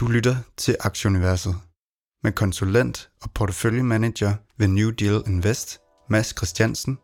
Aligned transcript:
Du 0.00 0.06
lytter 0.06 0.36
til 0.56 0.76
Aktieuniverset 0.80 1.54
med 2.22 2.32
konsulent 2.32 3.10
og 3.22 3.30
porteføljemanager 3.34 4.34
ved 4.58 4.68
New 4.68 4.90
Deal 4.90 5.22
Invest, 5.26 5.78
Mads 6.10 6.34
Christiansen, 6.36 6.98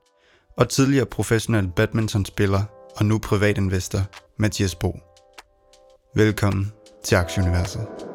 og 0.59 0.69
tidligere 0.69 1.07
professionel 1.07 1.69
badmintonspiller 1.77 2.63
og 2.97 3.07
nu 3.07 3.19
privatinvestor, 3.19 4.01
Mathias 4.39 4.75
Bo. 4.75 4.99
Velkommen 6.15 6.73
til 7.05 7.17
Aktieuniverset. 7.17 8.06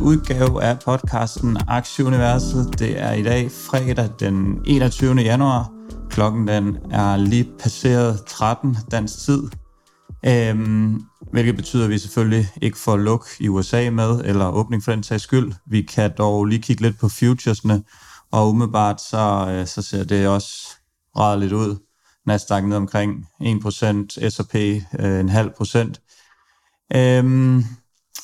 Udgave 0.00 0.62
af 0.62 0.78
podcasten 0.78 1.56
Aktieuniverset. 1.68 2.78
Det 2.78 3.00
er 3.00 3.12
i 3.12 3.22
dag 3.22 3.50
fredag 3.50 4.08
den 4.20 4.60
21. 4.66 5.14
januar. 5.14 5.72
Klokken 6.10 6.48
den 6.48 6.76
er 6.90 7.16
lige 7.16 7.48
passeret 7.58 8.24
13 8.26 8.76
dansk 8.90 9.18
tid. 9.24 9.42
Øhm, 10.26 11.00
hvilket 11.32 11.56
betyder, 11.56 11.84
at 11.84 11.90
vi 11.90 11.98
selvfølgelig 11.98 12.48
ikke 12.62 12.78
får 12.78 12.96
luk 12.96 13.26
i 13.40 13.48
USA 13.48 13.90
med, 13.90 14.20
eller 14.24 14.48
åbning 14.48 14.84
for 14.84 14.92
den 14.92 15.02
sags 15.02 15.22
skyld. 15.22 15.52
Vi 15.66 15.82
kan 15.82 16.10
dog 16.18 16.44
lige 16.44 16.62
kigge 16.62 16.82
lidt 16.82 16.98
på 16.98 17.08
futuresne, 17.08 17.82
og 18.32 18.48
umiddelbart 18.48 19.00
så, 19.00 19.46
øh, 19.50 19.66
så 19.66 19.82
ser 19.82 20.04
det 20.04 20.28
også 20.28 20.68
ret 21.16 21.38
lidt 21.38 21.52
ud. 21.52 21.76
Nasdaq 22.26 22.64
ned 22.64 22.76
omkring 22.76 23.26
1%, 23.42 24.28
S&P 24.30 24.54
øh, 25.00 25.20
en 25.20 25.28
halv 25.28 25.50
procent. 25.56 26.00
Øhm, 26.94 27.64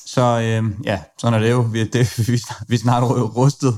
så 0.05 0.41
øhm, 0.43 0.75
ja, 0.85 0.99
sådan 1.17 1.39
er 1.39 1.43
det 1.43 1.51
jo. 1.51 1.61
Vi, 1.61 1.83
det, 1.83 2.17
vi, 2.27 2.41
vi 2.67 2.75
er 2.75 2.79
snart 2.79 3.03
rustet. 3.35 3.77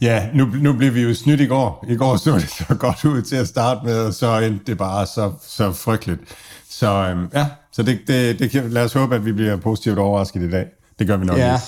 Ja, 0.00 0.28
nu, 0.34 0.46
nu 0.46 0.72
blev 0.72 0.94
vi 0.94 1.02
jo 1.02 1.14
snydt 1.14 1.40
i 1.40 1.46
går. 1.46 1.84
I 1.88 1.96
går 1.96 2.16
så 2.16 2.34
det 2.34 2.50
så 2.50 2.74
godt 2.74 3.04
ud 3.04 3.22
til 3.22 3.36
at 3.36 3.48
starte 3.48 3.80
med, 3.84 3.98
og 3.98 4.14
så 4.14 4.38
endte 4.38 4.64
det 4.66 4.78
bare 4.78 5.06
så, 5.06 5.32
så 5.48 5.72
frygteligt. 5.72 6.20
Så 6.70 6.86
øhm, 6.86 7.28
ja, 7.34 7.46
så 7.72 7.82
det, 7.82 8.00
det, 8.06 8.38
det 8.38 8.50
kan, 8.50 8.70
lad 8.70 8.84
os 8.84 8.92
håbe, 8.92 9.14
at 9.14 9.24
vi 9.24 9.32
bliver 9.32 9.56
positivt 9.56 9.98
overrasket 9.98 10.42
i 10.42 10.50
dag. 10.50 10.66
Det 10.98 11.06
gør 11.06 11.16
vi 11.16 11.24
nok 11.24 11.38
Ja, 11.38 11.60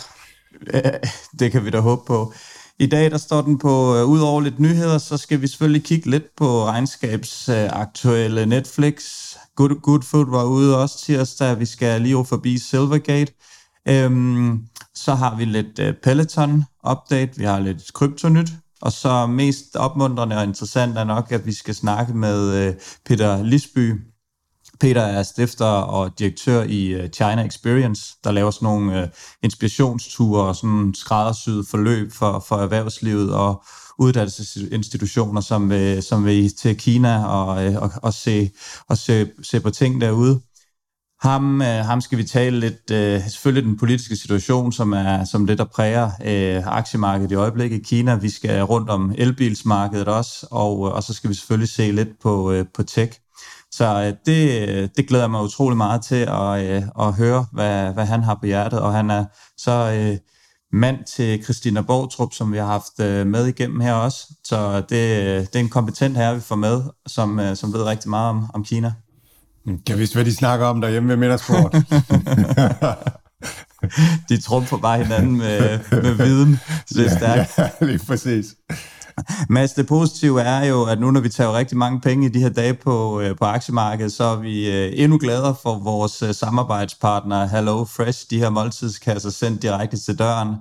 øh, 0.75 0.83
det 1.39 1.53
kan 1.53 1.65
vi 1.65 1.71
da 1.71 1.81
håbe 1.81 2.03
på. 2.07 2.33
I 2.79 2.87
dag 2.87 3.11
der 3.11 3.19
står 3.19 3.43
den 3.43 3.59
på, 3.59 4.03
uh, 4.03 4.11
ud 4.11 4.21
over 4.21 4.41
lidt 4.41 4.61
nyheder, 4.61 4.99
så 4.99 5.17
skal 5.17 5.41
vi 5.41 5.47
selvfølgelig 5.47 5.85
kigge 5.85 6.11
lidt 6.11 6.37
på 6.37 6.65
regnskabsaktuelle 6.65 8.43
uh, 8.43 8.49
Netflix. 8.49 9.05
Good, 9.57 9.81
Good 9.83 10.03
Food 10.03 10.31
var 10.31 10.45
ude 10.45 10.83
også 10.83 10.99
tirsdag, 10.99 11.61
vi 11.61 11.67
skal 11.67 12.03
lige 12.03 12.17
over 12.17 12.25
forbi 12.25 12.59
Silvergate. 12.59 13.33
Øhm, 13.89 14.63
så 14.95 15.15
har 15.15 15.37
vi 15.37 15.45
lidt 15.45 15.79
øh, 15.79 15.95
Peloton-update, 16.07 17.39
vi 17.39 17.45
har 17.45 17.61
lidt 17.61 17.93
kryptonyt, 17.93 18.51
og 18.83 18.93
så 18.93 19.27
mest 19.27 19.77
opmuntrende 19.77 20.37
og 20.37 20.45
interessant 20.45 20.99
er 20.99 21.05
nok, 21.05 21.33
at 21.33 21.47
vi 21.47 21.53
skal 21.53 21.75
snakke 21.75 22.15
med 22.15 22.69
øh, 22.69 22.75
Peter 23.07 23.43
Lisby, 23.43 23.93
Peter 24.81 25.03
er 25.03 25.23
stifter 25.23 25.67
og 25.67 26.19
direktør 26.19 26.63
i 26.63 26.87
øh, 26.87 27.11
China 27.11 27.47
Experience, 27.47 28.17
der 28.25 28.31
laver 28.31 28.51
sådan 28.51 28.67
nogle 28.67 29.03
øh, 29.03 29.09
inspirationsture 29.43 30.43
og 30.43 30.57
sådan 30.57 30.95
skræddersyet 30.95 31.69
forløb 31.69 32.13
for, 32.13 32.45
for 32.49 32.57
erhvervslivet 32.57 33.35
og 33.35 33.65
uddannelsesinstitutioner, 33.99 35.41
som 35.41 35.71
vil, 35.71 36.03
som 36.03 36.25
vil 36.25 36.57
til 36.57 36.77
Kina 36.77 37.25
og, 37.25 37.65
øh, 37.65 37.83
og, 37.83 37.91
og, 38.03 38.15
se, 38.15 38.51
og 38.89 38.99
se, 38.99 39.31
se 39.43 39.61
på 39.61 39.71
ting 39.71 40.01
derude. 40.01 40.41
Ham, 41.21 41.63
øh, 41.63 41.85
ham 41.85 42.01
skal 42.01 42.19
vi 42.19 42.25
tale 42.25 42.61
lidt, 42.61 42.91
øh, 42.91 43.23
selvfølgelig 43.23 43.65
den 43.65 43.79
politiske 43.79 44.17
situation, 44.17 44.73
som 44.73 44.93
er 44.93 45.25
som 45.25 45.47
det, 45.47 45.59
der 45.59 45.65
præger 45.65 46.11
øh, 46.25 46.67
aktiemarkedet 46.67 47.33
i 47.33 47.35
øjeblikket 47.35 47.77
i 47.77 47.83
Kina. 47.83 48.15
Vi 48.15 48.31
skal 48.31 48.63
rundt 48.63 48.91
om 48.91 49.15
elbilsmarkedet 49.19 50.09
også, 50.09 50.47
og, 50.51 50.87
øh, 50.87 50.95
og 50.95 51.03
så 51.03 51.15
skal 51.15 51.31
vi 51.31 51.35
selvfølgelig 51.35 51.69
se 51.69 51.93
lidt 51.93 52.21
på, 52.23 52.53
øh, 52.53 52.65
på 52.75 52.83
tech. 52.83 53.21
Så 53.71 54.03
øh, 54.03 54.13
det, 54.27 54.97
det 54.97 55.09
glæder 55.09 55.25
jeg 55.25 55.31
mig 55.31 55.43
utrolig 55.43 55.77
meget 55.77 56.03
til 56.03 56.29
at, 56.29 56.67
øh, 56.67 56.83
at 57.01 57.13
høre, 57.13 57.47
hvad, 57.53 57.93
hvad 57.93 58.07
han 58.07 58.23
har 58.23 58.35
på 58.35 58.47
hjertet. 58.47 58.81
Og 58.81 58.93
han 58.93 59.11
er 59.11 59.25
så 59.57 59.73
øh, 59.73 60.19
mand 60.77 60.99
til 61.17 61.45
Christina 61.45 61.81
Borgtrup, 61.81 62.35
som 62.35 62.53
vi 62.53 62.59
har 62.59 62.67
haft 62.67 63.01
øh, 63.01 63.27
med 63.27 63.47
igennem 63.47 63.81
her 63.81 63.93
også. 63.93 64.27
Så 64.45 64.77
det, 64.77 64.91
det 64.91 65.55
er 65.55 65.61
en 65.61 65.69
kompetent 65.69 66.17
herre, 66.17 66.35
vi 66.35 66.41
får 66.41 66.57
med, 66.57 66.83
som, 67.07 67.41
øh, 67.41 67.57
som 67.57 67.73
ved 67.73 67.83
rigtig 67.83 68.11
meget 68.11 68.29
om, 68.29 68.51
om 68.55 68.65
Kina. 68.65 68.93
Kan 69.67 69.81
jeg 69.89 69.99
vidste, 69.99 70.15
hvad 70.15 70.25
de 70.25 70.35
snakker 70.35 70.67
om 70.67 70.81
derhjemme 70.81 71.09
ved 71.09 71.17
middagsbordet? 71.17 71.87
de 74.29 74.41
trumfer 74.41 74.77
bare 74.77 74.99
hinanden 74.99 75.37
med, 75.37 75.79
med 75.91 76.15
viden. 76.15 76.61
Det 76.89 77.07
er 77.07 77.17
stærkt. 77.17 77.59
Ja, 77.59 77.69
ja, 77.81 77.87
lige 77.87 78.07
præcis. 78.07 78.47
Mads, 79.49 79.73
det 79.73 79.87
positive 79.87 80.41
er 80.41 80.65
jo, 80.65 80.85
at 80.85 81.01
nu 81.01 81.11
når 81.11 81.21
vi 81.21 81.29
tager 81.29 81.59
rigtig 81.59 81.77
mange 81.77 82.01
penge 82.01 82.27
i 82.27 82.29
de 82.29 82.41
her 82.41 82.49
dage 82.49 82.75
på, 82.75 83.21
øh, 83.21 83.37
på 83.37 83.45
aktiemarkedet, 83.45 84.13
så 84.13 84.25
er 84.25 84.37
vi 84.37 84.71
øh, 84.71 84.93
endnu 84.95 85.19
gladere 85.19 85.55
for 85.63 85.79
vores 85.79 86.23
øh, 86.23 86.35
samarbejdspartner 86.35 87.47
Hello 87.47 87.85
Fresh, 87.85 88.31
de 88.31 88.39
her 88.39 88.51
måltidskasser 88.51 89.31
sendt 89.31 89.63
direkte 89.63 89.97
til 89.97 90.19
døren. 90.19 90.55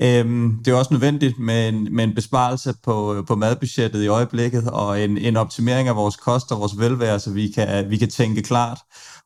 Øhm, 0.00 0.58
det 0.64 0.72
er 0.72 0.76
også 0.76 0.94
nødvendigt 0.94 1.38
med 1.38 1.68
en, 1.68 1.88
med 1.90 2.04
en 2.04 2.14
besparelse 2.14 2.74
på, 2.84 3.24
på 3.28 3.34
madbudgettet 3.36 4.02
i 4.02 4.06
øjeblikket, 4.06 4.70
og 4.70 5.00
en, 5.02 5.18
en 5.18 5.36
optimering 5.36 5.88
af 5.88 5.96
vores 5.96 6.16
kost 6.16 6.52
og 6.52 6.60
vores 6.60 6.78
velvære, 6.78 7.20
så 7.20 7.30
vi 7.30 7.50
kan, 7.50 7.90
vi 7.90 7.96
kan 7.96 8.10
tænke 8.10 8.42
klart 8.42 8.78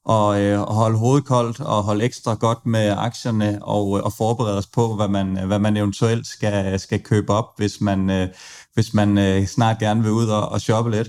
og, 0.04 0.41
øh, 0.41 0.60
og 0.60 0.75
holde 0.75 0.98
hovedet 0.98 1.25
koldt 1.25 1.60
og 1.60 1.82
holde 1.82 2.04
ekstra 2.04 2.34
godt 2.34 2.66
med 2.66 2.94
aktierne 2.98 3.58
og, 3.62 3.91
og 3.91 4.12
forberede 4.12 4.58
os 4.58 4.66
på, 4.66 4.97
hvad 4.97 5.08
man, 5.08 5.47
hvad 5.47 5.58
man 5.58 5.76
eventuelt 5.76 6.26
skal, 6.26 6.81
skal 6.81 7.00
købe 7.02 7.32
op, 7.32 7.47
hvis 7.56 7.81
man, 7.81 8.10
øh, 8.10 8.28
hvis 8.75 8.94
man 8.94 9.19
øh, 9.19 9.47
snart 9.47 9.78
gerne 9.78 10.03
vil 10.03 10.12
ud 10.12 10.26
og, 10.26 10.48
og 10.48 10.60
shoppe 10.60 10.91
lidt. 10.91 11.08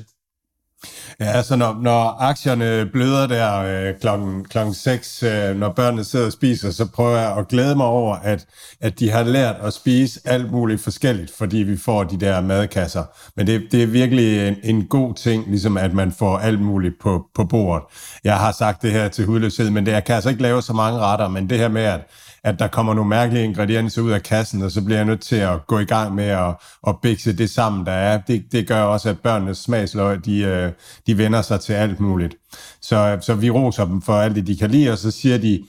Ja, 1.19 1.25
altså 1.25 1.55
når, 1.55 1.77
når 1.81 2.22
aktierne 2.22 2.85
bløder 2.85 3.27
der 3.27 3.57
øh, 3.57 3.99
klokken, 3.99 4.45
klokken 4.45 4.73
6, 4.73 5.23
øh, 5.23 5.55
når 5.55 5.69
børnene 5.69 6.03
sidder 6.03 6.25
og 6.25 6.31
spiser, 6.31 6.72
så 6.72 6.85
prøver 6.85 7.17
jeg 7.17 7.38
at 7.38 7.47
glæde 7.47 7.75
mig 7.75 7.85
over, 7.85 8.16
at, 8.16 8.45
at 8.81 8.99
de 8.99 9.09
har 9.09 9.23
lært 9.23 9.55
at 9.63 9.73
spise 9.73 10.19
alt 10.25 10.51
muligt 10.51 10.81
forskelligt, 10.81 11.31
fordi 11.38 11.57
vi 11.57 11.77
får 11.77 12.03
de 12.03 12.19
der 12.19 12.41
madkasser. 12.41 13.03
Men 13.35 13.47
det, 13.47 13.67
det 13.72 13.83
er 13.83 13.88
virkelig 13.88 14.47
en, 14.47 14.55
en 14.63 14.88
god 14.88 15.13
ting, 15.13 15.49
ligesom 15.49 15.78
at 15.78 15.93
man 15.93 16.11
får 16.11 16.38
alt 16.38 16.61
muligt 16.61 16.95
på, 17.01 17.25
på 17.35 17.45
bordet. 17.45 17.83
Jeg 18.23 18.38
har 18.38 18.51
sagt 18.51 18.81
det 18.81 18.91
her 18.91 19.07
til 19.07 19.25
hudløshed, 19.25 19.69
men 19.69 19.85
det, 19.85 19.91
jeg 19.91 20.03
kan 20.03 20.16
altså 20.16 20.29
ikke 20.29 20.41
lave 20.41 20.61
så 20.61 20.73
mange 20.73 20.99
retter, 20.99 21.28
men 21.28 21.49
det 21.49 21.57
her 21.57 21.69
med, 21.69 21.81
at 21.81 22.01
at 22.44 22.59
der 22.59 22.68
kommer 22.68 22.94
nogle 22.94 23.09
mærkelige 23.09 23.44
ingredienser 23.44 24.02
ud 24.02 24.12
af 24.12 24.24
kassen, 24.24 24.62
og 24.62 24.72
så 24.72 24.81
bliver 24.81 24.97
jeg 24.97 25.06
nødt 25.06 25.22
til 25.22 25.35
at 25.35 25.68
gå 25.68 25.79
i 25.79 25.85
gang 25.85 26.16
med 26.16 26.25
at, 26.25 26.56
at 26.88 26.96
bikse 27.02 27.38
det 27.38 27.50
sammen, 27.50 27.85
der 27.85 27.91
er. 27.91 28.18
Det, 28.28 28.46
det 28.52 28.68
gør 28.68 28.81
også, 28.81 29.09
at 29.09 29.19
børnenes 29.19 29.57
smagsløg, 29.57 30.25
de, 30.25 30.38
øh, 30.38 30.72
de 31.07 31.18
vender 31.18 31.41
sig 31.41 31.59
til 31.59 31.74
alt 31.74 32.00
muligt. 32.00 32.35
Så, 32.81 33.18
så 33.22 33.35
vi 33.35 33.50
roser 33.50 33.85
dem 33.85 34.02
for 34.02 34.13
alt 34.13 34.35
det, 34.35 34.47
de 34.47 34.57
kan 34.57 34.72
lide, 34.72 34.91
og 34.91 34.97
så 34.97 35.12
siger 35.12 35.38
de, 35.38 35.63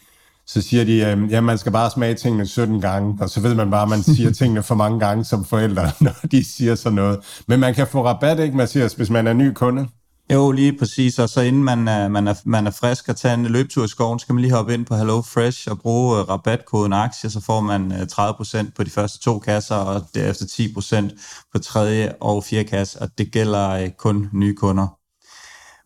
så 0.46 0.62
siger 0.62 0.84
de, 0.84 0.92
øh, 0.92 1.32
ja, 1.32 1.40
man 1.40 1.58
skal 1.58 1.72
bare 1.72 1.90
smage 1.90 2.14
tingene 2.14 2.46
17 2.46 2.80
gange, 2.80 3.18
og 3.20 3.30
så 3.30 3.40
ved 3.40 3.54
man 3.54 3.70
bare, 3.70 3.82
at 3.82 3.88
man 3.88 4.02
siger 4.02 4.30
tingene 4.40 4.62
for 4.62 4.74
mange 4.74 5.00
gange 5.00 5.24
som 5.24 5.44
forældre, 5.44 5.90
når 6.00 6.12
de 6.30 6.44
siger 6.44 6.74
sådan 6.74 6.96
noget. 6.96 7.42
Men 7.46 7.60
man 7.60 7.74
kan 7.74 7.86
få 7.86 8.04
rabat, 8.04 8.40
ikke, 8.40 8.56
Mathias, 8.56 8.92
hvis 8.92 9.10
man 9.10 9.26
er 9.26 9.32
ny 9.32 9.52
kunde? 9.52 9.88
Jo, 10.32 10.50
lige 10.50 10.78
præcis. 10.78 11.18
Og 11.18 11.28
så 11.28 11.40
inden 11.40 11.64
man 11.64 11.88
er, 11.88 12.08
man 12.08 12.28
er, 12.28 12.34
man 12.44 12.66
er 12.66 12.70
frisk 12.70 13.08
og 13.08 13.16
tager 13.16 13.34
en 13.34 13.46
løbetur 13.46 13.84
i 13.84 13.88
skoven, 13.88 14.18
skal 14.18 14.34
man 14.34 14.42
lige 14.42 14.54
hoppe 14.54 14.74
ind 14.74 14.86
på 14.86 14.96
Hello 14.96 15.22
Fresh 15.22 15.70
og 15.70 15.78
bruge 15.78 16.20
uh, 16.20 16.28
rabatkoden 16.28 16.92
aktie, 16.92 17.30
så 17.30 17.40
får 17.40 17.60
man 17.60 17.92
øh, 17.92 17.98
uh, 17.98 18.04
30% 18.04 18.70
på 18.76 18.84
de 18.84 18.90
første 18.90 19.18
to 19.18 19.38
kasser, 19.38 19.74
og 19.74 20.06
derefter 20.14 20.44
10% 20.44 21.48
på 21.52 21.58
tredje 21.58 22.14
og 22.20 22.44
fjerde 22.44 22.68
kasse, 22.68 22.98
og 23.02 23.08
det 23.18 23.32
gælder 23.32 23.84
uh, 23.84 23.90
kun 23.98 24.28
nye 24.32 24.54
kunder. 24.54 24.88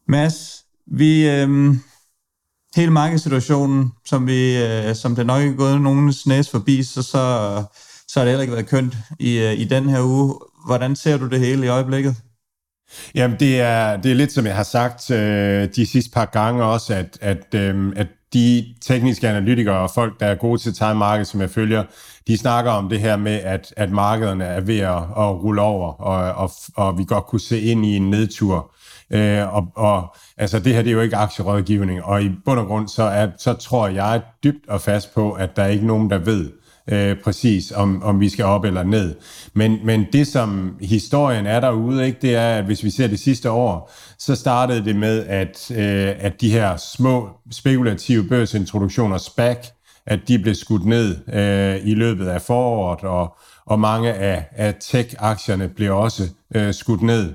Mads, 0.08 0.64
vi... 0.86 1.28
Øh, 1.28 1.76
hele 2.76 2.92
markedssituationen, 2.92 3.92
som, 4.04 4.26
vi, 4.26 4.64
øh, 4.64 4.94
som 4.94 5.16
det 5.16 5.26
nok 5.26 5.42
er 5.42 5.52
gået 5.52 5.80
nogens 5.80 6.26
næse 6.26 6.50
forbi, 6.50 6.82
så, 6.82 7.02
så, 7.02 7.64
så 8.08 8.20
har 8.20 8.24
det 8.24 8.30
heller 8.30 8.42
ikke 8.42 8.54
været 8.54 8.68
kønt 8.68 8.96
i, 9.18 9.38
øh, 9.38 9.52
i 9.52 9.64
den 9.64 9.88
her 9.88 10.02
uge. 10.02 10.34
Hvordan 10.66 10.96
ser 10.96 11.16
du 11.16 11.28
det 11.28 11.40
hele 11.40 11.66
i 11.66 11.68
øjeblikket? 11.68 12.16
Jamen, 13.14 13.36
det 13.40 13.60
er, 13.60 13.96
det 13.96 14.10
er 14.10 14.14
lidt 14.14 14.32
som 14.32 14.46
jeg 14.46 14.56
har 14.56 14.62
sagt 14.62 15.10
øh, 15.10 15.68
de 15.76 15.86
sidste 15.86 16.10
par 16.10 16.24
gange 16.24 16.64
også, 16.64 16.94
at, 16.94 17.18
at, 17.20 17.54
øh, 17.54 17.92
at 17.96 18.06
de 18.32 18.74
tekniske 18.82 19.28
analytikere 19.28 19.78
og 19.78 19.90
folk, 19.90 20.20
der 20.20 20.26
er 20.26 20.34
gode 20.34 20.58
til 20.62 20.74
time 20.74 20.94
market, 20.94 21.26
som 21.26 21.40
jeg 21.40 21.50
følger, 21.50 21.84
de 22.26 22.38
snakker 22.38 22.70
om 22.70 22.88
det 22.88 23.00
her 23.00 23.16
med, 23.16 23.32
at, 23.32 23.74
at 23.76 23.90
markederne 23.90 24.44
er 24.44 24.60
ved 24.60 24.78
at, 24.78 24.96
at 24.96 25.42
rulle 25.42 25.62
over, 25.62 25.92
og, 25.92 26.34
og, 26.34 26.50
og 26.76 26.98
vi 26.98 27.04
godt 27.04 27.26
kunne 27.26 27.40
se 27.40 27.60
ind 27.60 27.86
i 27.86 27.96
en 27.96 28.10
nedtur. 28.10 28.72
Øh, 29.10 29.54
og, 29.54 29.66
og 29.76 30.16
altså, 30.36 30.58
det 30.58 30.74
her 30.74 30.82
det 30.82 30.90
er 30.90 30.94
jo 30.94 31.00
ikke 31.00 31.16
aktierådgivning, 31.16 32.04
og 32.04 32.22
i 32.22 32.30
bund 32.44 32.60
og 32.60 32.66
grund, 32.66 32.88
så, 32.88 33.02
er, 33.02 33.28
så 33.38 33.52
tror 33.54 33.88
jeg 33.88 34.22
dybt 34.44 34.68
og 34.68 34.80
fast 34.80 35.14
på, 35.14 35.32
at 35.32 35.56
der 35.56 35.62
er 35.62 35.68
ikke 35.68 35.86
nogen, 35.86 36.10
der 36.10 36.18
ved, 36.18 36.52
øh, 36.88 37.16
præcis, 37.24 37.72
om, 37.72 38.02
om 38.02 38.20
vi 38.20 38.28
skal 38.28 38.44
op 38.44 38.64
eller 38.64 38.82
ned. 38.82 39.14
Men, 39.54 39.78
men 39.84 40.06
det, 40.12 40.26
som 40.26 40.76
historien 40.80 41.46
er 41.46 41.60
derude, 41.60 42.06
ikke, 42.06 42.18
det 42.22 42.34
er, 42.34 42.58
at 42.58 42.64
hvis 42.64 42.84
vi 42.84 42.90
ser 42.90 43.06
det 43.06 43.18
sidste 43.18 43.50
år, 43.50 43.92
så 44.18 44.34
startede 44.34 44.84
det 44.84 44.96
med, 44.96 45.26
at, 45.26 45.70
øh, 45.70 46.14
at 46.18 46.40
de 46.40 46.50
her 46.50 46.76
små 46.76 47.28
spekulative 47.50 48.28
børsintroduktioner, 48.28 49.18
SPAC, 49.18 49.58
at 50.06 50.20
de 50.28 50.38
blev 50.38 50.54
skudt 50.54 50.84
ned 50.84 51.16
øh, 51.34 51.88
i 51.90 51.94
løbet 51.94 52.26
af 52.26 52.42
foråret, 52.42 53.04
og, 53.04 53.36
og 53.66 53.80
mange 53.80 54.12
af, 54.12 54.48
af 54.52 54.74
tech-aktierne 54.80 55.68
blev 55.68 55.96
også 55.96 56.22
øh, 56.54 56.74
skudt 56.74 57.02
ned. 57.02 57.34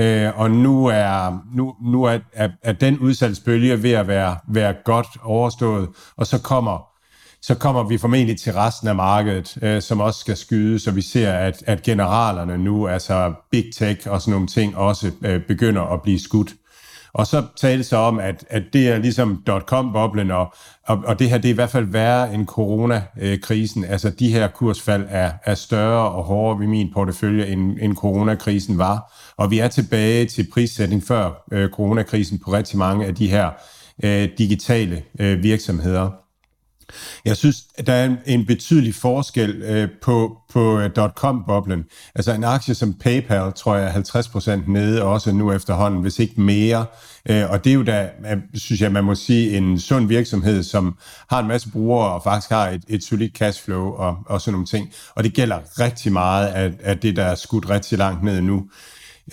Øh, 0.00 0.38
og 0.38 0.50
nu 0.50 0.86
er, 0.86 1.44
nu, 1.54 1.74
nu 1.82 2.04
er, 2.04 2.18
er, 2.32 2.48
er 2.62 2.72
den 2.72 2.98
udsalgsbølge 2.98 3.82
ved 3.82 3.90
at 3.90 4.08
være, 4.08 4.36
være 4.48 4.74
godt 4.84 5.06
overstået, 5.22 5.88
og 6.16 6.26
så 6.26 6.40
kommer 6.40 6.87
så 7.48 7.54
kommer 7.54 7.82
vi 7.82 7.98
formentlig 7.98 8.40
til 8.40 8.52
resten 8.52 8.88
af 8.88 8.94
markedet, 8.94 9.58
øh, 9.62 9.82
som 9.82 10.00
også 10.00 10.20
skal 10.20 10.36
skyde, 10.36 10.78
så 10.78 10.90
vi 10.90 11.02
ser, 11.02 11.32
at, 11.32 11.62
at 11.66 11.82
generalerne 11.82 12.58
nu, 12.58 12.88
altså 12.88 13.32
big 13.50 13.64
tech 13.74 14.10
og 14.10 14.20
sådan 14.20 14.32
nogle 14.32 14.46
ting, 14.46 14.76
også 14.76 15.10
øh, 15.22 15.40
begynder 15.42 15.82
at 15.82 16.02
blive 16.02 16.20
skudt. 16.20 16.54
Og 17.12 17.26
så 17.26 17.44
talte 17.56 17.84
så 17.84 17.96
om, 17.96 18.18
at, 18.18 18.44
at 18.50 18.62
det 18.72 18.88
er 18.88 18.98
ligesom 18.98 19.42
dot-com-boblen, 19.46 20.30
og, 20.30 20.54
og, 20.86 21.02
og 21.06 21.18
det 21.18 21.30
her 21.30 21.38
det 21.38 21.48
er 21.48 21.52
i 21.52 21.54
hvert 21.54 21.70
fald 21.70 21.86
værre 21.86 22.34
end 22.34 22.46
coronakrisen. 22.46 23.84
Altså 23.84 24.10
de 24.10 24.32
her 24.32 24.48
kursfald 24.48 25.06
er, 25.08 25.30
er 25.44 25.54
større 25.54 26.10
og 26.10 26.24
hårdere 26.24 26.60
ved 26.60 26.66
min 26.66 26.92
portefølje, 26.94 27.46
end, 27.46 27.76
end 27.80 27.96
coronakrisen 27.96 28.78
var. 28.78 29.12
Og 29.36 29.50
vi 29.50 29.58
er 29.58 29.68
tilbage 29.68 30.26
til 30.26 30.46
prissætning 30.52 31.02
før 31.02 31.44
øh, 31.52 31.70
coronakrisen 31.70 32.38
på 32.38 32.52
rigtig 32.52 32.78
mange 32.78 33.06
af 33.06 33.14
de 33.14 33.30
her 33.30 33.50
øh, 34.04 34.28
digitale 34.38 35.02
øh, 35.20 35.42
virksomheder. 35.42 36.27
Jeg 37.24 37.36
synes, 37.36 37.56
at 37.74 37.86
der 37.86 37.92
er 37.92 38.16
en, 38.26 38.46
betydelig 38.46 38.94
forskel 38.94 39.50
øh, 39.50 39.88
på, 40.02 40.38
på 40.52 40.78
øh, 40.78 40.84
uh, 40.84 40.90
dot-com-boblen. 40.96 41.84
Altså 42.14 42.32
en 42.32 42.44
aktie 42.44 42.74
som 42.74 42.94
PayPal, 42.94 43.52
tror 43.52 43.76
jeg, 43.76 43.92
er 43.96 44.62
50% 44.66 44.70
nede 44.70 45.02
også 45.02 45.32
nu 45.32 45.52
efterhånden, 45.52 46.00
hvis 46.00 46.18
ikke 46.18 46.40
mere. 46.40 46.86
Øh, 47.30 47.50
og 47.50 47.64
det 47.64 47.70
er 47.70 47.74
jo 47.74 47.82
da, 47.82 48.10
øh, 48.30 48.38
synes 48.54 48.80
jeg, 48.80 48.92
man 48.92 49.04
må 49.04 49.14
sige, 49.14 49.56
en 49.56 49.80
sund 49.80 50.08
virksomhed, 50.08 50.62
som 50.62 50.98
har 51.30 51.38
en 51.38 51.48
masse 51.48 51.70
brugere 51.70 52.12
og 52.12 52.22
faktisk 52.22 52.50
har 52.50 52.68
et, 52.68 52.82
et 52.88 53.04
solidt 53.04 53.36
cashflow 53.36 53.92
og, 53.92 54.16
og 54.26 54.40
sådan 54.40 54.52
nogle 54.52 54.66
ting. 54.66 54.92
Og 55.14 55.24
det 55.24 55.34
gælder 55.34 55.80
rigtig 55.80 56.12
meget 56.12 56.46
af, 56.46 56.72
af 56.80 56.98
det, 56.98 57.16
der 57.16 57.24
er 57.24 57.34
skudt 57.34 57.70
rigtig 57.70 57.98
langt 57.98 58.22
ned 58.22 58.40
nu. 58.40 58.64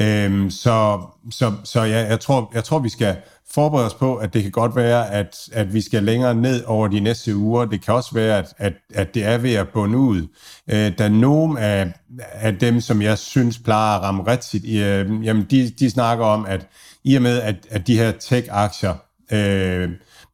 Øh, 0.01 0.51
så 0.51 1.01
så, 1.31 1.53
så 1.63 1.81
ja, 1.81 2.07
jeg, 2.07 2.19
tror, 2.19 2.51
jeg 2.53 2.63
tror, 2.63 2.80
vi 2.80 2.89
skal 2.89 3.15
forberede 3.53 3.86
os 3.86 3.94
på, 3.94 4.15
at 4.15 4.33
det 4.33 4.44
kan 4.44 4.51
godt 4.51 4.75
være, 4.75 5.12
at, 5.12 5.36
at 5.51 5.74
vi 5.74 5.81
skal 5.81 6.03
længere 6.03 6.36
ned 6.36 6.63
over 6.63 6.88
de 6.88 7.00
næste 7.00 7.36
uger. 7.36 7.65
Det 7.65 7.86
kan 7.86 7.94
også 7.94 8.13
være, 8.13 8.38
at, 8.38 8.53
at, 8.57 8.74
at 8.94 9.13
det 9.13 9.24
er 9.24 9.38
ved 9.38 9.53
at 9.53 9.69
bunde 9.69 9.97
ud. 9.97 10.27
Øh, 10.69 10.97
der 10.97 11.06
er 11.06 11.09
nogle 11.09 11.59
af, 11.59 11.94
af 12.19 12.57
dem, 12.57 12.81
som 12.81 13.01
jeg 13.01 13.18
synes 13.18 13.59
plejer 13.59 13.97
at 13.97 14.01
ramme 14.03 14.24
rigtigt, 14.27 14.65
øh, 14.65 15.25
jamen 15.25 15.45
de, 15.51 15.69
de 15.80 15.89
snakker 15.89 16.25
om, 16.25 16.45
at 16.45 16.68
i 17.03 17.15
og 17.15 17.21
med, 17.21 17.41
at, 17.41 17.56
at 17.69 17.88
de 17.88 17.98
her 17.98 18.12
tech-aktier 18.12 18.94
øh, 19.31 19.89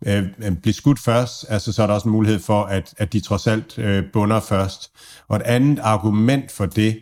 øh, 0.05 0.23
øh 0.43 0.57
bliver 0.61 0.73
skudt 0.73 0.99
først, 0.99 1.45
altså 1.49 1.71
så 1.71 1.83
er 1.83 1.87
der 1.87 1.93
også 1.93 2.07
en 2.07 2.11
mulighed 2.11 2.39
for, 2.39 2.63
at, 2.63 2.93
at 2.97 3.13
de 3.13 3.19
trods 3.19 3.47
alt 3.47 3.79
øh, 3.79 4.03
bunder 4.13 4.39
først. 4.39 4.91
Og 5.27 5.35
et 5.35 5.41
andet 5.41 5.79
argument 5.79 6.51
for 6.51 6.65
det, 6.65 6.99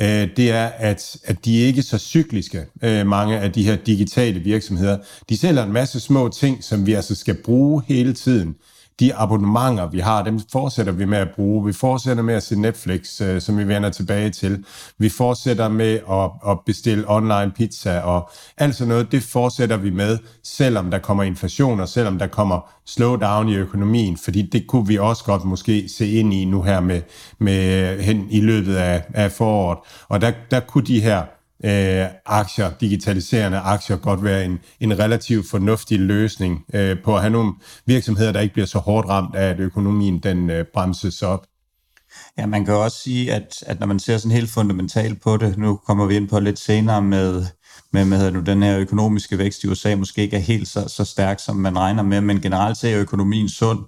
øh, 0.00 0.28
det 0.36 0.50
er, 0.50 0.66
at, 0.66 1.16
at 1.24 1.44
de 1.44 1.56
ikke 1.56 1.78
er 1.78 1.82
så 1.82 1.98
cykliske, 1.98 2.66
øh, 2.82 3.06
mange 3.06 3.38
af 3.38 3.52
de 3.52 3.64
her 3.64 3.76
digitale 3.76 4.40
virksomheder. 4.40 4.98
De 5.28 5.36
sælger 5.36 5.64
en 5.64 5.72
masse 5.72 6.00
små 6.00 6.28
ting, 6.28 6.64
som 6.64 6.86
vi 6.86 6.92
altså 6.92 7.14
skal 7.14 7.34
bruge 7.34 7.82
hele 7.88 8.12
tiden 8.12 8.56
de 9.02 9.14
abonnementer, 9.14 9.86
vi 9.86 9.98
har, 9.98 10.24
dem 10.24 10.40
fortsætter 10.52 10.92
vi 10.92 11.04
med 11.04 11.18
at 11.18 11.28
bruge. 11.34 11.66
Vi 11.66 11.72
fortsætter 11.72 12.22
med 12.22 12.34
at 12.34 12.42
se 12.42 12.60
Netflix, 12.60 13.20
øh, 13.20 13.40
som 13.40 13.58
vi 13.58 13.68
vender 13.68 13.90
tilbage 13.90 14.30
til. 14.30 14.64
Vi 14.98 15.08
fortsætter 15.08 15.68
med 15.68 16.00
at, 16.10 16.50
at 16.50 16.58
bestille 16.66 17.04
online 17.08 17.52
pizza, 17.56 18.00
og 18.00 18.30
alt 18.58 18.74
sådan 18.74 18.88
noget, 18.88 19.12
det 19.12 19.22
fortsætter 19.22 19.76
vi 19.76 19.90
med, 19.90 20.18
selvom 20.44 20.90
der 20.90 20.98
kommer 20.98 21.22
inflation, 21.22 21.80
og 21.80 21.88
selvom 21.88 22.18
der 22.18 22.26
kommer 22.26 22.70
slowdown 22.86 23.48
i 23.48 23.54
økonomien, 23.54 24.16
fordi 24.16 24.42
det 24.42 24.66
kunne 24.66 24.86
vi 24.86 24.98
også 24.98 25.24
godt 25.24 25.44
måske 25.44 25.88
se 25.88 26.10
ind 26.10 26.34
i 26.34 26.44
nu 26.44 26.62
her 26.62 26.80
med, 26.80 27.02
med 27.38 27.98
hen 28.02 28.26
i 28.30 28.40
løbet 28.40 28.74
af, 28.74 29.04
af 29.14 29.32
foråret. 29.32 29.78
Og 30.08 30.20
der, 30.20 30.32
der 30.50 30.60
kunne 30.60 30.86
de 30.86 31.00
her 31.00 31.22
øh, 31.64 32.06
aktier, 32.26 32.70
digitaliserende 32.80 33.58
aktier, 33.58 33.96
godt 33.96 34.24
være 34.24 34.44
en, 34.44 34.58
en 34.80 34.98
relativt 34.98 35.50
fornuftig 35.50 36.00
løsning 36.00 36.64
øh, 36.74 36.96
på 37.04 37.14
at 37.14 37.20
have 37.20 37.30
nogle 37.30 37.52
virksomheder, 37.86 38.32
der 38.32 38.40
ikke 38.40 38.52
bliver 38.52 38.66
så 38.66 38.78
hårdt 38.78 39.08
ramt 39.08 39.34
af, 39.34 39.48
at 39.48 39.60
økonomien 39.60 40.18
den 40.18 40.50
øh, 40.50 40.64
bremses 40.74 41.22
op. 41.22 41.46
Ja, 42.38 42.46
man 42.46 42.64
kan 42.64 42.74
også 42.74 42.98
sige, 42.98 43.32
at, 43.32 43.64
at 43.66 43.80
når 43.80 43.86
man 43.86 43.98
ser 43.98 44.18
sådan 44.18 44.36
helt 44.36 44.50
fundamentalt 44.50 45.22
på 45.22 45.36
det, 45.36 45.58
nu 45.58 45.76
kommer 45.76 46.06
vi 46.06 46.16
ind 46.16 46.28
på 46.28 46.40
lidt 46.40 46.58
senere 46.58 47.02
med, 47.02 47.44
med 47.92 48.04
med 48.04 48.30
nu, 48.30 48.40
den 48.40 48.62
her 48.62 48.78
økonomiske 48.78 49.38
vækst 49.38 49.64
i 49.64 49.68
USA 49.68 49.94
måske 49.94 50.22
ikke 50.22 50.36
er 50.36 50.40
helt 50.40 50.68
så, 50.68 50.88
så 50.88 51.04
stærk, 51.04 51.40
som 51.40 51.56
man 51.56 51.78
regner 51.78 52.02
med, 52.02 52.20
men 52.20 52.40
generelt 52.40 52.76
ser 52.76 53.00
økonomien 53.00 53.48
sund 53.48 53.78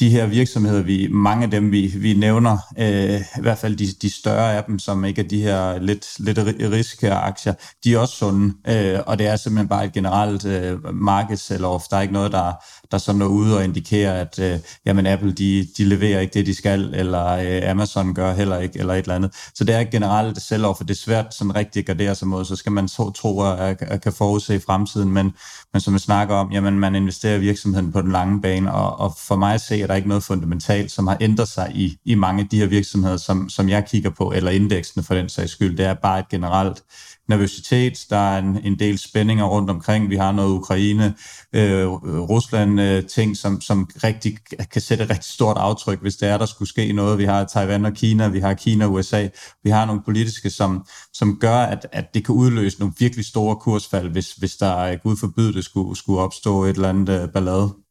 de 0.00 0.10
her 0.10 0.26
virksomheder, 0.26 0.82
vi, 0.82 1.08
mange 1.10 1.44
af 1.44 1.50
dem, 1.50 1.72
vi, 1.72 1.92
vi 1.96 2.14
nævner, 2.14 2.58
øh, 2.78 3.20
i 3.20 3.40
hvert 3.40 3.58
fald 3.58 3.76
de, 3.76 3.86
de 4.02 4.10
større 4.10 4.56
af 4.56 4.64
dem, 4.64 4.78
som 4.78 5.04
ikke 5.04 5.22
er 5.22 5.28
de 5.28 5.42
her 5.42 5.78
lidt, 5.78 6.06
lidt 6.18 6.38
riske 6.72 7.12
aktier, 7.12 7.54
de 7.84 7.94
er 7.94 7.98
også 7.98 8.16
sunde, 8.16 8.54
øh, 8.68 8.98
og 9.06 9.18
det 9.18 9.26
er 9.26 9.36
simpelthen 9.36 9.68
bare 9.68 9.84
et 9.84 9.92
generelt 9.92 10.44
øh, 10.44 10.94
markedsselloff. 10.94 11.84
Der 11.90 11.96
er 11.96 12.00
ikke 12.00 12.14
noget, 12.14 12.32
der, 12.32 12.52
der 12.90 12.98
sådan 12.98 13.22
er 13.22 13.26
ude 13.26 13.56
og 13.56 13.64
indikerer, 13.64 14.20
at 14.20 14.38
øh, 14.38 14.58
jamen 14.86 15.06
Apple, 15.06 15.32
de, 15.32 15.68
de 15.78 15.84
leverer 15.84 16.20
ikke 16.20 16.34
det, 16.34 16.46
de 16.46 16.54
skal, 16.54 16.94
eller 16.94 17.26
øh, 17.26 17.70
Amazon 17.70 18.14
gør 18.14 18.34
heller 18.34 18.58
ikke, 18.58 18.78
eller 18.78 18.94
et 18.94 18.98
eller 18.98 19.14
andet. 19.14 19.30
Så 19.54 19.64
det 19.64 19.74
er 19.74 19.80
et 19.80 19.90
generelt 19.90 20.42
selloff, 20.42 20.80
og 20.80 20.88
det 20.88 20.94
er 20.94 20.98
svært 20.98 21.34
sådan 21.34 21.56
rigtig 21.56 21.80
at 21.80 21.86
gardere 21.86 22.14
sig 22.14 22.28
mod, 22.28 22.44
så 22.44 22.56
skal 22.56 22.72
man 22.72 22.88
så 22.88 23.10
tro 23.10 23.42
at, 23.42 23.76
at 23.80 24.00
kan 24.02 24.12
forudse 24.12 24.60
fremtiden, 24.60 25.12
men, 25.12 25.32
men 25.72 25.80
som 25.80 25.94
vi 25.94 25.98
snakker 25.98 26.34
om, 26.34 26.52
jamen 26.52 26.78
man 26.78 26.94
investerer 26.94 27.36
i 27.36 27.40
virksomheden 27.40 27.92
på 27.92 28.02
den 28.02 28.12
lange 28.12 28.42
bane, 28.42 28.72
og, 28.72 29.00
og 29.00 29.14
for 29.18 29.36
mig 29.36 29.54
at 29.54 29.60
se, 29.60 29.85
at 29.86 29.90
der 29.90 29.96
ikke 29.96 30.08
noget 30.08 30.24
fundamentalt, 30.24 30.90
som 30.90 31.06
har 31.06 31.16
ændret 31.20 31.48
sig 31.48 31.72
i, 31.74 31.96
i 32.04 32.14
mange 32.14 32.42
af 32.42 32.48
de 32.48 32.58
her 32.58 32.66
virksomheder, 32.66 33.16
som, 33.16 33.48
som 33.48 33.68
jeg 33.68 33.84
kigger 33.86 34.10
på, 34.10 34.32
eller 34.32 34.50
indeksene 34.50 35.02
for 35.04 35.14
den 35.14 35.28
sags 35.28 35.52
skyld. 35.52 35.76
Det 35.76 35.86
er 35.86 35.94
bare 35.94 36.18
et 36.18 36.28
generelt 36.28 36.82
nervøsitet, 37.28 38.06
der 38.10 38.16
er 38.16 38.38
en, 38.38 38.58
en 38.64 38.78
del 38.78 38.98
spændinger 38.98 39.44
rundt 39.44 39.70
omkring. 39.70 40.10
Vi 40.10 40.16
har 40.16 40.32
noget 40.32 40.50
Ukraine, 40.50 41.14
øh, 41.52 41.86
Rusland 42.30 42.80
øh, 42.80 43.04
ting, 43.04 43.36
som, 43.36 43.60
som 43.60 43.90
rigtig 44.04 44.38
kan 44.72 44.82
sætte 44.82 45.04
et 45.04 45.10
rigtig 45.10 45.32
stort 45.32 45.56
aftryk, 45.56 46.00
hvis 46.00 46.16
det 46.16 46.28
er, 46.28 46.38
der 46.38 46.46
skulle 46.46 46.68
ske 46.68 46.92
noget. 46.92 47.18
Vi 47.18 47.24
har 47.24 47.44
Taiwan 47.44 47.84
og 47.84 47.92
Kina, 47.92 48.28
vi 48.28 48.40
har 48.40 48.54
Kina 48.54 48.84
og 48.84 48.92
USA, 48.92 49.28
vi 49.64 49.70
har 49.70 49.86
nogle 49.86 50.02
politiske, 50.04 50.50
som, 50.50 50.86
som 51.12 51.38
gør, 51.40 51.56
at, 51.56 51.86
at 51.92 52.14
det 52.14 52.24
kan 52.24 52.34
udløse 52.34 52.78
nogle 52.78 52.94
virkelig 52.98 53.24
store 53.24 53.56
kursfald, 53.56 54.08
hvis, 54.08 54.32
hvis 54.32 54.56
der, 54.56 54.96
Gud 54.96 55.16
forbyde 55.16 55.52
det, 55.52 55.64
skulle, 55.64 55.96
skulle 55.96 56.20
opstå 56.20 56.64
et 56.64 56.76
eller 56.76 56.88
andet 56.88 57.22
øh, 57.22 57.28
ballade. 57.28 57.85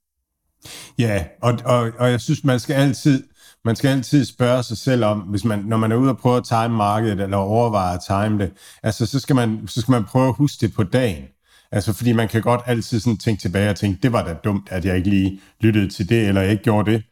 Ja, 1.00 1.26
og, 1.42 1.58
og, 1.66 1.92
og 2.00 2.12
jeg 2.12 2.22
synes, 2.22 2.44
man 2.44 2.60
skal 2.60 2.74
altid 2.74 3.24
man 3.66 3.76
skal 3.76 3.90
altid 3.90 4.26
spørge 4.26 4.64
sig 4.64 4.78
selv 4.78 5.06
om, 5.06 5.20
hvis 5.20 5.46
man, 5.46 5.60
når 5.60 5.78
man 5.78 5.92
er 5.92 5.96
ude 5.96 6.10
og 6.10 6.18
prøve 6.18 6.38
at 6.38 6.44
time 6.44 6.70
markedet, 6.70 7.22
eller 7.22 7.38
overveje 7.38 7.96
at 7.96 8.02
time 8.08 8.40
det, 8.44 8.52
altså 8.84 9.06
så 9.06 9.20
skal, 9.20 9.36
man, 9.36 9.68
så 9.68 9.82
skal 9.82 9.92
man 9.92 10.04
prøve 10.04 10.28
at 10.28 10.36
huske 10.36 10.58
det 10.62 10.74
på 10.74 10.84
dagen. 10.84 11.24
Altså 11.72 11.94
fordi 11.94 12.12
man 12.12 12.28
kan 12.28 12.42
godt 12.42 12.62
altid 12.66 13.00
sådan 13.00 13.18
tænke 13.18 13.42
tilbage 13.42 13.70
og 13.70 13.76
tænke, 13.76 14.00
det 14.04 14.14
var 14.14 14.24
da 14.24 14.34
dumt, 14.34 14.68
at 14.72 14.86
jeg 14.86 14.98
ikke 14.98 15.10
lige 15.10 15.40
lyttede 15.62 15.90
til 15.90 16.10
det, 16.10 16.28
eller 16.28 16.42
jeg 16.42 16.52
ikke 16.52 16.64
gjorde 16.64 16.92
det. 16.92 17.04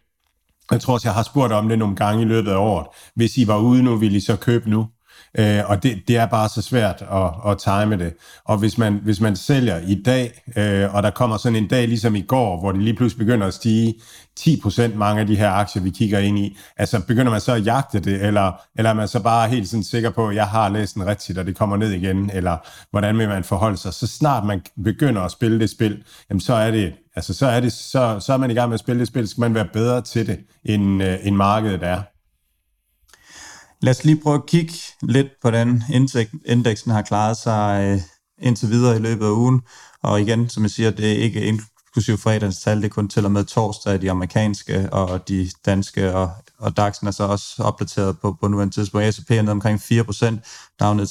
Jeg 0.72 0.82
tror 0.82 0.94
også, 0.94 1.08
jeg 1.08 1.14
har 1.14 1.24
spurgt 1.24 1.54
om 1.54 1.70
det 1.70 1.80
nogle 1.80 1.96
gange 1.96 2.22
i 2.22 2.26
løbet 2.26 2.52
af 2.52 2.56
året. 2.56 2.88
Hvis 3.16 3.38
I 3.38 3.48
var 3.48 3.58
ude 3.58 3.84
nu, 3.84 3.96
ville 3.96 4.18
I 4.18 4.22
så 4.22 4.36
købe 4.36 4.70
nu? 4.70 4.88
Øh, 5.40 5.62
og 5.66 5.84
det, 5.84 6.08
det 6.08 6.18
er 6.18 6.26
bare 6.26 6.50
så 6.50 6.62
svært 6.62 7.04
at, 7.12 7.52
at 7.52 7.58
time 7.58 7.98
det. 7.98 8.14
Og 8.46 8.58
hvis 8.58 8.78
man, 8.78 9.00
hvis 9.04 9.22
man 9.22 9.36
sælger 9.36 9.80
i 9.88 9.96
dag, 9.96 10.42
øh, 10.58 10.96
og 10.96 11.04
der 11.04 11.10
kommer 11.10 11.38
sådan 11.38 11.56
en 11.56 11.68
dag 11.68 11.88
ligesom 11.88 12.16
i 12.16 12.22
går, 12.22 12.60
hvor 12.60 12.72
det 12.72 12.82
lige 12.82 12.96
pludselig 12.96 13.26
begynder 13.26 13.48
at 13.48 13.54
stige 13.54 13.96
10% 14.40 14.96
mange 14.96 15.22
af 15.22 15.28
de 15.28 15.36
her 15.36 15.50
aktier, 15.50 15.84
vi 15.84 15.90
kigger 15.90 16.20
ind 16.20 16.40
i, 16.40 16.58
altså 16.78 17.00
begynder 17.08 17.32
man 17.32 17.42
så 17.42 17.54
at 17.54 17.66
jagte 17.66 18.00
det, 18.00 18.26
eller, 18.26 18.52
eller 18.76 18.90
er 18.90 18.94
man 18.94 19.08
så 19.08 19.20
bare 19.20 19.50
helt 19.50 19.70
sådan 19.70 19.84
sikker 19.84 20.10
på, 20.10 20.28
at 20.28 20.36
jeg 20.36 20.48
har 20.48 20.70
læst 20.70 20.96
den 20.96 21.06
rigtigt, 21.06 21.38
og 21.38 21.46
det 21.46 21.58
kommer 21.58 21.78
ned 21.78 21.92
igen, 21.92 22.32
eller 22.34 22.58
hvordan 22.92 23.18
vil 23.18 23.28
man 23.28 23.44
forholde 23.44 23.78
sig? 23.78 23.94
Så 23.94 24.08
snart 24.08 24.46
man 24.46 24.62
begynder 24.84 25.22
at 25.22 25.32
spille 25.32 25.60
det 25.60 25.70
spil, 25.70 26.04
jamen 26.30 26.42
så 26.42 26.54
er 26.54 26.72
det 26.72 26.94
Altså, 27.16 27.34
så 27.34 27.46
er, 27.46 27.60
det, 27.60 27.74
så, 27.74 28.20
så 28.20 28.34
er 28.34 28.38
man 28.38 28.52
i 28.52 28.54
gang 28.54 28.70
med 28.70 28.74
at 28.74 28.80
spille 28.80 29.00
det 29.00 29.08
spil, 29.08 29.28
så 29.28 29.32
skal 29.32 29.42
man 29.42 29.56
være 29.56 29.68
bedre 29.74 30.02
til 30.02 30.28
det, 30.28 30.40
end, 30.66 31.04
øh, 31.04 31.18
end 31.24 31.36
markedet 31.36 31.84
er. 31.84 32.02
Lad 33.84 33.92
os 33.92 34.04
lige 34.04 34.22
prøve 34.22 34.36
at 34.36 34.46
kigge 34.46 34.74
lidt 35.02 35.28
på 35.42 35.52
den 35.52 35.84
indeksen 36.46 36.92
har 36.92 37.02
klaret 37.02 37.38
sig 37.38 37.84
øh, 37.84 38.02
indtil 38.46 38.70
videre 38.70 38.96
i 38.96 39.00
løbet 39.00 39.26
af 39.26 39.30
ugen. 39.30 39.62
Og 40.04 40.22
igen, 40.22 40.50
som 40.50 40.64
jeg 40.64 40.72
siger, 40.72 40.92
det 40.92 41.12
er 41.12 41.16
ikke 41.16 41.46
inklusiv 41.46 42.18
fredagens 42.18 42.60
tal, 42.60 42.78
det 42.78 42.86
er 42.86 42.90
kun 42.90 43.10
til 43.10 43.26
og 43.26 43.32
med 43.32 43.46
torsdag, 43.46 44.02
de 44.02 44.12
amerikanske 44.12 44.90
og 44.94 45.28
de 45.28 45.50
danske, 45.66 46.16
og, 46.16 46.32
og 46.58 46.74
DAX'en 46.80 47.08
er 47.08 47.12
så 47.12 47.24
også 47.24 47.64
opdateret 47.64 48.20
på, 48.20 48.38
på 48.42 48.48
nuværende 48.48 48.74
tidspunkt. 48.74 49.16
S&P 49.16 49.32
er 49.32 49.42
ned 49.42 49.52
omkring 49.52 49.80
4%, 49.80 50.76
Dow 50.80 50.94
ned 50.94 51.08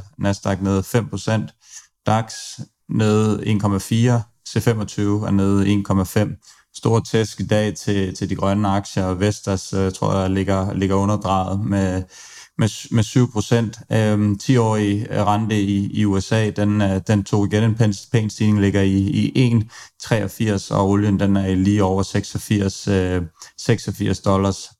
3,5%, 0.00 0.14
Nasdaq 0.18 0.60
ned 0.60 0.82
5%, 0.84 2.04
DAX 2.06 2.34
ned 2.88 3.38
1,4%, 3.40 3.46
C25 4.48 5.00
er 5.26 5.30
nede 5.30 5.84
1,5%, 5.88 6.59
stor 6.80 7.00
tæsk 7.00 7.40
i 7.40 7.46
dag 7.46 7.74
til, 7.74 8.14
til 8.14 8.30
de 8.30 8.34
grønne 8.34 8.68
aktier. 8.68 9.04
og 9.04 9.20
Vestas, 9.20 9.72
øh, 9.72 9.92
tror 9.92 10.20
jeg, 10.20 10.30
ligger, 10.30 10.74
ligger 10.74 10.96
underdrejet 10.96 11.60
med, 11.60 12.02
med, 12.58 12.68
med 12.90 13.02
7 13.02 13.32
procent. 13.32 13.78
Øhm, 13.92 14.38
10-årig 14.42 15.06
øh, 15.10 15.26
rente 15.26 15.60
i, 15.60 15.90
i 15.92 16.04
USA, 16.04 16.50
den, 16.50 16.82
øh, 16.82 17.00
den 17.06 17.24
tog 17.24 17.46
igen 17.46 17.64
en 17.64 17.74
pæn, 17.74 17.94
pæn 18.12 18.30
stigning, 18.30 18.60
ligger 18.60 18.80
i, 18.80 18.96
i 18.96 19.52
1,83, 20.02 20.74
og 20.74 20.88
olien 20.88 21.20
den 21.20 21.36
er 21.36 21.54
lige 21.54 21.84
over 21.84 22.02
86, 22.02 22.88
øh, 22.88 23.22
86 23.58 24.20
dollars. 24.20 24.70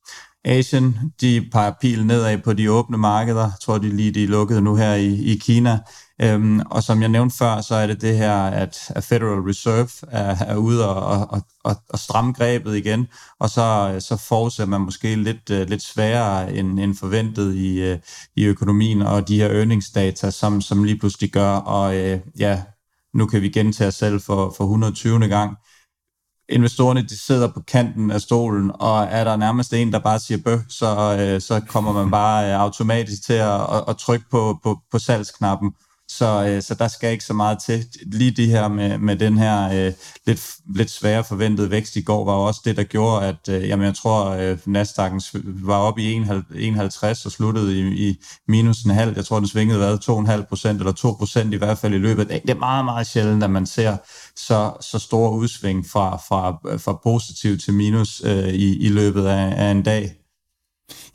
Asien, 0.44 0.96
de 1.20 1.48
peger 1.52 1.72
pil 1.80 2.06
nedad 2.06 2.38
på 2.38 2.52
de 2.52 2.72
åbne 2.72 2.98
markeder. 2.98 3.42
Jeg 3.42 3.60
tror, 3.62 3.78
de 3.78 3.96
lige 3.96 4.10
de 4.10 4.24
er 4.24 4.28
lukket 4.28 4.62
nu 4.62 4.76
her 4.76 4.94
i, 4.94 5.22
i 5.24 5.36
Kina. 5.36 5.78
Øhm, 6.22 6.60
og 6.70 6.82
som 6.82 7.00
jeg 7.00 7.08
nævnte 7.08 7.36
før, 7.36 7.60
så 7.60 7.74
er 7.74 7.86
det 7.86 8.00
det 8.00 8.16
her, 8.16 8.34
at, 8.34 8.92
Federal 9.00 9.40
Reserve 9.40 9.88
er, 10.10 10.36
er 10.46 10.56
ude 10.56 10.88
og, 10.88 11.30
og, 11.30 11.42
og, 11.64 11.76
og 11.88 11.98
stramme 11.98 12.32
grebet 12.32 12.76
igen, 12.76 13.08
og 13.38 13.50
så, 13.50 13.96
så 13.98 14.16
forudser 14.16 14.66
man 14.66 14.80
måske 14.80 15.16
lidt, 15.16 15.50
øh, 15.50 15.68
lidt 15.68 15.82
sværere 15.82 16.54
end, 16.54 16.80
end 16.80 16.96
forventet 16.96 17.54
i, 17.54 17.80
øh, 17.80 17.98
i 18.36 18.44
økonomien, 18.44 19.02
og 19.02 19.28
de 19.28 19.36
her 19.36 19.48
earningsdata, 19.50 20.30
som, 20.30 20.60
som 20.60 20.84
lige 20.84 20.98
pludselig 20.98 21.30
gør, 21.30 21.50
og 21.50 21.96
øh, 21.96 22.20
ja, 22.38 22.62
nu 23.14 23.26
kan 23.26 23.42
vi 23.42 23.48
gentage 23.48 23.88
os 23.88 23.94
selv 23.94 24.20
for, 24.20 24.54
for 24.56 24.64
120. 24.64 25.28
gang. 25.28 25.56
Investorerne 26.48 27.02
de 27.02 27.18
sidder 27.18 27.48
på 27.52 27.60
kanten 27.68 28.10
af 28.10 28.20
stolen, 28.20 28.70
og 28.74 29.02
er 29.04 29.24
der 29.24 29.36
nærmest 29.36 29.72
en, 29.72 29.92
der 29.92 29.98
bare 29.98 30.18
siger 30.18 30.38
bøh, 30.44 30.60
så, 30.68 31.16
øh, 31.20 31.40
så 31.40 31.60
kommer 31.68 31.92
man 31.92 32.10
bare 32.10 32.48
øh, 32.48 32.60
automatisk 32.60 33.24
til 33.24 33.32
at, 33.32 33.60
at, 33.60 33.84
at 33.88 33.96
trykke 33.96 34.24
på, 34.30 34.58
på, 34.62 34.78
på 34.92 34.98
salgsknappen, 34.98 35.72
så, 36.10 36.46
øh, 36.48 36.62
så 36.62 36.74
der 36.74 36.88
skal 36.88 37.12
ikke 37.12 37.24
så 37.24 37.32
meget 37.32 37.58
til. 37.66 37.86
Lige 38.06 38.30
det 38.30 38.46
her 38.46 38.68
med, 38.68 38.98
med 38.98 39.16
den 39.16 39.38
her 39.38 39.86
øh, 39.86 39.92
lidt, 40.26 40.50
lidt 40.74 40.90
svære 40.90 41.24
forventede 41.24 41.70
vækst 41.70 41.96
i 41.96 42.02
går, 42.02 42.24
var 42.24 42.32
også 42.32 42.60
det, 42.64 42.76
der 42.76 42.82
gjorde, 42.82 43.26
at 43.26 43.48
øh, 43.48 43.68
jamen, 43.68 43.86
jeg 43.86 43.94
tror, 43.94 44.26
øh, 44.26 44.58
Nasdaq'en 44.66 45.40
var 45.44 45.76
oppe 45.76 46.02
i 46.02 46.12
51 46.54 47.26
og 47.26 47.32
sluttede 47.32 47.78
i, 47.78 48.08
i 48.08 48.16
minus 48.48 48.82
en 48.82 48.90
halv. 48.90 49.16
Jeg 49.16 49.24
tror, 49.24 49.38
den 49.38 49.48
svingede 49.48 49.78
hvad, 49.78 49.98
2,5 50.38 50.48
procent 50.48 50.78
eller 50.78 50.92
2 50.92 51.12
procent 51.12 51.54
i 51.54 51.56
hvert 51.56 51.78
fald 51.78 51.94
i 51.94 51.98
løbet 51.98 52.22
af 52.22 52.28
dagen. 52.28 52.42
Det 52.42 52.50
er 52.50 52.58
meget, 52.58 52.84
meget 52.84 53.06
sjældent, 53.06 53.44
at 53.44 53.50
man 53.50 53.66
ser 53.66 53.96
så, 54.36 54.72
så 54.80 54.98
store 54.98 55.32
udsving 55.32 55.86
fra, 55.86 56.16
fra, 56.16 56.50
fra 56.76 57.00
positiv 57.02 57.58
til 57.58 57.74
minus 57.74 58.22
øh, 58.24 58.48
i, 58.48 58.78
i 58.78 58.88
løbet 58.88 59.26
af, 59.26 59.66
af 59.66 59.70
en 59.70 59.82
dag. 59.82 60.19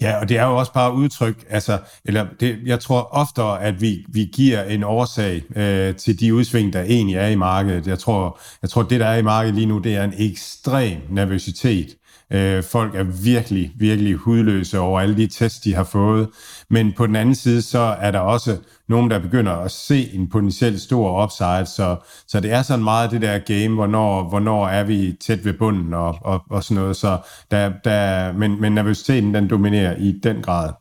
Ja, 0.01 0.19
og 0.19 0.29
det 0.29 0.37
er 0.37 0.45
jo 0.45 0.57
også 0.57 0.73
bare 0.73 0.93
udtryk, 0.93 1.45
altså, 1.49 1.79
eller 2.05 2.25
det, 2.39 2.59
jeg 2.65 2.79
tror 2.79 3.01
oftere, 3.11 3.63
at 3.63 3.81
vi, 3.81 4.05
vi 4.09 4.29
giver 4.33 4.63
en 4.63 4.83
årsag 4.83 5.43
øh, 5.55 5.95
til 5.95 6.19
de 6.19 6.33
udsving, 6.33 6.73
der 6.73 6.81
egentlig 6.81 7.15
er 7.15 7.27
i 7.27 7.35
markedet. 7.35 7.87
Jeg 7.87 7.99
tror, 7.99 8.39
jeg 8.61 8.69
tror, 8.69 8.83
det 8.83 8.99
der 8.99 9.05
er 9.07 9.17
i 9.17 9.21
markedet 9.21 9.55
lige 9.55 9.67
nu, 9.67 9.77
det 9.77 9.95
er 9.95 10.03
en 10.03 10.13
ekstrem 10.17 10.97
nervøsitet 11.09 11.95
Øh, 12.33 12.63
folk 12.63 12.95
er 12.95 13.03
virkelig, 13.03 13.71
virkelig 13.75 14.15
hudløse 14.15 14.79
over 14.79 14.99
alle 14.99 15.17
de 15.17 15.27
tests, 15.27 15.59
de 15.59 15.75
har 15.75 15.83
fået. 15.83 16.29
Men 16.69 16.93
på 16.93 17.07
den 17.07 17.15
anden 17.15 17.35
side, 17.35 17.61
så 17.61 17.79
er 17.79 18.11
der 18.11 18.19
også 18.19 18.57
nogen, 18.87 19.11
der 19.11 19.19
begynder 19.19 19.53
at 19.53 19.71
se 19.71 20.13
en 20.13 20.29
potentielt 20.29 20.81
stor 20.81 21.23
upside. 21.23 21.65
Så, 21.65 21.97
så 22.27 22.39
det 22.39 22.51
er 22.51 22.61
sådan 22.61 22.83
meget 22.83 23.11
det 23.11 23.21
der 23.21 23.39
game, 23.39 23.75
hvornår, 23.75 24.29
hvornår 24.29 24.67
er 24.67 24.83
vi 24.83 25.17
tæt 25.21 25.45
ved 25.45 25.53
bunden 25.53 25.93
og, 25.93 26.17
og, 26.21 26.43
og 26.49 26.63
sådan 26.63 26.81
noget. 26.81 26.95
Så 26.95 27.17
der, 27.51 27.73
der, 27.83 28.31
men, 28.33 28.61
men 28.61 28.71
nervøsiteten, 28.71 29.33
den 29.33 29.49
dominerer 29.49 29.95
i 29.97 30.19
den 30.23 30.41
grad. 30.41 30.73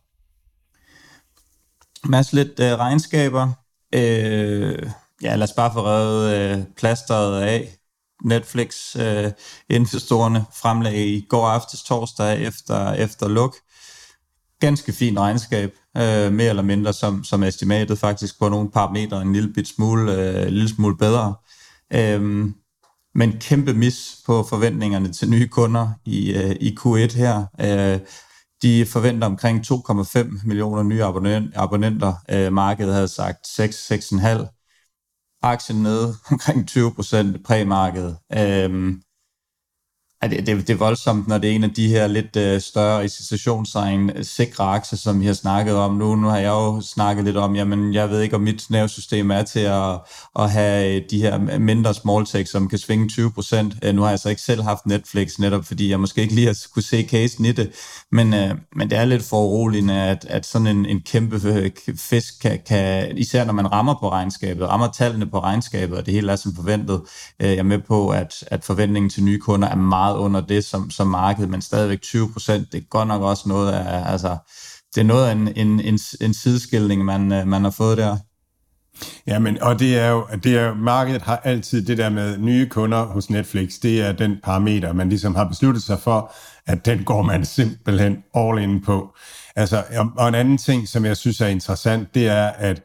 Mads, 2.05 2.33
lidt 2.33 2.61
øh, 2.61 2.79
regnskaber. 2.79 3.53
Øh, 3.95 4.91
ja, 5.23 5.37
lad 5.37 5.43
os 5.43 5.53
bare 5.53 5.73
få 5.73 5.87
revet 5.87 6.35
øh, 6.35 6.65
plasteret 6.77 7.43
af. 7.43 7.77
Netflix 8.25 8.97
øh, 8.97 9.31
investorerne 9.69 10.45
fremlagde 10.54 11.07
i 11.07 11.26
går 11.28 11.47
aftes 11.47 11.83
torsdag 11.83 12.43
efter, 12.43 12.93
efter 12.93 13.28
luk. 13.28 13.57
Ganske 14.61 14.93
fint 14.93 15.19
regnskab, 15.19 15.73
øh, 15.97 16.33
mere 16.33 16.49
eller 16.49 16.62
mindre 16.62 16.93
som, 16.93 17.25
som 17.25 17.43
estimatet 17.43 17.99
faktisk 17.99 18.38
på 18.38 18.49
nogle 18.49 18.71
parametre 18.71 19.23
en 19.23 19.33
lille, 19.33 19.52
bit 19.52 19.69
smule, 19.69 20.12
øh, 20.12 20.47
lille 20.47 20.69
smule 20.69 20.97
bedre. 20.97 21.35
Øh, 21.93 22.50
men 23.14 23.33
kæmpe 23.40 23.75
mis 23.75 24.23
på 24.26 24.43
forventningerne 24.43 25.12
til 25.12 25.31
nye 25.31 25.49
kunder 25.49 25.88
i, 26.04 26.33
øh, 26.35 26.57
i 26.61 26.76
Q1 26.81 27.16
her. 27.16 27.45
Øh, 27.61 28.00
de 28.62 28.87
forventer 28.87 29.26
omkring 29.26 29.64
2,5 29.66 30.47
millioner 30.47 30.83
nye 30.83 31.04
abonnenter. 31.54 32.14
Øh, 32.31 32.52
markedet 32.52 32.95
havde 32.95 33.09
sagt 33.09 33.47
6-6,5 33.47 34.63
aktien 35.45 35.83
nede 35.83 36.15
omkring 36.31 36.69
20 36.69 36.95
procent 36.95 37.45
præmarkedet. 37.47 38.17
Øhm, 38.37 39.01
Ja, 40.25 40.28
det, 40.28 40.47
det, 40.47 40.69
det 40.69 40.71
er 40.75 40.78
voldsomt, 40.78 41.28
når 41.28 41.38
det 41.38 41.50
er 41.50 41.54
en 41.54 41.64
af 41.64 41.71
de 41.71 41.88
her 41.88 42.07
lidt 42.07 42.37
øh, 42.37 42.61
større 42.61 43.04
i 43.04 43.09
situationstegn 43.09 44.11
øh, 44.11 44.25
sikre 44.25 44.64
aktier, 44.64 44.99
som 44.99 45.21
vi 45.21 45.26
har 45.26 45.33
snakket 45.33 45.75
om 45.75 45.95
nu. 45.95 46.14
Nu 46.14 46.28
har 46.28 46.38
jeg 46.38 46.49
jo 46.49 46.81
snakket 46.81 47.25
lidt 47.25 47.37
om, 47.37 47.57
jamen 47.57 47.95
jeg 47.95 48.11
ved 48.11 48.21
ikke, 48.21 48.37
om 48.37 48.43
mit 48.43 48.66
nervesystem 48.71 49.31
er 49.31 49.43
til 49.43 49.61
at, 49.61 49.99
at 50.38 50.50
have 50.50 50.97
øh, 50.97 51.02
de 51.11 51.23
her 51.23 51.59
mindre 51.59 51.95
small 51.95 52.26
tech, 52.26 52.52
som 52.52 52.69
kan 52.69 52.78
svinge 52.78 53.09
20 53.09 53.33
procent. 53.33 53.75
Øh, 53.83 53.95
nu 53.95 54.02
har 54.02 54.11
jeg 54.11 54.19
så 54.19 54.28
ikke 54.28 54.43
selv 54.43 54.62
haft 54.62 54.87
Netflix, 54.87 55.38
netop 55.38 55.64
fordi 55.64 55.90
jeg 55.90 56.00
måske 56.00 56.23
ikke 56.23 56.35
lige 56.35 56.47
har 56.47 56.57
kunne 56.75 56.83
se 56.83 57.07
casen 57.11 57.45
i 57.45 57.52
det. 57.52 57.71
Men, 58.12 58.35
øh, 58.35 58.54
men 58.76 58.90
det 58.90 58.99
er 58.99 59.04
lidt 59.04 59.23
foruroligende, 59.23 59.95
at, 59.95 60.26
at 60.28 60.47
sådan 60.47 60.66
en, 60.66 60.87
en 60.87 61.00
kæmpe 61.00 61.40
øh, 61.45 61.71
fisk 61.97 62.35
kan, 62.43 62.59
kan, 62.69 63.19
især 63.19 63.45
når 63.45 63.52
man 63.52 63.73
rammer 63.73 63.95
på 64.00 64.11
regnskabet, 64.11 64.69
rammer 64.69 64.88
tallene 64.88 65.26
på 65.26 65.40
regnskabet, 65.40 65.99
og 65.99 66.07
det 66.07 66.14
hele 66.14 66.33
er 66.33 66.37
som 66.37 66.54
forventet. 66.54 67.00
Øh, 67.40 67.49
jeg 67.49 67.59
er 67.59 67.62
med 67.62 67.78
på, 67.78 68.09
at, 68.09 68.35
at 68.47 68.64
forventningen 68.64 69.11
til 69.11 69.25
nye 69.25 69.38
kunder 69.38 69.69
er 69.69 69.76
meget 69.76 70.13
meget 70.14 70.25
under 70.25 70.40
det 70.40 70.64
som, 70.64 70.90
som 70.90 71.06
marked, 71.06 71.47
men 71.47 71.62
stadigvæk 71.62 72.02
20 72.02 72.33
procent, 72.33 72.73
det 72.73 72.78
er 72.78 72.85
godt 72.90 73.09
nok 73.09 73.23
også 73.23 73.49
noget 73.49 73.73
af, 73.73 74.12
altså, 74.12 74.37
det 74.94 75.00
er 75.00 75.04
noget 75.04 75.28
af 75.28 75.33
en, 75.33 75.49
en, 75.56 75.80
en, 75.80 75.99
en 76.21 76.35
sideskilning, 76.35 77.04
man, 77.04 77.33
øh, 77.33 77.47
man 77.47 77.64
har 77.64 77.71
fået 77.71 77.99
der. 77.99 78.16
Ja, 79.26 79.38
men, 79.38 79.62
og 79.62 79.78
det 79.78 79.99
er 79.99 80.09
jo, 80.11 80.26
det 80.44 80.56
er, 80.56 80.75
markedet 80.75 81.23
har 81.23 81.37
altid 81.37 81.87
det 81.87 81.99
der 81.99 82.09
med 82.09 82.38
nye 82.38 82.68
kunder 82.68 83.04
hos 83.04 83.30
Netflix, 83.30 83.73
det 83.83 84.00
er 84.00 84.12
den 84.12 84.37
parameter, 84.44 84.92
man 84.92 85.09
ligesom 85.09 85.35
har 85.35 85.44
besluttet 85.44 85.83
sig 85.83 85.99
for, 85.99 86.33
at 86.66 86.85
den 86.85 87.04
går 87.04 87.23
man 87.23 87.44
simpelthen 87.44 88.16
all 88.35 88.59
in 88.59 88.85
på. 88.85 89.14
Altså, 89.56 89.83
og 90.16 90.28
en 90.28 90.35
anden 90.35 90.59
ting, 90.59 90.88
som 90.88 91.04
jeg 91.04 91.16
synes 91.16 91.40
er 91.40 91.47
interessant, 91.47 92.14
det 92.14 92.28
er, 92.28 92.47
at 92.47 92.83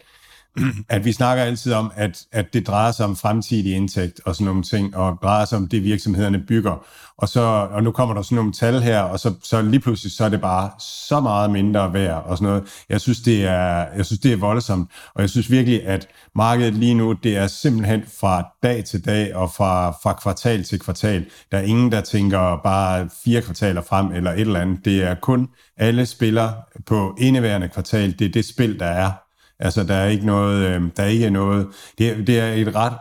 at 0.90 1.06
vi 1.06 1.12
snakker 1.12 1.44
altid 1.44 1.74
om, 1.74 1.92
at, 1.96 2.24
at 2.32 2.54
det 2.54 2.68
drejer 2.68 2.92
sig 2.92 3.06
om 3.06 3.16
fremtidig 3.16 3.76
indtægt 3.76 4.22
og 4.26 4.36
sådan 4.36 4.46
nogle 4.46 4.64
ting, 4.64 4.96
og 4.96 5.18
drejer 5.24 5.46
sig 5.46 5.58
om 5.58 5.68
det, 5.68 5.84
virksomhederne 5.84 6.40
bygger. 6.48 6.86
Og, 7.18 7.30
så, 7.30 7.68
og 7.72 7.84
nu 7.84 7.92
kommer 7.92 8.16
der 8.16 8.22
sådan 8.22 8.36
nogle 8.36 8.54
tal 8.54 8.82
her, 8.82 9.02
og 9.02 9.20
så, 9.20 9.34
så 9.44 9.62
lige 9.62 9.80
pludselig 9.80 10.12
så 10.12 10.26
er 10.26 10.30
det 10.30 10.42
bare 10.42 10.72
så 10.80 11.20
meget 11.20 11.52
mindre 11.52 11.94
værd 11.94 12.24
og 12.26 12.38
sådan 12.38 12.50
noget. 12.50 12.84
Jeg 12.90 13.02
synes, 13.02 13.20
det 13.20 13.46
er, 13.46 13.86
jeg 13.96 14.06
synes, 14.06 14.20
det 14.20 14.34
er 14.34 14.38
voldsomt, 14.38 14.92
og 15.16 15.22
jeg 15.22 15.30
synes 15.30 15.52
virkelig, 15.52 15.86
at 15.86 16.08
markedet 16.36 16.74
lige 16.74 16.94
nu, 16.94 17.14
det 17.14 17.38
er 17.38 17.48
simpelthen 17.48 18.04
fra 18.20 18.44
dag 18.64 18.86
til 18.86 19.06
dag 19.06 19.36
og 19.36 19.52
fra, 19.52 19.92
fra 19.92 20.14
kvartal 20.14 20.64
til 20.64 20.80
kvartal. 20.80 21.26
Der 21.52 21.58
er 21.58 21.62
ingen, 21.62 21.92
der 21.92 22.02
tænker 22.02 22.60
bare 22.64 23.10
fire 23.24 23.42
kvartaler 23.42 23.82
frem 23.82 24.12
eller 24.12 24.32
et 24.32 24.40
eller 24.40 24.60
andet. 24.60 24.86
Det 24.86 25.04
er 25.04 25.16
kun 25.16 25.48
alle 25.78 26.06
spiller 26.06 26.54
på 26.86 27.16
indeværende 27.20 27.70
kvartal. 27.70 28.20
Det 28.20 28.28
er 28.28 28.32
det 28.32 28.46
spil, 28.46 28.80
der 28.80 28.86
er 28.86 29.12
Altså, 29.60 29.84
der 29.84 29.94
er 29.94 30.08
ikke 30.08 30.26
noget, 30.26 30.66
øh, 30.66 30.82
der 30.98 31.04
er 31.04 31.08
ikke 31.08 31.30
noget, 31.30 31.68
det 31.98 32.10
er, 32.10 32.26
det 32.26 32.40
er 32.40 32.54
et 32.54 32.76
ret, 32.76 32.94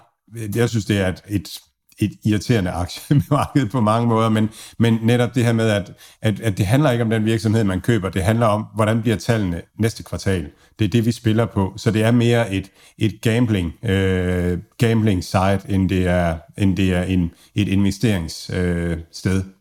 jeg 0.57 0.69
synes, 0.69 0.85
det 0.85 1.00
er 1.00 1.09
et, 1.09 1.23
et, 1.29 1.49
et 1.99 2.12
irriterende 2.25 2.71
aktiemarked 2.71 3.69
på 3.73 3.81
mange 3.81 4.09
måder, 4.09 4.29
men, 4.29 4.50
men 4.79 4.99
netop 5.03 5.35
det 5.35 5.45
her 5.45 5.53
med, 5.53 5.71
at, 5.71 5.93
at, 6.23 6.41
at 6.41 6.59
det 6.59 6.67
handler 6.67 6.91
ikke 6.91 7.05
om 7.05 7.11
den 7.11 7.25
virksomhed, 7.25 7.65
man 7.65 7.81
køber, 7.81 8.09
det 8.09 8.23
handler 8.23 8.47
om, 8.47 8.67
hvordan 8.75 9.03
bliver 9.03 9.17
tallene 9.17 9.62
næste 9.79 10.03
kvartal. 10.03 10.50
Det 10.79 10.85
er 10.85 10.88
det, 10.88 11.07
vi 11.07 11.12
spiller 11.12 11.47
på. 11.47 11.75
Så 11.77 11.91
det 11.91 12.03
er 12.03 12.11
mere 12.11 12.55
et, 12.55 12.71
et 12.99 13.21
gambling, 13.21 13.73
øh, 13.85 14.59
gambling 14.79 15.25
site, 15.25 15.61
end 15.69 15.88
det 15.88 16.07
er, 16.07 16.38
end 16.59 16.77
det 16.77 16.95
er 16.95 17.03
en, 17.03 17.31
et 17.55 17.69
investeringssted. 17.69 18.57
Øh, 18.57 18.99
sted. 19.12 19.58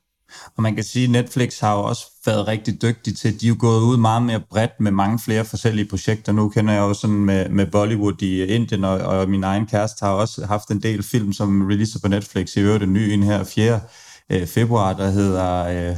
Og 0.58 0.64
man 0.64 0.76
kan 0.76 0.84
sige, 0.84 1.04
at 1.04 1.10
Netflix 1.10 1.60
har 1.60 1.74
jo 1.74 1.84
også 1.84 2.06
været 2.26 2.48
rigtig 2.48 2.82
dygtig 2.82 3.18
til, 3.18 3.42
de 3.42 3.46
er 3.46 3.50
jo 3.50 3.56
gået 3.60 3.82
ud 3.82 3.98
meget 3.98 4.24
mere 4.24 4.42
bredt 4.50 4.80
med 4.80 4.92
mange 4.92 5.20
flere 5.20 5.46
forskellige 5.46 5.90
projekter. 5.90 6.32
Nu 6.32 6.50
kender 6.50 6.74
jeg 6.74 6.82
jo 6.82 6.94
sådan 6.94 7.16
med, 7.16 7.50
med 7.50 7.66
Bollywood 7.66 8.22
i 8.22 8.44
Indien, 8.44 8.84
og, 8.84 8.98
og 8.98 9.30
min 9.30 9.44
egen 9.44 9.66
kæreste 9.66 10.06
har 10.06 10.12
også 10.12 10.46
haft 10.46 10.70
en 10.70 10.82
del 10.82 11.04
film, 11.04 11.34
som 11.34 11.68
releaser 11.68 12.00
på 12.00 12.08
Netflix. 12.08 12.56
I 12.56 12.60
øvrigt 12.60 12.84
en 12.84 12.94
ny 12.94 13.00
en 13.00 13.24
her 13.24 13.44
4. 13.44 13.80
Øh, 14.32 14.48
februar, 14.48 14.94
der 14.94 15.10
hedder... 15.10 15.66
Øh, 15.66 15.96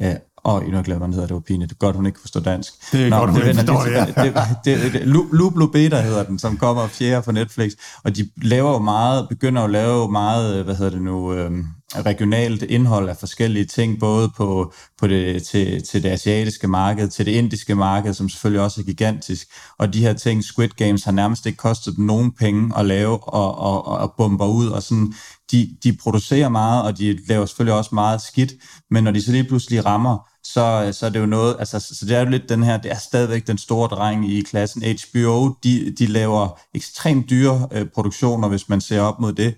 øh, 0.00 0.16
og 0.44 0.54
oh, 0.54 0.72
nu 0.72 0.82
glemmer 0.82 1.06
hedder 1.06 1.26
det 1.26 1.34
var 1.34 1.40
pinligt. 1.40 1.70
Det 1.70 1.76
er 1.76 1.78
godt, 1.78 1.96
hun 1.96 2.06
ikke 2.06 2.20
forstår 2.20 2.40
dansk. 2.40 2.72
Det 2.92 3.06
er 3.06 3.10
Nå, 3.10 3.16
godt, 3.16 3.30
hun 3.30 3.42
ikke 3.42 3.54
forstår 3.54 3.82
det, 3.82 3.92
ja. 3.96 4.04
det, 4.04 4.34
det, 4.64 4.82
det, 4.82 4.92
det, 4.92 5.06
Lublo 5.32 5.66
Beta 5.66 6.00
hedder 6.00 6.22
den, 6.22 6.38
som 6.38 6.56
kommer 6.56 6.86
fjerde 6.86 7.22
på 7.22 7.32
Netflix. 7.32 7.72
Og 8.04 8.16
de 8.16 8.30
laver 8.42 8.72
jo 8.72 8.78
meget, 8.78 9.28
begynder 9.28 9.62
at 9.62 9.70
lave 9.70 10.10
meget, 10.12 10.64
hvad 10.64 10.74
hedder 10.74 10.90
det 10.90 11.02
nu, 11.02 11.34
øh, 11.34 11.50
regionalt 11.96 12.62
indhold 12.62 13.08
af 13.08 13.16
forskellige 13.16 13.64
ting, 13.64 14.00
både 14.00 14.30
på, 14.36 14.72
på 14.98 15.06
det, 15.06 15.42
til, 15.42 15.82
til 15.82 16.02
det 16.02 16.08
asiatiske 16.08 16.68
marked, 16.68 17.08
til 17.08 17.26
det 17.26 17.32
indiske 17.32 17.74
marked, 17.74 18.14
som 18.14 18.28
selvfølgelig 18.28 18.62
også 18.62 18.80
er 18.80 18.84
gigantisk. 18.84 19.46
Og 19.78 19.94
de 19.94 20.00
her 20.00 20.12
ting, 20.12 20.44
Squid 20.44 20.68
Games, 20.68 21.04
har 21.04 21.12
nærmest 21.12 21.46
ikke 21.46 21.56
kostet 21.56 21.96
dem 21.96 22.04
nogen 22.04 22.32
penge 22.32 22.78
at 22.78 22.86
lave 22.86 23.34
og, 23.34 23.58
og, 23.58 23.84
og 23.86 24.14
bomber 24.16 24.46
ud. 24.46 24.66
Og 24.66 24.82
sådan, 24.82 25.14
de, 25.52 25.76
de 25.84 25.96
producerer 26.02 26.48
meget, 26.48 26.84
og 26.84 26.98
de 26.98 27.18
laver 27.28 27.46
selvfølgelig 27.46 27.74
også 27.74 27.94
meget 27.94 28.22
skidt, 28.22 28.52
men 28.90 29.04
når 29.04 29.10
de 29.10 29.22
så 29.22 29.32
lige 29.32 29.44
pludselig 29.44 29.84
rammer, 29.84 30.28
så, 30.44 30.90
så 30.92 31.06
er 31.06 31.10
det 31.10 31.20
jo 31.20 31.26
noget, 31.26 31.56
altså, 31.58 31.80
så 31.80 32.06
det 32.06 32.16
er 32.16 32.20
jo 32.20 32.30
lidt 32.30 32.48
den 32.48 32.62
her, 32.62 32.76
det 32.76 32.90
er 32.90 32.98
stadigvæk 32.98 33.46
den 33.46 33.58
store 33.58 33.88
dreng 33.88 34.32
i 34.32 34.42
klassen. 34.42 34.82
HBO, 34.82 35.54
de, 35.64 35.94
de 35.98 36.06
laver 36.06 36.60
ekstremt 36.74 37.30
dyre 37.30 37.68
øh, 37.72 37.86
produktioner, 37.94 38.48
hvis 38.48 38.68
man 38.68 38.80
ser 38.80 39.00
op 39.00 39.20
mod 39.20 39.32
det, 39.32 39.54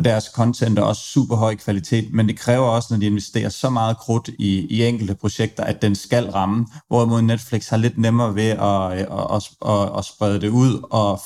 og 0.00 0.04
deres 0.04 0.24
content 0.24 0.78
er 0.78 0.82
også 0.82 1.02
super 1.02 1.36
høj 1.36 1.56
kvalitet, 1.56 2.12
men 2.12 2.28
det 2.28 2.38
kræver 2.38 2.66
også, 2.66 2.88
når 2.90 3.00
de 3.00 3.06
investerer 3.06 3.48
så 3.48 3.70
meget 3.70 3.98
krudt 3.98 4.28
i, 4.38 4.66
i 4.70 4.84
enkelte 4.84 5.14
projekter, 5.14 5.64
at 5.64 5.82
den 5.82 5.94
skal 5.94 6.30
ramme, 6.30 6.66
hvorimod 6.88 7.22
Netflix 7.22 7.68
har 7.68 7.76
lidt 7.76 7.98
nemmere 7.98 8.34
ved 8.34 8.48
at, 8.48 8.92
øh, 8.92 8.98
at, 8.98 9.36
at, 9.36 9.70
at, 9.70 9.98
at 9.98 10.04
sprede 10.04 10.40
det 10.40 10.48
ud, 10.48 10.86
og, 10.90 11.20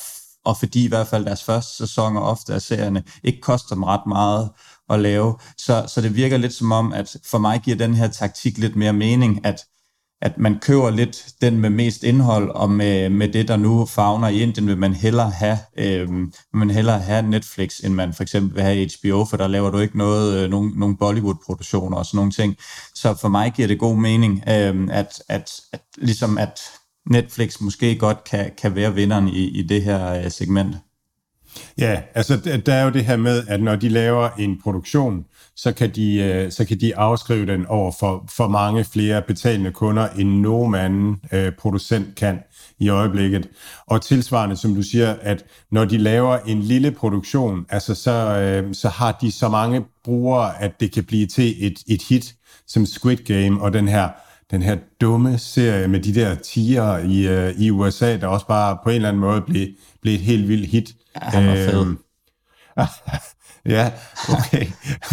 og 0.44 0.56
fordi 0.56 0.84
i 0.84 0.88
hvert 0.88 1.06
fald 1.06 1.24
deres 1.24 1.44
første 1.44 1.76
sæsoner 1.76 2.20
ofte 2.20 2.54
af 2.54 2.62
serierne 2.62 3.02
ikke 3.24 3.40
koster 3.40 3.74
dem 3.74 3.82
ret 3.82 4.06
meget 4.06 4.50
at 4.90 5.00
lave, 5.00 5.34
så, 5.58 5.84
så 5.86 6.00
det 6.00 6.16
virker 6.16 6.36
lidt 6.36 6.54
som 6.54 6.72
om, 6.72 6.92
at 6.92 7.16
for 7.30 7.38
mig 7.38 7.60
giver 7.60 7.76
den 7.76 7.94
her 7.94 8.08
taktik 8.08 8.58
lidt 8.58 8.76
mere 8.76 8.92
mening, 8.92 9.46
at 9.46 9.64
at 10.24 10.38
man 10.38 10.58
køber 10.58 10.90
lidt 10.90 11.26
den 11.40 11.58
med 11.58 11.70
mest 11.70 12.04
indhold, 12.04 12.50
og 12.50 12.70
med, 12.70 13.08
med 13.08 13.28
det, 13.28 13.48
der 13.48 13.56
nu 13.56 13.86
fagner 13.86 14.28
i 14.28 14.40
Indien, 14.40 14.66
vil 14.66 14.78
man 14.78 14.94
hellere 14.94 15.30
have, 15.30 15.58
øh, 15.78 16.08
vil 16.10 16.28
man 16.52 16.70
hellere 16.70 16.98
have 16.98 17.22
Netflix, 17.22 17.78
end 17.78 17.94
man 17.94 18.12
for 18.12 18.22
eksempel 18.22 18.54
vil 18.54 18.62
have 18.62 18.88
HBO, 19.00 19.24
for 19.24 19.36
der 19.36 19.48
laver 19.48 19.70
du 19.70 19.78
ikke 19.78 19.98
noget, 19.98 20.38
øh, 20.38 20.50
nogen, 20.50 20.72
nogen 20.76 20.96
Bollywood-produktioner 20.96 21.96
og 21.96 22.06
sådan 22.06 22.16
nogle 22.18 22.32
ting. 22.32 22.56
Så 22.94 23.14
for 23.20 23.28
mig 23.28 23.52
giver 23.52 23.68
det 23.68 23.78
god 23.78 23.96
mening, 23.96 24.42
øh, 24.48 24.88
at, 24.90 25.22
at, 25.28 25.60
at, 25.72 25.80
ligesom 25.96 26.38
at 26.38 26.60
Netflix 27.10 27.60
måske 27.60 27.96
godt 27.96 28.24
kan, 28.24 28.50
kan 28.58 28.74
være 28.74 28.94
vinderen 28.94 29.28
i, 29.28 29.48
i 29.48 29.62
det 29.62 29.82
her 29.82 30.24
øh, 30.24 30.30
segment. 30.30 30.76
Ja, 31.78 32.02
altså 32.14 32.60
der 32.66 32.74
er 32.74 32.84
jo 32.84 32.90
det 32.90 33.04
her 33.04 33.16
med, 33.16 33.44
at 33.48 33.62
når 33.62 33.76
de 33.76 33.88
laver 33.88 34.28
en 34.38 34.60
produktion, 34.62 35.24
så 35.56 35.72
kan 35.72 35.90
de, 35.90 36.16
øh, 36.16 36.52
så 36.52 36.64
kan 36.64 36.80
de 36.80 36.96
afskrive 36.96 37.46
den 37.46 37.66
over 37.66 37.92
for, 38.00 38.24
for 38.36 38.48
mange 38.48 38.84
flere 38.84 39.22
betalende 39.22 39.72
kunder, 39.72 40.08
end 40.08 40.28
nogen 40.28 40.74
anden 40.74 41.16
øh, 41.32 41.52
producent 41.52 42.14
kan 42.14 42.38
i 42.78 42.88
øjeblikket. 42.88 43.48
Og 43.86 44.02
tilsvarende, 44.02 44.56
som 44.56 44.74
du 44.74 44.82
siger, 44.82 45.16
at 45.22 45.44
når 45.70 45.84
de 45.84 45.98
laver 45.98 46.38
en 46.38 46.62
lille 46.62 46.90
produktion, 46.90 47.66
altså 47.68 47.94
så, 47.94 48.10
øh, 48.10 48.74
så 48.74 48.88
har 48.88 49.18
de 49.20 49.32
så 49.32 49.48
mange 49.48 49.84
brugere, 50.04 50.62
at 50.62 50.80
det 50.80 50.92
kan 50.92 51.04
blive 51.04 51.26
til 51.26 51.66
et, 51.66 51.78
et 51.86 52.02
hit, 52.02 52.34
som 52.66 52.86
Squid 52.86 53.16
Game 53.16 53.60
og 53.60 53.72
den 53.72 53.88
her 53.88 54.08
den 54.50 54.62
her 54.62 54.76
dumme 55.00 55.38
serie 55.38 55.88
med 55.88 56.00
de 56.00 56.14
der 56.14 56.34
tiger 56.34 56.98
i, 56.98 57.26
øh, 57.26 57.60
i 57.60 57.70
USA, 57.70 58.16
der 58.16 58.26
også 58.26 58.46
bare 58.46 58.78
på 58.84 58.90
en 58.90 58.96
eller 58.96 59.08
anden 59.08 59.20
måde 59.20 59.40
blev, 59.40 59.68
blev 60.02 60.14
et 60.14 60.20
helt 60.20 60.48
vildt 60.48 60.66
hit. 60.66 60.94
Ja, 61.14 61.20
han 61.20 61.46
var 61.46 61.54
fed. 61.54 61.96
Ja, 63.68 63.90
okay. 64.28 64.66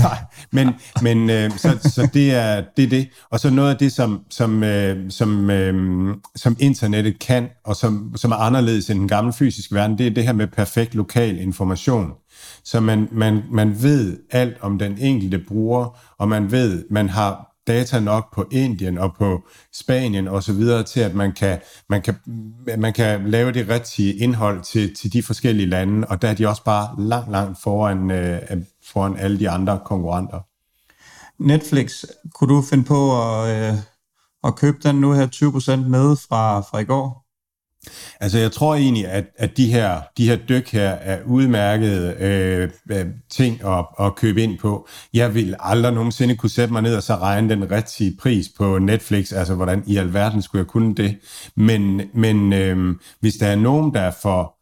men 0.52 0.70
men 1.02 1.30
øh, 1.30 1.52
så, 1.52 1.80
så 1.82 2.10
det 2.14 2.32
er 2.36 2.64
det 2.78 2.84
er 2.84 2.90
det. 2.90 3.10
Og 3.30 3.40
så 3.40 3.50
noget 3.50 3.70
af 3.70 3.78
det, 3.78 3.92
som, 3.92 4.22
som, 4.30 4.64
øh, 4.64 5.12
som, 5.12 5.50
øh, 5.50 6.16
som 6.36 6.56
internettet 6.60 7.20
kan, 7.20 7.50
og 7.66 7.76
som, 7.76 8.14
som 8.16 8.32
er 8.32 8.36
anderledes 8.36 8.90
end 8.90 9.00
den 9.00 9.08
gamle 9.08 9.34
fysiske 9.34 9.76
verden, 9.76 9.98
det 9.98 10.08
er 10.08 10.12
det 10.12 10.24
her 10.24 10.34
med 10.34 10.48
perfekt 10.48 10.96
lokal 10.96 11.40
information. 11.40 12.12
Så 12.64 12.80
man, 12.80 13.08
man, 13.12 13.44
man 13.52 13.84
ved 13.84 14.18
alt 14.32 14.58
om 14.62 14.80
den 14.80 14.98
enkelte 14.98 15.40
bruger, 15.48 16.00
og 16.18 16.30
man 16.30 16.52
ved, 16.52 16.86
man 16.90 17.10
har 17.10 17.51
data 17.68 18.00
nok 18.00 18.36
på 18.36 18.48
Indien 18.52 18.98
og 18.98 19.16
på 19.18 19.44
Spanien 19.74 20.28
og 20.28 20.44
så 20.44 20.54
videre 20.54 20.84
til, 20.84 21.00
at 21.00 21.14
man 21.14 21.34
kan, 21.34 21.60
man 21.90 22.02
kan, 22.02 22.16
man 22.78 22.94
kan 22.94 23.30
lave 23.30 23.52
det 23.52 23.70
rigtige 23.70 24.14
indhold 24.14 24.62
til, 24.64 24.96
til 24.96 25.14
de 25.14 25.24
forskellige 25.24 25.70
lande, 25.70 26.08
og 26.08 26.22
der 26.22 26.28
er 26.30 26.34
de 26.34 26.48
også 26.48 26.64
bare 26.64 26.96
langt, 27.00 27.32
langt 27.32 27.62
foran, 27.64 28.12
øh, 28.12 28.42
foran 28.84 29.18
alle 29.18 29.40
de 29.40 29.50
andre 29.50 29.80
konkurrenter. 29.86 30.40
Netflix, 31.44 32.04
kunne 32.34 32.56
du 32.56 32.62
finde 32.62 32.84
på 32.84 33.22
at, 33.24 33.50
øh, 33.50 33.74
at 34.44 34.56
købe 34.56 34.78
den 34.84 34.96
nu 34.96 35.14
her 35.14 35.28
20% 35.28 35.90
med 35.90 36.16
fra, 36.16 36.60
fra 36.60 36.80
i 36.80 36.84
går? 36.84 37.31
Altså 38.20 38.38
jeg 38.38 38.52
tror 38.52 38.76
egentlig, 38.76 39.08
at, 39.08 39.26
at 39.38 39.58
de, 39.58 39.72
her, 39.72 40.02
de 40.18 40.30
her 40.30 40.36
dyk 40.36 40.72
her 40.72 40.90
er 40.90 41.24
udmærkede 41.26 42.16
øh, 42.20 42.70
øh, 42.98 43.06
ting 43.30 43.66
at, 43.66 43.86
at 44.00 44.16
købe 44.16 44.44
ind 44.44 44.60
på. 44.60 44.88
Jeg 45.14 45.36
vil 45.36 45.56
aldrig 45.60 45.94
nogensinde 45.94 46.36
kunne 46.36 46.50
sætte 46.50 46.74
mig 46.74 46.82
ned 46.82 46.96
og 46.96 47.04
så 47.04 47.16
regne 47.16 47.50
den 47.50 47.72
rigtige 47.72 48.18
pris 48.20 48.50
på 48.58 48.80
Netflix, 48.80 49.34
altså 49.34 49.56
hvordan 49.56 49.84
i 49.88 49.98
alverden 49.98 50.42
skulle 50.42 50.60
jeg 50.60 50.68
kunne 50.68 50.96
det. 50.96 51.18
Men, 51.56 52.02
men 52.14 52.54
øh, 52.54 52.96
hvis 53.20 53.34
der 53.34 53.48
er 53.48 53.56
nogen, 53.56 53.94
der 53.94 54.02
er 54.02 54.12
for 54.22 54.61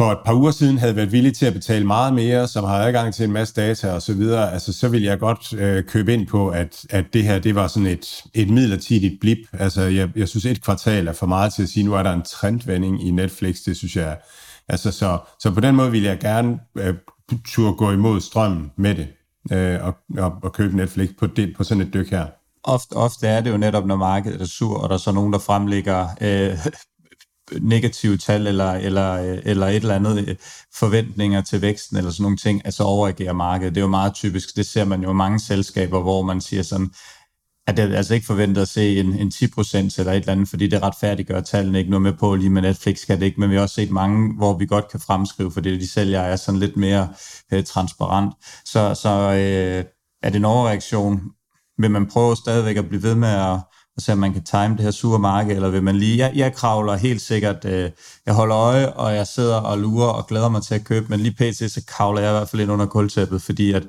et 0.00 0.18
par 0.24 0.34
uger 0.34 0.50
siden 0.50 0.78
havde 0.78 0.96
været 0.96 1.12
villig 1.12 1.34
til 1.34 1.46
at 1.46 1.52
betale 1.52 1.86
meget 1.86 2.14
mere, 2.14 2.48
som 2.48 2.64
har 2.64 2.74
adgang 2.74 3.14
til 3.14 3.24
en 3.24 3.32
masse 3.32 3.54
data 3.54 3.92
og 3.92 4.02
så 4.02 4.14
videre, 4.14 4.52
altså 4.52 4.72
så 4.72 4.88
vil 4.88 5.02
jeg 5.02 5.18
godt 5.18 5.52
øh, 5.52 5.84
købe 5.84 6.14
ind 6.14 6.26
på, 6.26 6.48
at, 6.48 6.86
at 6.90 7.04
det 7.12 7.24
her, 7.24 7.38
det 7.38 7.54
var 7.54 7.66
sådan 7.66 7.86
et, 7.86 8.24
et 8.34 8.50
midlertidigt 8.50 9.20
blip. 9.20 9.38
Altså 9.52 9.82
jeg, 9.82 10.08
jeg 10.16 10.28
synes, 10.28 10.44
et 10.44 10.64
kvartal 10.64 11.08
er 11.08 11.12
for 11.12 11.26
meget 11.26 11.54
til 11.54 11.62
at 11.62 11.68
sige, 11.68 11.84
nu 11.84 11.94
er 11.94 12.02
der 12.02 12.12
en 12.12 12.22
trendvending 12.22 13.06
i 13.06 13.10
Netflix, 13.10 13.56
det 13.66 13.76
synes 13.76 13.96
jeg, 13.96 14.18
altså 14.68 14.90
så, 14.90 15.18
så 15.40 15.50
på 15.50 15.60
den 15.60 15.74
måde 15.76 15.90
vil 15.90 16.02
jeg 16.02 16.18
gerne 16.18 16.58
øh, 16.78 16.94
turde 17.44 17.76
gå 17.76 17.90
imod 17.90 18.20
strømmen 18.20 18.72
med 18.76 18.94
det, 18.94 19.08
øh, 19.52 19.86
og, 19.86 19.94
og, 20.18 20.32
og 20.42 20.52
købe 20.52 20.76
Netflix 20.76 21.08
på, 21.18 21.26
det, 21.26 21.54
på 21.56 21.64
sådan 21.64 21.82
et 21.82 21.94
dyk 21.94 22.10
her. 22.10 22.26
Ofte, 22.64 22.92
ofte 22.92 23.26
er 23.26 23.40
det 23.40 23.50
jo 23.50 23.56
netop, 23.56 23.86
når 23.86 23.96
markedet 23.96 24.40
er 24.40 24.46
sur, 24.46 24.78
og 24.78 24.88
der 24.88 24.94
er 24.94 24.98
så 24.98 25.12
nogen, 25.12 25.32
der 25.32 25.38
fremlægger 25.38 26.08
øh, 26.20 26.58
negative 27.60 28.16
tal 28.16 28.46
eller, 28.46 28.72
eller, 28.72 29.14
eller 29.44 29.66
et 29.66 29.76
eller 29.76 29.94
andet 29.94 30.28
øh, 30.28 30.36
forventninger 30.74 31.40
til 31.40 31.62
væksten 31.62 31.96
eller 31.96 32.10
sådan 32.10 32.22
nogle 32.22 32.36
ting, 32.36 32.62
altså 32.64 32.82
overagerer 32.82 33.32
markedet. 33.32 33.74
Det 33.74 33.80
er 33.80 33.84
jo 33.84 33.90
meget 33.90 34.14
typisk. 34.14 34.56
Det 34.56 34.66
ser 34.66 34.84
man 34.84 35.02
jo 35.02 35.10
i 35.10 35.14
mange 35.14 35.40
selskaber, 35.40 36.00
hvor 36.00 36.22
man 36.22 36.40
siger 36.40 36.62
sådan, 36.62 36.90
at 37.66 37.76
det 37.76 37.92
er 37.92 37.96
altså 37.96 38.14
ikke 38.14 38.26
forventet 38.26 38.62
at 38.62 38.68
se 38.68 39.00
en, 39.00 39.18
en 39.18 39.32
10% 39.34 39.76
eller 39.76 40.12
et 40.12 40.16
eller 40.16 40.32
andet, 40.32 40.48
fordi 40.48 40.66
det 40.66 40.82
retfærdiggør 40.82 41.40
tallene 41.40 41.78
ikke 41.78 41.90
noget 41.90 42.02
med 42.02 42.12
på, 42.12 42.34
lige 42.34 42.50
med 42.50 42.62
Netflix 42.62 43.06
kan 43.06 43.20
det 43.20 43.26
ikke, 43.26 43.40
men 43.40 43.50
vi 43.50 43.54
har 43.54 43.62
også 43.62 43.74
set 43.74 43.90
mange, 43.90 44.34
hvor 44.36 44.58
vi 44.58 44.66
godt 44.66 44.90
kan 44.90 45.00
fremskrive, 45.00 45.52
fordi 45.52 45.78
de 45.78 45.88
sælger 45.90 46.20
er 46.20 46.36
sådan 46.36 46.60
lidt 46.60 46.76
mere 46.76 47.08
øh, 47.52 47.64
transparent. 47.64 48.34
Så, 48.64 48.94
så 48.94 49.08
øh, 49.08 49.84
er 50.22 50.30
det 50.30 50.36
en 50.36 50.44
overreaktion? 50.44 51.20
Vil 51.78 51.90
man 51.90 52.06
prøve 52.06 52.36
stadigvæk 52.36 52.76
at 52.76 52.88
blive 52.88 53.02
ved 53.02 53.14
med 53.14 53.28
at 53.28 53.60
så 54.02 54.14
man 54.14 54.32
kan 54.32 54.44
time 54.44 54.76
det 54.76 54.80
her 54.80 54.90
supermarked, 54.90 55.56
eller 55.56 55.68
vil 55.70 55.82
man 55.82 55.96
lige, 55.96 56.18
jeg, 56.18 56.32
jeg 56.34 56.54
kravler 56.54 56.96
helt 56.96 57.20
sikkert, 57.20 57.64
øh, 57.64 57.90
jeg 58.26 58.34
holder 58.34 58.56
øje, 58.56 58.92
og 58.92 59.14
jeg 59.14 59.26
sidder 59.26 59.56
og 59.56 59.78
lurer 59.78 60.08
og 60.08 60.26
glæder 60.26 60.48
mig 60.48 60.62
til 60.62 60.74
at 60.74 60.84
købe, 60.84 61.06
men 61.08 61.20
lige 61.20 61.34
pt. 61.34 61.72
så 61.72 61.82
kravler 61.86 62.20
jeg 62.20 62.30
i 62.30 62.36
hvert 62.36 62.48
fald 62.48 62.62
ind 62.62 62.72
under 62.72 62.86
kultæppet, 62.86 63.42
fordi 63.42 63.72
at 63.72 63.82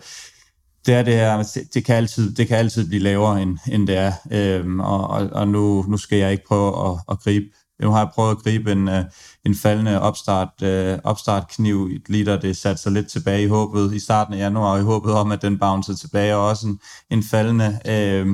det 0.85 0.93
er 0.93 1.03
det 1.03 1.13
her, 1.13 1.57
det 1.73 1.85
kan 1.85 1.95
altid, 1.95 2.35
det 2.35 2.47
kan 2.47 2.57
altid 2.57 2.87
blive 2.87 3.03
lavere, 3.03 3.41
end, 3.41 3.57
end 3.71 3.87
det 3.87 3.97
er, 3.97 4.13
øhm, 4.31 4.79
og, 4.79 5.07
og, 5.07 5.29
og 5.31 5.47
nu, 5.47 5.85
nu 5.87 5.97
skal 5.97 6.17
jeg 6.17 6.31
ikke 6.31 6.45
prøve 6.47 6.89
at, 6.89 6.99
at 7.09 7.19
gribe 7.19 7.45
nu 7.81 7.91
har 7.91 7.99
jeg 7.99 8.09
prøvet 8.15 8.31
at 8.31 8.37
gribe 8.43 8.71
en, 8.71 8.87
øh, 8.87 9.05
en 9.45 9.55
faldende 9.55 10.01
opstart, 10.01 10.61
øh, 10.63 10.99
opstartkniv 11.03 11.89
i 11.91 11.97
da 11.97 12.03
liter. 12.13 12.39
Det 12.39 12.57
satte 12.57 12.81
sig 12.81 12.91
lidt 12.91 13.07
tilbage 13.07 13.43
i 13.43 13.47
håbet 13.47 13.93
i 13.93 13.99
starten 13.99 14.33
af 14.33 14.37
januar, 14.37 14.77
i 14.77 14.81
håbet 14.81 15.13
om, 15.13 15.31
at 15.31 15.41
den 15.41 15.59
bouncede 15.59 15.97
tilbage, 15.97 16.35
og 16.35 16.47
også 16.47 16.67
en, 16.67 16.79
en 17.09 17.23
faldende 17.23 17.79
øh, 17.85 18.27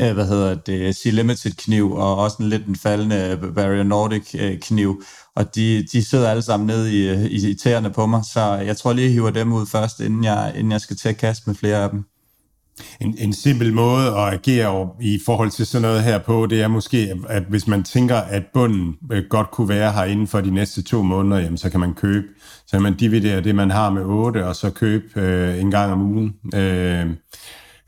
øh, 0.00 0.12
hvad 0.12 0.26
hedder 0.26 0.54
det, 0.54 0.96
C-Limited 0.96 1.54
kniv, 1.56 1.92
og 1.92 2.16
også 2.16 2.36
en 2.40 2.48
lidt 2.48 2.66
en 2.66 2.76
faldende 2.76 3.38
Bavaria 3.42 3.82
Nordic 3.82 4.34
øh, 4.34 4.58
kniv, 4.58 5.02
og 5.36 5.54
de, 5.54 5.86
de 5.92 6.04
sidder 6.04 6.30
alle 6.30 6.42
sammen 6.42 6.66
nede 6.66 6.92
i, 6.94 7.08
øh, 7.08 7.24
i, 7.24 7.50
i 7.50 7.54
tæerne 7.54 7.90
på 7.90 8.06
mig, 8.06 8.22
så 8.32 8.40
jeg 8.54 8.76
tror 8.76 8.92
lige, 8.92 9.04
jeg 9.04 9.12
hiver 9.12 9.30
dem 9.30 9.52
ud 9.52 9.66
først, 9.66 10.00
inden 10.00 10.24
jeg, 10.24 10.52
inden 10.56 10.72
jeg 10.72 10.80
skal 10.80 10.96
til 10.96 11.08
at 11.08 11.16
kaste 11.16 11.42
med 11.46 11.54
flere 11.54 11.76
af 11.76 11.90
dem. 11.90 12.04
En, 13.00 13.14
en 13.18 13.32
simpel 13.32 13.72
måde 13.72 14.06
at 14.06 14.32
agere 14.32 14.88
i 15.00 15.20
forhold 15.26 15.50
til 15.50 15.66
sådan 15.66 15.82
noget 15.82 16.02
her 16.02 16.18
på, 16.18 16.46
det 16.46 16.62
er 16.62 16.68
måske, 16.68 17.14
at 17.28 17.42
hvis 17.42 17.66
man 17.66 17.82
tænker, 17.82 18.16
at 18.16 18.42
bunden 18.54 18.96
øh, 19.12 19.24
godt 19.30 19.50
kunne 19.50 19.68
være 19.68 19.92
her 19.92 20.04
inden 20.04 20.26
for 20.26 20.40
de 20.40 20.50
næste 20.50 20.82
to 20.82 21.02
måneder, 21.02 21.40
jamen, 21.40 21.58
så 21.58 21.70
kan 21.70 21.80
man 21.80 21.94
købe, 21.94 22.26
så 22.66 22.72
kan 22.72 22.82
man 22.82 22.96
dividere 22.96 23.40
det, 23.40 23.54
man 23.54 23.70
har 23.70 23.90
med 23.90 24.02
8, 24.02 24.46
og 24.46 24.56
så 24.56 24.70
købe 24.70 25.20
øh, 25.20 25.60
en 25.60 25.70
gang 25.70 25.92
om 25.92 26.02
ugen. 26.02 26.34
Øh, 26.54 27.06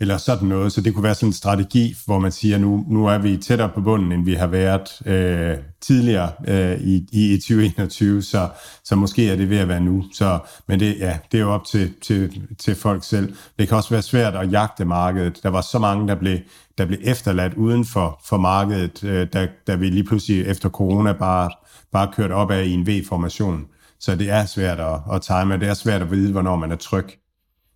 eller 0.02 0.18
sådan 0.18 0.48
noget. 0.48 0.72
Så 0.72 0.80
det 0.80 0.94
kunne 0.94 1.02
være 1.02 1.14
sådan 1.14 1.28
en 1.28 1.32
strategi, 1.32 1.94
hvor 2.06 2.18
man 2.18 2.32
siger, 2.32 2.58
nu, 2.58 2.84
nu 2.88 3.06
er 3.06 3.18
vi 3.18 3.36
tættere 3.36 3.68
på 3.68 3.80
bunden, 3.80 4.12
end 4.12 4.24
vi 4.24 4.34
har 4.34 4.46
været 4.46 5.02
øh, 5.06 5.58
tidligere 5.80 6.32
øh, 6.48 6.80
i, 6.80 7.06
i 7.12 7.36
2021, 7.36 8.22
så, 8.22 8.48
så 8.84 8.96
måske 8.96 9.30
er 9.30 9.36
det 9.36 9.50
ved 9.50 9.58
at 9.58 9.68
være 9.68 9.80
nu. 9.80 10.04
Så, 10.12 10.38
men 10.66 10.80
det, 10.80 10.98
ja, 10.98 11.18
det 11.32 11.38
er 11.38 11.42
jo 11.42 11.52
op 11.52 11.64
til, 11.64 11.94
til, 12.02 12.42
til 12.58 12.74
folk 12.74 13.04
selv. 13.04 13.34
Det 13.58 13.68
kan 13.68 13.76
også 13.76 13.90
være 13.90 14.02
svært 14.02 14.34
at 14.34 14.52
jagte 14.52 14.84
markedet. 14.84 15.42
Der 15.42 15.48
var 15.48 15.60
så 15.60 15.78
mange, 15.78 16.08
der 16.08 16.14
blev, 16.14 16.38
der 16.78 16.86
blev 16.86 16.98
efterladt 17.02 17.54
uden 17.54 17.84
for, 17.84 18.20
for 18.24 18.36
markedet, 18.36 19.04
øh, 19.04 19.26
da, 19.32 19.48
da 19.66 19.74
vi 19.74 19.90
lige 19.90 20.04
pludselig 20.04 20.46
efter 20.46 20.68
corona 20.68 21.12
bare, 21.12 21.50
bare 21.92 22.12
kørte 22.12 22.32
op 22.32 22.50
af 22.50 22.64
i 22.64 22.72
en 22.72 22.86
V-formation. 22.86 23.66
Så 24.00 24.14
det 24.14 24.30
er 24.30 24.46
svært 24.46 24.80
at, 24.80 25.00
at 25.12 25.22
time, 25.22 25.58
det 25.58 25.68
er 25.68 25.74
svært 25.74 26.02
at 26.02 26.10
vide, 26.10 26.32
hvornår 26.32 26.56
man 26.56 26.72
er 26.72 26.76
tryg. 26.76 27.06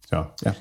Så, 0.07 0.25
ja. 0.45 0.53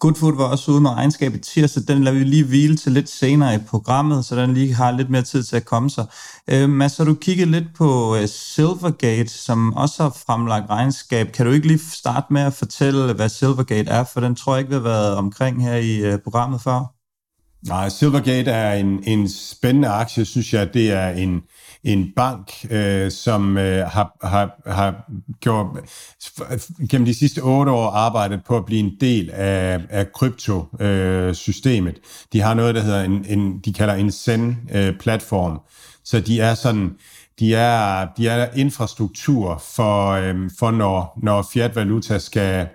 Goodwood 0.00 0.36
var 0.36 0.44
også 0.44 0.70
ude 0.70 0.80
med 0.80 0.90
regnskab 0.90 1.34
i 1.34 1.38
tirsdag. 1.38 1.82
Den 1.88 2.04
lader 2.04 2.18
vi 2.18 2.24
lige 2.24 2.44
hvile 2.44 2.76
til 2.76 2.92
lidt 2.92 3.08
senere 3.08 3.54
i 3.54 3.58
programmet, 3.58 4.24
så 4.24 4.36
den 4.36 4.54
lige 4.54 4.74
har 4.74 4.90
lidt 4.90 5.10
mere 5.10 5.22
tid 5.22 5.42
til 5.42 5.56
at 5.56 5.64
komme 5.64 5.90
sig. 5.90 6.06
Øh, 6.48 6.68
Mads, 6.68 6.96
har 6.96 7.04
du 7.04 7.14
kigget 7.14 7.48
lidt 7.48 7.64
på 7.76 8.16
uh, 8.16 8.24
Silvergate, 8.26 9.28
som 9.28 9.74
også 9.74 10.02
har 10.02 10.16
fremlagt 10.26 10.70
regnskab. 10.70 11.32
Kan 11.32 11.46
du 11.46 11.52
ikke 11.52 11.66
lige 11.66 11.80
starte 11.92 12.32
med 12.32 12.42
at 12.42 12.52
fortælle, 12.52 13.12
hvad 13.12 13.28
Silvergate 13.28 13.90
er? 13.90 14.04
For 14.04 14.20
den 14.20 14.34
tror 14.34 14.54
jeg 14.54 14.60
ikke, 14.60 14.68
vi 14.68 14.74
har 14.74 14.82
været 14.82 15.16
omkring 15.16 15.62
her 15.62 15.74
i 15.76 16.14
uh, 16.14 16.20
programmet 16.20 16.60
før. 16.60 16.94
Nej, 17.68 17.88
Silvergate 17.88 18.50
er 18.50 18.74
en, 18.74 19.04
en 19.04 19.28
spændende 19.28 19.88
aktie, 19.88 20.24
synes 20.24 20.54
jeg. 20.54 20.74
Det 20.74 20.90
er 20.90 21.08
en, 21.08 21.42
en 21.84 22.12
bank, 22.16 22.52
øh, 22.70 23.10
som 23.10 23.58
øh, 23.58 23.86
har, 23.86 24.16
har, 24.22 24.60
har 24.66 25.10
gjort, 25.40 25.66
gennem 26.90 27.06
de 27.06 27.14
sidste 27.14 27.40
otte 27.40 27.72
år 27.72 27.90
arbejdet 27.90 28.40
på 28.46 28.56
at 28.56 28.64
blive 28.64 28.80
en 28.80 28.92
del 29.00 29.30
af, 29.30 29.80
af 29.88 30.12
kryptosystemet. 30.12 31.94
Øh, 31.94 32.02
de 32.32 32.40
har 32.40 32.54
noget, 32.54 32.74
der 32.74 32.80
hedder 32.80 33.04
en, 33.04 33.24
en 33.28 33.58
de 33.58 33.72
kalder 33.72 33.94
en 33.94 34.12
Zen-platform. 34.12 35.52
Øh, 35.52 35.58
så 36.04 36.20
de 36.20 36.40
er 36.40 36.54
sådan, 36.54 36.90
de 37.38 37.54
er, 37.54 38.08
de 38.16 38.28
er 38.28 38.48
infrastruktur 38.54 39.62
for, 39.74 40.10
øh, 40.10 40.50
for 40.58 40.70
når, 40.70 41.18
når 41.22 41.46
fiat 41.52 41.76
valuta 41.76 42.18
skal, 42.18 42.68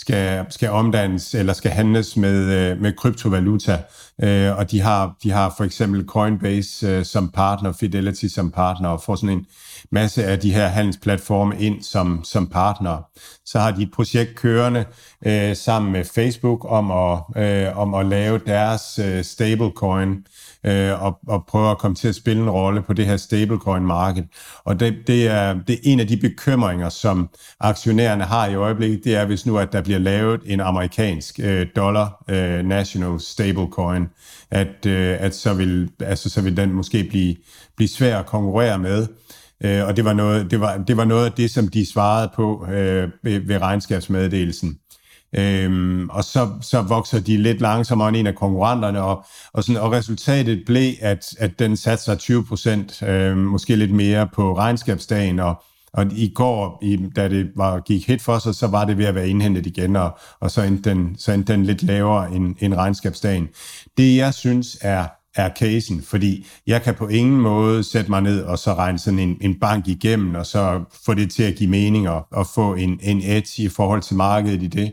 skal, 0.00 0.46
skal 0.50 0.70
omdannes 0.70 1.34
eller 1.34 1.52
skal 1.52 1.70
handles 1.70 2.16
med, 2.16 2.52
øh, 2.52 2.80
med 2.80 2.92
kryptovaluta. 2.92 3.78
Øh, 4.22 4.56
og 4.58 4.70
de 4.70 4.80
har, 4.80 5.16
de 5.22 5.30
har 5.30 5.54
for 5.56 5.64
eksempel 5.64 6.04
Coinbase 6.06 6.86
øh, 6.86 7.04
som 7.04 7.28
partner, 7.28 7.72
Fidelity 7.72 8.26
som 8.26 8.50
partner, 8.50 8.88
og 8.88 9.02
får 9.02 9.14
sådan 9.14 9.38
en 9.38 9.46
masse 9.90 10.24
af 10.24 10.38
de 10.38 10.54
her 10.54 10.66
handelsplatforme 10.66 11.60
ind 11.60 11.82
som, 11.82 12.24
som 12.24 12.46
partner. 12.46 13.08
Så 13.46 13.58
har 13.58 13.70
de 13.70 13.82
et 13.82 13.90
projekt 13.94 14.34
kørende 14.34 14.84
øh, 15.26 15.56
sammen 15.56 15.92
med 15.92 16.04
Facebook 16.04 16.66
om 16.68 16.90
at, 16.90 17.18
øh, 17.36 17.78
om 17.78 17.94
at 17.94 18.06
lave 18.06 18.40
deres 18.46 18.98
øh, 18.98 19.24
stablecoin, 19.24 20.10
øh, 20.10 20.16
øh, 20.64 21.02
og, 21.02 21.18
og 21.28 21.44
prøver 21.48 21.70
at 21.70 21.78
komme 21.78 21.94
til 21.94 22.08
at 22.08 22.14
spille 22.14 22.42
en 22.42 22.50
rolle 22.50 22.82
på 22.82 22.92
det 22.92 23.06
her 23.06 23.16
stablecoin-marked. 23.16 24.24
Og 24.64 24.80
det, 24.80 24.94
det, 25.06 25.28
er, 25.28 25.54
det 25.54 25.74
er 25.74 25.80
en 25.82 26.00
af 26.00 26.06
de 26.06 26.16
bekymringer, 26.16 26.88
som 26.88 27.28
aktionærerne 27.60 28.24
har 28.24 28.46
i 28.46 28.54
øjeblikket, 28.54 29.04
det 29.04 29.16
er, 29.16 29.26
hvis 29.26 29.46
nu 29.46 29.58
at 29.58 29.72
der 29.72 29.82
bliver 29.82 29.98
lavet 29.98 30.40
en 30.46 30.60
amerikansk 30.60 31.40
øh, 31.42 31.66
dollar 31.76 32.24
øh, 32.30 32.64
national 32.64 33.20
stablecoin, 33.20 34.06
at, 34.50 34.86
øh, 34.86 35.16
at 35.20 35.34
så, 35.34 35.54
vil, 35.54 35.90
altså, 36.00 36.30
så 36.30 36.42
vil 36.42 36.56
den 36.56 36.72
måske 36.72 37.04
blive, 37.04 37.36
blive 37.76 37.88
svær 37.88 38.18
at 38.18 38.26
konkurrere 38.26 38.78
med. 38.78 39.06
Øh, 39.64 39.86
og 39.86 39.96
det 39.96 40.04
var, 40.04 40.12
noget, 40.12 40.50
det, 40.50 40.60
var, 40.60 40.76
det 40.76 40.96
var 40.96 41.04
noget 41.04 41.24
af 41.24 41.32
det, 41.32 41.50
som 41.50 41.68
de 41.68 41.92
svarede 41.92 42.30
på 42.36 42.66
øh, 42.66 43.08
ved, 43.22 43.40
ved 43.40 43.58
regnskabsmeddelelsen. 43.58 44.78
Øhm, 45.34 46.08
og 46.08 46.24
så, 46.24 46.48
så 46.60 46.82
vokser 46.82 47.20
de 47.20 47.36
lidt 47.36 47.60
langsommere 47.60 48.08
end 48.08 48.16
en 48.16 48.26
af 48.26 48.34
konkurrenterne, 48.34 49.02
og, 49.02 49.24
og, 49.52 49.64
sådan, 49.64 49.82
og 49.82 49.92
resultatet 49.92 50.62
blev, 50.66 50.92
at, 51.00 51.26
at 51.38 51.58
den 51.58 51.76
satte 51.76 52.04
sig 52.04 52.18
20 52.18 52.44
procent, 52.44 53.02
øhm, 53.02 53.38
måske 53.38 53.76
lidt 53.76 53.92
mere 53.92 54.28
på 54.34 54.56
regnskabsdagen, 54.58 55.38
og, 55.38 55.62
og 55.92 56.06
i 56.12 56.32
går, 56.34 56.78
i, 56.82 56.98
da 57.16 57.28
det 57.28 57.50
var, 57.56 57.80
gik 57.80 58.06
hit 58.06 58.22
for 58.22 58.38
sig, 58.38 58.54
så 58.54 58.66
var 58.66 58.84
det 58.84 58.98
ved 58.98 59.04
at 59.04 59.14
være 59.14 59.28
indhentet 59.28 59.66
igen, 59.66 59.96
og, 59.96 60.18
og 60.40 60.50
så, 60.50 60.62
endte 60.62 60.90
den, 60.90 61.16
så 61.18 61.32
endte 61.32 61.52
den 61.52 61.64
lidt 61.64 61.82
lavere 61.82 62.32
end, 62.32 62.56
end 62.60 62.74
regnskabsdagen. 62.74 63.48
Det, 63.96 64.16
jeg 64.16 64.34
synes 64.34 64.78
er 64.80 65.06
er 65.36 65.50
casen, 65.58 66.02
fordi 66.02 66.46
jeg 66.66 66.82
kan 66.82 66.94
på 66.94 67.08
ingen 67.08 67.40
måde 67.40 67.84
sætte 67.84 68.10
mig 68.10 68.22
ned 68.22 68.42
og 68.42 68.58
så 68.58 68.74
regne 68.74 68.98
sådan 68.98 69.18
en, 69.18 69.36
en 69.40 69.60
bank 69.60 69.88
igennem, 69.88 70.34
og 70.34 70.46
så 70.46 70.84
få 71.06 71.14
det 71.14 71.30
til 71.30 71.42
at 71.42 71.54
give 71.54 71.70
mening 71.70 72.08
og, 72.08 72.26
og 72.32 72.46
få 72.54 72.74
en, 72.74 73.00
en 73.02 73.22
edge 73.24 73.62
i 73.62 73.68
forhold 73.68 74.02
til 74.02 74.16
markedet 74.16 74.62
i 74.62 74.66
det. 74.66 74.92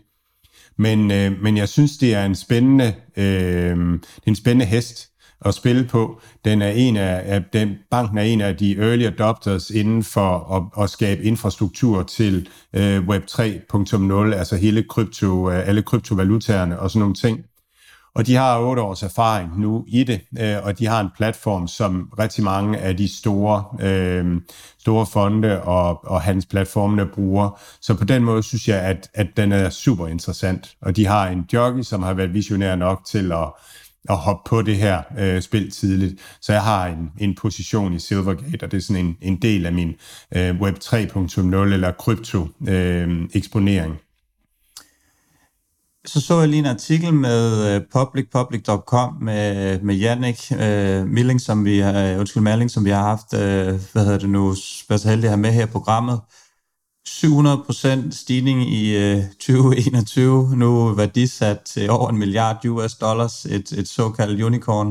Men, 0.77 1.11
øh, 1.11 1.41
men 1.41 1.57
jeg 1.57 1.69
synes, 1.69 1.97
det 1.97 2.13
er 2.13 2.25
en 2.25 2.35
spændende, 2.35 2.93
øh, 3.17 3.77
en 4.25 4.35
spændende 4.35 4.65
hest 4.65 5.09
at 5.45 5.53
spille 5.53 5.83
på. 5.83 6.21
Den 6.45 6.61
er 6.61 6.69
en 6.69 6.97
af, 6.97 7.21
af 7.25 7.43
den, 7.53 7.75
banken 7.91 8.17
er 8.17 8.21
en 8.21 8.41
af 8.41 8.57
de 8.57 8.77
early 8.77 9.05
adopters 9.05 9.69
inden 9.69 10.03
for 10.03 10.55
at, 10.55 10.83
at 10.83 10.89
skabe 10.89 11.23
infrastruktur 11.23 12.03
til 12.03 12.49
øh, 12.73 13.07
Web 13.07 13.23
3.0, 13.31 14.13
altså 14.35 14.55
hele 14.55 14.83
krypto, 14.83 15.49
øh, 15.51 15.67
alle 15.67 15.81
kryptovalutaerne 15.81 16.79
og 16.79 16.91
sådan 16.91 16.99
nogle 16.99 17.15
ting. 17.15 17.39
Og 18.15 18.27
de 18.27 18.35
har 18.35 18.59
otte 18.59 18.81
års 18.81 19.03
erfaring 19.03 19.59
nu 19.59 19.85
i 19.87 20.03
det, 20.03 20.21
øh, 20.39 20.55
og 20.63 20.79
de 20.79 20.85
har 20.85 21.01
en 21.01 21.09
platform, 21.17 21.67
som 21.67 22.09
rigtig 22.19 22.43
mange 22.43 22.77
af 22.77 22.97
de 22.97 23.17
store, 23.17 23.63
øh, 23.81 24.41
store 24.79 25.05
fonde 25.05 25.61
og, 25.61 26.05
og 26.05 26.21
hans 26.21 26.45
platformene 26.45 27.05
bruger. 27.05 27.59
Så 27.81 27.93
på 27.93 28.05
den 28.05 28.23
måde 28.23 28.43
synes 28.43 28.67
jeg, 28.67 28.81
at, 28.81 29.09
at 29.13 29.27
den 29.37 29.51
er 29.51 29.69
super 29.69 30.07
interessant. 30.07 30.75
Og 30.81 30.95
de 30.95 31.05
har 31.05 31.27
en 31.27 31.45
jockey, 31.53 31.81
som 31.83 32.03
har 32.03 32.13
været 32.13 32.33
visionær 32.33 32.75
nok 32.75 33.05
til 33.05 33.31
at, 33.31 33.47
at 34.09 34.17
hoppe 34.17 34.49
på 34.49 34.61
det 34.61 34.75
her 34.75 35.01
øh, 35.19 35.41
spil 35.41 35.71
tidligt. 35.71 36.21
Så 36.41 36.53
jeg 36.53 36.63
har 36.63 36.87
en, 36.87 37.11
en 37.19 37.35
position 37.35 37.93
i 37.93 37.99
Silvergate, 37.99 38.63
og 38.63 38.71
det 38.71 38.77
er 38.77 38.81
sådan 38.81 39.05
en, 39.05 39.17
en 39.21 39.37
del 39.41 39.65
af 39.65 39.73
min 39.73 39.95
øh, 40.35 40.61
Web 40.61 40.75
3.0 40.83 41.55
eller 41.55 41.91
krypto 41.91 42.47
øh, 42.67 43.29
eksponering. 43.33 43.97
Så 46.05 46.21
så 46.21 46.39
jeg 46.39 46.49
lige 46.49 46.59
en 46.59 46.65
artikel 46.65 47.13
med 47.13 47.75
øh, 47.75 47.81
publicpublic.com 47.91 49.13
med, 49.21 49.79
med 49.79 49.95
Jannik 49.95 50.51
uh, 50.51 51.07
Milling, 51.07 51.41
som 51.41 51.65
vi 51.65 51.79
har, 51.79 52.03
øh, 52.03 52.19
undskyld, 52.19 52.43
Malling, 52.43 52.71
som 52.71 52.85
vi 52.85 52.89
har 52.89 53.03
haft, 53.03 53.33
uh, 53.33 53.39
hvad 53.91 54.05
hedder 54.05 54.17
det 54.17 54.29
nu, 54.29 54.55
været 54.89 55.01
så 55.01 55.09
heldig 55.09 55.25
at 55.27 55.31
have 55.31 55.41
med 55.41 55.51
her 55.51 55.63
i 55.63 55.69
programmet. 55.69 56.21
700% 57.07 58.11
stigning 58.11 58.69
i 58.73 59.13
uh, 59.15 59.23
2021, 59.29 60.55
nu 60.55 60.93
værdisat 60.93 61.59
til 61.59 61.89
over 61.89 62.09
en 62.09 62.17
milliard 62.17 62.65
US 62.65 62.95
dollars, 62.95 63.45
et, 63.45 63.71
et 63.71 63.87
såkaldt 63.87 64.41
unicorn. 64.41 64.87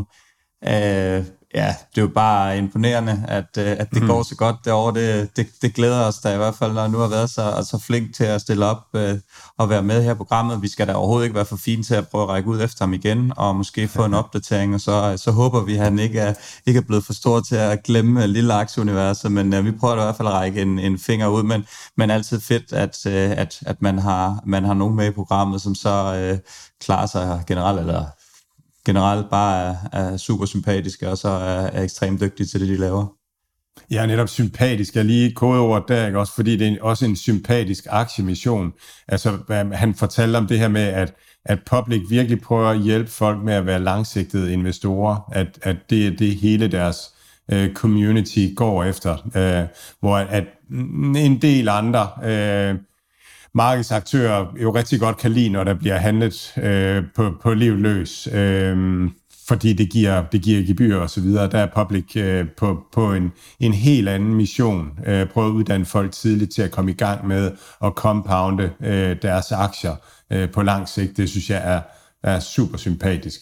Uh, 0.67 1.27
ja, 1.55 1.75
det 1.95 1.99
er 1.99 2.03
jo 2.03 2.09
bare 2.09 2.59
imponerende, 2.59 3.25
at, 3.29 3.59
øh, 3.59 3.71
at 3.79 3.91
det 3.91 4.03
mm. 4.03 4.09
går 4.09 4.23
så 4.23 4.37
godt 4.37 4.57
derovre. 4.65 5.01
Det, 5.01 5.37
det, 5.37 5.47
det 5.63 5.75
glæder 5.75 6.05
os 6.07 6.19
da 6.19 6.35
i 6.35 6.37
hvert 6.37 6.55
fald, 6.55 6.73
når 6.73 6.89
nu 6.89 6.99
har 6.99 7.09
været 7.09 7.31
så, 7.31 7.67
så 7.71 7.79
flink 7.87 8.15
til 8.15 8.25
at 8.25 8.41
stille 8.41 8.67
op 8.67 8.83
øh, 8.95 9.19
og 9.59 9.71
være 9.71 9.83
med 9.83 10.03
her 10.03 10.13
i 10.13 10.15
programmet. 10.15 10.63
Vi 10.63 10.69
skal 10.69 10.89
da 10.89 10.93
overhovedet 10.93 11.25
ikke 11.25 11.35
være 11.35 11.45
for 11.45 11.57
fine 11.57 11.83
til 11.83 11.95
at 11.95 12.09
prøve 12.09 12.23
at 12.23 12.29
række 12.29 12.49
ud 12.49 12.61
efter 12.63 12.85
ham 12.85 12.93
igen, 12.93 13.33
og 13.37 13.57
måske 13.57 13.89
få 13.89 14.05
en 14.05 14.15
opdatering, 14.23 14.75
og 14.75 14.81
så, 14.81 15.15
så 15.17 15.31
håber 15.31 15.61
vi, 15.61 15.75
at 15.75 15.85
han 15.85 15.99
ikke 15.99 16.21
er, 16.21 16.35
ikke 16.67 16.79
er 16.79 16.85
blevet 16.85 17.05
for 17.05 17.13
stor 17.13 17.41
til 17.41 17.57
at 17.57 17.83
glemme 17.83 18.27
lille 18.27 18.55
aktieuniverset, 18.55 19.33
men 19.33 19.55
øh, 19.55 19.65
vi 19.65 19.73
prøver 19.73 19.95
da 19.95 20.01
i 20.01 20.05
hvert 20.05 20.17
fald 20.17 20.29
at 20.29 20.35
række 20.35 20.63
en, 20.63 20.79
en 20.79 20.99
finger 20.99 21.29
ud, 21.29 21.43
men, 21.43 21.65
men 21.97 22.11
altid 22.11 22.41
fedt, 22.41 22.73
at, 22.73 23.07
øh, 23.07 23.31
at, 23.31 23.59
at 23.67 23.83
man, 23.83 23.99
har, 23.99 24.43
man 24.47 24.65
har 24.65 24.75
nogen 24.75 24.97
med 24.97 25.07
i 25.07 25.11
programmet, 25.11 25.63
som 25.63 25.75
så 25.75 26.15
øh, 26.15 26.39
klarer 26.81 27.07
sig 27.07 27.43
generelt, 27.47 27.81
eller 27.81 28.05
generelt 28.87 29.31
bare 29.31 29.71
er, 29.71 29.77
er 29.93 30.17
super 30.17 30.47
sympatiske, 30.47 31.09
og 31.09 31.19
så 31.19 31.29
er, 31.29 31.67
er 31.67 31.83
ekstremt 31.83 32.21
dygtige 32.21 32.47
til 32.47 32.61
det, 32.61 32.69
de 32.69 32.77
laver. 32.77 33.07
Ja, 33.91 34.07
netop 34.07 34.29
sympatisk. 34.29 34.97
Jeg 34.97 35.05
lige 35.05 35.33
kodeordet 35.33 35.89
der, 35.89 36.07
ikke? 36.07 36.19
også 36.19 36.35
fordi 36.35 36.57
det 36.57 36.69
er 36.69 36.77
også 36.81 37.05
en 37.05 37.17
sympatisk 37.17 37.87
aktiemission. 37.91 38.73
Altså, 39.09 39.39
han 39.73 39.95
fortalte 39.95 40.37
om 40.37 40.47
det 40.47 40.59
her 40.59 40.69
med, 40.69 40.83
at, 40.83 41.15
at 41.45 41.59
Public 41.71 42.03
virkelig 42.11 42.41
prøver 42.41 42.69
at 42.69 42.79
hjælpe 42.79 43.11
folk 43.11 43.43
med 43.45 43.55
at 43.55 43.67
være 43.67 43.81
langsigtede 43.81 44.53
investorer, 44.53 45.31
at, 45.33 45.59
at 45.63 45.77
det 45.91 46.07
er 46.07 46.17
det 46.17 46.37
hele 46.37 46.69
deres 46.69 46.97
uh, 47.53 47.73
community 47.75 48.55
går 48.57 48.85
efter, 48.85 49.13
uh, 49.25 49.69
hvor 50.01 50.17
at 50.17 50.45
en 51.17 51.43
del 51.43 51.69
andre 51.69 52.09
uh, 52.17 52.79
markedsaktører 53.55 54.47
jo 54.63 54.75
rigtig 54.75 55.01
godt 55.01 55.17
kan 55.17 55.33
lide, 55.33 55.49
når 55.49 55.65
der 55.65 55.75
bliver 55.75 55.97
handlet 55.97 56.53
øh, 56.57 57.05
på, 57.17 57.35
på 57.43 57.55
liv 57.55 57.77
løs, 57.77 58.29
øh, 58.33 59.11
fordi 59.49 59.73
det 59.73 59.91
giver, 59.91 60.25
det 60.33 60.43
giver 60.43 60.67
gebyr 60.67 60.97
og 60.97 61.11
så 61.11 61.21
videre. 61.21 61.51
Der 61.51 61.59
er 61.59 61.69
public 61.75 62.17
øh, 62.17 62.47
på, 62.57 62.83
på 62.93 63.13
en, 63.13 63.33
en 63.61 63.73
helt 63.73 64.09
anden 64.09 64.35
mission. 64.35 64.91
Øh, 65.07 65.27
prøve 65.27 65.47
at 65.47 65.53
uddanne 65.53 65.87
folk 65.87 66.13
tidligt 66.13 66.55
til 66.55 66.63
at 66.63 66.71
komme 66.71 66.91
i 66.91 66.95
gang 66.95 67.27
med 67.27 67.53
at 67.85 67.93
compounde 67.93 68.71
øh, 68.81 69.17
deres 69.23 69.53
aktier 69.53 69.97
øh, 70.33 70.51
på 70.51 70.63
lang 70.63 70.89
sigt. 70.89 71.17
Det 71.17 71.31
synes 71.31 71.51
jeg 71.51 71.63
er, 71.65 71.81
er 72.23 72.41
super 72.41 72.79
sympatisk. 72.79 73.41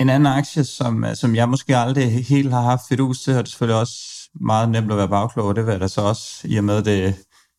En 0.00 0.10
anden 0.10 0.26
aktie, 0.26 0.64
som, 0.64 1.04
øh, 1.04 1.16
som 1.16 1.34
jeg 1.36 1.48
måske 1.48 1.76
aldrig 1.76 2.26
helt 2.26 2.52
har 2.52 2.62
haft 2.62 2.82
fedus 2.88 3.20
til, 3.20 3.32
og 3.32 3.38
det 3.38 3.44
er 3.44 3.50
selvfølgelig 3.50 3.80
også 3.80 3.94
meget 4.40 4.68
nemt 4.68 4.92
at 4.92 4.98
være 4.98 5.08
bagklog, 5.08 5.56
det 5.56 5.66
vil 5.66 5.76
jeg 5.80 5.90
så 5.90 6.00
også, 6.00 6.24
i 6.44 6.56
og 6.56 6.64
med 6.64 6.82
det 6.82 7.14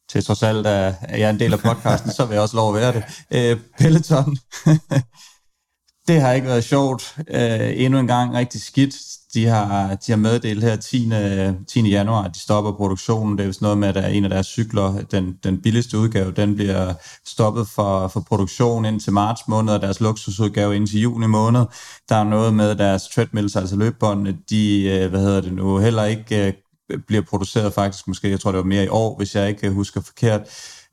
til 0.09 0.25
trods 0.25 0.43
alt, 0.43 0.67
at 0.67 0.95
jeg 1.11 1.21
er 1.21 1.29
en 1.29 1.39
del 1.39 1.53
af 1.53 1.59
podcasten, 1.59 2.11
så 2.11 2.25
vil 2.25 2.33
jeg 2.33 2.41
også 2.41 2.55
lov 2.55 2.75
at 2.75 2.81
være 2.81 2.93
det. 2.93 3.03
Øh, 3.31 3.57
Peloton, 3.77 4.37
det 6.07 6.21
har 6.21 6.33
ikke 6.33 6.47
været 6.47 6.63
sjovt. 6.63 7.15
Øh, 7.29 7.73
endnu 7.75 7.99
en 7.99 8.07
gang 8.07 8.33
rigtig 8.33 8.61
skidt. 8.61 8.95
De 9.33 9.45
har, 9.45 9.95
de 9.95 10.11
har 10.11 10.17
meddelt 10.17 10.63
her 10.63 10.75
10. 10.75 11.11
10. 11.67 11.89
januar, 11.89 12.23
at 12.23 12.35
de 12.35 12.39
stopper 12.39 12.71
produktionen. 12.71 13.37
Det 13.37 13.43
er 13.43 13.47
vist 13.47 13.61
noget 13.61 13.77
med, 13.77 13.95
at 13.95 14.15
en 14.15 14.23
af 14.23 14.29
deres 14.29 14.47
cykler, 14.47 15.01
den, 15.11 15.35
den 15.43 15.61
billigste 15.61 15.97
udgave, 15.97 16.31
den 16.31 16.55
bliver 16.55 16.93
stoppet 17.25 17.67
for, 17.67 18.07
for 18.07 18.19
produktion 18.19 18.85
indtil 18.85 19.13
marts 19.13 19.47
måned, 19.47 19.73
og 19.73 19.81
deres 19.81 19.99
luksusudgave 19.99 20.75
indtil 20.75 21.01
juni 21.01 21.27
måned. 21.27 21.65
Der 22.09 22.15
er 22.15 22.23
noget 22.23 22.53
med 22.53 22.75
deres 22.75 23.07
treadmills, 23.07 23.55
altså 23.55 23.75
løbbåndene, 23.75 24.37
de, 24.49 24.83
øh, 24.83 25.09
hvad 25.09 25.19
hedder 25.19 25.41
det 25.41 25.53
nu, 25.53 25.77
heller 25.77 26.03
ikke 26.03 26.47
øh, 26.47 26.53
bliver 27.07 27.21
produceret 27.21 27.73
faktisk 27.73 28.07
måske, 28.07 28.29
jeg 28.29 28.39
tror 28.39 28.51
det 28.51 28.57
var 28.57 28.63
mere 28.63 28.83
i 28.83 28.87
år, 28.87 29.17
hvis 29.17 29.35
jeg 29.35 29.49
ikke 29.49 29.69
husker 29.69 30.01
forkert. 30.01 30.41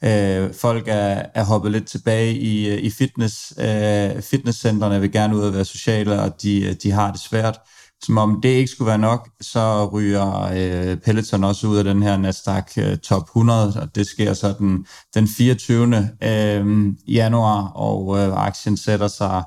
Øh, 0.05 0.55
folk 0.55 0.85
er, 0.89 1.23
er 1.35 1.45
hoppet 1.45 1.73
lidt 1.73 1.87
tilbage 1.87 2.35
i, 2.35 2.69
øh, 2.69 2.79
i 2.79 2.91
fitness, 2.91 3.53
øh, 3.59 4.23
fitnesscentrene, 4.23 5.01
vil 5.01 5.13
gerne 5.13 5.37
ud 5.37 5.43
og 5.43 5.55
være 5.55 5.65
sociale, 5.65 6.21
og 6.23 6.43
de, 6.43 6.61
øh, 6.61 6.75
de 6.83 6.91
har 6.91 7.13
det 7.13 7.21
svært. 7.21 7.59
Som 8.03 8.19
om 8.19 8.41
det 8.43 8.49
ikke 8.49 8.71
skulle 8.71 8.89
være 8.89 8.99
nok, 8.99 9.29
så 9.41 9.87
ryger 9.87 10.43
øh, 10.43 10.97
Peloton 10.97 11.45
også 11.45 11.67
ud 11.67 11.77
af 11.77 11.85
den 11.85 12.03
her 12.03 12.17
Nasdaq 12.17 12.73
øh, 12.79 12.97
Top 12.99 13.23
100, 13.23 13.81
og 13.81 13.95
det 13.95 14.07
sker 14.07 14.35
så 14.35 14.55
den, 14.59 14.87
den 15.15 15.29
24. 15.29 16.09
Øh, 16.23 16.93
januar, 17.09 17.67
og 17.69 18.19
øh, 18.19 18.47
aktien 18.47 18.77
sætter 18.77 19.09
sig 19.09 19.43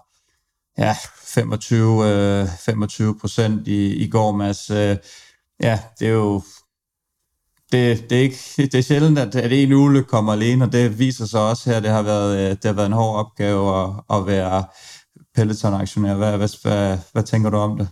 ja, 0.77 0.95
25, 1.23 2.05
øh, 2.05 2.47
25 2.65 3.19
procent 3.19 3.67
i, 3.67 3.95
i 3.95 4.09
går, 4.09 4.31
Mads. 4.31 4.69
Øh, 4.69 4.97
ja, 5.63 5.79
det 5.99 6.07
er 6.07 6.11
jo 6.11 6.41
det, 7.71 8.09
det, 8.09 8.17
er 8.17 8.21
ikke, 8.21 8.37
det 8.57 8.75
er 8.75 8.81
sjældent, 8.81 9.19
at, 9.19 9.35
at 9.35 9.51
en 9.51 9.73
uge 9.73 10.03
kommer 10.03 10.33
alene, 10.33 10.65
og 10.65 10.71
det 10.71 10.99
viser 10.99 11.25
sig 11.25 11.41
også 11.49 11.69
her, 11.69 11.79
det 11.79 11.89
har 11.89 12.01
været, 12.01 12.37
øh, 12.37 12.49
det 12.49 12.65
har 12.65 12.73
været 12.73 12.85
en 12.85 12.93
hård 12.93 13.25
opgave 13.25 13.83
at, 13.83 13.89
at 14.09 14.27
være 14.27 14.63
Peloton-aktionær. 15.35 16.15
Hvad, 16.15 16.37
hvad, 16.37 16.61
hvad, 16.61 16.97
hvad 17.11 17.23
tænker 17.23 17.49
du 17.49 17.57
om 17.57 17.77
det? 17.77 17.87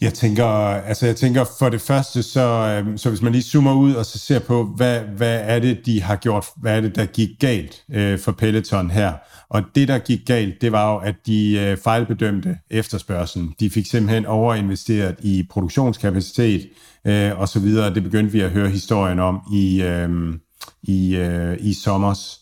Jeg 0.00 0.14
tænker, 0.14 0.46
altså 0.46 1.06
jeg 1.06 1.16
tænker 1.16 1.44
for 1.58 1.68
det 1.68 1.80
første, 1.80 2.22
så, 2.22 2.40
øhm, 2.40 2.98
så 2.98 3.08
hvis 3.08 3.22
man 3.22 3.32
lige 3.32 3.42
zoomer 3.42 3.74
ud 3.74 3.94
og 3.94 4.06
så 4.06 4.18
ser 4.18 4.38
på, 4.38 4.64
hvad, 4.64 5.00
hvad 5.00 5.40
er 5.42 5.58
det, 5.58 5.86
de 5.86 6.02
har 6.02 6.16
gjort, 6.16 6.46
hvad 6.56 6.76
er 6.76 6.80
det, 6.80 6.96
der 6.96 7.06
gik 7.06 7.28
galt 7.40 7.82
øh, 7.92 8.18
for 8.18 8.32
Peloton 8.32 8.90
her. 8.90 9.12
Og 9.48 9.62
det, 9.74 9.88
der 9.88 9.98
gik 9.98 10.20
galt, 10.26 10.60
det 10.60 10.72
var 10.72 10.92
jo, 10.92 10.98
at 10.98 11.14
de 11.26 11.58
øh, 11.58 11.76
fejlbedømte 11.76 12.58
efterspørgselen. 12.70 13.54
De 13.60 13.70
fik 13.70 13.86
simpelthen 13.86 14.26
overinvesteret 14.26 15.16
i 15.22 15.46
produktionskapacitet 15.50 16.68
øh, 17.04 17.40
og 17.40 17.48
så 17.48 17.60
videre. 17.60 17.94
Det 17.94 18.02
begyndte 18.02 18.32
vi 18.32 18.40
at 18.40 18.50
høre 18.50 18.68
historien 18.68 19.18
om 19.18 19.40
i, 19.52 19.82
øh, 19.82 20.34
i, 20.82 21.16
øh, 21.16 21.56
i 21.60 21.74
sommers. 21.74 22.40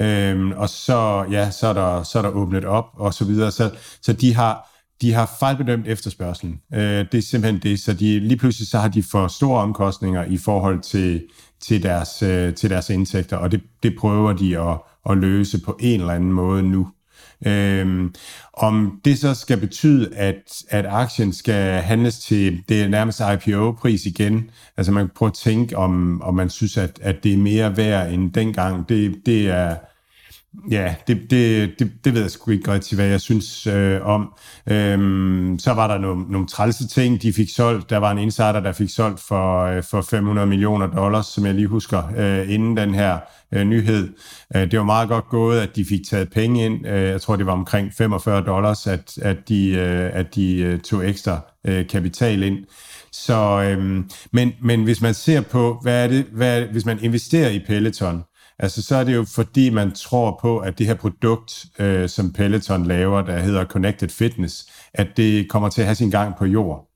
Øh, 0.00 0.48
og 0.56 0.68
så, 0.68 1.24
ja, 1.30 1.50
så 1.50 1.66
er, 1.66 1.72
der, 1.72 2.02
så 2.02 2.18
er 2.18 2.22
der 2.22 2.30
åbnet 2.30 2.64
op 2.64 2.86
og 2.94 3.14
så 3.14 3.24
videre. 3.24 3.50
Så, 3.50 3.70
så 4.02 4.12
de 4.12 4.34
har 4.34 4.73
de 5.02 5.12
har 5.12 5.36
fejlbedømt 5.40 5.88
efterspørgselen. 5.88 6.60
Øh, 6.74 6.80
det 6.80 7.14
er 7.14 7.22
simpelthen 7.22 7.62
det, 7.62 7.80
så 7.80 7.92
de, 7.92 8.20
lige 8.20 8.36
pludselig 8.36 8.68
så 8.68 8.78
har 8.78 8.88
de 8.88 9.02
for 9.02 9.28
store 9.28 9.60
omkostninger 9.60 10.24
i 10.24 10.36
forhold 10.36 10.80
til, 10.80 11.22
til, 11.60 11.82
deres, 11.82 12.22
øh, 12.22 12.54
til 12.54 12.70
deres 12.70 12.90
indtægter, 12.90 13.36
og 13.36 13.52
det, 13.52 13.60
det 13.82 13.96
prøver 13.98 14.32
de 14.32 14.58
at, 14.58 14.78
at 15.10 15.18
løse 15.18 15.60
på 15.60 15.78
en 15.80 16.00
eller 16.00 16.12
anden 16.12 16.32
måde 16.32 16.62
nu. 16.62 16.88
Øhm, 17.46 18.14
om 18.52 19.00
det 19.04 19.18
så 19.18 19.34
skal 19.34 19.60
betyde, 19.60 20.14
at, 20.16 20.62
at 20.68 20.86
aktien 20.86 21.32
skal 21.32 21.82
handles 21.82 22.18
til 22.18 22.62
det 22.68 22.90
nærmest 22.90 23.20
IPO-pris 23.20 24.06
igen, 24.06 24.50
altså 24.76 24.92
man 24.92 25.04
kan 25.04 25.14
prøve 25.16 25.26
at 25.26 25.34
tænke, 25.34 25.76
om, 25.76 26.22
om 26.22 26.34
man 26.34 26.50
synes, 26.50 26.76
at, 26.76 26.98
at 27.02 27.24
det 27.24 27.32
er 27.32 27.38
mere 27.38 27.76
værd 27.76 28.12
end 28.12 28.32
dengang, 28.32 28.88
det, 28.88 29.14
det 29.26 29.50
er 29.50 29.76
Ja, 30.70 30.94
det, 31.06 31.30
det, 31.30 31.74
det, 31.78 31.92
det 32.04 32.14
ved 32.14 32.20
jeg 32.20 32.30
sgu 32.30 32.50
ikke 32.50 32.72
rigtig, 32.72 32.96
hvad 32.96 33.06
jeg 33.06 33.20
synes 33.20 33.66
øh, 33.66 34.00
om. 34.06 34.32
Øhm, 34.66 35.58
så 35.58 35.72
var 35.72 35.86
der 35.86 35.98
nogle, 35.98 36.24
nogle 36.28 36.46
trælse 36.46 36.88
ting, 36.88 37.22
de 37.22 37.32
fik 37.32 37.48
solgt. 37.56 37.90
Der 37.90 37.96
var 37.96 38.10
en 38.10 38.18
insider, 38.18 38.60
der 38.60 38.72
fik 38.72 38.90
solgt 38.90 39.20
for, 39.20 39.64
øh, 39.64 39.82
for 39.82 40.00
500 40.00 40.46
millioner 40.46 40.86
dollars, 40.86 41.26
som 41.26 41.46
jeg 41.46 41.54
lige 41.54 41.66
husker, 41.66 42.02
øh, 42.16 42.52
inden 42.52 42.76
den 42.76 42.94
her 42.94 43.18
øh, 43.52 43.64
nyhed. 43.64 44.08
Øh, 44.56 44.70
det 44.70 44.78
var 44.78 44.84
meget 44.84 45.08
godt 45.08 45.28
gået, 45.28 45.60
at 45.60 45.76
de 45.76 45.84
fik 45.84 46.00
taget 46.10 46.30
penge 46.32 46.64
ind. 46.64 46.86
Øh, 46.86 47.02
jeg 47.02 47.20
tror, 47.20 47.36
det 47.36 47.46
var 47.46 47.52
omkring 47.52 47.92
45 47.98 48.44
dollars, 48.44 48.86
at, 48.86 49.18
at 49.22 49.48
de, 49.48 49.68
øh, 49.68 50.10
at 50.12 50.34
de 50.34 50.56
øh, 50.58 50.80
tog 50.80 51.08
ekstra 51.08 51.40
øh, 51.66 51.88
kapital 51.88 52.42
ind. 52.42 52.58
Så, 53.12 53.62
øh, 53.62 54.04
men, 54.32 54.52
men 54.62 54.84
hvis 54.84 55.00
man 55.00 55.14
ser 55.14 55.40
på, 55.40 55.78
hvad 55.82 56.04
er 56.04 56.08
det, 56.08 56.26
hvad 56.32 56.62
hvis 56.62 56.86
man 56.86 56.98
investerer 57.02 57.50
i 57.50 57.58
Peloton, 57.66 58.24
Altså, 58.58 58.82
så 58.82 58.96
er 58.96 59.04
det 59.04 59.14
jo 59.14 59.24
fordi, 59.34 59.70
man 59.70 59.92
tror 59.92 60.38
på, 60.42 60.58
at 60.58 60.78
det 60.78 60.86
her 60.86 60.94
produkt, 60.94 61.66
øh, 61.78 62.08
som 62.08 62.32
Peloton 62.32 62.86
laver, 62.86 63.22
der 63.22 63.38
hedder 63.38 63.64
Connected 63.64 64.08
Fitness, 64.08 64.66
at 64.94 65.06
det 65.16 65.48
kommer 65.48 65.68
til 65.68 65.80
at 65.80 65.86
have 65.86 65.94
sin 65.94 66.10
gang 66.10 66.36
på 66.38 66.44
jord. 66.44 66.88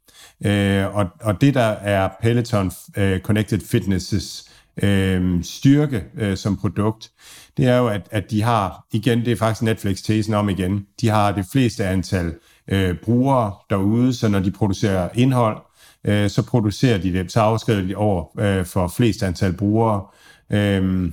Øh, 0.45 0.97
og, 0.97 1.07
og 1.21 1.41
det, 1.41 1.55
der 1.55 1.61
er 1.71 2.09
Peloton 2.23 2.73
øh, 2.97 3.21
Connected 3.21 3.59
Fitness' 3.59 4.49
øh, 4.83 5.45
styrke 5.45 6.05
øh, 6.17 6.37
som 6.37 6.57
produkt, 6.57 7.11
det 7.57 7.67
er 7.67 7.77
jo, 7.77 7.89
at, 7.89 8.09
at 8.11 8.31
de 8.31 8.43
har, 8.43 8.87
igen, 8.93 9.25
det 9.25 9.33
er 9.33 9.37
faktisk 9.37 9.63
Netflix-tesen 9.63 10.35
om 10.35 10.49
igen, 10.49 10.87
de 11.01 11.09
har 11.09 11.33
det 11.33 11.47
fleste 11.53 11.85
antal 11.85 12.35
øh, 12.69 12.97
brugere 13.05 13.53
derude, 13.71 14.15
så 14.15 14.29
når 14.29 14.39
de 14.39 14.51
producerer 14.51 15.09
indhold, 15.15 15.59
øh, 16.05 16.31
så 16.31 16.43
producerer 16.43 16.99
de 16.99 17.13
det, 17.13 17.33
så 17.33 17.41
afskriver 17.41 17.83
de 17.83 17.97
over 17.97 18.41
øh, 18.41 18.65
for 18.65 18.89
flest 18.89 19.23
antal 19.23 19.53
brugere. 19.53 20.07
Øh, 20.53 21.11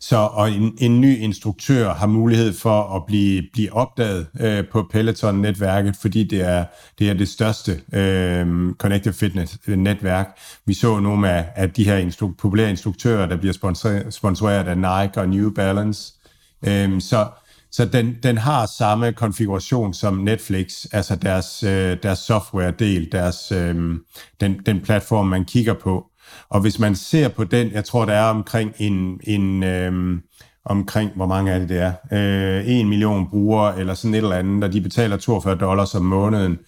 så 0.00 0.16
og 0.16 0.50
en, 0.50 0.74
en 0.78 1.00
ny 1.00 1.18
instruktør 1.18 1.94
har 1.94 2.06
mulighed 2.06 2.52
for 2.52 2.96
at 2.96 3.02
blive, 3.06 3.42
blive 3.52 3.72
opdaget 3.72 4.26
øh, 4.40 4.64
på 4.72 4.86
Peloton-netværket, 4.92 5.96
fordi 6.00 6.24
det 6.24 6.40
er 6.40 6.64
det, 6.98 7.10
er 7.10 7.14
det 7.14 7.28
største 7.28 7.80
øh, 7.92 8.72
Connected 8.78 9.12
Fitness-netværk. 9.12 10.26
Øh, 10.26 10.32
Vi 10.66 10.74
så 10.74 11.00
nogle 11.00 11.30
af, 11.30 11.46
af 11.56 11.70
de 11.70 11.84
her 11.84 12.08
instru- 12.08 12.34
populære 12.38 12.70
instruktører, 12.70 13.26
der 13.26 13.36
bliver 13.36 13.52
sponsoreret, 13.52 14.14
sponsoreret 14.14 14.68
af 14.68 14.76
Nike 14.76 15.20
og 15.20 15.28
New 15.28 15.50
Balance. 15.50 16.12
Øh, 16.66 17.00
så 17.00 17.26
så 17.72 17.84
den, 17.84 18.16
den 18.22 18.38
har 18.38 18.66
samme 18.78 19.12
konfiguration 19.12 19.94
som 19.94 20.14
Netflix, 20.14 20.86
altså 20.92 21.16
deres, 21.16 21.62
øh, 21.62 21.96
deres 22.02 22.18
software-del, 22.18 23.12
deres, 23.12 23.52
øh, 23.52 23.74
den, 24.40 24.60
den 24.66 24.80
platform, 24.80 25.26
man 25.26 25.44
kigger 25.44 25.74
på. 25.74 26.06
Og 26.48 26.60
hvis 26.60 26.78
man 26.78 26.96
ser 26.96 27.28
på 27.28 27.44
den, 27.44 27.72
jeg 27.72 27.84
tror, 27.84 28.04
der 28.04 28.12
er 28.12 28.30
omkring 28.30 28.72
en, 28.78 29.20
en 29.22 29.62
øhm, 29.62 30.20
omkring, 30.64 31.10
hvor 31.16 31.26
mange 31.26 31.52
er 31.52 31.58
det, 31.58 31.68
det 31.68 31.78
er, 31.78 31.92
øh, 32.12 32.68
en 32.68 32.88
million 32.88 33.30
brugere, 33.30 33.80
eller 33.80 33.94
sådan 33.94 34.14
et 34.14 34.18
eller 34.18 34.36
andet, 34.36 34.64
og 34.64 34.72
de 34.72 34.80
betaler 34.80 35.16
42 35.16 35.54
dollars 35.54 35.94
om 35.94 36.04
måneden. 36.04 36.58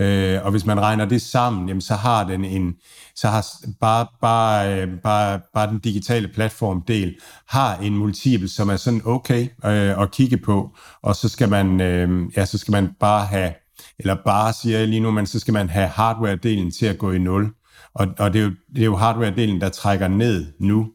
Øh, 0.00 0.44
og 0.44 0.50
hvis 0.50 0.66
man 0.66 0.80
regner 0.80 1.04
det 1.04 1.22
sammen, 1.22 1.68
jamen, 1.68 1.80
så 1.80 1.94
har 1.94 2.24
den 2.24 2.44
en, 2.44 2.74
så 3.14 3.28
har 3.28 3.46
bare, 3.80 4.06
bare, 4.20 4.82
øh, 4.82 4.88
bare, 5.02 5.40
bare 5.54 5.70
den 5.70 5.78
digitale 5.78 6.28
platform 6.28 6.82
del, 6.88 7.14
har 7.48 7.76
en 7.76 7.96
multiple, 7.96 8.48
som 8.48 8.68
er 8.68 8.76
sådan 8.76 9.02
okay 9.04 9.48
øh, 9.64 10.02
at 10.02 10.10
kigge 10.10 10.36
på, 10.36 10.76
og 11.02 11.16
så 11.16 11.28
skal 11.28 11.48
man, 11.48 11.80
øh, 11.80 12.30
ja, 12.36 12.44
så 12.44 12.58
skal 12.58 12.72
man 12.72 12.90
bare 13.00 13.26
have, 13.26 13.52
eller 13.98 14.16
bare 14.24 14.52
siger 14.52 14.78
jeg 14.78 14.88
lige 14.88 15.00
nu, 15.00 15.10
men 15.10 15.26
så 15.26 15.40
skal 15.40 15.54
man 15.54 15.68
have 15.68 15.88
hardware-delen 15.88 16.78
til 16.78 16.86
at 16.86 16.98
gå 16.98 17.12
i 17.12 17.18
nul. 17.18 17.52
Og, 17.94 18.06
og 18.18 18.32
det, 18.32 18.38
er 18.38 18.44
jo, 18.44 18.50
det 18.74 18.80
er 18.80 18.86
jo 18.86 18.96
hardware-delen, 18.96 19.60
der 19.60 19.68
trækker 19.68 20.08
ned 20.08 20.52
nu. 20.58 20.88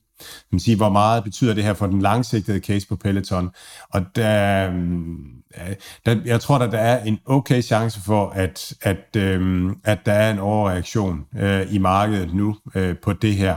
Man 0.52 0.60
sige, 0.60 0.78
hvor 0.78 0.90
meget 0.90 1.24
betyder 1.24 1.54
det 1.54 1.64
her 1.64 1.74
for 1.74 1.88
den 1.88 2.02
langsigtede 2.02 2.60
case 2.60 2.88
på 2.88 2.96
Peloton? 2.96 3.50
Og 3.90 4.02
der, 4.16 4.72
øh, 4.72 5.76
der, 6.06 6.22
jeg 6.26 6.42
tror, 6.42 6.60
at 6.60 6.72
der 6.72 6.80
er 6.80 7.04
en 7.04 7.20
okay 7.26 7.62
chance 7.62 8.02
for, 8.02 8.30
at, 8.30 8.74
at, 8.82 9.16
øh, 9.18 9.72
at 9.84 10.06
der 10.06 10.14
er 10.14 10.32
en 10.32 10.40
overreaktion 10.40 11.26
øh, 11.40 11.74
i 11.74 11.78
markedet 11.78 12.34
nu 12.34 12.56
øh, 12.76 12.96
på 13.04 13.14
det 13.14 13.36
her. 13.36 13.56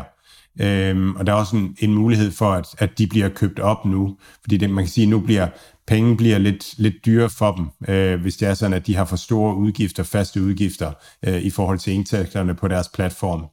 Øhm, 0.60 1.16
og 1.16 1.26
der 1.26 1.32
er 1.32 1.36
også 1.36 1.56
en, 1.56 1.76
en 1.78 1.94
mulighed 1.94 2.30
for, 2.30 2.52
at, 2.52 2.66
at 2.78 2.98
de 2.98 3.06
bliver 3.06 3.28
købt 3.28 3.58
op 3.58 3.84
nu, 3.84 4.16
fordi 4.40 4.56
det, 4.56 4.70
man 4.70 4.84
kan 4.84 4.90
sige, 4.90 5.04
at 5.04 5.08
nu 5.08 5.20
bliver 5.20 5.48
penge 5.90 6.16
bliver 6.16 6.38
lidt, 6.38 6.74
lidt 6.78 6.94
dyre 7.06 7.30
for 7.30 7.52
dem, 7.52 7.94
øh, 7.94 8.20
hvis 8.20 8.36
det 8.36 8.48
er 8.48 8.54
sådan, 8.54 8.74
at 8.74 8.86
de 8.86 8.96
har 8.96 9.04
for 9.04 9.16
store 9.16 9.56
udgifter, 9.56 10.02
faste 10.02 10.42
udgifter, 10.42 10.92
øh, 11.26 11.42
i 11.42 11.50
forhold 11.50 11.78
til 11.78 11.92
indtægterne 11.92 12.54
på 12.54 12.68
deres 12.68 12.88
platform. 12.94 13.46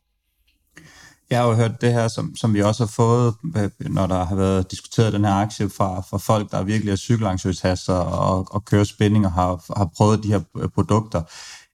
Jeg 1.30 1.40
har 1.40 1.48
jo 1.48 1.54
hørt 1.54 1.82
det 1.82 1.94
her, 1.94 2.08
som, 2.08 2.36
som 2.36 2.54
vi 2.54 2.62
også 2.62 2.84
har 2.84 2.92
fået, 2.96 3.34
øh, 3.58 3.70
når 3.80 4.08
der 4.08 4.26
har 4.26 4.36
været 4.36 4.72
diskuteret 4.72 5.14
den 5.14 5.26
her 5.26 5.34
aktie 5.34 5.70
fra, 5.70 6.02
fra 6.10 6.18
folk, 6.18 6.52
der 6.52 6.64
virkelig 6.64 6.92
er 6.92 6.96
cykelangstøjtasser 6.96 7.94
og, 7.94 8.48
og 8.52 8.66
kører 8.66 8.84
spænding 8.84 9.26
og 9.26 9.32
har, 9.32 9.78
har 9.78 9.90
prøvet 9.98 10.24
de 10.24 10.28
her 10.28 10.42
øh, 10.58 10.70
produkter, 10.70 11.22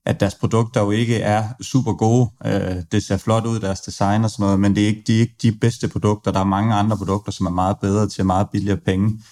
at 0.06 0.20
deres 0.20 0.34
produkter 0.34 0.80
jo 0.80 0.90
ikke 0.90 1.16
er 1.16 1.48
super 1.62 1.92
gode. 1.92 2.30
Øh, 2.46 2.76
det 2.92 3.02
ser 3.02 3.16
flot 3.16 3.46
ud, 3.46 3.60
deres 3.60 3.80
design 3.80 4.24
og 4.24 4.30
sådan 4.30 4.44
noget, 4.44 4.60
men 4.60 4.76
det 4.76 4.82
er 4.82 4.86
ikke, 4.86 5.02
de 5.06 5.16
er 5.16 5.20
ikke 5.20 5.36
de 5.42 5.52
bedste 5.52 5.88
produkter. 5.88 6.32
Der 6.32 6.40
er 6.40 6.44
mange 6.44 6.74
andre 6.74 6.96
produkter, 6.96 7.32
som 7.32 7.46
er 7.46 7.50
meget 7.50 7.76
bedre 7.80 8.08
til 8.08 8.26
meget 8.26 8.46
billigere 8.52 8.80
penge. 8.86 9.22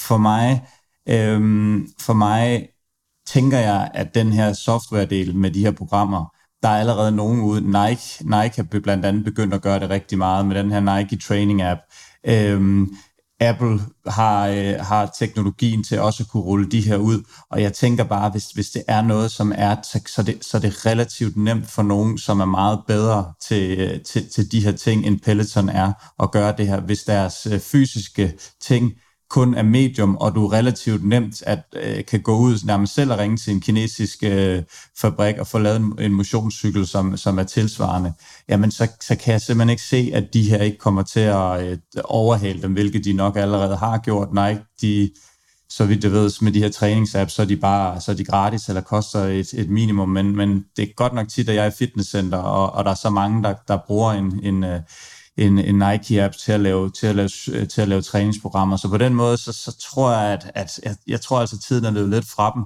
For 0.00 0.16
mig 0.16 0.62
Øhm, 1.08 1.88
for 2.00 2.12
mig 2.12 2.68
tænker 3.26 3.58
jeg, 3.58 3.90
at 3.94 4.14
den 4.14 4.32
her 4.32 4.52
software-del 4.52 5.36
med 5.36 5.50
de 5.50 5.60
her 5.60 5.70
programmer, 5.70 6.34
der 6.62 6.68
er 6.68 6.80
allerede 6.80 7.12
nogen 7.12 7.40
ude. 7.40 7.60
Nike, 7.60 8.24
Nike 8.24 8.56
har 8.56 8.80
blandt 8.82 9.04
andet 9.04 9.24
begyndt 9.24 9.54
at 9.54 9.62
gøre 9.62 9.80
det 9.80 9.90
rigtig 9.90 10.18
meget 10.18 10.46
med 10.46 10.56
den 10.56 10.72
her 10.72 10.98
Nike 10.98 11.16
Training 11.16 11.62
App. 11.62 11.80
Øhm, 12.26 12.88
Apple 13.40 13.80
har, 14.06 14.48
øh, 14.48 14.74
har 14.80 15.12
teknologien 15.18 15.84
til 15.84 16.00
også 16.00 16.22
at 16.22 16.28
kunne 16.28 16.42
rulle 16.42 16.70
de 16.70 16.80
her 16.80 16.96
ud, 16.96 17.22
og 17.50 17.62
jeg 17.62 17.72
tænker 17.72 18.04
bare, 18.04 18.30
hvis, 18.30 18.50
hvis 18.50 18.70
det 18.70 18.82
er 18.88 19.02
noget, 19.02 19.30
som 19.30 19.52
er, 19.56 19.76
så 20.06 20.22
det, 20.26 20.44
så 20.44 20.58
det 20.58 20.68
er 20.68 20.86
relativt 20.86 21.36
nemt 21.36 21.70
for 21.70 21.82
nogen, 21.82 22.18
som 22.18 22.40
er 22.40 22.44
meget 22.44 22.80
bedre 22.86 23.32
til, 23.48 23.80
øh, 23.80 24.00
til, 24.02 24.30
til 24.30 24.52
de 24.52 24.64
her 24.64 24.72
ting, 24.72 25.06
end 25.06 25.20
Peloton 25.20 25.68
er, 25.68 25.92
at 26.22 26.30
gøre 26.30 26.54
det 26.58 26.66
her. 26.66 26.80
Hvis 26.80 27.02
deres 27.02 27.46
øh, 27.46 27.60
fysiske 27.60 28.32
ting 28.60 28.92
kun 29.30 29.54
er 29.54 29.62
medium, 29.62 30.16
og 30.16 30.34
du 30.34 30.46
relativt 30.46 31.04
nemt 31.04 31.42
at, 31.42 31.58
øh, 31.72 32.04
kan 32.04 32.20
gå 32.20 32.38
ud 32.38 32.66
nærmest 32.66 32.94
selv 32.94 33.12
og 33.12 33.18
ringe 33.18 33.36
til 33.36 33.52
en 33.52 33.60
kinesisk 33.60 34.18
øh, 34.22 34.62
fabrik 35.00 35.38
og 35.38 35.46
få 35.46 35.58
lavet 35.58 35.76
en, 35.76 35.92
en 35.98 36.14
motionscykel, 36.14 36.86
som, 36.86 37.16
som 37.16 37.38
er 37.38 37.42
tilsvarende, 37.42 38.12
jamen 38.48 38.70
så, 38.70 38.88
så 39.00 39.16
kan 39.16 39.32
jeg 39.32 39.40
simpelthen 39.40 39.70
ikke 39.70 39.82
se, 39.82 40.10
at 40.14 40.34
de 40.34 40.50
her 40.50 40.62
ikke 40.62 40.78
kommer 40.78 41.02
til 41.02 41.20
at 41.20 41.62
øh, 41.62 41.78
overhale 42.04 42.62
dem, 42.62 42.72
hvilket 42.72 43.04
de 43.04 43.12
nok 43.12 43.36
allerede 43.36 43.76
har 43.76 43.98
gjort. 43.98 44.32
Nej, 44.32 44.58
de, 44.80 45.10
så 45.70 45.84
vidt 45.84 46.04
jeg 46.04 46.12
ved, 46.12 46.30
med 46.40 46.52
de 46.52 46.62
her 46.62 46.70
træningsapps, 46.70 47.32
så 47.32 47.42
er 47.42 47.46
de 47.46 47.56
bare 47.56 48.00
så 48.00 48.12
er 48.12 48.16
de 48.16 48.24
gratis 48.24 48.68
eller 48.68 48.80
koster 48.80 49.20
et, 49.20 49.52
et 49.54 49.70
minimum, 49.70 50.08
men, 50.08 50.36
men 50.36 50.64
det 50.76 50.82
er 50.82 50.92
godt 50.96 51.14
nok 51.14 51.28
tit, 51.28 51.48
at 51.48 51.54
jeg 51.54 51.64
er 51.64 51.70
i 51.70 51.74
fitnesscenter, 51.78 52.38
og, 52.38 52.72
og 52.72 52.84
der 52.84 52.90
er 52.90 52.94
så 52.94 53.10
mange, 53.10 53.42
der, 53.42 53.54
der 53.68 53.78
bruger 53.86 54.12
en, 54.12 54.40
en, 54.42 54.64
øh, 54.64 54.80
en, 55.38 55.58
en 55.58 55.74
Nike-app 55.74 56.34
til 56.34 56.52
at, 56.52 56.60
lave, 56.60 56.90
til, 56.90 57.06
at 57.06 57.16
lave, 57.16 57.28
til 57.66 57.80
at 57.80 57.88
lave 57.88 58.02
træningsprogrammer. 58.02 58.76
Så 58.76 58.88
på 58.88 58.98
den 58.98 59.14
måde, 59.14 59.36
så, 59.36 59.52
så 59.52 59.76
tror 59.92 60.12
jeg, 60.12 60.32
at, 60.32 60.50
at 60.54 60.80
jeg, 60.84 60.96
jeg 61.06 61.20
tror 61.20 61.40
altså, 61.40 61.56
at 61.56 61.62
tiden 61.62 61.84
er 61.84 61.90
løbet 61.90 62.10
lidt 62.10 62.26
fra 62.28 62.52
dem. 62.54 62.64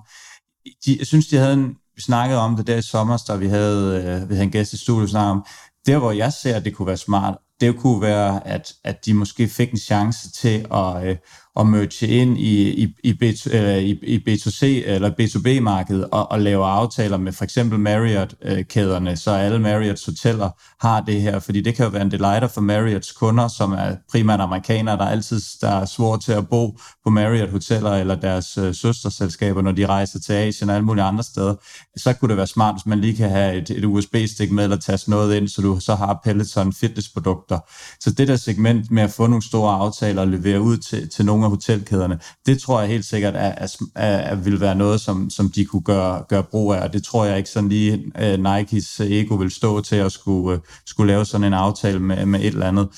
De, 0.84 0.96
jeg 0.98 1.06
synes, 1.06 1.26
de 1.26 1.36
havde 1.36 1.52
en, 1.52 1.76
vi 1.94 2.02
snakkede 2.02 2.40
om 2.40 2.56
det 2.56 2.66
der 2.66 2.76
i 2.76 2.82
sommer, 2.82 3.24
da 3.28 3.36
vi 3.36 3.46
havde, 3.46 3.96
øh, 3.96 4.28
vi 4.28 4.34
havde 4.34 4.44
en 4.44 4.50
gæst 4.50 4.72
i 4.72 4.76
studiet, 4.76 5.14
om, 5.14 5.46
der 5.86 5.98
hvor 5.98 6.12
jeg 6.12 6.32
ser, 6.32 6.56
at 6.56 6.64
det 6.64 6.74
kunne 6.74 6.86
være 6.86 6.96
smart, 6.96 7.38
det 7.60 7.76
kunne 7.78 8.02
være, 8.02 8.46
at, 8.46 8.72
at 8.84 9.06
de 9.06 9.14
måske 9.14 9.48
fik 9.48 9.70
en 9.70 9.78
chance 9.78 10.30
til 10.30 10.66
at, 10.74 11.06
øh, 11.06 11.16
at 11.60 11.66
merge 11.66 12.06
ind 12.06 12.38
i, 12.38 12.82
i, 12.84 12.94
i, 13.04 13.12
B, 13.12 13.22
øh, 13.52 13.78
i, 13.78 13.98
i 14.02 14.16
B2C 14.28 14.64
eller 14.64 15.10
B2B-markedet 15.10 16.08
og, 16.12 16.30
og 16.30 16.40
lave 16.40 16.64
aftaler 16.64 17.16
med 17.16 17.32
for 17.32 17.44
eksempel 17.44 17.78
Marriott-kæderne, 17.78 19.16
så 19.16 19.30
alle 19.30 19.58
Marriotts 19.58 20.06
hoteller 20.06 20.50
har 20.86 21.00
det 21.00 21.22
her, 21.22 21.38
fordi 21.38 21.60
det 21.60 21.74
kan 21.74 21.84
jo 21.84 21.90
være 21.90 22.02
en 22.02 22.10
delighter 22.10 22.48
for 22.48 22.60
Marriotts 22.60 23.12
kunder, 23.12 23.48
som 23.48 23.72
er 23.72 23.96
primært 24.10 24.40
amerikanere, 24.40 24.96
der 24.96 25.04
altid 25.04 25.40
der 25.60 25.68
er 25.68 25.84
svårt 25.84 26.20
til 26.20 26.32
at 26.32 26.48
bo 26.48 26.78
på 27.04 27.10
Marriott-hoteller 27.10 27.90
eller 27.90 28.14
deres 28.14 28.58
øh, 28.58 28.74
søsterselskaber, 28.74 29.62
når 29.62 29.72
de 29.72 29.86
rejser 29.86 30.18
til 30.20 30.32
Asien 30.32 30.70
og 30.70 30.76
alle 30.76 30.86
mulige 30.86 31.04
andre 31.04 31.24
steder. 31.24 31.54
Så 31.96 32.12
kunne 32.12 32.28
det 32.28 32.36
være 32.36 32.46
smart, 32.46 32.74
hvis 32.74 32.86
man 32.86 33.00
lige 33.00 33.16
kan 33.16 33.30
have 33.30 33.56
et, 33.56 33.70
et 33.70 33.84
USB-stik 33.84 34.52
med 34.52 34.64
eller 34.64 34.76
taste 34.76 35.10
noget 35.10 35.36
ind, 35.36 35.48
så 35.48 35.62
du 35.62 35.80
så 35.80 35.94
har 35.94 36.20
Peloton 36.24 36.72
fitnessprodukter. 36.72 37.58
Så 38.00 38.10
det 38.10 38.28
der 38.28 38.36
segment 38.36 38.90
med 38.90 39.02
at 39.02 39.10
få 39.10 39.26
nogle 39.26 39.42
store 39.42 39.74
aftaler 39.74 40.22
og 40.22 40.28
levere 40.28 40.60
ud 40.60 40.76
til, 40.76 41.08
til 41.08 41.24
nogle 41.24 41.41
nogle 41.42 41.52
af 41.52 41.56
hotelkæderne. 41.56 42.18
Det 42.46 42.60
tror 42.60 42.80
jeg 42.80 42.88
helt 42.88 43.04
sikkert 43.04 43.34
er, 43.36 43.54
er, 43.56 43.68
er, 43.94 44.34
vil 44.34 44.60
være 44.60 44.74
noget, 44.74 45.00
som, 45.00 45.30
som 45.30 45.50
de 45.50 45.64
kunne 45.64 45.82
gøre, 45.82 46.24
gøre 46.28 46.42
brug 46.42 46.74
af, 46.74 46.80
og 46.80 46.92
det 46.92 47.04
tror 47.04 47.24
jeg 47.24 47.38
ikke 47.38 47.50
sådan 47.50 47.68
lige 47.68 48.12
uh, 48.22 48.44
Nikes 48.44 49.00
ego 49.00 49.34
vil 49.34 49.50
stå 49.50 49.80
til 49.80 49.96
at 49.96 50.12
skulle, 50.12 50.56
uh, 50.56 50.62
skulle 50.86 51.12
lave 51.12 51.24
sådan 51.24 51.46
en 51.46 51.52
aftale 51.52 51.98
med, 51.98 52.26
med 52.26 52.40
et 52.40 52.46
eller 52.46 52.66
andet. 52.66 52.88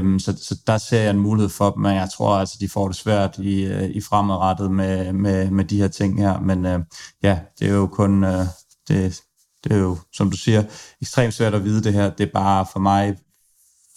Um, 0.00 0.18
så, 0.18 0.36
så 0.42 0.56
der 0.66 0.78
ser 0.78 1.00
jeg 1.00 1.10
en 1.10 1.18
mulighed 1.18 1.48
for 1.48 1.70
dem, 1.70 1.82
men 1.82 1.96
jeg 1.96 2.08
tror 2.16 2.36
altså, 2.36 2.56
de 2.60 2.68
får 2.68 2.88
det 2.88 2.96
svært 2.96 3.38
i, 3.38 3.66
uh, 3.66 3.84
i 3.84 4.00
fremadrettet 4.00 4.70
med, 4.70 5.12
med, 5.12 5.50
med 5.50 5.64
de 5.64 5.76
her 5.76 5.88
ting 5.88 6.20
her. 6.20 6.40
Men 6.40 6.66
uh, 6.66 6.80
ja, 7.22 7.38
det 7.58 7.68
er 7.68 7.74
jo 7.74 7.86
kun... 7.86 8.24
Uh, 8.24 8.46
det, 8.88 9.20
det 9.64 9.72
er 9.72 9.78
jo, 9.78 9.96
som 10.12 10.30
du 10.30 10.36
siger, 10.36 10.62
ekstremt 11.02 11.34
svært 11.34 11.54
at 11.54 11.64
vide 11.64 11.82
det 11.84 11.92
her. 11.92 12.10
Det 12.10 12.26
er 12.26 12.32
bare 12.32 12.66
for 12.72 12.80
mig 12.80 13.16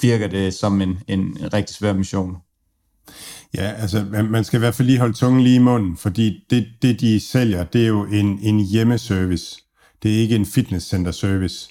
virker 0.01 0.27
det 0.27 0.53
som 0.53 0.81
en, 0.81 0.99
en 1.07 1.37
rigtig 1.53 1.75
svær 1.75 1.93
mission. 1.93 2.37
Ja, 3.57 3.71
altså 3.71 4.05
man 4.29 4.43
skal 4.43 4.57
i 4.57 4.59
hvert 4.59 4.75
fald 4.75 4.87
lige 4.87 4.99
holde 4.99 5.13
tungen 5.13 5.43
lige 5.43 5.55
i 5.55 5.59
munden, 5.59 5.97
fordi 5.97 6.43
det, 6.49 6.67
det 6.81 6.99
de 6.99 7.19
sælger, 7.19 7.63
det 7.63 7.83
er 7.83 7.87
jo 7.87 8.05
en, 8.05 8.39
en 8.41 8.59
hjemmeservice. 8.59 9.61
Det 10.03 10.15
er 10.15 10.19
ikke 10.19 10.35
en 10.35 10.45
fitnesscenter 10.45 11.11
service. 11.11 11.69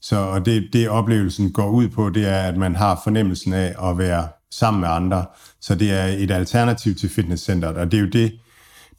Så 0.00 0.16
og 0.16 0.46
det, 0.46 0.68
det 0.72 0.88
oplevelsen 0.88 1.52
går 1.52 1.70
ud 1.70 1.88
på, 1.88 2.10
det 2.10 2.28
er, 2.28 2.42
at 2.42 2.56
man 2.56 2.76
har 2.76 3.00
fornemmelsen 3.04 3.52
af 3.52 3.90
at 3.90 3.98
være 3.98 4.28
sammen 4.50 4.80
med 4.80 4.88
andre. 4.88 5.26
Så 5.60 5.74
det 5.74 5.92
er 5.92 6.04
et 6.04 6.30
alternativ 6.30 6.94
til 6.94 7.08
fitnesscenteret, 7.08 7.76
og 7.76 7.92
det 7.92 7.98
er 7.98 8.00
jo 8.00 8.08
det, 8.08 8.32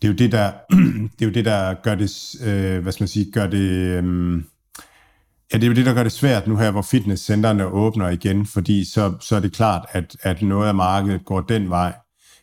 det 0.02 0.08
er 0.08 0.12
jo 0.12 0.18
det, 0.18 0.32
der, 0.32 0.52
det 1.20 1.22
er 1.22 1.26
jo 1.26 1.32
det, 1.32 1.46
der 1.46 1.74
gør 1.74 1.96
det, 1.96 2.36
øh, 2.44 2.84
hvad 2.84 2.92
skal 2.92 3.04
man 3.04 3.08
sige, 3.08 3.32
gør 3.32 3.48
det, 3.48 3.70
øh, 3.70 4.34
ja, 5.54 5.58
det 5.58 5.64
er 5.64 5.68
jo 5.68 5.74
det, 5.74 5.86
der 5.86 5.94
gør 5.94 6.04
det 6.04 6.12
svært 6.12 6.48
nu 6.48 6.58
her, 6.58 6.72
hvor 6.72 6.82
fitnesscenterne 6.82 7.66
åbner 7.66 8.10
igen, 8.10 8.46
fordi 8.46 8.86
så, 8.86 9.14
så 9.20 9.36
er 9.36 9.40
det 9.40 9.54
klart, 9.54 9.86
at, 9.92 10.18
at 10.22 10.42
noget 10.42 10.68
af 10.68 10.76
markedet 10.76 11.26
går 11.26 11.42
den 11.42 11.70
vej. 11.70 11.94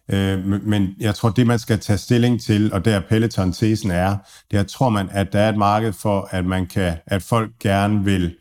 Øh, 0.09 0.47
men 0.63 0.95
jeg 1.01 1.15
tror, 1.15 1.31
det 1.31 1.47
man 1.47 1.59
skal 1.59 1.79
tage 1.79 1.99
stilling 1.99 2.41
til, 2.41 2.73
og 2.73 2.85
der 2.85 3.01
Peloton-tesen 3.01 3.91
er, 3.91 4.17
det 4.51 4.59
er, 4.59 4.63
tror 4.63 4.89
man, 4.89 5.09
at 5.13 5.33
der 5.33 5.41
er 5.41 5.49
et 5.49 5.59
marked 5.59 5.93
for, 5.93 6.29
at 6.31 6.45
man 6.45 6.67
kan, 6.67 6.97
at 7.07 7.23
folk 7.23 7.51
gerne 7.61 8.05
vil 8.05 8.35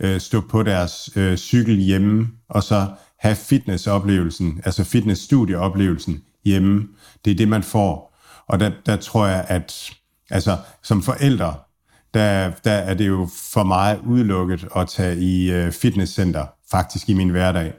øh, 0.00 0.20
stå 0.20 0.40
på 0.40 0.62
deres 0.62 1.10
øh, 1.16 1.36
cykel 1.36 1.76
hjemme, 1.76 2.28
og 2.48 2.62
så 2.62 2.86
have 3.18 3.36
fitnessoplevelsen, 3.36 4.60
altså 4.64 4.84
fitnessstudieoplevelsen 4.84 6.22
hjemme. 6.44 6.88
Det 7.24 7.30
er 7.30 7.34
det, 7.34 7.48
man 7.48 7.62
får. 7.62 8.18
Og 8.48 8.60
der, 8.60 8.70
der 8.86 8.96
tror 8.96 9.26
jeg, 9.26 9.44
at 9.48 9.90
altså, 10.30 10.56
som 10.82 11.02
forældre, 11.02 11.54
der, 12.14 12.50
der 12.64 12.72
er 12.72 12.94
det 12.94 13.06
jo 13.06 13.28
for 13.52 13.64
mig 13.64 14.00
udelukket 14.06 14.68
at 14.76 14.88
tage 14.88 15.16
i 15.16 15.50
øh, 15.50 15.72
fitnesscenter, 15.72 16.46
faktisk 16.70 17.08
i 17.08 17.14
min 17.14 17.28
hverdag. 17.28 17.72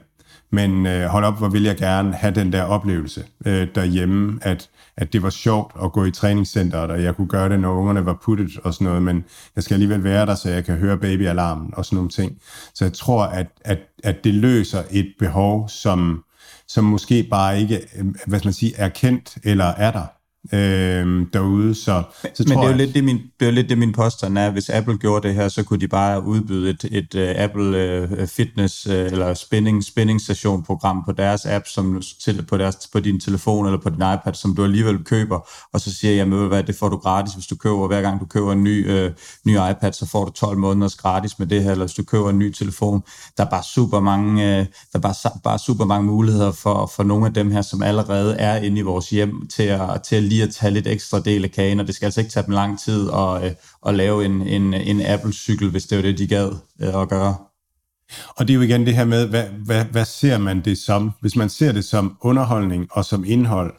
Men 0.54 0.86
øh, 0.86 1.06
hold 1.06 1.24
op, 1.24 1.38
hvor 1.38 1.48
vil 1.48 1.62
jeg 1.62 1.76
gerne 1.76 2.12
have 2.14 2.34
den 2.34 2.52
der 2.52 2.62
oplevelse 2.62 3.24
øh, 3.46 3.68
derhjemme, 3.74 4.38
at, 4.42 4.70
at 4.96 5.12
det 5.12 5.22
var 5.22 5.30
sjovt 5.30 5.72
at 5.84 5.92
gå 5.92 6.04
i 6.04 6.10
træningscenteret, 6.10 6.90
og 6.90 7.02
jeg 7.02 7.16
kunne 7.16 7.28
gøre 7.28 7.48
det, 7.48 7.60
når 7.60 7.74
ungerne 7.74 8.06
var 8.06 8.18
puttet 8.22 8.58
og 8.64 8.74
sådan 8.74 8.84
noget, 8.84 9.02
men 9.02 9.24
jeg 9.56 9.64
skal 9.64 9.74
alligevel 9.74 10.04
være 10.04 10.26
der, 10.26 10.34
så 10.34 10.50
jeg 10.50 10.64
kan 10.64 10.76
høre 10.76 10.98
babyalarmen 10.98 11.70
og 11.76 11.84
sådan 11.84 11.96
nogle 11.96 12.10
ting. 12.10 12.38
Så 12.74 12.84
jeg 12.84 12.92
tror, 12.92 13.24
at, 13.24 13.46
at, 13.60 13.78
at 14.04 14.24
det 14.24 14.34
løser 14.34 14.82
et 14.90 15.14
behov, 15.18 15.68
som, 15.68 16.24
som 16.68 16.84
måske 16.84 17.26
bare 17.30 17.60
ikke 17.60 17.80
øh, 17.98 18.04
hvad 18.26 18.38
skal 18.38 18.46
man 18.46 18.52
sige, 18.52 18.72
er 18.76 18.88
kendt 18.88 19.38
eller 19.44 19.64
er 19.64 19.90
der 19.90 20.06
øh, 20.52 21.26
derude. 21.32 21.74
Så, 21.74 22.02
så 22.34 22.44
Men 22.46 22.52
tror 22.52 22.62
det 22.62 22.68
er, 22.68 22.72
jo 22.72 22.76
lidt 22.76 22.94
det, 22.94 23.04
min, 23.04 23.20
det 23.40 23.48
er 23.48 23.52
lidt 23.52 23.68
det, 23.68 23.78
min 23.78 23.92
påstand 23.92 24.38
er. 24.38 24.50
Hvis 24.50 24.70
Apple 24.70 24.96
gjorde 24.96 25.28
det 25.28 25.34
her, 25.34 25.48
så 25.48 25.62
kunne 25.62 25.80
de 25.80 25.88
bare 25.88 26.24
udbyde 26.24 26.70
et, 26.70 26.84
et 26.90 27.14
uh, 27.14 27.42
Apple 27.44 28.08
uh, 28.20 28.26
Fitness 28.28 28.86
uh, 28.86 28.92
eller 28.94 29.34
spinning, 29.34 29.84
spinning 29.84 30.20
station 30.20 30.62
program 30.62 31.02
på 31.06 31.12
deres 31.12 31.46
app, 31.46 31.66
som 31.66 32.02
til, 32.24 32.44
på, 32.48 32.56
deres, 32.56 32.76
på 32.92 33.00
din 33.00 33.20
telefon 33.20 33.66
eller 33.66 33.80
på 33.80 33.90
din 33.90 34.02
iPad, 34.14 34.34
som 34.34 34.54
du 34.54 34.64
alligevel 34.64 35.04
køber, 35.04 35.48
og 35.72 35.80
så 35.80 35.94
siger 35.94 36.14
jeg, 36.14 36.26
hvad, 36.26 36.62
det 36.62 36.74
får 36.74 36.88
du 36.88 36.96
gratis, 36.96 37.34
hvis 37.34 37.46
du 37.46 37.56
køber, 37.56 37.86
hver 37.86 38.02
gang 38.02 38.20
du 38.20 38.26
køber 38.26 38.52
en 38.52 38.64
ny, 38.64 39.06
uh, 39.06 39.10
ny 39.44 39.52
iPad, 39.70 39.92
så 39.92 40.06
får 40.06 40.24
du 40.24 40.30
12 40.30 40.58
måneders 40.58 40.96
gratis 40.96 41.38
med 41.38 41.46
det 41.46 41.62
her, 41.62 41.70
eller 41.70 41.84
hvis 41.84 41.94
du 41.94 42.02
køber 42.02 42.30
en 42.30 42.38
ny 42.38 42.52
telefon. 42.52 43.02
Der 43.36 43.44
er 43.44 43.50
bare 43.50 43.62
super 43.74 44.00
mange, 44.00 44.42
uh, 44.42 44.48
der 44.48 44.66
er 44.94 44.98
bare, 44.98 45.14
bare 45.44 45.58
super 45.58 45.84
mange 45.84 46.06
muligheder 46.06 46.52
for, 46.52 46.92
for 46.96 47.02
nogle 47.02 47.26
af 47.26 47.34
dem 47.34 47.50
her, 47.50 47.62
som 47.62 47.82
allerede 47.82 48.36
er 48.36 48.56
inde 48.56 48.78
i 48.78 48.82
vores 48.82 49.10
hjem, 49.10 49.46
til 49.46 49.62
at, 49.62 50.02
til 50.08 50.16
at 50.16 50.22
lige 50.34 50.44
at 50.44 50.54
tage 50.54 50.70
lidt 50.70 50.86
ekstra 50.86 51.20
del 51.20 51.44
af 51.44 51.50
kagen, 51.50 51.80
og 51.80 51.86
det 51.86 51.94
skal 51.94 52.06
altså 52.06 52.20
ikke 52.20 52.32
tage 52.32 52.46
dem 52.46 52.54
lang 52.54 52.80
tid 52.80 53.10
at, 53.14 53.44
øh, 53.44 53.50
at 53.86 53.94
lave 53.94 54.24
en, 54.24 54.42
en, 54.42 54.74
en 54.74 55.00
Apple-cykel, 55.06 55.70
hvis 55.70 55.84
det 55.84 55.98
var 55.98 56.02
det, 56.02 56.18
de 56.18 56.26
gad 56.26 56.50
øh, 56.80 57.02
at 57.02 57.08
gøre. 57.08 57.36
Og 58.36 58.48
det 58.48 58.50
er 58.50 58.54
jo 58.54 58.62
igen 58.62 58.86
det 58.86 58.96
her 58.96 59.04
med, 59.04 59.28
hvad, 59.28 59.44
hvad, 59.44 59.84
hvad 59.84 60.04
ser 60.04 60.38
man 60.38 60.64
det 60.64 60.78
som? 60.78 61.12
Hvis 61.20 61.36
man 61.36 61.48
ser 61.48 61.72
det 61.72 61.84
som 61.84 62.16
underholdning 62.20 62.88
og 62.90 63.04
som 63.04 63.24
indhold, 63.26 63.74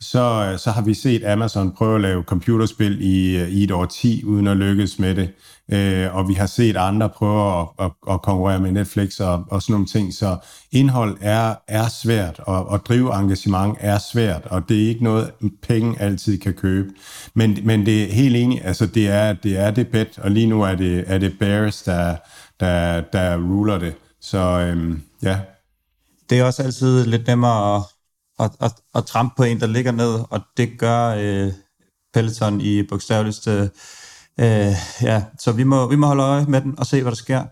så, 0.00 0.50
øh, 0.52 0.58
så 0.58 0.70
har 0.70 0.82
vi 0.82 0.94
set 0.94 1.24
Amazon 1.24 1.72
prøve 1.72 1.94
at 1.94 2.00
lave 2.00 2.22
computerspil 2.22 2.98
i, 3.00 3.36
øh, 3.38 3.48
i 3.48 3.64
et 3.64 3.70
år 3.70 3.84
10, 3.84 4.24
uden 4.24 4.46
at 4.46 4.56
lykkes 4.56 4.98
med 4.98 5.14
det. 5.14 5.30
Øh, 5.72 6.16
og 6.16 6.28
vi 6.28 6.34
har 6.34 6.46
set 6.46 6.76
andre 6.76 7.08
prøve 7.08 7.60
at, 7.60 7.66
at, 7.78 7.90
at 8.10 8.22
konkurrere 8.22 8.60
med 8.60 8.72
Netflix 8.72 9.20
og, 9.20 9.44
og 9.50 9.62
sådan 9.62 9.72
nogle 9.72 9.86
ting. 9.86 10.14
Så 10.14 10.36
indhold 10.72 11.16
er, 11.20 11.54
er 11.68 11.88
svært, 11.88 12.40
og 12.40 12.74
at 12.74 12.80
drive 12.88 13.20
engagement 13.20 13.76
er 13.80 13.98
svært, 13.98 14.46
og 14.46 14.68
det 14.68 14.84
er 14.84 14.88
ikke 14.88 15.04
noget, 15.04 15.30
penge 15.62 16.00
altid 16.00 16.38
kan 16.38 16.54
købe. 16.54 16.88
Men, 17.34 17.58
men 17.62 17.86
det 17.86 18.02
er 18.02 18.12
helt 18.12 18.36
enig, 18.36 18.64
altså 18.64 18.86
det 18.86 19.08
er 19.08 19.32
det, 19.32 19.58
er 19.58 19.70
det 19.70 19.88
bet, 19.88 20.18
og 20.18 20.30
lige 20.30 20.46
nu 20.46 20.62
er 20.62 20.74
det, 20.74 21.04
er 21.06 21.18
det 21.18 21.38
Bears, 21.38 21.82
der, 21.82 22.16
der, 22.60 23.00
der 23.00 23.36
ruler 23.36 23.78
det. 23.78 23.94
Så 24.20 24.38
øhm, 24.38 25.02
ja. 25.22 25.38
Det 26.30 26.38
er 26.38 26.44
også 26.44 26.62
altid 26.62 27.06
lidt 27.06 27.26
nemmere 27.26 27.76
at, 27.76 27.82
at, 28.38 28.50
at, 28.60 28.72
at 28.94 29.06
trampe 29.06 29.34
på 29.36 29.42
en, 29.42 29.60
der 29.60 29.66
ligger 29.66 29.92
ned, 29.92 30.24
og 30.30 30.40
det 30.56 30.78
gør 30.78 31.08
øh, 31.18 31.52
Peloton 32.14 32.60
i 32.60 32.82
bogstaveligste 32.82 33.70
Øh, 34.40 34.74
ja, 35.02 35.22
så 35.38 35.52
vi 35.52 35.64
må, 35.64 35.88
vi 35.88 35.96
må 35.96 36.06
holde 36.06 36.22
øje 36.22 36.44
med 36.44 36.60
den 36.60 36.78
og 36.78 36.86
se, 36.86 37.02
hvad 37.02 37.12
der 37.12 37.16
sker. 37.16 37.44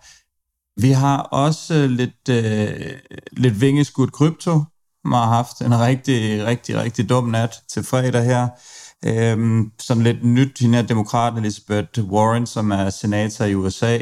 Vi 0.81 0.91
har 0.91 1.19
også 1.19 1.75
øh, 1.75 1.91
lidt, 1.91 2.29
øh, 2.31 2.93
lidt 3.33 3.61
vingeskudt 3.61 4.13
krypto, 4.13 4.65
man 5.05 5.19
har 5.19 5.27
haft 5.27 5.61
en 5.61 5.81
rigtig, 5.81 6.45
rigtig, 6.45 6.77
rigtig 6.77 7.09
dum 7.09 7.25
nat 7.25 7.61
til 7.69 7.83
fredag 7.83 8.25
her. 8.25 8.49
Øhm, 9.05 9.71
sådan 9.79 10.03
lidt 10.03 10.25
nyt, 10.25 10.59
hende 10.61 10.79
er 10.79 10.83
demokraten 10.83 11.39
Elizabeth 11.39 12.01
Warren, 12.01 12.47
som 12.47 12.71
er 12.71 12.91
senator 12.91 13.45
i 13.45 13.55
USA, 13.55 13.99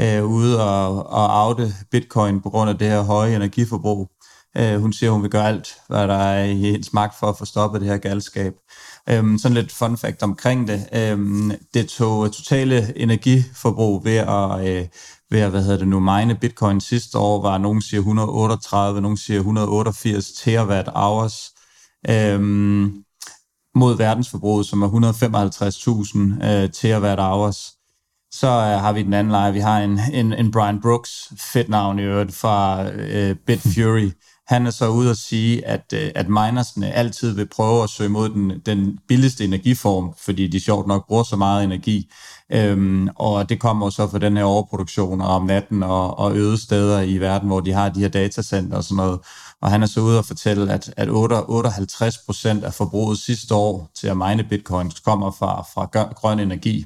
øh, 0.00 0.24
ude 0.24 0.64
og, 0.64 1.06
og 1.06 1.46
oute 1.46 1.74
bitcoin 1.90 2.40
på 2.40 2.50
grund 2.50 2.70
af 2.70 2.78
det 2.78 2.88
her 2.88 3.02
høje 3.02 3.36
energiforbrug. 3.36 4.08
Øh, 4.56 4.80
hun 4.80 4.92
siger, 4.92 5.10
hun 5.10 5.22
vil 5.22 5.30
gøre 5.30 5.48
alt, 5.48 5.68
hvad 5.88 6.08
der 6.08 6.14
er 6.14 6.44
i 6.44 6.54
hendes 6.54 6.92
magt 6.92 7.18
for 7.18 7.26
at 7.26 7.38
få 7.38 7.44
stoppet 7.44 7.80
det 7.80 7.88
her 7.88 7.96
galskab. 7.96 8.54
Øhm, 9.08 9.38
sådan 9.38 9.54
lidt 9.54 9.72
fun 9.72 9.96
fact 9.96 10.22
omkring 10.22 10.68
det. 10.68 10.88
Øhm, 10.92 11.52
det 11.74 11.88
tog 11.88 12.24
øh, 12.24 12.30
totale 12.30 12.98
energiforbrug 12.98 14.04
ved 14.04 14.16
at, 14.16 14.66
øh, 14.68 14.86
ved 15.30 15.40
at 15.40 15.50
hvad 15.50 15.62
hedder 15.62 15.78
det 15.78 15.88
nu, 15.88 16.00
mine 16.00 16.34
bitcoin 16.34 16.80
sidste 16.80 17.18
år 17.18 17.42
var, 17.42 17.58
nogen 17.58 17.82
siger 17.82 18.00
138, 18.00 19.00
nogen 19.00 19.16
siger 19.16 19.38
188 19.38 20.32
terawatt 20.32 20.88
hours. 20.94 21.52
øhm, 22.08 23.04
mod 23.74 23.96
verdensforbruget, 23.96 24.66
som 24.66 24.82
er 24.82 24.88
155.000 24.88 26.46
øh, 26.46 26.70
terawatt 26.72 27.20
hours. 27.20 27.72
Så 28.30 28.46
øh, 28.46 28.80
har 28.80 28.92
vi 28.92 29.02
den 29.02 29.12
anden 29.12 29.30
leje. 29.30 29.52
Vi 29.52 29.58
har 29.58 29.80
en, 29.80 30.00
en, 30.12 30.32
en 30.32 30.50
Brian 30.50 30.80
Brooks, 30.80 31.32
fedt 31.52 31.68
navn 31.68 31.98
i 31.98 32.02
øvrigt, 32.02 32.34
fra 32.34 32.84
øh, 32.90 33.36
Bitfury. 33.46 34.10
Han 34.48 34.66
er 34.66 34.70
så 34.70 34.88
ude 34.88 35.10
at 35.10 35.16
sige, 35.16 35.66
at, 35.66 35.92
øh, 35.94 36.10
at 36.14 36.28
minersne 36.28 36.92
altid 36.92 37.34
vil 37.34 37.48
prøve 37.48 37.82
at 37.82 37.90
søge 37.90 38.08
mod 38.08 38.28
den, 38.28 38.52
den 38.66 38.98
billigste 39.08 39.44
energiform, 39.44 40.14
fordi 40.24 40.46
de 40.46 40.60
sjovt 40.60 40.86
nok 40.86 41.06
bruger 41.06 41.22
så 41.22 41.36
meget 41.36 41.64
energi. 41.64 42.10
Øhm, 42.52 43.08
og 43.16 43.48
det 43.48 43.60
kommer 43.60 43.90
så 43.90 44.08
for 44.08 44.18
den 44.18 44.36
her 44.36 44.44
overproduktion 44.44 45.20
om 45.20 45.46
natten 45.46 45.82
og, 45.82 46.18
og 46.18 46.36
øde 46.36 46.62
steder 46.62 47.00
i 47.00 47.18
verden, 47.18 47.48
hvor 47.48 47.60
de 47.60 47.72
har 47.72 47.88
de 47.88 48.00
her 48.00 48.08
datacenter 48.08 48.76
og 48.76 48.84
sådan 48.84 48.96
noget. 48.96 49.20
Og 49.62 49.70
han 49.70 49.82
er 49.82 49.86
så 49.86 50.00
ude 50.00 50.18
og 50.18 50.24
fortælle, 50.24 50.72
at, 50.72 50.94
at 50.96 51.08
58 51.10 52.18
procent 52.26 52.64
af 52.64 52.74
forbruget 52.74 53.18
sidste 53.18 53.54
år 53.54 53.90
til 53.94 54.06
at 54.06 54.16
mine 54.16 54.44
bitcoins 54.44 55.00
kommer 55.00 55.30
fra, 55.30 55.62
fra 55.62 55.84
grøn 56.14 56.40
energi. 56.40 56.84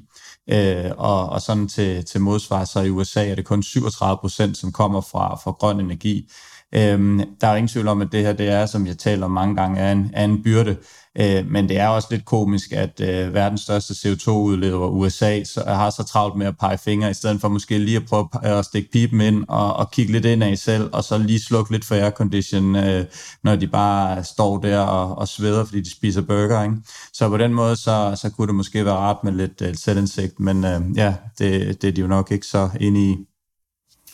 Øh, 0.51 0.91
og, 0.99 1.29
og 1.29 1.43
sådan 1.43 1.69
til, 1.69 2.05
til 2.05 2.21
modsvar, 2.21 2.65
så 2.65 2.81
i 2.81 2.91
USA 2.91 3.29
er 3.29 3.35
det 3.35 3.45
kun 3.45 3.63
37 3.63 4.19
procent, 4.21 4.57
som 4.57 4.73
kommer 4.73 5.01
fra, 5.01 5.37
fra 5.37 5.51
grøn 5.51 5.81
energi. 5.81 6.29
Øhm, 6.75 7.20
der 7.41 7.47
er 7.47 7.57
ingen 7.57 7.68
tvivl 7.68 7.89
om, 7.89 8.03
at 8.03 8.09
det 8.12 8.23
her, 8.23 8.33
det 8.33 8.49
er, 8.49 8.66
som 8.66 8.87
jeg 8.87 8.99
taler 8.99 9.25
om 9.25 9.31
mange 9.31 9.57
gange, 9.57 9.81
er 9.81 9.93
en, 9.93 10.11
er 10.14 10.25
en 10.25 10.43
byrde. 10.43 10.77
Øh, 11.18 11.51
men 11.51 11.68
det 11.68 11.79
er 11.79 11.89
også 11.89 12.09
lidt 12.11 12.25
komisk, 12.25 12.73
at 12.73 13.01
øh, 13.01 13.35
verdens 13.35 13.61
største 13.61 13.95
CO2-udleder, 13.95 14.77
USA, 14.77 15.45
så 15.45 15.64
har 15.66 15.91
så 15.91 16.03
travlt 16.03 16.37
med 16.37 16.47
at 16.47 16.59
pege 16.59 16.79
fingre, 16.79 17.11
i 17.11 17.14
stedet 17.14 17.41
for 17.41 17.49
måske 17.49 17.79
lige 17.79 17.97
at 17.97 18.07
prøve 18.09 18.29
at 18.43 18.59
øh, 18.59 18.64
stikke 18.64 18.91
pipen 18.93 19.20
ind 19.20 19.45
og, 19.49 19.77
og 19.77 19.91
kigge 19.91 20.12
lidt 20.12 20.25
ind 20.25 20.43
af 20.43 20.59
selv, 20.59 20.91
og 20.93 21.05
så 21.05 21.18
lige 21.18 21.41
slukke 21.41 21.73
lidt 21.73 21.85
for 21.85 21.95
aircondition, 21.95 22.77
øh, 22.77 23.05
når 23.45 23.57
de 23.57 23.66
bare 23.66 24.25
står 24.25 24.59
der 24.59 24.79
og, 24.79 25.18
og 25.18 25.29
sveder, 25.29 25.64
fordi 25.64 25.81
de 25.81 25.91
spiser 25.91 26.23
burger. 26.23 26.62
Ikke? 26.62 26.77
Så 27.12 27.29
på 27.29 27.37
den 27.37 27.55
måde, 27.55 27.77
så, 27.77 28.18
så 28.20 28.31
kunne 28.31 28.47
det 28.47 28.55
måske 28.55 28.85
være 28.85 28.95
rart 28.95 29.25
med 29.25 29.33
lidt 29.33 29.62
øh, 29.62 29.75
selvindsigt, 29.75 30.41
men 30.41 30.64
øh, 30.64 30.81
ja, 30.97 31.14
det, 31.39 31.83
det 31.83 31.89
er 31.89 31.93
de 31.93 32.01
jo 32.01 32.07
nok 32.07 32.31
ikke 32.31 32.47
så 32.47 32.70
inde 32.81 33.11
i. 33.11 33.32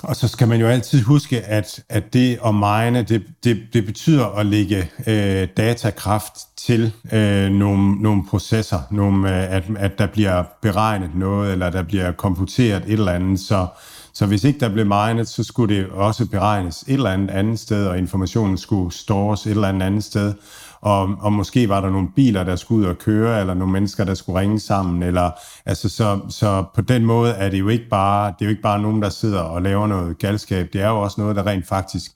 Og 0.03 0.17
så 0.17 0.29
skal 0.29 0.49
man 0.49 0.61
jo 0.61 0.67
altid 0.67 1.03
huske, 1.03 1.41
at, 1.41 1.81
at 1.89 2.13
det 2.13 2.39
at 2.47 2.55
mine, 2.55 3.03
det, 3.03 3.23
det, 3.45 3.61
det 3.73 3.87
betyder 3.87 4.27
at 4.27 4.47
lægge 4.47 4.91
øh, 5.07 5.49
datakraft 5.57 6.33
til 6.57 6.93
øh, 7.13 7.51
nogle, 7.51 8.03
nogle 8.03 8.27
processer, 8.31 8.81
nogle, 8.91 9.29
øh, 9.29 9.57
at, 9.57 9.65
at 9.79 9.99
der 9.99 10.07
bliver 10.07 10.45
beregnet 10.63 11.11
noget, 11.15 11.53
eller 11.53 11.71
der 11.71 11.83
bliver 11.83 12.13
komputeret 12.13 12.83
et 12.87 12.93
eller 12.93 13.13
andet. 13.13 13.41
Så, 13.41 13.67
så 14.13 14.27
hvis 14.27 14.45
ikke 14.45 14.61
der 14.61 14.69
blev 14.69 14.87
minet, 14.87 15.29
så 15.29 15.45
skulle 15.45 15.77
det 15.77 15.87
også 15.87 16.27
beregnes 16.27 16.83
et 16.83 16.93
eller 16.93 17.11
andet 17.11 17.31
andet 17.31 17.59
sted, 17.59 17.87
og 17.87 17.99
informationen 17.99 18.59
skulle 18.59 18.93
stores 18.93 19.47
et 19.47 19.51
eller 19.51 19.69
andet 19.69 19.87
andet 19.87 20.05
sted 20.05 20.35
og, 20.81 21.14
og 21.20 21.33
måske 21.33 21.68
var 21.68 21.81
der 21.81 21.91
nogle 21.91 22.09
biler, 22.16 22.45
der 22.45 22.57
skulle 22.57 22.81
ud 22.81 22.91
og 22.91 22.99
køre, 22.99 23.41
eller 23.41 23.55
nogle 23.55 23.72
mennesker, 23.72 24.05
der 24.05 24.14
skulle 24.14 24.41
ringe 24.41 24.61
sammen, 24.61 25.03
eller 25.03 25.31
altså 25.66 25.89
så, 25.89 26.20
så 26.29 26.64
på 26.74 26.81
den 26.81 27.05
måde 27.05 27.33
er 27.33 27.49
det 27.51 27.59
jo 27.59 27.68
ikke 27.68 27.89
bare, 27.89 28.26
det 28.26 28.45
er 28.45 28.47
jo 28.47 28.51
ikke 28.51 28.62
bare 28.62 28.83
nogen, 28.83 29.03
der 29.03 29.09
sidder 29.09 29.41
og 29.41 29.62
laver 29.62 29.87
noget 29.87 30.18
galskab, 30.18 30.68
det 30.72 30.81
er 30.81 30.89
jo 30.89 31.01
også 31.01 31.20
noget, 31.20 31.37
der 31.37 31.47
rent 31.47 31.66
faktisk 31.66 32.11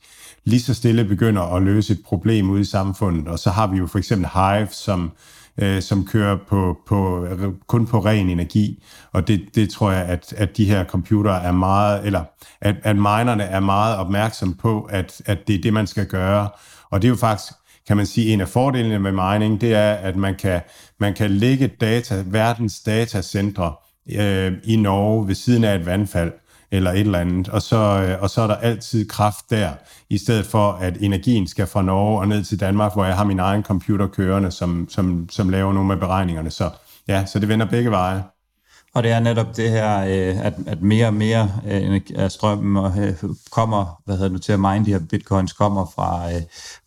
lige 0.44 0.60
så 0.60 0.74
stille 0.74 1.04
begynder 1.04 1.42
at 1.42 1.62
løse 1.62 1.92
et 1.92 2.00
problem 2.04 2.50
ude 2.50 2.60
i 2.60 2.64
samfundet, 2.64 3.28
og 3.28 3.38
så 3.38 3.50
har 3.50 3.66
vi 3.66 3.76
jo 3.76 3.86
for 3.86 3.98
eksempel 3.98 4.28
Hive, 4.34 4.68
som 4.70 5.12
øh, 5.58 5.82
som 5.82 6.06
kører 6.06 6.38
på, 6.48 6.78
på, 6.86 7.26
kun 7.66 7.86
på 7.86 7.98
ren 7.98 8.28
energi. 8.28 8.84
Og 9.12 9.28
det, 9.28 9.42
det 9.54 9.70
tror 9.70 9.90
jeg, 9.90 10.04
at, 10.04 10.34
at 10.36 10.56
de 10.56 10.64
her 10.64 10.84
computere 10.84 11.42
er 11.42 11.52
meget, 11.52 12.06
eller 12.06 12.24
at, 12.60 12.76
at 12.82 12.96
minerne 12.96 13.42
er 13.42 13.60
meget 13.60 13.96
opmærksom 13.96 14.54
på, 14.54 14.82
at, 14.82 15.22
at 15.26 15.38
det 15.46 15.54
er 15.54 15.60
det, 15.62 15.72
man 15.72 15.86
skal 15.86 16.06
gøre. 16.06 16.48
Og 16.90 17.02
det 17.02 17.08
er 17.08 17.10
jo 17.10 17.16
faktisk 17.16 17.52
kan 17.86 17.96
man 17.96 18.06
sige, 18.06 18.32
en 18.32 18.40
af 18.40 18.48
fordelene 18.48 18.98
med 18.98 19.12
mining, 19.12 19.60
det 19.60 19.74
er, 19.74 19.92
at 19.92 20.16
man 20.16 20.34
kan, 20.34 20.60
man 21.00 21.14
kan 21.14 21.30
lægge 21.30 21.66
data, 21.66 22.22
verdens 22.26 22.80
datacentre 22.80 23.74
øh, 24.12 24.52
i 24.64 24.76
Norge 24.76 25.28
ved 25.28 25.34
siden 25.34 25.64
af 25.64 25.74
et 25.74 25.86
vandfald 25.86 26.32
eller 26.70 26.92
et 26.92 27.00
eller 27.00 27.18
andet, 27.18 27.48
og 27.48 27.62
så, 27.62 27.76
øh, 27.76 28.22
og 28.22 28.30
så 28.30 28.42
er 28.42 28.46
der 28.46 28.54
altid 28.54 29.08
kraft 29.08 29.50
der, 29.50 29.70
i 30.10 30.18
stedet 30.18 30.46
for 30.46 30.72
at 30.72 30.96
energien 31.00 31.46
skal 31.46 31.66
fra 31.66 31.82
Norge 31.82 32.20
og 32.20 32.28
ned 32.28 32.44
til 32.44 32.60
Danmark, 32.60 32.92
hvor 32.92 33.04
jeg 33.04 33.16
har 33.16 33.24
min 33.24 33.38
egen 33.38 33.62
computer 33.62 34.06
kørende, 34.06 34.50
som, 34.50 34.86
som, 34.90 35.28
som 35.30 35.48
laver 35.48 35.72
nogle 35.72 35.92
af 35.92 36.00
beregningerne. 36.00 36.50
Så 36.50 36.70
ja, 37.08 37.26
så 37.26 37.38
det 37.38 37.48
vender 37.48 37.66
begge 37.66 37.90
veje. 37.90 38.22
Og 38.94 39.02
det 39.02 39.10
er 39.10 39.20
netop 39.20 39.56
det 39.56 39.70
her, 39.70 40.00
øh, 40.00 40.46
at, 40.46 40.54
at 40.66 40.82
mere 40.82 41.06
og 41.06 41.14
mere 41.14 41.50
øh, 41.70 42.00
af 42.14 42.30
strømmen 42.30 43.00
øh, 43.02 43.14
kommer, 43.50 44.00
hvad 44.04 44.14
hedder 44.14 44.28
det 44.28 44.32
nu, 44.32 44.38
til 44.38 44.52
at 44.52 44.60
mine 44.60 44.84
de 44.84 44.92
her 44.92 45.00
bitcoins, 45.10 45.52
kommer 45.52 45.86
fra, 45.94 46.32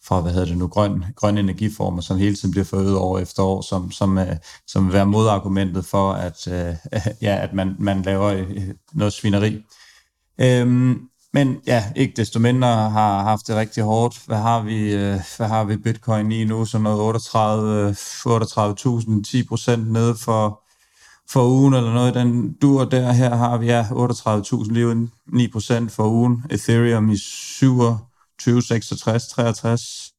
fra 0.08 0.22
hvad 0.22 0.32
hedder 0.32 0.48
det 0.48 0.58
nu, 0.58 0.68
grøn, 0.68 1.06
grøn 1.16 1.38
energiformer, 1.38 2.02
som 2.02 2.18
hele 2.18 2.36
tiden 2.36 2.52
bliver 2.52 2.66
forøget 2.66 2.98
år 2.98 3.20
efter 3.20 3.44
år, 3.44 3.62
som, 3.62 3.92
som, 3.92 4.18
øh, 4.18 4.36
som 4.68 4.86
vil 4.86 4.94
være 4.94 5.06
modargumentet 5.06 5.86
for, 5.86 6.14
at, 6.14 6.48
øh, 6.48 6.76
ja, 7.22 7.36
at 7.44 7.54
man, 7.54 7.76
man 7.80 8.02
laver 8.02 8.28
øh, 8.28 8.70
noget 8.94 9.14
svineri. 9.14 9.64
Øhm, 10.42 11.00
men 11.34 11.58
ja, 11.68 11.84
ikke 11.96 12.14
desto 12.16 12.40
mindre 12.40 12.68
har 12.68 13.24
haft 13.24 13.48
det 13.48 13.56
rigtig 13.56 13.84
hårdt. 13.84 14.22
Hvad 14.28 14.38
har 14.38 14.62
vi, 14.62 14.96
hvad 15.38 15.48
har 15.48 15.64
vi 15.64 15.78
bitcoin 15.78 16.32
i 16.32 16.44
nu? 16.44 16.66
Så 16.66 16.78
noget 16.78 17.02
38, 17.02 17.92
38.000, 17.92 19.24
10 19.24 19.44
procent 19.44 19.92
nede 19.92 20.16
for, 20.16 20.62
for 21.30 21.48
ugen, 21.48 21.74
eller 21.74 21.94
noget 21.94 22.14
den 22.14 22.54
dur 22.62 22.86
der. 22.86 23.12
Her 23.12 23.36
har 23.36 23.58
vi 23.58 23.66
ja, 23.66 23.82
38.000 23.82 24.74
lige 24.74 25.10
9% 25.28 25.90
for 25.90 26.08
ugen. 26.08 26.44
Ethereum 26.50 27.10
i 27.10 27.18
27, 28.40 28.62
66, 28.62 29.28
63. 29.28 30.12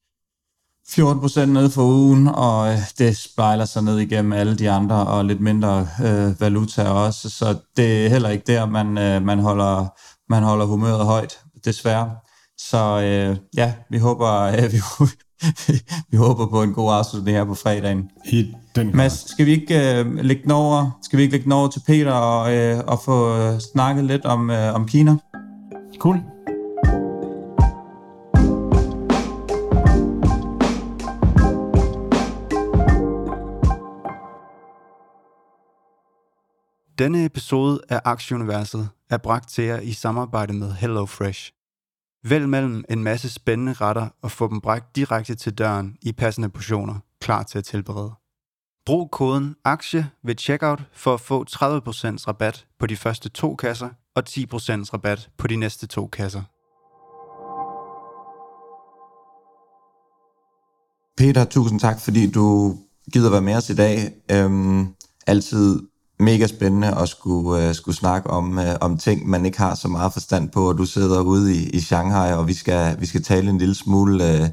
14% 0.88 1.44
ned 1.44 1.70
for 1.70 1.82
ugen, 1.82 2.28
og 2.28 2.72
øh, 2.72 2.78
det 2.98 3.16
spejler 3.16 3.64
sig 3.64 3.82
ned 3.82 3.98
igennem 3.98 4.32
alle 4.32 4.56
de 4.56 4.70
andre, 4.70 5.06
og 5.06 5.24
lidt 5.24 5.40
mindre 5.40 5.88
øh, 6.04 6.40
valuta 6.40 6.88
også, 6.88 7.30
så 7.30 7.56
det 7.76 8.06
er 8.06 8.08
heller 8.08 8.28
ikke 8.28 8.44
der, 8.46 8.66
man, 8.66 8.98
øh, 8.98 9.22
man, 9.22 9.38
holder, 9.38 9.86
man 10.32 10.42
holder 10.42 10.66
humøret 10.66 11.06
højt, 11.06 11.38
desværre. 11.64 12.10
Så 12.58 13.00
øh, 13.00 13.36
ja, 13.56 13.72
vi 13.90 13.98
håber, 13.98 14.30
øh, 14.56 14.72
vi, 14.72 14.80
vi 16.10 16.16
håber 16.16 16.46
på 16.46 16.62
en 16.62 16.72
god 16.72 16.92
afslutning 16.92 17.36
her 17.36 17.44
på 17.44 17.54
fredagen. 17.54 18.10
I 18.24 18.54
den 18.76 18.96
Mads, 18.96 19.30
skal 19.30 19.46
vi 19.46 19.50
ikke 19.50 19.98
øh, 19.98 20.14
lægge 20.14 20.42
den 20.42 20.50
over, 20.50 20.98
skal 21.02 21.16
vi 21.16 21.22
ikke 21.22 21.32
lægge 21.32 21.44
den 21.44 21.52
over 21.52 21.68
til 21.68 21.82
Peter 21.86 22.12
og, 22.12 22.54
øh, 22.54 22.80
og 22.86 23.00
få 23.04 23.36
øh, 23.36 23.60
snakket 23.72 24.04
lidt 24.04 24.24
om, 24.24 24.50
øh, 24.50 24.74
om 24.74 24.86
Kina? 24.86 25.16
Cool. 25.98 26.35
Denne 36.98 37.24
episode 37.24 37.80
af 37.88 38.00
Aktieuniverset 38.04 38.88
er 39.10 39.16
bragt 39.16 39.48
til 39.48 39.64
jer 39.64 39.80
i 39.80 39.92
samarbejde 39.92 40.52
med 40.52 40.72
HelloFresh. 40.72 41.52
Vælg 42.24 42.48
mellem 42.48 42.84
en 42.90 43.04
masse 43.04 43.30
spændende 43.30 43.72
retter 43.72 44.08
og 44.22 44.30
få 44.30 44.48
dem 44.48 44.60
bragt 44.60 44.96
direkte 44.96 45.34
til 45.34 45.52
døren 45.52 45.96
i 46.02 46.12
passende 46.12 46.48
portioner, 46.48 46.94
klar 47.20 47.42
til 47.42 47.58
at 47.58 47.64
tilberede. 47.64 48.12
Brug 48.86 49.10
koden 49.10 49.56
AKTIE 49.64 50.10
ved 50.24 50.34
checkout 50.38 50.82
for 50.92 51.14
at 51.14 51.20
få 51.20 51.44
30% 51.50 51.54
rabat 52.28 52.66
på 52.78 52.86
de 52.86 52.96
første 52.96 53.28
to 53.28 53.54
kasser 53.54 53.88
og 54.14 54.22
10% 54.28 54.42
rabat 54.94 55.30
på 55.38 55.46
de 55.46 55.56
næste 55.56 55.86
to 55.86 56.06
kasser. 56.06 56.42
Peter, 61.16 61.44
tusind 61.44 61.80
tak, 61.80 62.00
fordi 62.00 62.30
du 62.30 62.76
gider 63.12 63.30
være 63.30 63.42
med 63.42 63.56
os 63.56 63.70
i 63.70 63.74
dag. 63.74 64.12
Øhm, 64.32 64.94
altid 65.26 65.95
mega 66.18 66.46
spændende 66.46 66.98
at 66.98 67.08
skulle, 67.08 67.68
uh, 67.68 67.74
skulle 67.74 67.96
snakke 67.96 68.30
om, 68.30 68.58
uh, 68.58 68.64
om 68.80 68.98
ting, 68.98 69.28
man 69.28 69.46
ikke 69.46 69.58
har 69.58 69.74
så 69.74 69.88
meget 69.88 70.12
forstand 70.12 70.50
på, 70.50 70.68
og 70.68 70.78
du 70.78 70.84
sidder 70.84 71.20
ude 71.20 71.54
i, 71.54 71.68
i 71.68 71.80
Shanghai, 71.80 72.32
og 72.32 72.48
vi 72.48 72.54
skal, 72.54 73.00
vi 73.00 73.06
skal 73.06 73.22
tale 73.22 73.50
en 73.50 73.58
lille 73.58 73.74
smule 73.74 74.24
uh, 74.24 74.48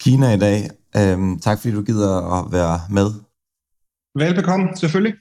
Kina 0.00 0.32
i 0.32 0.38
dag. 0.38 0.70
Um, 0.98 1.38
tak 1.38 1.60
fordi 1.60 1.74
du 1.74 1.82
gider 1.82 2.40
at 2.40 2.52
være 2.52 2.80
med. 2.90 3.10
Velbekomme, 4.14 4.68
selvfølgelig. 4.76 5.14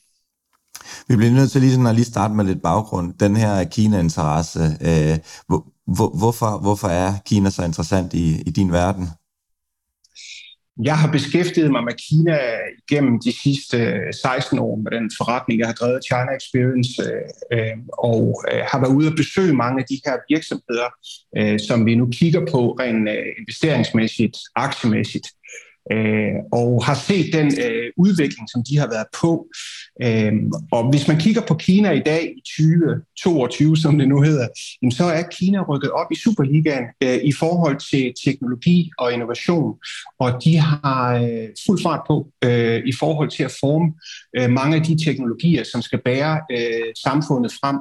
Vi 1.08 1.16
bliver 1.16 1.32
nødt 1.32 1.52
til 1.52 1.62
lige, 1.62 1.72
sådan 1.72 1.88
at 1.88 1.96
lige 1.96 2.06
starte 2.06 2.34
med 2.34 2.46
lidt 2.46 2.62
baggrund. 2.62 3.14
Den 3.14 3.36
her 3.36 3.64
Kina-interesse, 3.64 4.60
hvor, 5.48 5.66
hvor, 5.96 6.18
hvorfor, 6.18 6.58
hvorfor 6.58 6.88
er 6.88 7.14
Kina 7.26 7.50
så 7.50 7.64
interessant 7.64 8.14
i, 8.14 8.42
i 8.42 8.52
din 8.52 8.72
verden? 8.72 9.10
Jeg 10.84 10.98
har 10.98 11.12
beskæftiget 11.12 11.72
mig 11.72 11.84
med 11.84 11.94
Kina 11.94 12.38
gennem 12.90 13.20
de 13.26 13.34
sidste 13.44 13.78
øh, 13.78 14.14
16 14.14 14.60
år 14.60 14.76
med 14.76 14.92
den 14.92 15.12
forretning, 15.18 15.60
jeg 15.60 15.68
har 15.68 15.74
drevet 15.74 16.06
China 16.06 16.32
Experience, 16.42 16.94
øh, 17.04 17.60
øh, 17.60 17.78
og 17.98 18.44
har 18.72 18.80
været 18.80 18.96
ude 18.98 19.08
og 19.08 19.16
besøge 19.16 19.54
mange 19.54 19.80
af 19.82 19.86
de 19.90 20.02
her 20.06 20.16
virksomheder, 20.30 20.90
som 21.68 21.86
vi 21.86 21.96
nu 21.96 22.06
kigger 22.12 22.46
på 22.52 22.72
rent 22.80 23.10
investeringsmæssigt, 23.40 24.38
aktiemæssigt 24.56 25.28
øh, 25.92 26.36
og 26.52 26.86
har 26.86 26.96
set 26.96 27.34
den 27.34 27.48
øh, 27.66 27.92
udvikling, 27.98 28.50
som 28.50 28.64
de 28.70 28.78
har 28.78 28.88
været 28.88 29.08
på. 29.22 29.48
Øh, 30.04 30.34
og 30.72 30.90
hvis 30.90 31.08
man 31.08 31.18
kigger 31.18 31.42
på 31.48 31.54
Kina 31.54 31.92
i 31.92 32.00
dag 32.00 32.24
i 32.38 32.42
2022, 32.58 33.78
som 33.78 33.98
det 33.98 34.08
nu 34.08 34.22
hedder, 34.22 34.48
jamen 34.82 34.92
så 34.92 35.04
er 35.04 35.24
Kina 35.32 35.62
rykket 35.62 35.92
op 35.92 36.12
i 36.12 36.16
Superligaen 36.16 36.86
øh, 37.04 37.20
i 37.24 37.34
forhold 37.34 37.78
til 37.92 38.14
teknologi 38.26 38.92
og 38.98 39.14
innovation, 39.14 39.74
og 40.20 40.44
de 40.44 40.58
har 40.58 41.16
øh, 41.16 41.48
fuld 41.66 41.82
fart 41.84 42.02
på 42.08 42.32
øh, 42.44 42.82
i 42.86 42.94
forhold 43.00 43.30
til 43.30 43.44
at 43.44 43.56
forme 43.60 43.94
øh, 44.38 44.50
mange 44.50 44.76
af 44.76 44.84
de 44.84 45.06
teknologier, 45.06 45.64
som 45.64 45.82
skal 45.82 46.00
bære 46.06 46.42
øh, 46.52 46.94
samfundet 47.04 47.52
frem 47.52 47.78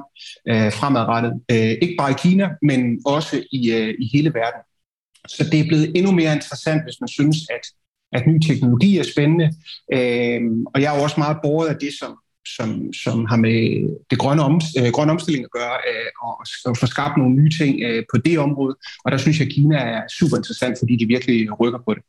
øh, 0.49 0.71
fremadrettet. 0.71 1.33
Øh, 1.51 1.71
ikke 1.81 1.95
bare 1.97 2.11
i 2.11 2.15
Kina, 2.17 2.49
men 2.61 2.99
også 3.05 3.43
i, 3.51 3.71
øh, 3.71 3.93
i 3.99 4.09
hele 4.13 4.33
verden. 4.33 4.61
Så 5.27 5.43
det 5.51 5.59
er 5.59 5.67
blevet 5.67 5.91
endnu 5.95 6.11
mere 6.11 6.33
interessant, 6.33 6.83
hvis 6.83 7.01
man 7.01 7.07
synes, 7.07 7.37
at, 7.49 7.65
at 8.13 8.27
ny 8.27 8.39
teknologi 8.47 8.97
er 8.97 9.03
spændende. 9.03 9.47
Øh, 9.93 10.41
og 10.73 10.81
jeg 10.81 10.93
er 10.93 10.97
jo 10.97 11.03
også 11.03 11.19
meget 11.19 11.37
borget 11.43 11.69
af 11.69 11.75
det, 11.75 11.93
som, 11.99 12.17
som, 12.55 12.93
som 12.93 13.25
har 13.25 13.35
med 13.35 13.89
det 14.09 14.19
grønne, 14.19 14.41
om, 14.43 14.61
øh, 14.79 14.91
grønne 14.91 15.11
omstilling 15.11 15.43
at 15.45 15.51
gøre, 15.51 15.77
øh, 15.89 16.09
og, 16.21 16.45
og 16.65 16.77
få 16.77 16.85
skabt 16.85 17.17
nogle 17.17 17.35
nye 17.35 17.51
ting 17.59 17.81
øh, 17.83 18.03
på 18.13 18.17
det 18.17 18.39
område. 18.39 18.75
Og 19.05 19.11
der 19.11 19.17
synes 19.17 19.39
jeg, 19.39 19.47
at 19.47 19.53
Kina 19.53 19.77
er 19.77 20.01
super 20.19 20.37
interessant, 20.37 20.79
fordi 20.79 20.95
de 20.95 21.05
virkelig 21.05 21.59
rykker 21.59 21.79
på 21.87 21.93
det. 21.93 22.03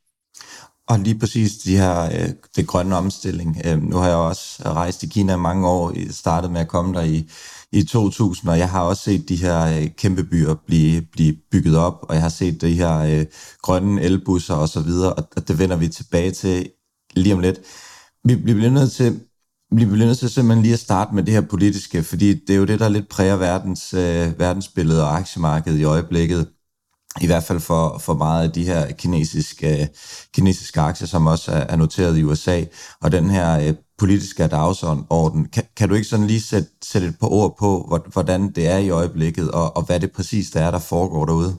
Og 0.89 0.99
lige 0.99 1.19
præcis 1.19 1.57
de 1.57 1.77
her, 1.77 2.05
øh, 2.05 2.29
det 2.57 2.67
grønne 2.67 2.97
omstilling. 2.97 3.61
Øh, 3.65 3.83
nu 3.83 3.97
har 3.97 4.09
jeg 4.09 4.17
også 4.17 4.63
rejst 4.67 5.03
i 5.03 5.07
Kina 5.07 5.37
mange 5.37 5.69
år, 5.69 6.13
startet 6.13 6.51
med 6.51 6.61
at 6.61 6.69
komme 6.69 6.95
der 6.95 7.03
i, 7.03 7.31
i 7.73 7.83
2000, 7.83 8.51
og 8.51 8.59
jeg 8.59 8.71
har 8.71 8.81
også 8.81 9.03
set 9.03 9.29
de 9.29 9.37
her 9.37 9.79
øh, 9.79 9.89
kæmpe 9.99 10.25
byer 10.25 10.55
blive, 10.67 11.03
blive 11.03 11.37
bygget 11.51 11.77
op, 11.77 11.99
og 12.03 12.15
jeg 12.15 12.23
har 12.23 12.29
set 12.29 12.61
de 12.61 12.73
her 12.73 12.99
øh, 12.99 13.27
grønne 13.63 14.03
elbusser 14.03 14.55
og 14.55 14.69
så 14.69 14.81
videre, 14.81 15.13
og, 15.13 15.29
og 15.37 15.49
det 15.49 15.59
vender 15.59 15.77
vi 15.77 15.89
tilbage 15.89 16.31
til 16.31 16.71
lige 17.15 17.35
om 17.35 17.41
lidt. 17.41 17.61
Vi, 18.25 18.35
vi 18.35 18.55
bliver 18.55 18.71
nødt 18.71 18.93
til 18.93 19.21
vi 19.71 19.85
bliver 19.85 20.07
nødt 20.07 20.19
til 20.19 20.31
simpelthen 20.31 20.63
lige 20.63 20.73
at 20.73 20.81
starte 20.81 21.15
med 21.15 21.23
det 21.23 21.35
her 21.35 21.41
politiske, 21.41 22.03
fordi 22.03 22.35
det 22.35 22.51
er 22.51 22.59
jo 22.59 22.65
det, 22.65 22.81
der 22.81 22.89
lidt 22.89 23.09
præger 23.09 23.37
verdens, 23.37 23.95
øh, 23.95 24.39
verdensbillede 24.39 25.03
og 25.03 25.17
aktiemarkedet 25.17 25.79
i 25.79 25.85
øjeblikket 25.85 26.49
i 27.21 27.27
hvert 27.27 27.45
fald 27.45 27.61
for, 27.61 27.99
for 27.99 28.15
meget 28.15 28.45
af 28.45 28.53
de 28.53 28.65
her 28.65 28.93
kinesiske, 28.93 29.81
øh, 29.81 29.87
kinesiske 30.35 30.81
aktier, 30.81 31.09
som 31.09 31.27
også 31.27 31.53
er, 31.53 31.67
er 31.69 31.77
noteret 31.77 32.19
i 32.19 32.23
USA, 32.23 32.65
og 33.03 33.13
den 33.13 33.31
her 33.31 33.69
øh, 33.69 33.75
politiske 33.99 34.47
dagsorden. 34.47 35.49
Kan, 35.49 35.65
kan 35.77 35.89
du 35.89 35.95
ikke 35.95 36.09
sådan 36.09 36.27
lige 36.27 36.41
sætte, 36.41 36.69
sætte 36.83 37.09
et 37.09 37.19
par 37.21 37.33
ord 37.33 37.57
på, 37.59 38.01
hvordan 38.13 38.53
det 38.53 38.67
er 38.69 38.79
i 38.79 38.91
øjeblikket, 38.91 39.51
og, 39.51 39.77
og 39.77 39.87
hvad 39.87 40.01
det 40.01 40.13
præcis 40.13 40.51
der 40.51 40.61
er, 40.61 40.71
der 40.71 40.79
foregår 40.79 41.25
derude? 41.25 41.57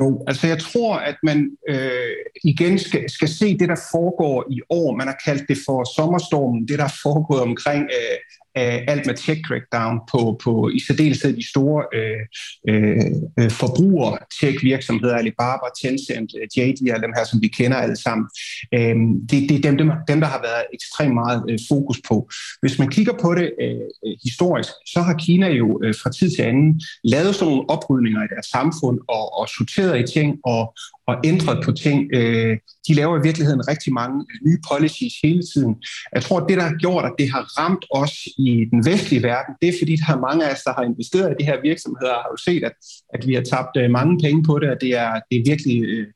Jo, 0.00 0.24
altså 0.26 0.46
jeg 0.46 0.58
tror, 0.58 0.94
at 0.96 1.16
man 1.22 1.50
øh, 1.68 2.16
igen 2.44 2.78
skal, 2.78 3.10
skal 3.10 3.28
se 3.28 3.58
det, 3.58 3.68
der 3.68 3.80
foregår 3.92 4.44
i 4.50 4.60
år. 4.70 4.96
Man 4.96 5.06
har 5.06 5.18
kaldt 5.24 5.48
det 5.48 5.58
for 5.66 5.84
sommerstormen, 5.96 6.68
det 6.68 6.78
der 6.78 6.84
er 6.84 6.98
foregået 7.02 7.40
omkring 7.40 7.82
øh, 7.82 8.16
af 8.58 8.84
alt 8.88 9.06
med 9.06 9.14
tech 9.14 9.40
crackdown 9.46 10.00
på, 10.12 10.40
på 10.44 10.70
i 10.76 10.80
særdeleshed 10.86 11.36
de 11.36 11.48
store 11.48 11.80
øh, 11.98 12.22
øh, 12.70 13.06
øh 13.38 13.50
forbrugere, 13.50 14.18
tech 14.40 14.64
virksomheder 14.64 15.16
Alibaba, 15.16 15.66
Tencent, 15.80 16.30
øh, 16.38 16.46
JD 16.56 16.80
og 16.96 17.02
dem 17.02 17.12
her, 17.16 17.24
som 17.24 17.38
vi 17.42 17.48
kender 17.48 17.76
alle 17.76 17.96
sammen. 17.96 18.26
Øh, 18.74 18.96
det, 19.30 19.38
det 19.48 19.54
er 19.56 19.62
dem, 19.68 19.76
dem, 19.78 19.90
dem, 20.08 20.20
der 20.20 20.28
har 20.34 20.42
været 20.48 20.64
ekstremt 20.76 21.14
meget 21.14 21.40
øh, 21.50 21.58
fokus 21.68 21.98
på. 22.08 22.16
Hvis 22.62 22.78
man 22.78 22.88
kigger 22.88 23.14
på 23.22 23.34
det 23.34 23.48
øh, 23.62 23.84
øh, 24.06 24.16
historisk, 24.24 24.72
så 24.86 25.00
har 25.06 25.14
Kina 25.14 25.48
jo 25.48 25.80
øh, 25.84 25.94
fra 26.02 26.10
tid 26.10 26.30
til 26.36 26.42
anden 26.42 26.80
lavet 27.04 27.34
sådan 27.34 27.48
nogle 27.48 27.70
oprydninger 27.70 28.22
i 28.24 28.30
deres 28.34 28.46
samfund 28.46 28.98
og, 29.08 29.24
og 29.38 29.48
sorteret 29.48 29.94
i 30.00 30.12
ting 30.14 30.30
og, 30.44 30.74
og 31.08 31.16
ændret 31.24 31.58
på 31.64 31.72
ting. 31.72 31.98
Øh, 32.14 32.58
de 32.88 32.94
laver 32.94 33.18
i 33.18 33.22
virkeligheden 33.22 33.68
rigtig 33.68 33.92
mange 33.92 34.18
øh, 34.30 34.36
nye 34.46 34.58
policies 34.70 35.14
hele 35.24 35.42
tiden. 35.52 35.74
Jeg 36.14 36.22
tror, 36.22 36.40
at 36.40 36.46
det, 36.48 36.56
der 36.56 36.62
har 36.62 36.76
gjort, 36.84 37.04
at 37.04 37.14
det 37.18 37.30
har 37.30 37.42
ramt 37.58 37.84
os 37.90 38.14
i 38.38 38.64
den 38.72 38.80
vestlige 38.90 39.22
verden, 39.22 39.54
det 39.60 39.68
er 39.68 39.78
fordi, 39.80 39.96
der 39.96 40.12
er 40.14 40.26
mange 40.28 40.46
af 40.46 40.52
os, 40.54 40.62
der 40.62 40.72
har 40.78 40.82
investeret 40.82 41.30
i 41.30 41.38
de 41.40 41.48
her 41.50 41.58
virksomheder, 41.62 42.14
har 42.24 42.28
jo 42.34 42.36
set, 42.48 42.64
at, 42.64 42.76
at 43.14 43.26
vi 43.28 43.34
har 43.34 43.42
tabt 43.42 43.74
øh, 43.76 43.90
mange 43.90 44.14
penge 44.24 44.42
på 44.42 44.58
det, 44.58 44.68
og 44.70 44.76
det 44.80 44.90
er, 45.04 45.12
det 45.30 45.36
er 45.38 45.50
virkelig 45.52 45.78
øh, 45.84 46.06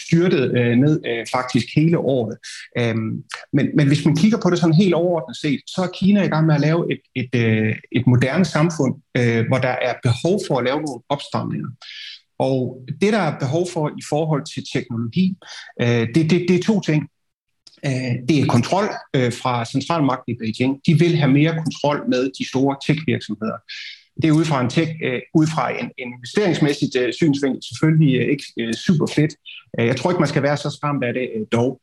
styrtet 0.00 0.44
øh, 0.58 0.76
ned 0.84 1.00
øh, 1.10 1.26
faktisk 1.36 1.66
hele 1.76 1.98
året. 1.98 2.36
Øhm, 2.78 3.12
men, 3.52 3.66
men 3.76 3.86
hvis 3.86 4.04
man 4.04 4.16
kigger 4.16 4.38
på 4.42 4.50
det 4.50 4.58
sådan 4.58 4.82
helt 4.82 4.94
overordnet 4.94 5.36
set, 5.36 5.60
så 5.66 5.80
er 5.82 5.96
Kina 5.98 6.22
i 6.24 6.28
gang 6.28 6.46
med 6.46 6.54
at 6.54 6.60
lave 6.60 6.80
et, 6.92 7.02
et, 7.20 7.34
et 7.92 8.06
moderne 8.06 8.44
samfund, 8.44 8.94
hvor 9.48 9.58
der 9.58 9.74
er 9.88 9.94
behov 10.02 10.40
for 10.46 10.58
at 10.58 10.64
lave 10.64 10.80
nogle 10.86 11.02
opstramninger. 11.08 11.68
Og 12.48 12.78
det, 13.00 13.12
der 13.12 13.18
er 13.18 13.38
behov 13.38 13.64
for 13.72 13.88
i 13.88 14.02
forhold 14.08 14.44
til 14.54 14.62
teknologi, 14.74 15.26
øh, 15.82 16.06
det, 16.14 16.30
det, 16.30 16.38
det 16.48 16.56
er 16.56 16.62
to 16.62 16.80
ting. 16.80 17.00
Øh, 17.86 18.14
det 18.28 18.36
er 18.40 18.46
kontrol 18.46 18.86
øh, 19.16 19.32
fra 19.32 19.64
centralmagten 19.64 20.32
i 20.32 20.36
Beijing. 20.40 20.80
De 20.86 20.98
vil 20.98 21.16
have 21.16 21.32
mere 21.32 21.54
kontrol 21.64 21.98
med 22.10 22.22
de 22.38 22.48
store 22.48 22.76
tech-virksomheder. 22.86 23.58
Det 24.22 24.28
er 24.28 24.32
ud 24.32 24.44
fra 24.44 24.60
en, 24.60 24.70
tech, 24.70 24.90
øh, 25.04 25.20
ud 25.34 25.46
fra 25.54 25.64
en, 25.70 25.86
en 25.98 26.08
investeringsmæssigt 26.18 26.96
synsvinkel 27.20 27.62
selvfølgelig 27.70 28.30
ikke 28.32 28.44
super 28.86 29.06
fedt. 29.16 29.34
Jeg 29.78 29.96
tror 29.96 30.10
ikke, 30.10 30.20
man 30.20 30.34
skal 30.34 30.42
være 30.42 30.56
så 30.56 30.70
skræmt 30.70 31.04
af 31.04 31.12
det 31.14 31.28
dog. 31.52 31.80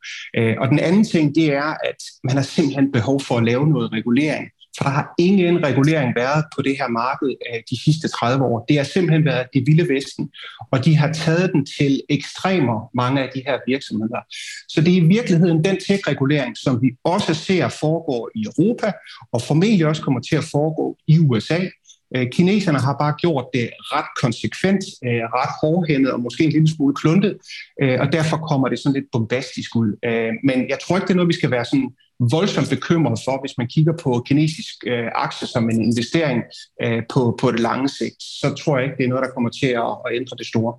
Og 0.60 0.68
den 0.68 0.78
anden 0.78 1.04
ting, 1.04 1.34
det 1.34 1.46
er, 1.54 1.70
at 1.90 2.00
man 2.24 2.36
har 2.36 2.42
simpelthen 2.42 2.92
behov 2.92 3.20
for 3.20 3.36
at 3.38 3.44
lave 3.44 3.66
noget 3.68 3.92
regulering 3.92 4.44
for 4.80 4.84
der 4.84 4.90
har 4.90 5.14
ingen 5.18 5.64
regulering 5.66 6.12
været 6.16 6.44
på 6.54 6.62
det 6.62 6.74
her 6.80 6.88
marked 6.88 7.30
de 7.70 7.84
sidste 7.84 8.08
30 8.08 8.44
år. 8.44 8.64
Det 8.68 8.76
har 8.76 8.84
simpelthen 8.84 9.24
været 9.24 9.46
det 9.54 9.62
vilde 9.66 9.94
vesten, 9.94 10.30
og 10.72 10.84
de 10.84 10.96
har 10.96 11.12
taget 11.12 11.50
den 11.52 11.66
til 11.78 12.02
ekstremer, 12.08 12.90
mange 12.94 13.22
af 13.22 13.28
de 13.34 13.42
her 13.46 13.58
virksomheder. 13.66 14.20
Så 14.68 14.80
det 14.80 14.92
er 14.92 15.00
i 15.02 15.10
virkeligheden 15.16 15.64
den 15.64 15.76
tech-regulering, 15.76 16.56
som 16.56 16.82
vi 16.82 16.88
også 17.04 17.34
ser 17.34 17.68
foregå 17.68 18.30
i 18.34 18.44
Europa, 18.50 18.92
og 19.32 19.42
formentlig 19.42 19.86
også 19.86 20.02
kommer 20.02 20.20
til 20.20 20.36
at 20.36 20.44
foregå 20.44 20.96
i 21.06 21.18
USA. 21.18 21.60
Øh, 22.16 22.26
kineserne 22.32 22.78
har 22.78 22.96
bare 23.02 23.14
gjort 23.20 23.46
det 23.54 23.70
ret 23.94 24.10
konsekvent, 24.22 24.84
øh, 25.04 25.24
ret 25.38 25.52
hårdhændet 25.60 26.12
og 26.12 26.20
måske 26.20 26.44
en 26.44 26.50
lille 26.50 26.68
smule 26.68 26.94
kluntet, 26.94 27.38
øh, 27.82 28.00
og 28.00 28.12
derfor 28.12 28.36
kommer 28.36 28.68
det 28.68 28.78
sådan 28.78 28.94
lidt 28.94 29.12
bombastisk 29.12 29.76
ud. 29.76 29.90
Men 30.44 30.68
jeg 30.68 30.78
tror 30.82 30.96
ikke, 30.96 31.06
det 31.06 31.12
er 31.12 31.20
noget, 31.20 31.34
vi 31.34 31.40
skal 31.40 31.50
være 31.50 31.64
sådan 31.64 31.90
voldsomt 32.30 32.70
bekymret 32.70 33.20
for, 33.24 33.40
hvis 33.40 33.58
man 33.58 33.68
kigger 33.68 33.92
på 34.02 34.22
kinesisk 34.26 34.74
øh, 34.86 35.08
aktie 35.14 35.46
som 35.46 35.70
en 35.70 35.82
investering 35.82 36.42
øh, 36.82 37.02
på, 37.12 37.36
på 37.40 37.50
det 37.50 37.60
lange 37.60 37.88
sigt, 37.88 38.22
så 38.22 38.54
tror 38.64 38.78
jeg 38.78 38.84
ikke, 38.84 38.96
det 38.96 39.04
er 39.04 39.08
noget, 39.08 39.24
der 39.24 39.34
kommer 39.34 39.50
til 39.50 39.66
at, 39.66 39.92
at 40.04 40.10
ændre 40.18 40.36
det 40.36 40.46
store. 40.46 40.74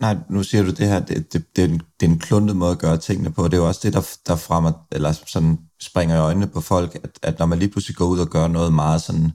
Nej, 0.00 0.16
nu 0.30 0.42
siger 0.42 0.62
du 0.64 0.70
det 0.70 0.88
her, 0.88 1.00
det, 1.00 1.32
det, 1.32 1.56
det, 1.56 1.64
er 1.64 1.68
en, 1.68 1.82
det 2.00 2.06
er 2.06 2.10
en 2.10 2.18
kluntet 2.18 2.56
måde 2.56 2.72
at 2.72 2.78
gøre 2.78 2.96
tingene 2.96 3.32
på. 3.32 3.44
Det 3.44 3.54
er 3.54 3.56
jo 3.56 3.68
også 3.68 3.80
det, 3.84 3.92
der, 3.92 4.16
der 4.26 4.36
fremmer, 4.36 4.72
eller 4.92 5.12
sådan 5.12 5.58
springer 5.80 6.16
i 6.16 6.18
øjnene 6.18 6.46
på 6.46 6.60
folk, 6.60 6.94
at, 7.04 7.10
at 7.22 7.38
når 7.38 7.46
man 7.46 7.58
lige 7.58 7.70
pludselig 7.70 7.96
går 7.96 8.04
ud 8.04 8.18
og 8.18 8.28
gør 8.28 8.48
noget 8.48 8.72
meget 8.72 9.02
sådan 9.02 9.32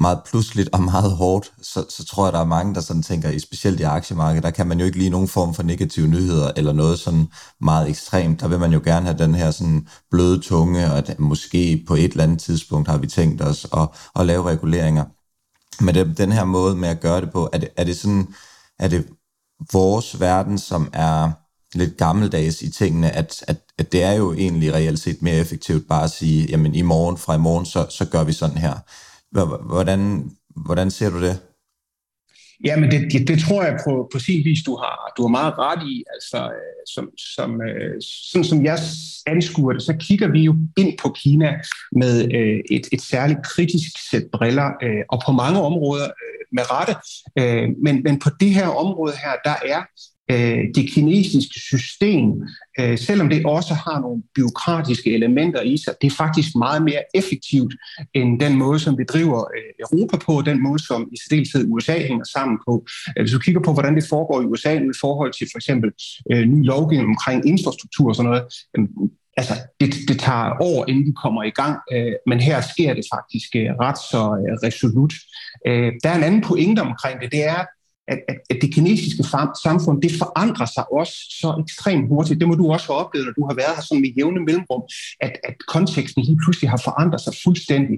meget 0.00 0.20
pludseligt 0.26 0.68
og 0.72 0.82
meget 0.82 1.12
hårdt, 1.12 1.52
så, 1.62 1.84
så 1.88 2.04
tror 2.04 2.26
jeg, 2.26 2.32
der 2.32 2.40
er 2.40 2.44
mange, 2.44 2.74
der 2.74 2.80
sådan 2.80 3.02
tænker, 3.02 3.38
specielt 3.38 3.80
i 3.80 3.82
aktiemarkedet, 3.82 4.42
der 4.42 4.50
kan 4.50 4.66
man 4.66 4.78
jo 4.78 4.86
ikke 4.86 4.98
lige 4.98 5.10
nogen 5.10 5.28
form 5.28 5.54
for 5.54 5.62
negative 5.62 6.08
nyheder 6.08 6.50
eller 6.56 6.72
noget 6.72 6.98
sådan 6.98 7.28
meget 7.60 7.88
ekstremt. 7.88 8.40
Der 8.40 8.48
vil 8.48 8.58
man 8.58 8.72
jo 8.72 8.80
gerne 8.84 9.06
have 9.06 9.18
den 9.18 9.34
her 9.34 9.50
sådan 9.50 9.88
bløde 10.10 10.40
tunge, 10.40 10.86
og 10.90 10.98
at 10.98 11.18
måske 11.18 11.84
på 11.86 11.94
et 11.94 12.10
eller 12.10 12.24
andet 12.24 12.40
tidspunkt 12.40 12.88
har 12.88 12.98
vi 12.98 13.06
tænkt 13.06 13.42
os 13.42 13.66
at, 13.72 13.88
at 14.16 14.26
lave 14.26 14.50
reguleringer. 14.50 15.04
Men 15.84 15.94
det, 15.94 16.18
den 16.18 16.32
her 16.32 16.44
måde 16.44 16.76
med 16.76 16.88
at 16.88 17.00
gøre 17.00 17.20
det 17.20 17.32
på, 17.32 17.48
er 17.52 17.58
det, 17.58 17.68
er 17.76 17.84
det 17.84 17.96
sådan, 17.96 18.34
er 18.78 18.88
det 18.88 19.06
vores 19.72 20.20
verden, 20.20 20.58
som 20.58 20.90
er 20.92 21.30
lidt 21.74 21.96
gammeldags 21.96 22.62
i 22.62 22.70
tingene, 22.70 23.10
at, 23.10 23.44
at, 23.48 23.56
at 23.78 23.92
det 23.92 24.02
er 24.02 24.12
jo 24.12 24.32
egentlig 24.32 24.74
reelt 24.74 25.00
set 25.00 25.22
mere 25.22 25.34
effektivt 25.34 25.88
bare 25.88 26.04
at 26.04 26.10
sige, 26.10 26.46
jamen 26.50 26.74
i 26.74 26.82
morgen, 26.82 27.18
fra 27.18 27.34
i 27.34 27.38
morgen, 27.38 27.66
så, 27.66 27.86
så 27.90 28.04
gør 28.04 28.24
vi 28.24 28.32
sådan 28.32 28.58
her. 28.58 28.74
Hvordan, 29.30 30.30
hvordan 30.56 30.90
ser 30.90 31.10
du 31.10 31.22
det? 31.22 31.40
Ja, 32.64 32.80
men 32.80 32.90
det, 32.90 33.12
det, 33.12 33.28
det 33.28 33.38
tror 33.40 33.62
jeg 33.62 33.78
på, 33.86 34.08
på 34.12 34.18
sin 34.18 34.44
vis, 34.44 34.62
du 34.66 34.76
har, 34.76 35.12
du 35.16 35.22
har 35.22 35.28
meget 35.28 35.58
ret 35.58 35.82
i. 35.88 36.04
Altså, 36.14 36.36
øh, 36.36 36.82
som, 36.94 37.10
som, 37.34 37.62
øh, 37.62 38.02
sådan 38.02 38.44
som 38.44 38.64
jeg 38.64 38.78
anskuer 39.26 39.72
det, 39.72 39.82
så 39.82 39.96
kigger 40.00 40.28
vi 40.28 40.40
jo 40.42 40.56
ind 40.78 40.98
på 40.98 41.08
Kina 41.08 41.60
med 41.92 42.14
øh, 42.34 42.60
et, 42.70 42.88
et 42.92 43.02
særligt 43.02 43.42
kritisk 43.44 44.10
sæt 44.10 44.24
briller, 44.32 44.68
øh, 44.82 45.02
og 45.08 45.22
på 45.26 45.32
mange 45.32 45.60
områder 45.60 46.04
øh, 46.04 46.44
med 46.52 46.62
rette. 46.70 46.94
men, 47.84 48.02
men 48.02 48.18
på 48.18 48.30
det 48.40 48.50
her 48.50 48.68
område 48.68 49.12
her, 49.24 49.32
der 49.44 49.56
er 49.74 49.82
øh, 50.30 50.64
det 50.74 50.90
kinesiske 50.90 51.60
system, 51.60 52.42
øh, 52.80 52.98
selvom 52.98 53.28
det 53.28 53.46
også 53.46 53.74
har 53.74 54.00
nogle 54.00 54.22
byråkratiske 54.34 55.14
elementer 55.14 55.62
i 55.62 55.76
sig, 55.76 55.94
det 56.00 56.06
er 56.06 56.16
faktisk 56.16 56.48
meget 56.56 56.82
mere 56.82 57.02
effektivt 57.14 57.74
end 58.14 58.40
den 58.40 58.56
måde, 58.56 58.78
som 58.78 58.98
vi 58.98 59.04
driver 59.04 59.38
øh, 59.38 59.70
Europa 59.84 60.16
på, 60.16 60.42
den 60.46 60.62
måde, 60.62 60.86
som 60.86 61.08
i 61.12 61.16
særdeleshed 61.22 61.64
USA 61.68 61.98
hænger 61.98 62.24
sammen 62.24 62.58
på. 62.68 62.86
Øh, 63.16 63.22
hvis 63.22 63.32
du 63.32 63.38
kigger 63.38 63.60
på, 63.60 63.72
hvordan 63.72 63.94
det 63.94 64.04
foregår 64.08 64.42
i 64.42 64.44
USA 64.44 64.72
i 64.74 64.98
forhold 65.00 65.32
til 65.32 65.46
for 65.52 65.58
eksempel 65.58 65.90
øh, 66.32 66.44
ny 66.46 66.64
lovgivning 66.64 67.08
omkring 67.08 67.48
infrastruktur 67.48 68.08
og 68.08 68.16
sådan 68.16 68.30
noget, 68.30 68.44
altså, 69.36 69.54
det, 69.80 69.88
det 70.08 70.18
tager 70.18 70.62
år, 70.62 70.88
inden 70.88 71.06
de 71.06 71.12
kommer 71.22 71.42
i 71.42 71.50
gang, 71.50 71.76
øh, 71.92 72.12
men 72.26 72.40
her 72.40 72.60
sker 72.60 72.94
det 72.94 73.04
faktisk 73.14 73.50
øh, 73.56 73.70
ret 73.84 74.00
så 74.12 74.22
øh, 74.40 74.54
resolut. 74.66 75.12
Øh, 75.66 75.92
der 76.02 76.08
er 76.10 76.16
en 76.16 76.28
anden 76.28 76.42
pointe 76.50 76.80
omkring 76.80 77.20
det, 77.20 77.32
det 77.32 77.44
er, 77.44 77.62
at, 78.08 78.18
at, 78.28 78.36
at 78.50 78.58
det 78.62 78.74
kinesiske 78.74 79.22
samfund, 79.62 80.02
det 80.02 80.12
forandrer 80.22 80.66
sig 80.66 80.84
også 80.92 81.14
så 81.40 81.48
ekstremt 81.64 82.08
hurtigt. 82.08 82.40
Det 82.40 82.48
må 82.48 82.54
du 82.54 82.72
også 82.72 82.86
have 82.86 83.00
oplevet, 83.02 83.26
når 83.26 83.32
du 83.38 83.44
har 83.48 83.54
været 83.54 83.76
her 83.76 83.82
sådan 83.82 84.02
med 84.02 84.12
jævne 84.18 84.40
mellemrum, 84.48 84.82
at, 85.20 85.32
at 85.48 85.54
konteksten 85.74 86.22
lige 86.22 86.38
pludselig 86.44 86.70
har 86.70 86.80
forandret 86.84 87.20
sig 87.20 87.32
fuldstændig. 87.44 87.96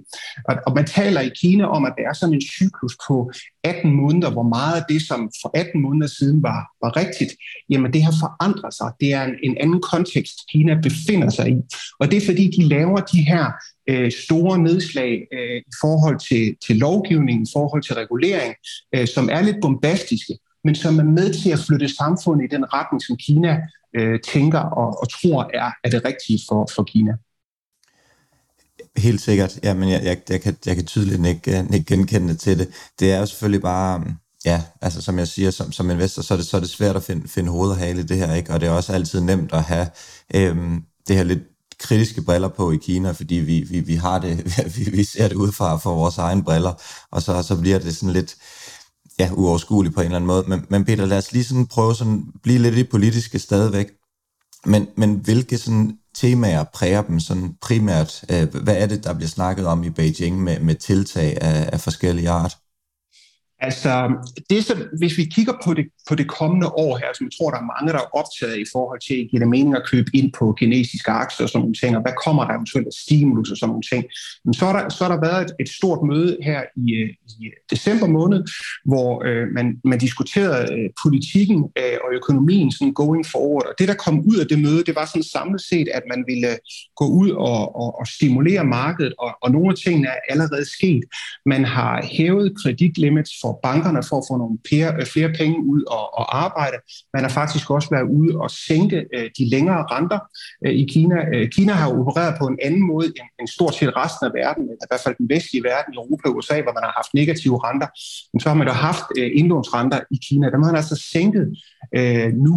Og, 0.49 0.55
og 0.67 0.73
man 0.75 0.87
taler 0.87 1.21
i 1.21 1.31
Kina 1.41 1.65
om, 1.77 1.85
at 1.85 1.95
der 1.99 2.05
er 2.09 2.13
sådan 2.13 2.35
en 2.35 2.47
cyklus 2.59 2.95
på 3.09 3.31
18 3.65 3.93
måneder, 3.93 4.31
hvor 4.31 4.49
meget 4.57 4.77
af 4.81 4.85
det, 4.89 5.03
som 5.03 5.21
for 5.43 5.51
18 5.55 5.83
måneder 5.83 6.07
siden 6.19 6.43
var, 6.43 6.61
var 6.85 6.97
rigtigt, 6.97 7.33
jamen 7.71 7.93
det 7.93 8.03
har 8.03 8.15
forandret 8.23 8.75
sig. 8.75 8.89
Det 9.01 9.13
er 9.13 9.23
en, 9.25 9.35
en 9.43 9.57
anden 9.61 9.81
kontekst, 9.93 10.37
Kina 10.53 10.75
befinder 10.83 11.31
sig 11.31 11.47
i. 11.49 11.57
Og 12.01 12.11
det 12.11 12.17
er 12.17 12.27
fordi, 12.27 12.45
de 12.57 12.63
laver 12.69 13.01
de 13.01 13.23
her 13.23 13.45
øh, 13.91 14.12
store 14.12 14.59
nedslag 14.59 15.12
øh, 15.32 15.57
i 15.70 15.74
forhold 15.80 16.18
til, 16.28 16.57
til 16.66 16.76
lovgivningen, 16.76 17.43
i 17.43 17.51
forhold 17.57 17.82
til 17.82 17.95
regulering, 17.95 18.55
øh, 18.95 19.07
som 19.14 19.28
er 19.32 19.43
lidt 19.43 19.57
bombastiske, 19.62 20.34
men 20.64 20.74
som 20.74 20.99
er 20.99 21.05
med 21.05 21.34
til 21.43 21.51
at 21.51 21.59
flytte 21.66 21.88
samfundet 21.88 22.45
i 22.45 22.55
den 22.57 22.64
retning, 22.74 23.03
som 23.03 23.16
Kina 23.16 23.61
øh, 23.97 24.20
tænker 24.20 24.59
og, 24.59 25.01
og 25.01 25.07
tror 25.11 25.51
er, 25.55 25.70
er 25.84 25.91
det 25.91 26.05
rigtige 26.05 26.41
for, 26.49 26.68
for 26.74 26.82
Kina. 26.82 27.12
Helt 28.97 29.20
sikkert. 29.20 29.59
Ja, 29.62 29.74
men 29.74 29.91
jeg, 29.91 30.03
jeg, 30.05 30.18
jeg, 30.28 30.41
kan, 30.41 30.57
jeg 30.66 30.76
kan 30.76 30.86
tydeligt 30.86 31.26
ikke, 31.26 31.66
ikke 31.72 31.86
genkende 31.86 32.34
til 32.34 32.59
det. 32.59 32.68
Det 33.01 33.12
er 33.12 33.18
jo 33.18 33.26
selvfølgelig 33.26 33.62
bare, 33.62 34.05
ja, 34.45 34.62
altså 34.82 35.03
som 35.03 35.18
jeg 35.18 35.28
siger, 35.28 35.51
som, 35.51 35.72
som 35.72 35.91
investor, 35.91 36.22
så 36.22 36.34
er, 36.34 36.38
det, 36.38 36.47
så 36.47 36.57
er 36.57 36.61
det 36.61 36.70
svært 36.70 36.97
at 36.97 37.03
finde, 37.03 37.28
finde 37.28 37.51
hoved 37.51 37.70
og 37.70 37.76
hale 37.76 38.01
i 38.01 38.03
det 38.03 38.16
her, 38.16 38.34
ikke? 38.34 38.53
og 38.53 38.61
det 38.61 38.66
er 38.66 38.72
også 38.72 38.93
altid 38.93 39.20
nemt 39.20 39.53
at 39.53 39.62
have 39.62 39.86
øhm, 40.34 40.82
det 41.09 41.16
her 41.16 41.22
lidt 41.22 41.43
kritiske 41.81 42.22
briller 42.22 42.49
på 42.49 42.70
i 42.70 42.76
Kina, 42.76 43.11
fordi 43.11 43.35
vi, 43.35 43.61
vi, 43.70 43.81
vi 43.81 43.95
har 43.95 44.18
det, 44.18 44.45
vi, 44.76 44.91
vi 44.91 45.05
ser 45.05 45.28
det 45.28 45.37
ud 45.37 45.53
fra 45.53 45.76
for 45.76 45.95
vores 45.95 46.18
egne 46.18 46.45
briller, 46.45 46.74
og 47.11 47.22
så, 47.22 47.43
så 47.43 47.61
bliver 47.61 47.78
det 47.78 47.97
sådan 47.97 48.12
lidt 48.12 48.37
ja, 49.18 49.31
uoverskueligt 49.33 49.95
på 49.95 50.01
en 50.01 50.05
eller 50.05 50.16
anden 50.16 50.26
måde. 50.26 50.45
Men, 50.49 50.66
men 50.68 50.85
Peter, 50.85 51.07
lad 51.07 51.18
os 51.18 51.33
lige 51.33 51.45
sådan 51.45 51.66
prøve 51.66 51.95
sådan 51.95 52.24
blive 52.43 52.59
lidt 52.59 52.74
i 52.74 52.85
politiske 52.85 53.39
stadigvæk. 53.39 53.87
Men, 54.66 54.89
men 54.97 55.14
hvilke 55.14 55.59
sådan 55.59 55.99
temaer 56.14 56.64
præger 56.74 57.03
dem 57.03 57.20
sådan 57.20 57.55
primært? 57.62 58.24
Øh, 58.31 58.62
hvad 58.62 58.76
er 58.76 58.87
det, 58.87 59.05
der 59.05 59.14
bliver 59.14 59.28
snakket 59.28 59.66
om 59.66 59.85
i 59.85 59.91
Beijing 59.91 60.43
med, 60.43 60.61
med 60.61 60.74
tiltag 60.74 61.39
af, 61.41 61.70
af 61.72 61.81
forskellige 61.81 62.31
art? 62.31 62.57
Altså, 63.61 64.09
det, 64.51 64.64
som, 64.64 64.78
hvis 64.99 65.16
vi 65.16 65.24
kigger 65.24 65.53
på 65.64 65.74
det, 65.74 65.85
på 66.11 66.15
det 66.21 66.29
kommende 66.41 66.69
år 66.85 66.93
her, 67.03 67.11
som 67.15 67.25
jeg 67.27 67.35
tror, 67.37 67.51
der 67.51 67.61
er 67.65 67.71
mange, 67.75 67.89
der 67.95 68.01
er 68.05 68.11
optaget 68.21 68.59
i 68.65 68.67
forhold 68.75 69.01
til, 69.09 69.17
giver 69.31 69.41
det 69.43 69.51
mening 69.57 69.75
at 69.77 69.87
købe 69.93 70.11
ind 70.19 70.29
på 70.39 70.45
kinesiske 70.61 71.11
aktier 71.25 71.45
og 71.47 71.51
sådan 71.51 71.61
nogle 71.65 71.79
ting, 71.83 71.93
og 71.97 72.03
hvad 72.05 72.17
kommer 72.25 72.43
der 72.45 72.55
eventuelt 72.55 72.87
af 72.93 72.97
stimulus 73.05 73.51
og 73.51 73.57
sådan 73.57 73.71
nogle 73.73 73.87
ting. 73.93 74.03
Men 74.45 74.55
så 74.59 74.65
har 74.67 74.75
der, 74.79 74.85
så 74.97 75.01
er 75.07 75.11
der 75.15 75.21
været 75.29 75.43
et, 75.47 75.53
et 75.63 75.71
stort 75.79 76.01
møde 76.11 76.33
her 76.49 76.61
i, 76.85 76.87
øh, 77.01 77.09
i 77.43 77.43
december 77.73 78.09
måned, 78.19 78.41
hvor 78.91 79.11
øh, 79.29 79.45
man, 79.57 79.67
man 79.91 79.99
diskuterede 80.07 80.65
øh, 80.77 80.89
politikken 81.05 81.59
øh, 81.81 81.97
og 82.05 82.09
økonomien 82.21 82.69
sådan 82.73 82.95
going 83.03 83.25
forward. 83.35 83.67
Og 83.71 83.75
det, 83.79 83.89
der 83.89 83.99
kom 84.05 84.17
ud 84.31 84.37
af 84.43 84.47
det 84.53 84.59
møde, 84.67 84.83
det 84.89 84.95
var 85.01 85.07
sådan 85.07 85.31
samlet 85.37 85.61
set, 85.71 85.89
at 85.99 86.05
man 86.13 86.21
ville 86.31 86.51
øh, 86.53 86.59
gå 87.01 87.07
ud 87.21 87.31
og, 87.31 87.61
og, 87.83 87.91
og 88.01 88.07
stimulere 88.17 88.65
markedet, 88.65 89.13
og, 89.25 89.31
og 89.43 89.49
nogle 89.51 89.69
af 89.73 89.77
tingene 89.85 90.09
er 90.09 90.21
allerede 90.33 90.67
sket. 90.77 91.05
Man 91.47 91.65
har 91.65 91.95
hævet 92.17 92.47
kreditlimits 92.63 93.33
for 93.43 93.53
bankerne 93.63 94.03
for 94.09 94.17
at 94.19 94.27
få 94.31 94.35
nogle 94.43 94.59
flere, 94.69 94.91
øh, 95.01 95.07
flere 95.15 95.31
penge 95.41 95.57
ud 95.75 95.83
og, 95.97 95.99
at 96.20 96.26
arbejde. 96.44 96.76
Man 97.14 97.22
har 97.22 97.32
faktisk 97.40 97.70
også 97.70 97.88
været 97.90 98.07
ude 98.18 98.32
og 98.44 98.51
sænke 98.51 98.98
øh, 99.16 99.30
de 99.38 99.44
længere 99.55 99.82
renter 99.92 100.18
øh, 100.64 100.74
i 100.82 100.84
Kina. 100.92 101.16
Øh, 101.34 101.48
Kina 101.57 101.72
har 101.72 101.88
opereret 102.01 102.34
på 102.40 102.46
en 102.46 102.59
anden 102.66 102.86
måde 102.92 103.07
end, 103.07 103.28
end 103.40 103.48
stort 103.48 103.74
set 103.74 103.96
resten 103.96 104.26
af 104.28 104.32
verden, 104.40 104.64
i 104.64 104.86
hvert 104.90 105.03
fald 105.05 105.14
den 105.18 105.28
vestlige 105.34 105.64
verden, 105.72 105.94
Europa 105.94 106.28
og 106.28 106.36
USA, 106.36 106.57
hvor 106.64 106.74
man 106.78 106.84
har 106.88 106.94
haft 107.01 107.11
negative 107.14 107.57
renter. 107.66 107.88
Men 108.32 108.40
så 108.40 108.48
har 108.48 108.57
man 108.57 108.66
da 108.66 108.72
haft 108.72 109.07
indlånsrenter 109.40 110.01
i 110.11 110.18
Kina. 110.26 110.46
Dem 110.51 110.62
har 110.62 110.70
man 110.72 110.82
altså 110.82 110.96
sænket 111.12 111.44
nu, 112.46 112.55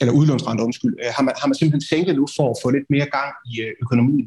eller 0.00 0.12
udlånsrenter, 0.18 0.64
undskyld, 0.64 0.94
har, 1.16 1.22
man, 1.22 1.34
har 1.40 1.46
man 1.48 1.54
simpelthen 1.54 1.88
sænket 1.92 2.14
nu 2.16 2.24
for 2.36 2.46
at 2.50 2.56
få 2.62 2.70
lidt 2.70 2.88
mere 2.94 3.08
gang 3.16 3.30
i 3.52 3.54
økonomien. 3.82 4.26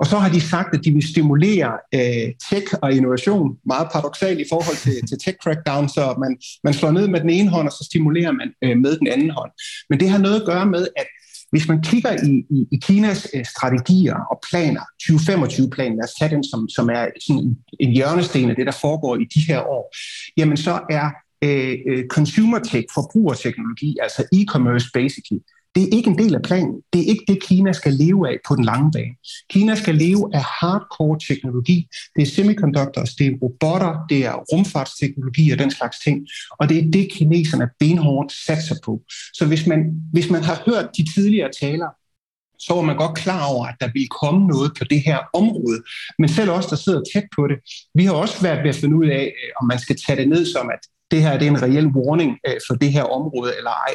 Og 0.00 0.06
så 0.06 0.18
har 0.18 0.28
de 0.28 0.40
sagt, 0.40 0.74
at 0.74 0.84
de 0.84 0.90
vil 0.92 1.08
stimulere 1.08 1.72
øh, 1.94 2.28
tech 2.50 2.66
og 2.82 2.92
innovation, 2.92 3.56
meget 3.66 3.88
paradoxalt 3.92 4.40
i 4.40 4.44
forhold 4.50 4.76
til, 4.76 5.08
til 5.08 5.18
tech 5.24 5.36
crackdown, 5.42 5.88
så 5.88 6.14
man, 6.18 6.38
man 6.64 6.74
slår 6.74 6.90
ned 6.90 7.08
med 7.08 7.20
den 7.20 7.30
ene 7.30 7.50
hånd, 7.50 7.66
og 7.66 7.72
så 7.72 7.84
stimulerer 7.84 8.32
man 8.32 8.48
øh, 8.64 8.78
med 8.78 8.98
den 8.98 9.06
anden 9.06 9.30
hånd. 9.30 9.50
Men 9.90 10.00
det 10.00 10.10
har 10.10 10.18
noget 10.18 10.40
at 10.40 10.46
gøre 10.46 10.66
med, 10.66 10.86
at 10.96 11.06
hvis 11.50 11.68
man 11.68 11.82
kigger 11.82 12.12
i, 12.12 12.44
i, 12.56 12.66
i 12.72 12.76
Kinas 12.82 13.28
øh, 13.34 13.44
strategier 13.44 14.18
og 14.30 14.40
planer, 14.50 14.80
2025-planen, 15.02 15.96
lad 15.96 16.04
os 16.04 16.14
tage 16.18 16.30
den 16.30 16.44
som, 16.44 16.68
som 16.68 16.88
er 16.88 17.06
sådan 17.26 17.56
en 17.80 17.92
hjørnesten 17.92 18.50
af 18.50 18.56
det, 18.56 18.66
der 18.66 18.72
foregår 18.72 19.16
i 19.16 19.24
de 19.34 19.40
her 19.48 19.60
år, 19.60 19.94
jamen 20.36 20.56
så 20.56 20.80
er 20.90 21.10
øh, 21.44 21.74
øh 21.88 22.04
consumer 22.06 22.58
tech, 22.58 22.86
forbrugerteknologi, 22.94 23.96
altså 24.02 24.22
e-commerce 24.34 24.90
basically, 24.94 25.40
det 25.74 25.82
er 25.82 25.96
ikke 25.96 26.10
en 26.10 26.18
del 26.18 26.34
af 26.34 26.42
planen. 26.42 26.82
Det 26.92 27.00
er 27.00 27.06
ikke 27.06 27.24
det, 27.28 27.42
Kina 27.42 27.72
skal 27.72 27.92
leve 27.92 28.28
af 28.28 28.36
på 28.48 28.56
den 28.56 28.64
lange 28.64 28.90
bane. 28.92 29.14
Kina 29.50 29.74
skal 29.74 29.94
leve 29.94 30.30
af 30.34 30.42
hardcore 30.60 31.18
teknologi. 31.28 31.86
Det 32.16 32.22
er 32.22 32.26
semiconductors, 32.26 33.14
det 33.14 33.26
er 33.26 33.36
robotter, 33.42 34.06
det 34.08 34.26
er 34.26 34.32
rumfartsteknologi 34.32 35.50
og 35.50 35.58
den 35.58 35.70
slags 35.70 35.98
ting. 36.04 36.26
Og 36.58 36.68
det 36.68 36.78
er 36.78 36.90
det, 36.90 37.12
kineserne 37.12 37.68
benhårdt 37.78 38.32
satser 38.32 38.76
på. 38.84 39.02
Så 39.32 39.46
hvis 39.46 39.66
man, 39.66 39.80
hvis 40.12 40.30
man 40.30 40.42
har 40.42 40.62
hørt 40.66 40.96
de 40.96 41.14
tidligere 41.14 41.50
taler, 41.60 41.88
så 42.58 42.74
var 42.74 42.82
man 42.82 42.96
godt 42.96 43.18
klar 43.18 43.46
over, 43.46 43.66
at 43.66 43.76
der 43.80 43.90
ville 43.94 44.08
komme 44.08 44.46
noget 44.46 44.72
på 44.78 44.84
det 44.84 45.02
her 45.02 45.18
område. 45.34 45.82
Men 46.18 46.28
selv 46.28 46.50
os, 46.50 46.66
der 46.66 46.76
sidder 46.76 47.02
tæt 47.12 47.26
på 47.36 47.46
det, 47.46 47.58
vi 47.94 48.04
har 48.04 48.12
også 48.12 48.42
været 48.42 48.62
ved 48.62 48.68
at 48.68 48.76
finde 48.76 48.96
ud 48.96 49.06
af, 49.06 49.24
øh, 49.24 49.50
om 49.60 49.66
man 49.66 49.78
skal 49.78 49.96
tage 50.06 50.18
det 50.20 50.28
ned 50.28 50.46
som, 50.46 50.70
at 50.70 50.82
det 51.10 51.22
her 51.22 51.38
det 51.38 51.46
er 51.46 51.50
en 51.50 51.62
reel 51.62 51.86
warning 51.86 52.38
øh, 52.48 52.54
for 52.66 52.74
det 52.74 52.92
her 52.92 53.02
område 53.02 53.52
eller 53.58 53.70
ej. 53.70 53.94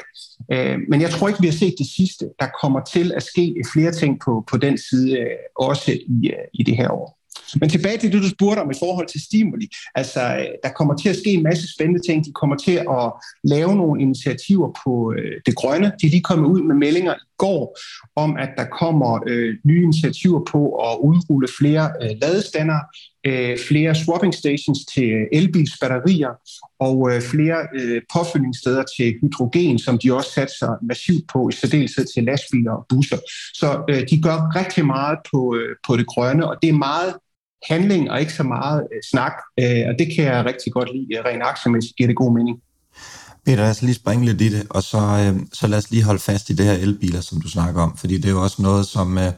Øh, 0.53 0.79
men 0.89 1.01
jeg 1.01 1.09
tror 1.09 1.27
ikke, 1.27 1.41
vi 1.41 1.47
har 1.47 1.53
set 1.53 1.75
det 1.77 1.87
sidste. 1.97 2.25
Der 2.39 2.47
kommer 2.61 2.81
til 2.93 3.11
at 3.15 3.23
ske 3.23 3.55
flere 3.73 3.91
ting 3.91 4.19
på, 4.25 4.43
på 4.51 4.57
den 4.57 4.77
side 4.77 5.19
øh, 5.19 5.37
også 5.59 5.91
i, 5.91 6.27
øh, 6.27 6.45
i 6.53 6.63
det 6.63 6.77
her 6.77 6.89
år. 6.91 7.25
Men 7.59 7.69
tilbage 7.69 7.97
til 7.97 8.11
det, 8.11 8.21
du 8.21 8.29
spurgte 8.29 8.59
om 8.59 8.71
i 8.71 8.79
forhold 8.79 9.07
til 9.07 9.21
stimuli. 9.21 9.67
Altså, 9.95 10.21
øh, 10.21 10.45
der 10.63 10.69
kommer 10.69 10.95
til 10.97 11.09
at 11.09 11.15
ske 11.15 11.31
en 11.33 11.43
masse 11.43 11.73
spændende 11.73 12.07
ting. 12.07 12.25
De 12.25 12.31
kommer 12.31 12.55
til 12.55 12.77
at 12.99 13.13
lave 13.43 13.75
nogle 13.75 14.01
initiativer 14.01 14.69
på 14.85 15.13
øh, 15.17 15.41
det 15.45 15.55
grønne. 15.55 15.91
De 16.01 16.05
er 16.07 16.11
lige 16.11 16.21
kommet 16.21 16.47
ud 16.47 16.61
med 16.61 16.75
meldinger 16.75 17.13
i 17.13 17.25
går 17.37 17.77
om, 18.15 18.37
at 18.37 18.49
der 18.57 18.65
kommer 18.65 19.23
øh, 19.27 19.55
nye 19.63 19.83
initiativer 19.83 20.41
på 20.51 20.75
at 20.75 20.97
udrulle 20.99 21.47
flere 21.59 21.91
øh, 22.01 22.09
ladestander, 22.21 22.79
øh, 23.27 23.57
flere 23.67 23.95
swapping 23.95 24.33
stations 24.33 24.79
til 24.93 25.09
øh, 25.09 25.27
elbilsbatterier 25.31 26.29
og 26.79 27.11
øh, 27.11 27.21
flere 27.21 27.57
øh, 27.75 28.01
påfyldningssteder 28.13 28.83
til 28.97 29.13
hydrogen, 29.21 29.79
som 29.79 29.97
de 29.97 30.13
også 30.13 30.31
satser 30.31 30.85
massivt 30.87 31.23
på, 31.33 31.49
i 31.49 31.51
særdeleshed 31.51 32.05
til 32.13 32.23
lastbiler 32.23 32.71
og 32.71 32.85
busser. 32.89 33.17
Så 33.53 33.83
øh, 33.89 34.03
de 34.09 34.21
gør 34.21 34.37
rigtig 34.59 34.85
meget 34.85 35.17
på, 35.31 35.55
øh, 35.55 35.75
på 35.87 35.97
det 35.97 36.07
grønne, 36.07 36.49
og 36.49 36.55
det 36.61 36.69
er 36.69 36.73
meget 36.73 37.13
handling 37.63 38.11
og 38.11 38.19
ikke 38.19 38.33
så 38.33 38.43
meget 38.43 38.87
øh, 38.93 39.01
snak, 39.11 39.33
øh, 39.59 39.83
og 39.89 39.93
det 39.99 40.07
kan 40.15 40.25
jeg 40.25 40.45
rigtig 40.45 40.73
godt 40.73 40.89
lide. 40.95 41.17
Øh, 41.17 41.25
rent 41.25 41.43
aktiemæssigt 41.43 41.95
giver 41.95 42.07
det 42.07 42.15
god 42.15 42.33
mening. 42.37 42.57
Peter, 43.45 43.57
lad 43.57 43.69
os 43.69 43.81
lige 43.81 43.95
springe 43.95 44.25
lidt 44.25 44.41
i 44.41 44.49
det, 44.49 44.67
og 44.69 44.83
så, 44.83 44.97
øh, 44.97 45.45
så 45.53 45.67
lad 45.67 45.77
os 45.77 45.91
lige 45.91 46.03
holde 46.03 46.19
fast 46.19 46.49
i 46.49 46.53
det 46.53 46.65
her 46.65 46.73
elbiler, 46.73 47.21
som 47.21 47.41
du 47.41 47.49
snakker 47.49 47.81
om, 47.81 47.97
fordi 47.97 48.17
det 48.17 48.25
er 48.25 48.29
jo 48.29 48.43
også 48.43 48.61
noget, 48.61 48.85
som, 48.85 49.17
øh, 49.17 49.33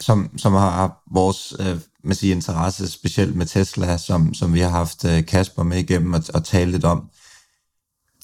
som, 0.00 0.30
som 0.38 0.52
har 0.52 1.02
vores 1.12 1.54
øh, 1.60 1.80
man 2.06 2.16
siger, 2.16 2.34
interesse, 2.34 2.90
specielt 2.90 3.36
med 3.36 3.46
Tesla, 3.46 3.96
som, 3.98 4.34
som 4.34 4.54
vi 4.54 4.60
har 4.60 4.68
haft 4.68 5.04
øh, 5.04 5.26
Kasper 5.26 5.62
med 5.62 5.78
igennem 5.78 6.12
og, 6.12 6.22
og 6.34 6.44
tale 6.44 6.70
lidt 6.70 6.84
om. 6.84 7.10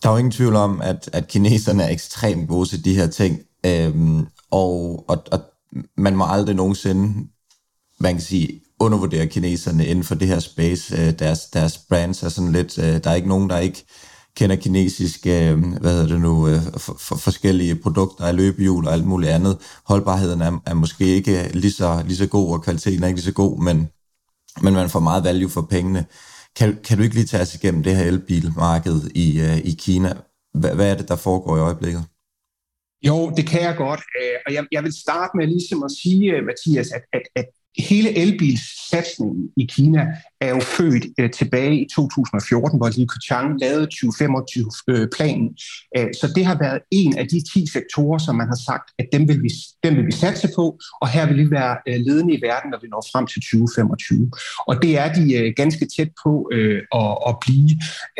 Der 0.02 0.08
er 0.08 0.12
jo 0.12 0.18
ingen 0.18 0.32
tvivl 0.32 0.56
om, 0.56 0.80
at, 0.80 1.10
at 1.12 1.28
kineserne 1.28 1.82
er 1.82 1.88
ekstremt 1.88 2.48
gode 2.48 2.68
til 2.68 2.84
de 2.84 2.94
her 2.94 3.06
ting, 3.06 3.40
øhm, 3.66 4.26
og, 4.50 5.04
og, 5.08 5.24
og 5.32 5.40
man 5.96 6.16
må 6.16 6.24
aldrig 6.28 6.56
nogensinde, 6.56 7.28
man 8.00 8.14
kan 8.14 8.22
sige, 8.22 8.60
undervurdere 8.80 9.26
kineserne 9.26 9.86
inden 9.86 10.04
for 10.04 10.14
det 10.14 10.28
her 10.28 10.38
space. 10.40 10.96
Øh, 10.96 11.18
deres, 11.18 11.40
deres 11.40 11.78
brands 11.78 12.22
er 12.22 12.28
sådan 12.28 12.52
lidt, 12.52 12.78
øh, 12.78 13.04
der 13.04 13.10
er 13.10 13.14
ikke 13.14 13.28
nogen, 13.28 13.50
der 13.50 13.58
ikke 13.58 13.84
kender 14.36 14.56
kinesiske, 14.56 15.50
øh, 15.50 15.58
hvad 15.80 15.92
hedder 15.92 16.06
det 16.06 16.20
nu, 16.20 16.48
øh, 16.48 16.62
for, 16.76 16.96
for 16.98 17.16
forskellige 17.16 17.74
produkter 17.74 18.24
af 18.24 18.36
løbehjul 18.36 18.86
og 18.86 18.92
alt 18.92 19.06
muligt 19.06 19.32
andet. 19.32 19.58
Holdbarheden 19.84 20.40
er, 20.40 20.62
er 20.66 20.74
måske 20.74 21.04
ikke 21.04 21.50
lige 21.54 21.72
så, 21.72 22.02
lige 22.06 22.16
så 22.16 22.26
god, 22.26 22.52
og 22.52 22.62
kvaliteten 22.62 23.02
er 23.02 23.06
ikke 23.06 23.18
lige 23.18 23.24
så 23.24 23.32
god, 23.32 23.62
men, 23.62 23.88
men 24.62 24.74
man 24.74 24.90
får 24.90 25.00
meget 25.00 25.24
value 25.24 25.50
for 25.50 25.62
pengene. 25.70 26.06
Kan, 26.56 26.78
kan 26.84 26.96
du 26.96 27.02
ikke 27.02 27.14
lige 27.14 27.26
tage 27.26 27.42
os 27.42 27.54
igennem 27.54 27.82
det 27.82 27.96
her 27.96 28.04
elbilmarked 28.04 29.10
i, 29.14 29.40
øh, 29.40 29.58
i 29.58 29.76
Kina? 29.78 30.12
Hvad, 30.54 30.74
hvad 30.74 30.90
er 30.90 30.96
det, 30.96 31.08
der 31.08 31.16
foregår 31.16 31.56
i 31.56 31.60
øjeblikket? 31.60 32.04
Jo, 33.06 33.32
det 33.36 33.46
kan 33.46 33.62
jeg 33.62 33.76
godt. 33.76 34.00
Og 34.46 34.52
jeg, 34.52 34.64
jeg 34.72 34.82
vil 34.84 34.92
starte 34.92 35.36
med 35.36 35.46
ligesom 35.46 35.82
at 35.82 35.90
sige, 36.02 36.42
Mathias, 36.42 36.92
at, 36.92 37.02
at, 37.12 37.22
at 37.36 37.46
hele 37.78 38.18
elbilsatsningen 38.18 39.48
i 39.56 39.64
Kina 39.66 40.06
er 40.40 40.48
jo 40.48 40.60
født 40.60 41.04
øh, 41.20 41.30
tilbage 41.30 41.80
i 41.80 41.86
2014, 41.94 42.78
hvor 42.78 42.88
Li 42.88 43.06
Keqiang 43.12 43.60
lavede 43.60 43.88
2025-planen. 43.94 45.56
Øh, 45.96 46.04
øh, 46.04 46.10
så 46.20 46.32
det 46.36 46.44
har 46.46 46.58
været 46.58 46.80
en 46.90 47.18
af 47.18 47.28
de 47.28 47.42
10 47.52 47.66
sektorer, 47.72 48.18
som 48.18 48.34
man 48.36 48.46
har 48.46 48.60
sagt, 48.66 48.90
at 48.98 49.06
dem 49.12 49.28
vil 49.28 49.42
vi, 49.42 49.50
dem 49.84 49.96
vil 49.96 50.06
vi 50.06 50.12
satse 50.12 50.48
på, 50.56 50.78
og 51.00 51.08
her 51.08 51.26
vil 51.26 51.38
vi 51.38 51.50
være 51.50 51.76
øh, 51.88 52.00
ledende 52.06 52.34
i 52.34 52.42
verden, 52.42 52.70
når 52.70 52.78
vi 52.82 52.88
når 52.88 53.04
frem 53.12 53.26
til 53.26 53.40
2025. 53.42 54.30
Og 54.66 54.82
det 54.82 54.98
er 54.98 55.12
de 55.12 55.34
øh, 55.34 55.52
ganske 55.56 55.86
tæt 55.96 56.10
på 56.24 56.48
øh, 56.52 56.82
at, 56.94 57.18
at 57.28 57.34
blive. 57.44 57.70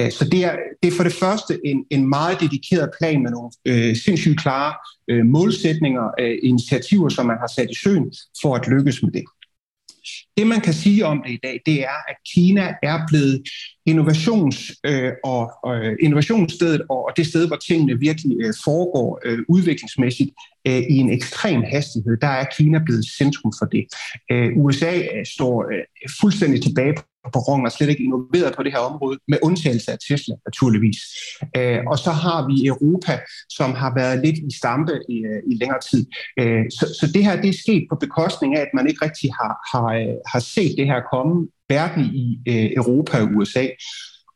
Øh, 0.00 0.10
så 0.12 0.24
det 0.32 0.44
er, 0.44 0.56
det 0.82 0.92
er 0.92 0.96
for 0.96 1.04
det 1.04 1.12
første 1.12 1.58
en, 1.64 1.84
en 1.90 2.08
meget 2.08 2.40
dedikeret 2.40 2.90
plan 2.98 3.22
med 3.22 3.30
nogle 3.30 3.50
øh, 3.64 3.96
sindssygt 3.96 4.40
klare 4.40 4.72
øh, 5.08 5.26
målsætninger, 5.26 6.10
øh, 6.20 6.38
initiativer, 6.42 7.08
som 7.08 7.26
man 7.26 7.36
har 7.40 7.52
sat 7.56 7.70
i 7.70 7.74
søen 7.74 8.12
for 8.42 8.54
at 8.54 8.68
lykkes 8.68 9.02
med 9.02 9.12
det. 9.12 9.24
Det 10.36 10.46
man 10.46 10.60
kan 10.60 10.74
sige 10.74 11.06
om 11.06 11.22
det 11.26 11.32
i 11.32 11.38
dag, 11.42 11.60
det 11.66 11.82
er, 11.82 11.98
at 12.08 12.16
Kina 12.34 12.74
er 12.82 12.98
blevet 13.08 13.42
innovations- 13.90 14.80
øh, 14.84 15.12
og, 15.24 15.50
øh, 15.66 15.96
innovationsstedet 16.00 16.82
og 16.90 17.10
det 17.16 17.26
sted, 17.26 17.46
hvor 17.46 17.56
tingene 17.56 17.98
virkelig 17.98 18.36
øh, 18.40 18.54
foregår 18.64 19.20
øh, 19.24 19.38
udviklingsmæssigt 19.48 20.30
øh, 20.66 20.82
i 20.90 20.96
en 20.96 21.10
ekstrem 21.10 21.62
hastighed. 21.62 22.16
Der 22.20 22.26
er 22.26 22.44
Kina 22.56 22.78
blevet 22.78 23.04
centrum 23.18 23.52
for 23.58 23.66
det. 23.66 23.84
Øh, 24.32 24.56
USA 24.56 24.98
øh, 24.98 25.26
står 25.26 25.64
øh, 25.72 26.08
fuldstændig 26.20 26.62
tilbage 26.62 26.94
på 27.34 27.38
rongen 27.38 27.66
og 27.66 27.72
slet 27.72 27.88
ikke 27.88 28.04
innoveret 28.04 28.54
på 28.56 28.62
det 28.62 28.72
her 28.72 28.78
område, 28.78 29.18
med 29.28 29.38
undtagelse 29.42 29.92
af 29.92 29.98
Tesla 30.08 30.34
naturligvis. 30.46 30.98
Øh, 31.56 31.80
og 31.86 31.98
så 31.98 32.10
har 32.10 32.46
vi 32.48 32.66
Europa, 32.66 33.20
som 33.48 33.70
har 33.74 33.94
været 33.94 34.24
lidt 34.24 34.38
i 34.38 34.56
stampe 34.56 34.92
i, 35.08 35.16
øh, 35.30 35.40
i 35.50 35.54
længere 35.54 35.82
tid. 35.90 36.06
Øh, 36.40 36.64
så, 36.70 36.84
så 37.00 37.06
det 37.14 37.24
her 37.24 37.40
det 37.42 37.48
er 37.48 37.62
sket 37.64 37.84
på 37.90 37.96
bekostning 37.96 38.56
af, 38.56 38.60
at 38.60 38.72
man 38.74 38.86
ikke 38.86 39.04
rigtig 39.04 39.30
har, 39.40 39.54
har, 39.72 39.88
øh, 40.00 40.16
har 40.32 40.40
set 40.54 40.74
det 40.78 40.86
her 40.86 41.00
komme, 41.12 41.48
hverken 41.66 42.04
i 42.24 42.26
øh, 42.48 42.70
Europa 42.80 43.16
og 43.22 43.28
USA. 43.36 43.66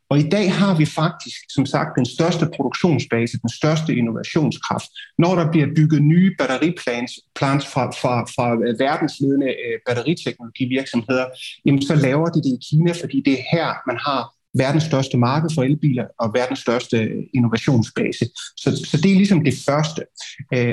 Og 0.09 0.19
i 0.19 0.29
dag 0.29 0.53
har 0.53 0.77
vi 0.77 0.85
faktisk, 0.85 1.39
som 1.49 1.65
sagt, 1.65 1.89
den 1.95 2.05
største 2.05 2.49
produktionsbase, 2.55 3.41
den 3.41 3.49
største 3.49 3.95
innovationskraft. 3.95 4.89
Når 5.17 5.35
der 5.35 5.51
bliver 5.51 5.67
bygget 5.75 6.01
nye 6.01 6.35
batteriplans 6.39 7.11
plants 7.35 7.65
fra, 7.73 7.85
fra, 8.01 8.21
fra 8.35 8.47
øh, 8.53 8.79
verdensledende 8.79 9.47
øh, 9.47 9.79
batteriteknologivirksomheder, 9.87 11.25
jamen 11.65 11.81
så 11.81 11.95
laver 11.95 12.25
de 12.25 12.41
det 12.45 12.53
i 12.57 12.59
Kina, 12.69 12.91
fordi 12.91 13.21
det 13.25 13.33
er 13.33 13.43
her, 13.51 13.67
man 13.87 13.97
har 14.07 14.33
verdens 14.57 14.83
største 14.83 15.17
marked 15.17 15.49
for 15.55 15.63
elbiler 15.63 16.05
og 16.19 16.33
verdens 16.33 16.59
største 16.59 16.97
øh, 16.97 17.23
innovationsbase. 17.33 18.25
Så, 18.57 18.69
så 18.91 18.97
det 19.03 19.11
er 19.11 19.15
ligesom 19.15 19.43
det 19.43 19.53
første. 19.67 20.01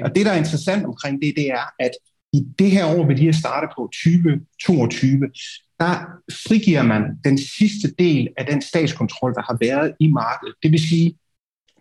Og 0.05 0.09
det, 0.15 0.27
der 0.27 0.33
er 0.33 0.43
interessant 0.45 0.85
omkring 0.85 1.23
det, 1.23 1.33
det 1.37 1.47
er, 1.51 1.65
at 1.79 1.91
i 2.37 2.39
det 2.59 2.71
her 2.71 2.85
år, 2.95 3.07
vi 3.07 3.15
lige 3.15 3.33
har 3.33 3.41
startet 3.45 3.71
på 3.77 3.91
2022, 4.05 5.21
der 5.81 5.95
frigiver 6.49 6.83
man 6.83 7.03
den 7.25 7.39
sidste 7.39 7.95
del 7.99 8.29
af 8.39 8.47
den 8.47 8.63
statskontrol, 8.63 9.35
der 9.35 9.43
har 9.43 9.57
været 9.61 9.93
i 10.01 10.09
markedet. 10.13 10.55
Det 10.63 10.71
vil 10.73 10.89
sige, 10.89 11.19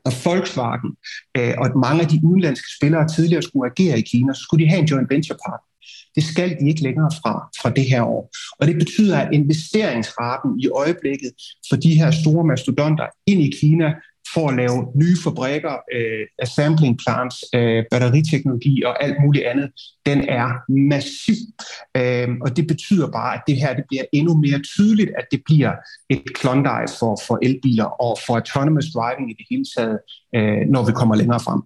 at 0.06 0.14
Volkswagen 0.26 0.92
øh, 1.38 1.54
og 1.58 1.80
mange 1.86 2.02
af 2.04 2.08
de 2.08 2.22
udenlandske 2.24 2.70
spillere 2.78 3.08
tidligere 3.08 3.42
skulle 3.42 3.72
agere 3.72 4.00
i 4.00 4.02
Kina, 4.02 4.34
så 4.34 4.42
skulle 4.42 4.66
de 4.66 4.70
have 4.70 4.82
en 4.82 4.86
joint 4.86 5.10
venture 5.10 5.38
partner. 5.46 5.70
Det 6.16 6.24
skal 6.24 6.50
de 6.60 6.70
ikke 6.70 6.84
længere 6.84 7.12
fra, 7.22 7.34
fra 7.62 7.70
det 7.70 7.86
her 7.92 8.04
år. 8.04 8.30
Og 8.60 8.68
det 8.68 8.76
betyder, 8.76 9.18
at 9.18 9.34
investeringsraten 9.34 10.60
i 10.60 10.68
øjeblikket 10.68 11.32
for 11.70 11.76
de 11.76 11.96
her 12.00 12.12
store 12.12 12.44
mastodonter 12.44 13.08
ind 13.28 13.42
i 13.42 13.52
Kina 13.60 13.94
for 14.34 14.50
at 14.50 14.56
lave 14.56 14.78
nye 14.96 15.18
fabrikker, 15.24 15.76
øh, 15.96 16.24
assembling 16.40 17.00
plants, 17.04 17.38
øh, 17.56 17.84
batteriteknologi 17.92 18.84
og 18.84 19.04
alt 19.04 19.16
muligt 19.24 19.46
andet, 19.46 19.70
den 20.06 20.20
er 20.30 20.48
massiv. 20.90 21.36
Øh, 21.98 22.28
og 22.42 22.58
det 22.58 22.68
betyder 22.68 23.08
bare, 23.12 23.34
at 23.36 23.42
det 23.48 23.56
her 23.58 23.74
det 23.76 23.86
bliver 23.88 24.04
endnu 24.14 24.34
mere 24.46 24.60
tydeligt, 24.60 25.12
at 25.18 25.26
det 25.32 25.42
bliver 25.46 25.72
et 26.10 26.24
klondike 26.36 26.92
for, 27.00 27.20
for 27.28 27.40
elbiler 27.42 27.86
og 28.06 28.18
for 28.28 28.34
autonomous 28.36 28.86
driving 28.96 29.32
i 29.32 29.36
det 29.40 29.46
hele 29.50 29.66
taget, 29.78 29.98
øh, 30.36 30.62
når 30.74 30.86
vi 30.86 30.92
kommer 30.92 31.16
længere 31.16 31.40
frem. 31.40 31.62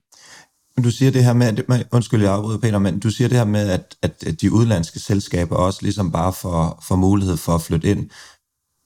Men 0.75 0.83
Du 0.83 0.91
siger 0.91 1.11
det 1.11 1.23
her 1.23 1.33
med, 1.33 1.83
undskyld 1.91 2.21
jeg 2.21 2.33
afbryder 2.33 2.59
Peter, 2.59 2.79
men 2.79 2.99
du 2.99 3.09
siger 3.09 3.27
det 3.27 3.37
her 3.37 3.45
med, 3.45 3.69
at, 3.69 3.95
at 4.01 4.41
de 4.41 4.53
udlandske 4.53 4.99
selskaber 4.99 5.55
også 5.55 5.79
ligesom 5.81 6.11
bare 6.11 6.33
får, 6.33 6.83
får 6.87 6.95
mulighed 6.95 7.37
for 7.37 7.51
at 7.55 7.61
flytte 7.61 7.87
ind. 7.87 8.09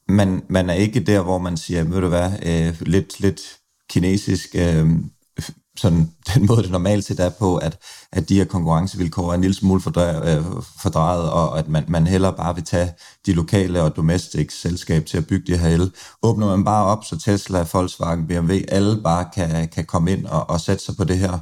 Man, 0.07 0.41
man 0.49 0.69
er 0.69 0.73
ikke 0.73 0.99
der, 0.99 1.21
hvor 1.21 1.38
man 1.38 1.57
siger, 1.57 1.84
ved 1.84 2.01
du 2.01 2.07
hvad, 2.07 2.32
øh, 2.45 2.88
lidt, 2.88 3.19
lidt 3.19 3.61
kinesisk, 3.91 4.49
øh, 4.55 4.89
sådan 5.77 6.11
den 6.33 6.45
måde, 6.45 6.63
det 6.63 6.71
normalt 6.71 7.05
set 7.05 7.19
er 7.19 7.29
på, 7.29 7.57
at, 7.57 7.77
at 8.11 8.29
de 8.29 8.35
her 8.35 8.45
konkurrencevilkår 8.45 9.29
er 9.29 9.35
en 9.35 9.41
lille 9.41 9.55
smule 9.55 9.81
fordrejet, 9.81 10.37
øh, 10.37 10.45
fordrejet 10.81 11.31
og 11.31 11.59
at 11.59 11.67
man, 11.67 11.85
man 11.87 12.07
heller 12.07 12.31
bare 12.31 12.55
vil 12.55 12.63
tage 12.63 12.93
de 13.25 13.33
lokale 13.33 13.81
og 13.81 13.95
domestic 13.95 14.53
selskab 14.61 15.05
til 15.05 15.17
at 15.17 15.27
bygge 15.27 15.51
det 15.51 15.59
her 15.59 15.69
el. 15.69 15.91
Åbner 16.23 16.47
man 16.47 16.65
bare 16.65 16.85
op, 16.85 17.05
så 17.05 17.19
Tesla, 17.19 17.65
Volkswagen, 17.73 18.27
BMW, 18.27 18.53
alle 18.67 19.01
bare 19.03 19.25
kan, 19.35 19.67
kan 19.67 19.85
komme 19.85 20.11
ind 20.11 20.25
og, 20.25 20.49
og 20.49 20.61
sætte 20.61 20.83
sig 20.83 20.95
på 20.97 21.03
det 21.03 21.17
her 21.17 21.39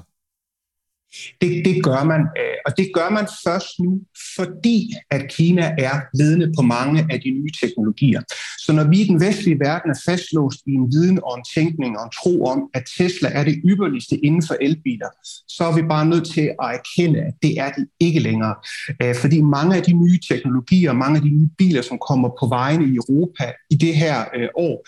det, 1.41 1.65
det 1.65 1.83
gør 1.83 2.03
man, 2.03 2.21
øh, 2.21 2.57
og 2.65 2.71
det 2.77 2.87
gør 2.93 3.09
man 3.09 3.27
først 3.45 3.79
nu, 3.79 4.01
fordi 4.35 4.93
at 5.11 5.21
Kina 5.35 5.75
er 5.77 5.95
ledende 6.13 6.51
på 6.57 6.61
mange 6.61 7.07
af 7.11 7.21
de 7.21 7.29
nye 7.29 7.51
teknologier. 7.61 8.21
Så 8.65 8.73
når 8.73 8.83
vi 8.83 9.01
i 9.01 9.07
den 9.07 9.21
vestlige 9.21 9.59
verden 9.59 9.91
er 9.91 9.99
fastlåst 10.05 10.59
i 10.67 10.71
en 10.71 10.91
viden 10.91 11.19
og 11.23 11.37
en 11.37 11.45
tænkning 11.55 11.97
og 11.97 12.03
en 12.03 12.11
tro 12.19 12.43
om, 12.43 12.59
at 12.73 12.83
Tesla 12.97 13.29
er 13.29 13.43
det 13.43 13.61
ypperligste 13.65 14.25
inden 14.25 14.43
for 14.47 14.55
elbiler, 14.61 15.09
så 15.47 15.63
er 15.63 15.75
vi 15.75 15.81
bare 15.81 16.05
nødt 16.05 16.27
til 16.33 16.47
at 16.63 16.67
erkende, 16.79 17.19
at 17.19 17.33
det 17.43 17.59
er 17.59 17.69
de 17.71 17.87
ikke 17.99 18.19
længere. 18.19 18.55
Øh, 19.01 19.15
fordi 19.15 19.41
mange 19.41 19.75
af 19.75 19.83
de 19.83 19.93
nye 19.93 20.19
teknologier, 20.29 20.93
mange 20.93 21.15
af 21.17 21.21
de 21.21 21.29
nye 21.29 21.49
biler, 21.57 21.81
som 21.81 21.97
kommer 22.09 22.29
på 22.39 22.47
vejene 22.47 22.85
i 22.85 22.95
Europa 22.95 23.53
i 23.69 23.75
det 23.75 23.95
her 23.95 24.17
øh, 24.35 24.49
år, 24.55 24.87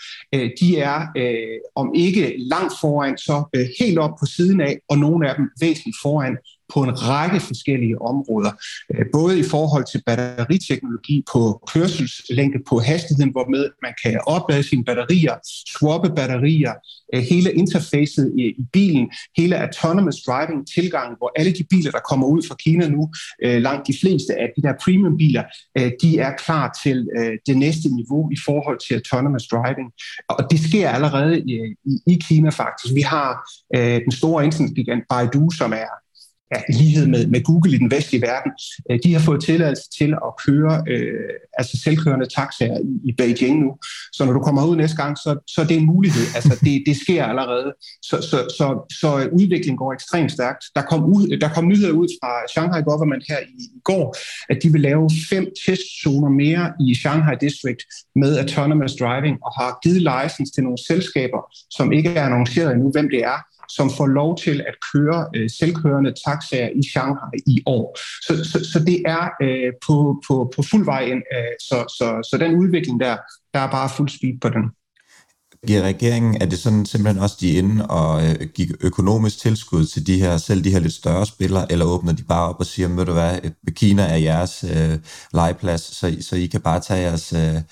de 0.60 0.78
er 0.78 0.98
om 1.76 1.92
ikke 1.94 2.34
langt 2.38 2.72
foran, 2.80 3.18
så 3.18 3.36
helt 3.80 3.98
op 3.98 4.10
på 4.20 4.26
siden 4.26 4.60
af, 4.60 4.78
og 4.90 4.98
nogle 4.98 5.28
af 5.28 5.34
dem 5.36 5.48
væsentligt 5.60 5.96
foran 6.02 6.11
foran 6.12 6.36
på 6.74 6.82
en 6.82 6.92
række 7.08 7.40
forskellige 7.40 8.02
områder. 8.02 8.52
Øh, 8.94 9.06
både 9.12 9.38
i 9.38 9.42
forhold 9.42 9.84
til 9.92 10.02
batteriteknologi 10.06 11.24
på 11.32 11.40
kørselslængde, 11.72 12.58
på 12.68 12.78
hastigheden, 12.78 13.32
hvor 13.32 13.46
med 13.50 13.64
man 13.82 13.94
kan 14.02 14.20
oplade 14.26 14.62
sine 14.62 14.84
batterier, 14.84 15.34
swappe 15.68 16.10
batterier, 16.16 16.74
øh, 17.14 17.22
hele 17.30 17.52
interfacet 17.52 18.32
i, 18.38 18.54
bilen, 18.72 19.10
hele 19.36 19.54
autonomous 19.66 20.22
driving 20.26 20.60
tilgangen, 20.74 21.16
hvor 21.18 21.32
alle 21.36 21.52
de 21.52 21.64
biler, 21.70 21.90
der 21.90 21.98
kommer 22.10 22.26
ud 22.26 22.42
fra 22.48 22.54
Kina 22.64 22.88
nu, 22.88 23.10
øh, 23.44 23.62
langt 23.62 23.86
de 23.86 23.94
fleste 24.00 24.32
af 24.34 24.48
de 24.56 24.62
der 24.62 24.74
premium 24.84 25.16
biler, 25.16 25.44
de 26.02 26.18
er 26.18 26.32
klar 26.36 26.76
til 26.84 27.08
det 27.46 27.56
næste 27.56 27.88
niveau 27.88 28.30
i 28.30 28.36
forhold 28.44 28.78
til 28.86 28.94
autonomous 28.94 29.46
driving. 29.46 29.88
Og 30.28 30.50
det 30.50 30.60
sker 30.60 30.88
allerede 30.88 31.40
i, 31.40 31.56
i 32.06 32.14
Kina 32.28 32.50
faktisk. 32.50 32.94
Vi 32.94 33.00
har 33.00 33.30
den 33.74 34.12
store 34.12 34.44
internetgigant 34.44 35.04
Baidu, 35.10 35.50
som 35.50 35.72
er 35.72 35.92
ja, 36.52 36.60
i 36.68 36.72
lighed 36.72 37.06
med, 37.06 37.26
med 37.26 37.42
Google 37.42 37.74
i 37.74 37.78
den 37.78 37.90
vestlige 37.90 38.22
verden, 38.22 38.52
øh, 38.90 38.98
de 39.04 39.12
har 39.12 39.20
fået 39.20 39.44
tilladelse 39.44 39.86
til 39.98 40.10
at 40.26 40.32
køre 40.46 40.84
øh, 40.88 41.30
altså 41.58 41.74
selvkørende 41.84 42.26
taxaer 42.26 42.78
i, 42.78 43.08
i 43.08 43.12
Beijing 43.18 43.60
nu. 43.64 43.70
Så 44.12 44.24
når 44.24 44.32
du 44.32 44.40
kommer 44.40 44.66
ud 44.66 44.76
næste 44.76 44.96
gang, 44.96 45.16
så, 45.18 45.30
så 45.46 45.60
det 45.60 45.64
er 45.64 45.72
det 45.72 45.82
en 45.82 45.94
mulighed. 45.94 46.26
Altså 46.34 46.54
det, 46.64 46.82
det 46.86 46.96
sker 47.04 47.24
allerede. 47.24 47.68
Så, 48.08 48.16
så, 48.30 48.38
så, 48.58 48.66
så 49.00 49.08
udviklingen 49.32 49.76
går 49.76 49.92
ekstremt 49.92 50.32
stærkt. 50.32 50.62
Der 50.76 50.82
kom, 50.82 51.00
ud, 51.04 51.38
der 51.42 51.48
kom 51.48 51.68
nyheder 51.68 51.92
ud 51.92 52.08
fra 52.18 52.32
Shanghai 52.52 52.82
Government 52.90 53.24
her 53.28 53.38
i, 53.38 53.62
i 53.78 53.80
går, 53.84 54.16
at 54.50 54.58
de 54.62 54.72
vil 54.72 54.80
lave 54.80 55.10
fem 55.30 55.44
testzoner 55.66 56.30
mere 56.42 56.64
i 56.86 56.94
Shanghai 56.94 57.36
District 57.40 57.82
med 58.16 58.38
autonomous 58.38 58.94
driving 59.00 59.36
og 59.46 59.52
har 59.58 59.70
givet 59.82 60.02
license 60.12 60.52
til 60.52 60.62
nogle 60.66 60.78
selskaber, 60.90 61.40
som 61.70 61.92
ikke 61.92 62.10
er 62.10 62.24
annonceret 62.26 62.72
endnu, 62.72 62.90
hvem 62.90 63.08
det 63.14 63.20
er, 63.32 63.38
som 63.68 63.90
får 63.90 64.06
lov 64.06 64.38
til 64.38 64.60
at 64.60 64.74
køre 64.92 65.26
øh, 65.36 65.50
selvkørende 65.50 66.12
taxaer 66.26 66.68
i 66.68 66.82
Shanghai 66.90 67.38
i 67.46 67.62
år. 67.66 67.98
Så, 68.26 68.44
så, 68.50 68.70
så 68.72 68.78
det 68.78 69.02
er 69.06 69.24
øh, 69.42 69.72
på, 69.86 70.22
på, 70.26 70.52
på 70.56 70.62
fuld 70.70 70.84
vej 70.84 71.02
ind. 71.04 71.22
Øh, 71.36 71.54
så, 71.60 71.78
så, 71.98 72.28
så 72.30 72.36
den 72.40 72.56
udvikling 72.56 73.00
der, 73.00 73.16
der 73.54 73.60
er 73.60 73.70
bare 73.70 73.88
fuld 73.96 74.08
speed 74.08 74.40
på 74.40 74.48
den. 74.48 74.64
Giver 75.66 75.82
regeringen, 75.82 76.42
er 76.42 76.46
det 76.46 76.58
sådan 76.58 76.86
simpelthen 76.86 77.22
også 77.22 77.36
de 77.40 77.52
inde 77.52 77.86
og 77.86 78.22
øh, 78.26 78.48
give 78.54 78.84
økonomisk 78.84 79.38
tilskud 79.38 79.86
til 79.86 80.06
de 80.06 80.20
her, 80.20 80.36
selv 80.36 80.64
de 80.64 80.70
her 80.70 80.78
lidt 80.78 80.92
større 80.92 81.26
spillere, 81.26 81.72
eller 81.72 81.84
åbner 81.84 82.12
de 82.12 82.22
bare 82.22 82.48
op 82.48 82.60
og 82.60 82.66
siger, 82.66 82.88
ved 82.88 83.06
du 83.06 83.12
hvad, 83.12 83.38
øh, 83.44 83.74
Kina 83.74 84.02
er 84.02 84.16
jeres 84.16 84.64
øh, 84.64 84.98
legeplads, 85.34 85.80
så, 85.80 86.16
så 86.20 86.36
I 86.36 86.46
kan 86.46 86.60
bare 86.60 86.80
tage 86.80 87.00
jeres, 87.00 87.32
øh, 87.32 87.62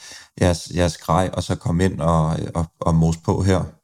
jeres, 0.41 0.73
jeres 0.75 0.97
grej 0.97 1.31
og 1.33 1.43
så 1.43 1.55
komme 1.55 1.85
ind 1.85 2.01
og, 2.01 2.41
øh, 2.41 2.49
og, 2.55 2.67
og 2.81 2.95
mos 2.95 3.17
på 3.17 3.43
her? 3.43 3.80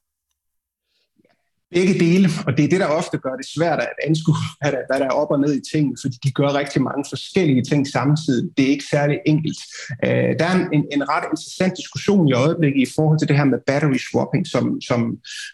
Begge 1.74 1.94
dele, 2.04 2.28
og 2.46 2.56
det 2.56 2.64
er 2.64 2.68
det, 2.68 2.80
der 2.80 2.86
ofte 2.86 3.18
gør 3.18 3.34
det 3.40 3.46
svært 3.56 3.78
at 3.80 3.92
anskue, 4.08 4.34
hvad 4.60 4.72
der, 4.72 4.82
hvad 4.88 4.98
der 5.00 5.06
er 5.06 5.18
op 5.22 5.30
og 5.30 5.40
ned 5.40 5.52
i 5.60 5.62
tingene, 5.72 5.96
fordi 6.02 6.16
de 6.24 6.30
gør 6.32 6.58
rigtig 6.60 6.80
mange 6.82 7.04
forskellige 7.12 7.62
ting 7.70 7.82
samtidig. 7.98 8.44
Det 8.56 8.62
er 8.64 8.72
ikke 8.76 8.88
særlig 8.96 9.16
enkelt. 9.32 9.60
Uh, 10.06 10.30
der 10.40 10.46
er 10.52 10.56
en, 10.76 10.84
en 10.96 11.02
ret 11.12 11.26
interessant 11.32 11.74
diskussion 11.82 12.28
i 12.28 12.32
øjeblikket 12.32 12.80
i 12.88 12.90
forhold 12.96 13.18
til 13.18 13.28
det 13.28 13.36
her 13.36 13.44
med 13.52 13.58
battery 13.66 14.00
swapping, 14.08 14.44
som, 14.54 14.64
som 14.88 15.00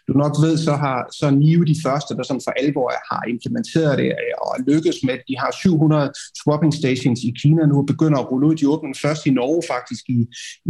du 0.07 0.13
nok 0.23 0.33
ved, 0.45 0.55
så 0.67 0.73
har 0.83 0.97
så 1.19 1.25
NIO 1.29 1.63
de 1.71 1.77
første, 1.85 2.11
der 2.17 2.23
sådan 2.23 2.45
for 2.47 2.53
alvor 2.61 2.89
har 3.11 3.21
implementeret 3.33 3.93
det 4.01 4.09
øh, 4.21 4.33
og 4.45 4.51
lykkes 4.69 4.97
med 5.07 5.15
De 5.29 5.35
har 5.41 5.51
700 5.61 6.11
swapping 6.41 6.73
stations 6.81 7.19
i 7.29 7.31
Kina 7.41 7.65
nu 7.65 7.75
og 7.81 7.85
begynder 7.93 8.17
at 8.19 8.27
rulle 8.31 8.47
ud. 8.47 8.55
De 8.55 8.69
åbner 8.73 8.93
først 9.05 9.25
i 9.29 9.31
Norge 9.39 9.61
faktisk 9.73 10.03
i, 10.17 10.19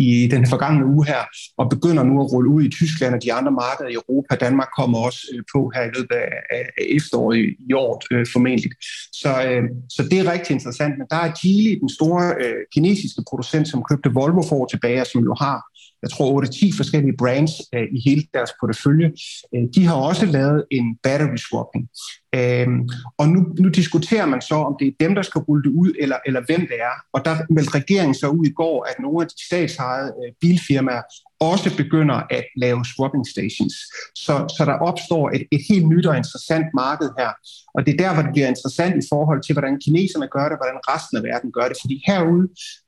i 0.06 0.10
den 0.34 0.44
forgangne 0.54 0.86
uge 0.94 1.06
her, 1.12 1.24
og 1.58 1.66
begynder 1.76 2.04
nu 2.04 2.16
at 2.24 2.32
rulle 2.34 2.50
ud 2.56 2.64
i 2.64 2.70
Tyskland 2.80 3.14
og 3.16 3.24
de 3.24 3.34
andre 3.34 3.52
markeder 3.52 3.90
i 3.90 3.98
Europa. 4.02 4.36
Danmark 4.46 4.70
kommer 4.80 4.98
også 5.08 5.33
Øh, 5.36 5.44
på 5.54 5.72
her 5.76 5.84
i 5.84 5.92
løbet 5.96 6.16
af, 6.16 6.32
af 6.52 6.66
efteråret 6.98 7.38
i, 7.70 7.74
år 7.74 8.04
øh, 8.12 8.26
formentlig. 8.34 8.72
Så, 9.22 9.32
øh, 9.48 9.64
så 9.90 10.02
det 10.12 10.20
er 10.20 10.32
rigtig 10.32 10.54
interessant. 10.54 10.94
Men 10.98 11.08
der 11.10 11.16
er 11.16 11.32
Geely, 11.42 11.80
den 11.80 11.90
store 11.90 12.36
øh, 12.44 12.62
kinesiske 12.74 13.22
producent, 13.30 13.68
som 13.68 13.84
købte 13.90 14.14
Volvo 14.14 14.42
for 14.50 14.56
år 14.56 14.66
tilbage, 14.66 15.06
som 15.06 15.22
jo 15.24 15.36
har 15.40 15.58
jeg 16.04 16.12
tror 16.12 16.44
8-10 16.46 16.78
forskellige 16.78 17.18
brands 17.18 17.52
øh, 17.76 17.88
i 17.98 18.00
hele 18.10 18.24
deres 18.34 18.52
portefølje. 18.60 19.12
Øh, 19.56 19.64
de 19.76 19.86
har 19.86 19.96
også 19.96 20.26
lavet 20.26 20.66
en 20.72 20.98
battery 21.04 21.36
swapping. 21.36 21.86
Øh, 22.36 22.68
og 23.18 23.30
nu, 23.30 23.40
nu 23.60 23.70
diskuterer 23.70 24.26
man 24.26 24.42
så, 24.42 24.56
om 24.56 24.76
det 24.80 24.88
er 24.88 24.92
dem, 25.00 25.16
der 25.16 25.22
skal 25.22 25.42
rulle 25.42 25.64
det 25.64 25.70
ud, 25.70 25.92
eller, 26.00 26.18
eller 26.26 26.42
hvem 26.46 26.62
det 26.62 26.78
er. 26.90 26.96
Og 27.14 27.26
der 27.26 27.36
meldte 27.50 27.76
regeringen 27.80 28.16
så 28.16 28.28
ud 28.28 28.46
i 28.46 28.54
går, 28.62 28.86
at 28.90 28.96
nogle 29.00 29.22
af 29.22 29.28
de 29.28 29.46
statsejede 29.46 30.14
øh, 30.20 30.34
bilfirmaer 30.42 31.02
også 31.40 31.78
begynder 31.78 32.20
at 32.38 32.46
lave 32.64 32.86
swapping 32.86 33.26
stations. 33.34 33.76
Så, 34.26 34.36
så 34.58 34.62
der 34.70 34.78
opstår 34.90 35.26
et, 35.36 35.44
et 35.52 35.62
helt 35.70 35.88
nyt 35.88 36.06
og 36.06 36.18
interessant 36.18 36.68
marked 36.74 37.10
her. 37.20 37.32
Og 37.76 37.80
det 37.86 37.92
er 37.94 38.00
der, 38.04 38.14
hvor 38.14 38.24
det 38.24 38.34
bliver 38.36 38.48
interessant 38.48 38.96
i 39.04 39.08
forhold 39.14 39.42
til, 39.44 39.54
hvordan 39.54 39.80
kineserne 39.86 40.28
gør 40.36 40.46
det, 40.50 40.58
hvordan 40.62 40.80
resten 40.92 41.18
af 41.18 41.24
verden 41.30 41.52
gør 41.58 41.68
det. 41.70 41.78
Fordi 41.82 41.96
herude, 42.08 42.48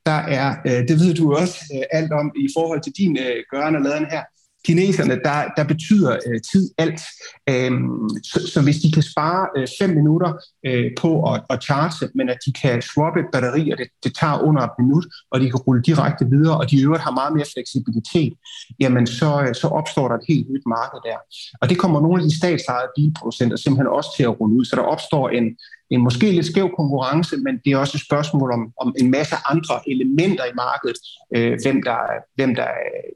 der 0.09 0.19
er, 0.39 0.47
øh, 0.67 0.81
det 0.87 0.95
ved 1.01 1.13
du 1.19 1.25
også 1.41 1.57
øh, 1.75 1.83
alt 1.97 2.11
om 2.21 2.27
i 2.45 2.47
forhold 2.57 2.81
til 2.83 2.93
din 2.99 3.13
øh, 3.25 3.37
gørende 3.51 3.83
laden 3.87 4.07
her, 4.13 4.23
kineserne, 4.65 5.15
der, 5.27 5.39
der 5.57 5.63
betyder 5.63 6.11
øh, 6.27 6.39
tid 6.51 6.65
alt. 6.77 7.01
Øhm, 7.49 8.09
så, 8.23 8.39
så 8.53 8.59
hvis 8.61 8.79
de 8.83 8.91
kan 8.91 9.03
spare 9.03 9.47
øh, 9.57 9.67
fem 9.79 9.89
minutter 9.89 10.31
øh, 10.67 10.91
på 11.01 11.09
at, 11.31 11.41
at 11.49 11.63
charge, 11.63 12.09
men 12.15 12.29
at 12.29 12.37
de 12.45 12.51
kan 12.53 12.81
swappe 12.81 13.21
batterier, 13.33 13.75
det, 13.75 13.87
det 14.03 14.11
tager 14.19 14.37
under 14.47 14.61
et 14.61 14.75
minut, 14.79 15.05
og 15.31 15.39
de 15.39 15.45
kan 15.51 15.59
rulle 15.65 15.81
direkte 15.81 16.25
videre, 16.29 16.57
og 16.57 16.71
de 16.71 16.83
øvrigt 16.83 17.03
har 17.03 17.11
meget 17.11 17.33
mere 17.37 17.47
fleksibilitet, 17.53 18.33
jamen 18.79 19.07
så, 19.07 19.29
øh, 19.43 19.55
så 19.55 19.67
opstår 19.67 20.07
der 20.07 20.15
et 20.15 20.25
helt 20.27 20.47
nyt 20.53 20.65
marked 20.77 20.99
der. 21.09 21.17
Og 21.61 21.69
det 21.69 21.77
kommer 21.77 21.99
nogle 22.01 22.21
af 22.21 22.23
de 22.27 22.37
statsejede 22.37 22.89
bilproducenter 22.95 23.57
simpelthen 23.57 23.87
også 23.97 24.09
til 24.17 24.23
at 24.23 24.39
rulle 24.39 24.55
ud, 24.59 24.65
så 24.65 24.75
der 24.75 24.81
opstår 24.81 25.29
en, 25.29 25.45
en 25.89 26.01
måske 26.01 26.31
lidt 26.31 26.45
skæv 26.45 26.69
konkurrence, 26.77 27.37
men 27.37 27.53
det 27.65 27.71
er 27.71 27.77
også 27.77 27.97
et 27.97 28.05
spørgsmål 28.05 28.51
om, 28.51 28.61
om 28.81 28.95
en 28.99 29.11
masse 29.11 29.35
andre 29.51 29.75
elementer 29.87 30.45
i 30.45 30.53
markedet, 30.55 30.97
øh, 31.35 31.57
hvem, 31.63 31.83
der, 31.83 31.97
hvem 32.35 32.55
der 32.55 32.67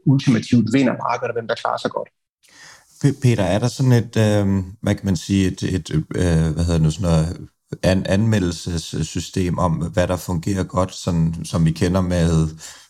ultimativt 0.06 0.74
vinder 0.74 0.94
markedet, 1.08 1.30
og 1.32 1.34
hvem 1.34 1.48
der 1.48 1.56
klarer 1.56 1.78
sig 1.78 1.92
godt. 1.92 2.10
Peter, 3.22 3.44
er 3.44 3.60
der 3.60 3.68
sådan 3.68 3.92
et, 3.92 4.18
øh, 4.18 4.64
hvad 4.82 4.96
kan 4.96 5.06
man 5.06 5.16
sige, 5.16 5.48
et, 5.48 5.64
et 5.64 5.90
øh, 5.96 6.54
hvad 6.54 6.64
hedder 6.66 6.80
det 6.80 6.94
sådan 6.94 7.10
noget, 7.10 7.48
an, 7.84 8.06
anmeldelsessystem 8.06 9.58
om, 9.58 9.72
hvad 9.72 10.08
der 10.08 10.18
fungerer 10.18 10.64
godt, 10.64 10.96
sådan, 10.96 11.36
som 11.46 11.66
vi 11.66 11.72
kender 11.72 12.02
med 12.02 12.48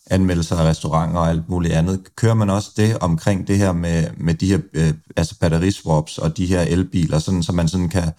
anmeldelser 0.10 0.56
af 0.56 0.70
restauranter 0.70 1.20
og 1.20 1.30
alt 1.30 1.50
muligt 1.50 1.74
andet. 1.74 2.16
Kører 2.16 2.34
man 2.34 2.50
også 2.50 2.70
det 2.78 2.98
omkring 2.98 3.48
det 3.48 3.58
her 3.58 3.72
med, 3.72 4.08
med 4.18 4.34
de 4.34 4.48
her 4.48 4.60
øh, 4.74 4.94
altså 5.18 5.40
batteriswaps 5.40 6.18
og 6.18 6.38
de 6.38 6.46
her 6.46 6.62
elbiler, 6.62 7.20
sådan, 7.20 7.44
så 7.44 7.52
man 7.52 7.68
sådan 7.68 7.90
kan 7.90 8.14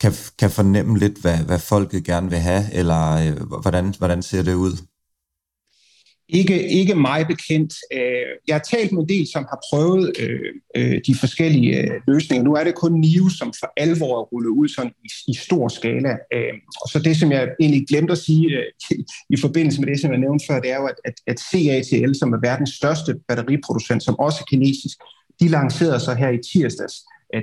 kan, 0.00 0.12
kan 0.38 0.50
fornemme 0.50 0.98
lidt, 0.98 1.20
hvad, 1.20 1.38
hvad 1.38 1.58
folket 1.58 2.04
gerne 2.04 2.30
vil 2.30 2.38
have, 2.38 2.62
eller 2.72 3.02
øh, 3.12 3.60
hvordan, 3.62 3.94
hvordan 3.98 4.22
ser 4.22 4.42
det 4.42 4.54
ud? 4.54 4.72
Ikke, 6.28 6.68
ikke 6.68 6.94
mig 6.94 7.26
bekendt. 7.26 7.72
Øh, 7.92 8.26
jeg 8.48 8.54
har 8.54 8.66
talt 8.72 8.92
med 8.92 9.02
en 9.02 9.08
del, 9.08 9.26
som 9.32 9.46
har 9.50 9.58
prøvet 9.70 10.12
øh, 10.18 10.40
øh 10.76 11.00
de 11.06 11.14
forskellige 11.14 11.76
øh, 11.82 12.00
løsninger. 12.08 12.44
Nu 12.44 12.54
er 12.54 12.64
det 12.64 12.74
kun 12.74 13.00
NIO, 13.00 13.28
som 13.28 13.52
for 13.60 13.72
alvor 13.76 14.20
er 14.20 14.24
rullet 14.24 14.48
ud 14.48 14.68
sådan 14.68 14.92
i, 15.04 15.08
i 15.28 15.34
stor 15.34 15.68
skala. 15.68 16.12
Og 16.82 16.88
så 16.92 17.00
det, 17.04 17.16
som 17.16 17.32
jeg 17.32 17.48
egentlig 17.60 17.88
glemte 17.88 18.12
at 18.12 18.18
sige 18.18 18.46
i 19.34 19.36
forbindelse 19.40 19.80
med 19.80 19.88
det, 19.88 20.00
som 20.00 20.10
jeg 20.10 20.20
nævnte 20.20 20.44
før, 20.48 20.60
det 20.60 20.70
er 20.70 20.76
jo, 20.76 20.86
at, 20.86 20.98
at, 21.04 21.14
at 21.26 21.38
CATL, 21.50 22.14
som 22.14 22.32
er 22.32 22.40
verdens 22.42 22.70
største 22.70 23.14
batteriproducent, 23.28 24.02
som 24.02 24.18
også 24.18 24.38
er 24.40 24.48
kinesisk, 24.50 24.98
de 25.40 25.48
lancerede 25.48 26.00
så 26.00 26.14
her 26.14 26.30
i 26.30 26.38
tirsdags 26.52 26.96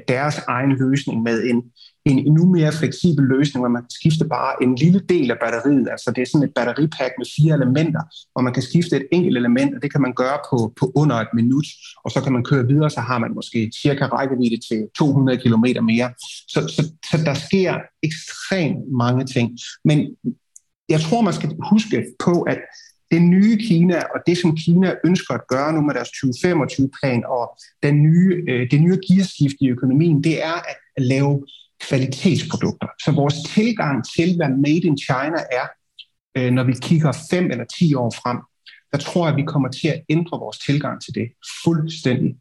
deres 0.08 0.38
egen 0.48 0.72
løsning 0.84 1.24
med 1.24 1.44
en, 1.44 1.64
en 2.06 2.20
endnu 2.20 2.46
mere 2.46 2.72
fleksibel 2.72 3.26
løsning, 3.26 3.62
hvor 3.62 3.70
man 3.70 3.82
kan 3.82 3.90
skifte 4.00 4.26
bare 4.26 4.64
en 4.64 4.76
lille 4.76 5.02
del 5.10 5.32
af 5.32 5.38
batteriet. 5.42 5.88
Altså 5.92 6.12
det 6.16 6.22
er 6.22 6.26
sådan 6.26 6.48
et 6.48 6.54
batteripack 6.56 7.14
med 7.18 7.28
fire 7.36 7.56
elementer, 7.56 8.02
hvor 8.32 8.42
man 8.42 8.54
kan 8.54 8.64
skifte 8.64 8.96
et 8.96 9.08
enkelt 9.12 9.38
element, 9.38 9.76
og 9.76 9.82
det 9.82 9.92
kan 9.92 10.02
man 10.02 10.14
gøre 10.14 10.38
på, 10.50 10.74
på 10.80 10.92
under 10.96 11.16
et 11.16 11.28
minut, 11.34 11.68
og 12.06 12.12
så 12.12 12.22
kan 12.22 12.34
man 12.34 12.44
køre 12.44 12.68
videre, 12.68 12.90
så 12.90 13.00
har 13.00 13.20
man 13.20 13.32
måske 13.36 13.72
cirka 13.82 14.06
rækkevidde 14.06 14.60
til 14.68 14.80
200 14.98 15.38
km 15.38 15.66
mere. 15.92 16.14
Så, 16.48 16.60
så, 16.76 16.82
så 17.12 17.18
der 17.26 17.34
sker 17.34 17.74
ekstremt 18.04 18.80
mange 18.92 19.26
ting. 19.26 19.58
Men 19.86 19.98
jeg 20.90 21.02
tror, 21.02 21.22
man 21.22 21.34
skal 21.34 21.50
huske 21.72 22.06
på, 22.20 22.42
at 22.42 22.60
det 23.12 23.22
nye 23.22 23.58
Kina, 23.58 23.98
og 24.14 24.20
det 24.28 24.38
som 24.38 24.56
Kina 24.56 24.96
ønsker 25.06 25.34
at 25.34 25.48
gøre 25.48 25.74
nu 25.74 25.82
med 25.82 25.94
deres 25.94 26.10
2025-plan, 26.10 27.24
og 27.28 27.58
den 27.84 28.04
nye, 28.04 28.44
øh, 28.50 28.72
det 28.72 28.82
nye 28.82 29.00
gearskift 29.08 29.56
i 29.62 29.70
økonomien, 29.70 30.24
det 30.24 30.44
er 30.44 30.58
at 30.98 31.04
lave 31.04 31.46
kvalitetsprodukter. 31.88 32.88
Så 33.04 33.12
vores 33.12 33.36
tilgang 33.56 34.06
til, 34.16 34.36
hvad 34.36 34.50
Made 34.50 34.86
in 34.90 34.98
China 34.98 35.40
er, 35.60 35.66
øh, 36.38 36.52
når 36.52 36.64
vi 36.64 36.74
kigger 36.82 37.12
5 37.30 37.52
eller 37.52 37.66
10 37.66 37.96
år 37.96 38.12
frem, 38.22 38.38
der 38.94 39.00
tror 39.00 39.26
jeg, 39.26 39.34
at 39.34 39.38
vi 39.38 39.46
kommer 39.54 39.70
til 39.70 39.88
at 39.88 40.04
ændre 40.10 40.40
vores 40.40 40.58
tilgang 40.58 41.02
til 41.02 41.14
det 41.16 41.28
fuldstændig. 41.64 42.36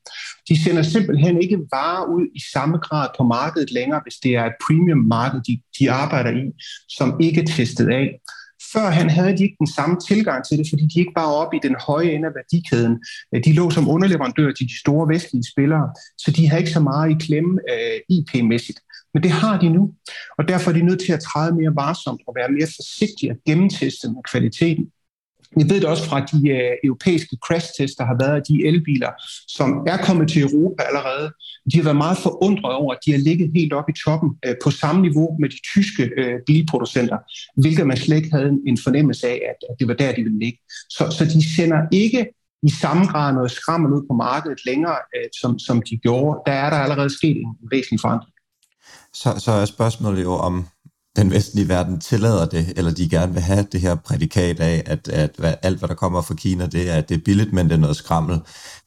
De 0.49 0.65
sender 0.65 0.83
simpelthen 0.83 1.43
ikke 1.43 1.59
varer 1.73 2.05
ud 2.15 2.27
i 2.35 2.41
samme 2.53 2.79
grad 2.79 3.09
på 3.19 3.23
markedet 3.25 3.71
længere, 3.73 4.01
hvis 4.05 4.15
det 4.15 4.33
er 4.37 4.45
et 4.45 4.57
premium 4.67 4.99
marked, 4.99 5.41
de, 5.49 5.61
de 5.79 5.91
arbejder 5.91 6.31
i, 6.31 6.45
som 6.89 7.21
ikke 7.21 7.41
er 7.41 7.47
testet 7.47 7.89
af. 7.89 8.09
Før 8.73 8.91
han 8.91 9.11
havde 9.11 9.37
de 9.39 9.43
ikke 9.43 9.57
den 9.59 9.73
samme 9.79 9.97
tilgang 10.09 10.45
til 10.45 10.59
det, 10.59 10.67
fordi 10.71 10.85
de 10.95 11.01
ikke 11.01 11.13
var 11.17 11.27
oppe 11.27 11.57
i 11.57 11.61
den 11.63 11.77
høje 11.87 12.11
ende 12.11 12.29
af 12.29 12.35
værdikæden. 12.39 13.05
Øh, 13.35 13.45
de 13.45 13.53
lå 13.53 13.71
som 13.71 13.89
underleverandør 13.89 14.53
til 14.53 14.67
de 14.69 14.81
store 14.81 15.09
vestlige 15.09 15.51
spillere, 15.53 15.87
så 16.19 16.31
de 16.31 16.49
havde 16.49 16.61
ikke 16.63 16.77
så 16.79 16.81
meget 16.81 17.11
i 17.11 17.25
klemme 17.27 17.61
øh, 17.73 17.99
IP-mæssigt. 18.17 18.81
Men 19.15 19.23
det 19.23 19.31
har 19.31 19.61
de 19.61 19.69
nu, 19.69 19.93
og 20.39 20.49
derfor 20.49 20.71
er 20.71 20.75
de 20.75 20.83
nødt 20.83 21.01
til 21.01 21.13
at 21.13 21.21
træde 21.21 21.55
mere 21.55 21.73
varsomt 21.77 22.23
og 22.27 22.35
være 22.37 22.53
mere 22.57 22.69
forsigtige 22.79 23.31
og 23.33 23.39
gennemteste 23.47 24.09
med 24.09 24.23
kvaliteten. 24.31 24.85
Vi 25.57 25.65
ved 25.71 25.81
det 25.81 25.89
også 25.89 26.05
fra 26.05 26.21
de 26.21 26.49
øh, 26.49 26.73
europæiske 26.85 27.37
crash-tests, 27.45 27.97
der 27.97 28.05
har 28.05 28.17
været 28.21 28.37
af 28.37 28.43
de 28.49 28.67
elbiler, 28.67 29.13
som 29.49 29.69
er 29.87 29.97
kommet 29.97 30.29
til 30.29 30.43
Europa 30.43 30.83
allerede. 30.83 31.27
De 31.73 31.77
har 31.77 31.85
været 31.85 31.97
meget 31.97 32.19
forundret 32.19 32.75
over, 32.75 32.93
at 32.95 32.99
de 33.07 33.11
har 33.13 33.19
ligget 33.19 33.51
helt 33.55 33.73
oppe 33.73 33.93
i 33.93 33.99
toppen 34.05 34.31
øh, 34.47 34.55
på 34.65 34.71
samme 34.71 35.03
niveau 35.03 35.37
med 35.41 35.49
de 35.49 35.61
tyske 35.73 36.03
øh, 36.17 36.35
bilproducenter, 36.47 37.19
hvilket 37.61 37.87
man 37.87 37.97
slet 37.97 38.17
ikke 38.17 38.33
havde 38.37 38.59
en 38.67 38.79
fornemmelse 38.85 39.29
af, 39.29 39.41
at, 39.51 39.59
at 39.71 39.75
det 39.79 39.89
var 39.89 39.95
der, 39.95 40.13
de 40.13 40.23
ville 40.23 40.39
ligge. 40.39 40.59
Så, 40.91 41.05
så 41.19 41.25
de 41.25 41.55
sender 41.57 41.81
ikke 41.93 42.27
i 42.63 42.71
samme 42.71 43.05
grad 43.07 43.35
noget 43.35 43.51
skrammel 43.51 43.93
ud 43.93 44.03
på 44.11 44.15
markedet 44.15 44.61
længere, 44.67 44.99
øh, 45.17 45.29
som, 45.41 45.59
som 45.59 45.83
de 45.83 45.97
gjorde. 45.97 46.41
Der 46.47 46.53
er 46.53 46.71
der 46.71 46.77
allerede 46.77 47.17
sket 47.19 47.37
en 47.37 47.57
væsentlig 47.71 48.01
forandring 48.01 48.32
så, 49.15 49.35
så 49.39 49.53
er 49.53 49.65
spørgsmålet 49.65 50.23
jo, 50.23 50.33
om 50.33 50.67
den 51.17 51.31
vestlige 51.31 51.69
verden 51.69 52.01
tillader 52.01 52.47
det, 52.47 52.73
eller 52.77 52.91
de 52.91 53.09
gerne 53.09 53.33
vil 53.33 53.43
have 53.43 53.67
det 53.73 53.81
her 53.81 53.95
prædikat 53.95 54.61
af, 54.61 54.83
at, 54.87 55.09
at 55.09 55.31
hvad, 55.39 55.55
alt, 55.63 55.79
hvad 55.79 55.89
der 55.89 55.95
kommer 55.95 56.23
fra 56.23 56.35
Kina, 56.35 56.67
det 56.67 56.91
er, 56.91 56.95
at 56.95 57.09
det 57.09 57.15
er 57.15 57.21
billigt, 57.25 57.53
men 57.53 57.69
det 57.69 57.75
er 57.75 57.79
noget 57.79 57.97
skrammel. 57.97 58.41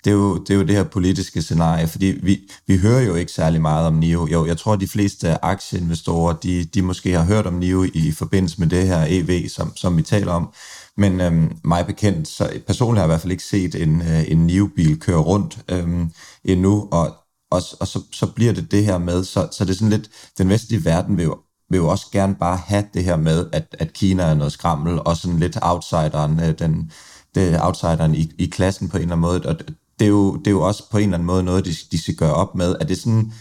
Det 0.04 0.10
er 0.10 0.16
jo 0.16 0.38
det, 0.38 0.50
er 0.50 0.56
jo 0.56 0.64
det 0.64 0.76
her 0.76 0.84
politiske 0.84 1.42
scenarie, 1.42 1.88
fordi 1.88 2.06
vi, 2.06 2.40
vi 2.68 2.78
hører 2.78 3.02
jo 3.02 3.16
ikke 3.16 3.32
særlig 3.32 3.62
meget 3.62 3.88
om 3.88 3.94
NIO. 3.94 4.28
Jo, 4.28 4.46
jeg 4.46 4.58
tror, 4.58 4.74
at 4.74 4.80
de 4.80 4.88
fleste 4.88 5.46
aktieinvestorer, 5.46 6.34
de, 6.34 6.66
de 6.66 6.82
måske 6.82 7.12
har 7.12 7.26
hørt 7.26 7.46
om 7.46 7.54
NIO 7.54 7.84
i, 7.84 7.92
i 7.94 8.12
forbindelse 8.12 8.60
med 8.60 8.68
det 8.68 8.88
her 8.88 9.06
EV, 9.10 9.50
som, 9.50 9.76
som 9.76 9.98
vi 9.98 10.02
taler 10.02 10.32
om. 10.32 10.50
Men 10.98 11.22
øhm, 11.22 11.58
mig 11.64 11.86
bekendt, 11.86 12.28
så 12.28 12.50
personligt 12.68 13.00
har 13.00 13.04
jeg 13.04 13.08
i 13.08 13.12
hvert 13.12 13.22
fald 13.22 13.32
ikke 13.32 13.44
set 13.44 13.76
en, 13.76 14.02
øh, 14.02 14.32
en 14.32 14.38
NIO-bil 14.38 15.00
køre 15.00 15.18
rundt 15.18 15.60
øhm, 15.70 16.12
endnu, 16.46 16.88
og 16.92 17.16
og, 17.56 17.64
og 17.80 17.88
så, 17.88 18.02
så 18.12 18.26
bliver 18.26 18.54
det 18.54 18.72
det 18.72 18.86
her 18.86 18.98
med, 18.98 19.24
så, 19.24 19.48
så 19.52 19.66
det 19.66 19.72
er 19.72 19.76
sådan 19.76 19.90
lidt, 19.90 20.10
den 20.38 20.50
vestlige 20.50 20.86
verden 20.86 21.18
vil 21.18 21.24
jo, 21.24 21.38
vil 21.70 21.78
jo 21.78 21.88
også 21.88 22.06
gerne 22.12 22.36
bare 22.36 22.58
have 22.58 22.86
det 22.94 23.04
her 23.04 23.18
med, 23.18 23.50
at, 23.52 23.76
at 23.80 23.94
Kina 23.94 24.24
er 24.24 24.34
noget 24.34 24.54
skrammel, 24.54 25.00
og 25.06 25.18
sådan 25.18 25.40
lidt 25.40 25.58
outsideren, 25.62 26.40
øh, 26.40 26.60
den, 26.60 26.92
det 27.36 27.62
outsideren 27.62 28.16
i, 28.16 28.32
i 28.38 28.46
klassen 28.46 28.90
på 28.90 28.98
en 28.98 29.04
eller 29.04 29.16
anden 29.16 29.22
måde, 29.22 29.42
og 29.46 29.60
det 30.00 30.06
er, 30.06 30.10
jo, 30.10 30.36
det 30.36 30.48
er 30.48 30.52
jo 30.52 30.62
også 30.62 30.90
på 30.92 30.98
en 30.98 31.04
eller 31.04 31.18
anden 31.18 31.28
måde 31.28 31.44
noget, 31.44 31.66
de, 31.66 31.76
de 31.92 32.02
skal 32.02 32.16
gøre 32.16 32.34
op 32.34 32.56
med. 32.56 32.76
Er 32.80 32.86
det 32.86 32.98
sådan, 32.98 33.34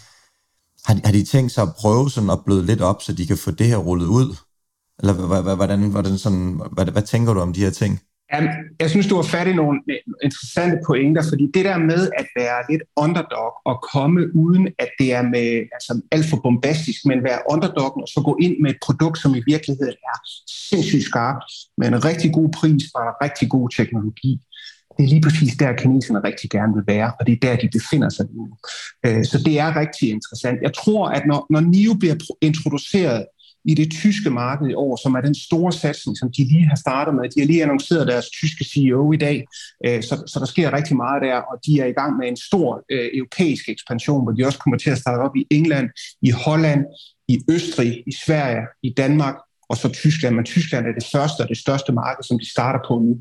har 0.85 0.95
de, 0.95 1.01
har 1.05 1.13
de 1.13 1.25
tænkt 1.25 1.53
sig 1.53 1.63
at 1.63 1.75
prøve 1.75 2.11
sådan 2.11 2.31
at 2.31 2.45
bløde 2.45 2.67
lidt 2.67 2.81
op, 2.81 3.03
så 3.03 3.13
de 3.13 3.27
kan 3.27 3.37
få 3.37 3.51
det 3.51 3.67
her 3.67 3.77
rullet 3.77 4.07
ud? 4.07 4.37
Eller 4.99 5.13
hvordan, 5.55 5.91
hvordan 5.91 6.19
sådan, 6.19 6.61
hvad, 6.73 6.87
hvad 6.87 7.03
tænker 7.03 7.35
du 7.35 7.41
om 7.41 7.53
de 7.53 7.61
her 7.61 7.71
ting? 7.71 8.01
Jamen, 8.33 8.51
jeg 8.81 8.91
synes, 8.91 9.07
du 9.07 9.17
har 9.17 9.23
fat 9.23 9.47
i 9.47 9.53
nogle 9.53 9.81
øh, 9.91 9.97
interessante 10.23 10.79
pointer, 10.87 11.23
fordi 11.29 11.45
det 11.55 11.65
der 11.65 11.79
med 11.79 12.11
at 12.19 12.27
være 12.37 12.59
lidt 12.71 12.83
underdog 12.97 13.51
og 13.65 13.77
komme 13.93 14.37
uden, 14.37 14.69
at 14.79 14.91
det 14.99 15.13
er 15.13 15.23
med 15.23 15.49
altså, 15.77 16.01
alt 16.11 16.27
for 16.31 16.41
bombastisk, 16.43 17.07
men 17.07 17.25
være 17.25 17.41
underdog 17.51 17.97
og 18.03 18.09
så 18.09 18.23
gå 18.25 18.39
ind 18.41 18.57
med 18.63 18.71
et 18.71 18.77
produkt, 18.83 19.19
som 19.19 19.35
i 19.35 19.43
virkeligheden 19.47 19.97
er 20.13 20.19
sindssygt 20.69 21.05
skarpt, 21.05 21.45
med 21.79 21.87
en 21.89 22.05
rigtig 22.05 22.33
god 22.33 22.49
pris 22.59 22.85
og 22.95 23.03
en 23.03 23.15
rigtig 23.23 23.49
god 23.51 23.69
teknologi. 23.77 24.41
Det 24.97 25.05
er 25.05 25.09
lige 25.09 25.23
præcis 25.23 25.57
der, 25.57 25.73
kineserne 25.73 26.21
rigtig 26.25 26.51
gerne 26.51 26.75
vil 26.75 26.85
være, 26.87 27.13
og 27.21 27.27
det 27.27 27.33
er 27.33 27.41
der, 27.43 27.57
de 27.57 27.69
befinder 27.79 28.09
sig 28.09 28.27
nu. 28.35 28.49
Øh, 29.07 29.25
så 29.25 29.43
det 29.47 29.59
er 29.59 29.77
rigtig 29.77 30.11
interessant. 30.11 30.59
Jeg 30.63 30.75
tror, 30.75 31.09
at 31.09 31.23
når, 31.27 31.47
når 31.51 31.61
NIO 31.61 31.95
bliver 31.95 32.17
introduceret 32.41 33.27
i 33.65 33.75
det 33.75 33.91
tyske 33.91 34.31
marked 34.31 34.69
i 34.71 34.75
år, 34.75 34.97
som 35.03 35.15
er 35.15 35.21
den 35.21 35.35
store 35.35 35.73
satsning, 35.73 36.19
som 36.19 36.33
de 36.37 36.45
lige 36.45 36.69
har 36.69 36.77
startet 36.77 37.15
med. 37.15 37.23
De 37.29 37.41
har 37.41 37.47
lige 37.47 37.63
annonceret 37.63 38.09
deres 38.09 38.29
tyske 38.31 38.65
CEO 38.65 39.13
i 39.13 39.17
dag, 39.17 39.45
øh, 39.87 40.03
så, 40.03 40.15
så 40.27 40.37
der 40.39 40.47
sker 40.47 40.73
rigtig 40.73 40.97
meget 40.97 41.23
der, 41.23 41.37
og 41.37 41.57
de 41.67 41.81
er 41.81 41.87
i 41.87 41.93
gang 42.01 42.17
med 42.17 42.29
en 42.29 42.37
stor 42.37 42.83
øh, 42.93 43.09
europæisk 43.15 43.69
ekspansion, 43.69 44.23
hvor 44.23 44.33
de 44.33 44.47
også 44.47 44.59
kommer 44.59 44.79
til 44.79 44.91
at 44.91 44.99
starte 44.99 45.21
op 45.21 45.37
i 45.37 45.47
England, 45.51 45.89
i 46.23 46.31
Holland, 46.31 46.85
i 47.29 47.41
Østrig, 47.51 48.03
i 48.07 48.13
Sverige, 48.25 48.63
i 48.83 48.91
Danmark 48.97 49.35
og 49.69 49.77
så 49.77 49.89
Tyskland, 49.89 50.35
men 50.35 50.45
Tyskland 50.45 50.87
er 50.87 50.93
det 50.93 51.07
første 51.13 51.41
og 51.41 51.49
det 51.49 51.59
største 51.59 51.93
marked, 51.93 52.25
som 52.25 52.39
de 52.39 52.51
starter 52.51 52.81
på 52.89 52.99
nu, 52.99 53.19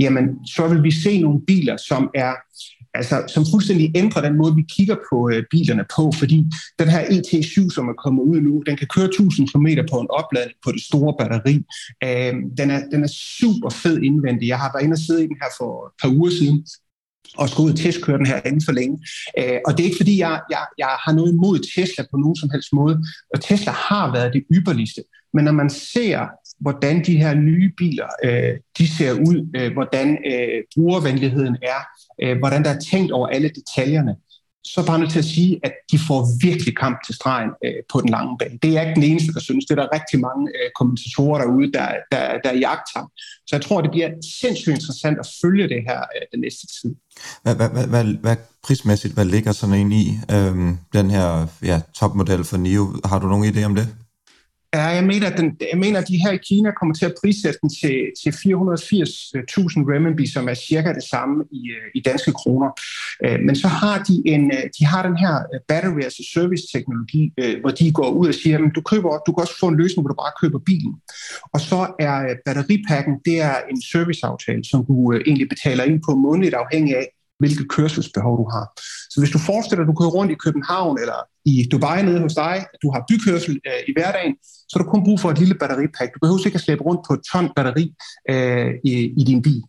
jamen 0.00 0.46
så 0.46 0.68
vil 0.68 0.82
vi 0.82 0.90
se 0.90 1.20
nogle 1.20 1.40
biler, 1.46 1.76
som 1.76 2.10
er 2.14 2.32
altså, 2.94 3.24
som 3.34 3.44
fuldstændig 3.52 3.92
ændrer 3.94 4.22
den 4.22 4.36
måde, 4.36 4.54
vi 4.54 4.64
kigger 4.76 4.96
på 5.10 5.30
øh, 5.32 5.42
bilerne 5.50 5.84
på, 5.96 6.12
fordi 6.18 6.38
den 6.78 6.88
her 6.88 7.02
ET7, 7.14 7.70
som 7.74 7.88
er 7.88 8.02
kommet 8.04 8.22
ud 8.22 8.40
nu, 8.40 8.62
den 8.66 8.76
kan 8.76 8.88
køre 8.94 9.04
1000 9.04 9.48
km 9.48 9.66
på 9.90 9.96
en 10.00 10.10
opladning 10.10 10.58
på 10.64 10.72
det 10.72 10.82
store 10.82 11.14
batteri. 11.18 11.56
Øh, 12.04 12.34
den, 12.58 12.70
er, 12.70 12.80
den 12.92 13.04
er 13.04 13.12
super 13.40 13.70
fed 13.70 14.02
indvendig. 14.02 14.48
Jeg 14.48 14.58
har 14.58 14.70
været 14.74 14.84
inde 14.84 14.94
og 14.94 15.04
sidde 15.06 15.24
i 15.24 15.26
den 15.26 15.38
her 15.42 15.50
for 15.58 15.86
et 15.86 15.92
par 16.02 16.10
uger 16.16 16.30
siden, 16.30 16.66
og 17.38 17.48
skulle 17.48 17.66
ud 17.66 17.72
og 17.72 17.78
testkøre 17.78 18.18
den 18.18 18.26
her 18.26 18.40
inden 18.46 18.64
for 18.64 18.72
længe. 18.72 18.96
Øh, 19.38 19.58
og 19.66 19.72
det 19.72 19.80
er 19.80 19.88
ikke 19.90 20.02
fordi, 20.02 20.18
jeg, 20.18 20.40
jeg, 20.50 20.64
jeg 20.78 20.92
har 21.04 21.12
noget 21.12 21.32
imod 21.32 21.58
Tesla 21.74 22.04
på 22.10 22.16
nogen 22.16 22.36
som 22.36 22.50
helst 22.50 22.72
måde. 22.72 22.96
Og 23.34 23.40
Tesla 23.40 23.72
har 23.72 24.12
været 24.12 24.32
det 24.32 24.42
ypperligste. 24.56 25.02
Men 25.34 25.44
når 25.44 25.52
man 25.52 25.70
ser, 25.70 26.18
hvordan 26.62 27.04
de 27.04 27.16
her 27.16 27.34
nye 27.34 27.72
biler 27.76 28.08
øh, 28.24 28.58
de 28.78 28.96
ser 28.96 29.12
ud, 29.12 29.50
øh, 29.56 29.72
hvordan 29.72 30.18
øh, 30.32 30.62
brugervenligheden 30.74 31.56
er, 31.62 31.80
øh, 32.22 32.38
hvordan 32.38 32.64
der 32.64 32.70
er 32.70 32.80
tænkt 32.90 33.12
over 33.12 33.26
alle 33.26 33.48
detaljerne, 33.48 34.14
så 34.64 34.80
er 34.80 34.84
bare 34.84 34.98
nødt 34.98 35.10
til 35.10 35.18
at 35.18 35.24
sige, 35.24 35.60
at 35.62 35.72
de 35.92 35.98
får 36.08 36.46
virkelig 36.46 36.76
kamp 36.76 36.96
til 37.06 37.14
stregen 37.14 37.50
øh, 37.64 37.82
på 37.92 38.00
den 38.00 38.08
lange 38.08 38.38
bane. 38.38 38.58
Det 38.62 38.76
er 38.76 38.80
ikke 38.80 39.00
den 39.00 39.10
eneste, 39.10 39.32
der 39.32 39.40
synes. 39.40 39.64
Det 39.64 39.78
er 39.78 39.82
der 39.82 39.94
rigtig 39.94 40.20
mange 40.20 40.48
øh, 40.48 40.70
kommentatorer 40.78 41.38
derude, 41.42 41.72
der, 41.72 41.88
der, 42.12 42.38
der 42.44 42.52
jagter. 42.52 43.02
Så 43.46 43.56
jeg 43.56 43.62
tror, 43.62 43.80
det 43.80 43.90
bliver 43.90 44.10
sindssygt 44.40 44.74
interessant 44.74 45.18
at 45.18 45.28
følge 45.42 45.68
det 45.68 45.82
her 45.88 46.00
øh, 46.00 46.22
den 46.32 46.40
næste 46.40 46.66
tid. 46.66 46.94
Hvad, 47.42 47.54
hvad, 47.54 47.68
hvad, 47.68 47.86
hvad, 47.86 48.04
hvad 48.04 48.36
prismæssigt, 48.62 49.14
hvad 49.14 49.24
ligger 49.24 49.52
sådan 49.52 49.74
en 49.74 49.92
i, 49.92 50.04
øhm, 50.30 50.78
den 50.92 51.10
her 51.10 51.46
ja, 51.62 51.80
topmodel 51.94 52.44
for 52.44 52.56
NIO? 52.56 52.84
Har 53.04 53.18
du 53.18 53.26
nogen 53.26 53.54
idé 53.54 53.64
om 53.64 53.74
det? 53.74 53.88
Ja, 54.74 54.86
jeg 54.98 55.04
mener, 55.04 55.26
at, 55.30 55.38
den, 55.38 55.56
jeg 55.72 55.78
mener, 55.78 56.00
at 56.00 56.08
de 56.08 56.22
her 56.24 56.32
i 56.32 56.36
Kina 56.48 56.70
kommer 56.70 56.94
til 56.94 57.06
at 57.06 57.14
prissætte 57.20 57.58
den 57.62 57.70
til, 57.80 57.96
til 58.22 58.30
480.000 58.30 58.34
renminbi, 59.90 60.26
som 60.26 60.48
er 60.48 60.54
cirka 60.54 60.92
det 60.92 61.02
samme 61.02 61.44
i, 61.50 61.62
øh, 61.70 61.86
i 61.94 62.00
danske 62.00 62.32
kroner. 62.32 62.70
Øh, 63.24 63.40
men 63.46 63.56
så 63.56 63.68
har 63.68 64.02
de, 64.08 64.22
en, 64.26 64.44
øh, 64.56 64.64
de 64.78 64.84
har 64.84 65.02
den 65.08 65.16
her 65.16 65.34
battery 65.68 66.02
as 66.08 66.20
a 66.20 66.24
service 66.34 66.64
teknologi, 66.74 67.22
hvor 67.60 67.70
de 67.70 67.92
går 67.92 68.10
ud 68.10 68.28
og 68.28 68.34
siger, 68.34 68.58
at 68.58 68.74
du, 68.74 68.80
køber, 68.80 69.10
du 69.26 69.32
kan 69.32 69.40
også 69.40 69.58
få 69.60 69.68
en 69.68 69.76
løsning, 69.76 70.02
hvor 70.02 70.12
du 70.14 70.20
bare 70.24 70.38
køber 70.42 70.58
bilen. 70.58 70.94
Og 71.54 71.60
så 71.60 71.80
er 71.98 72.34
batteripakken, 72.46 73.14
det 73.24 73.40
er 73.40 73.56
en 73.70 73.82
serviceaftale, 73.92 74.64
som 74.64 74.86
du 74.86 75.12
egentlig 75.12 75.48
betaler 75.48 75.84
ind 75.84 76.00
på 76.06 76.14
månedligt 76.14 76.54
afhængig 76.54 76.96
af, 76.96 77.06
hvilket 77.42 77.66
kørselsbehov 77.76 78.34
du 78.42 78.46
har. 78.54 78.66
Så 79.12 79.16
hvis 79.20 79.34
du 79.34 79.40
forestiller 79.50 79.80
dig, 79.80 79.88
at 79.88 79.92
du 79.92 79.98
kører 80.00 80.16
rundt 80.18 80.32
i 80.32 80.42
København 80.44 80.94
eller 81.02 81.18
i 81.52 81.54
Dubai 81.72 82.02
nede 82.02 82.20
hos 82.24 82.34
dig, 82.44 82.54
at 82.72 82.78
du 82.82 82.88
har 82.94 83.00
bykørsel 83.10 83.54
øh, 83.68 83.80
i 83.88 83.92
hverdagen, 83.96 84.34
så 84.68 84.72
har 84.74 84.84
du 84.84 84.90
kun 84.90 85.04
brug 85.06 85.18
for 85.20 85.30
et 85.30 85.38
lille 85.42 85.54
batteripack. 85.62 86.08
Du 86.14 86.18
behøver 86.22 86.46
ikke 86.46 86.60
at 86.60 86.66
slæbe 86.66 86.82
rundt 86.88 87.02
på 87.06 87.12
et 87.16 87.22
ton 87.30 87.46
batteri 87.56 87.84
øh, 88.32 88.70
i, 88.90 88.92
i 89.20 89.22
din 89.30 89.42
bil. 89.46 89.62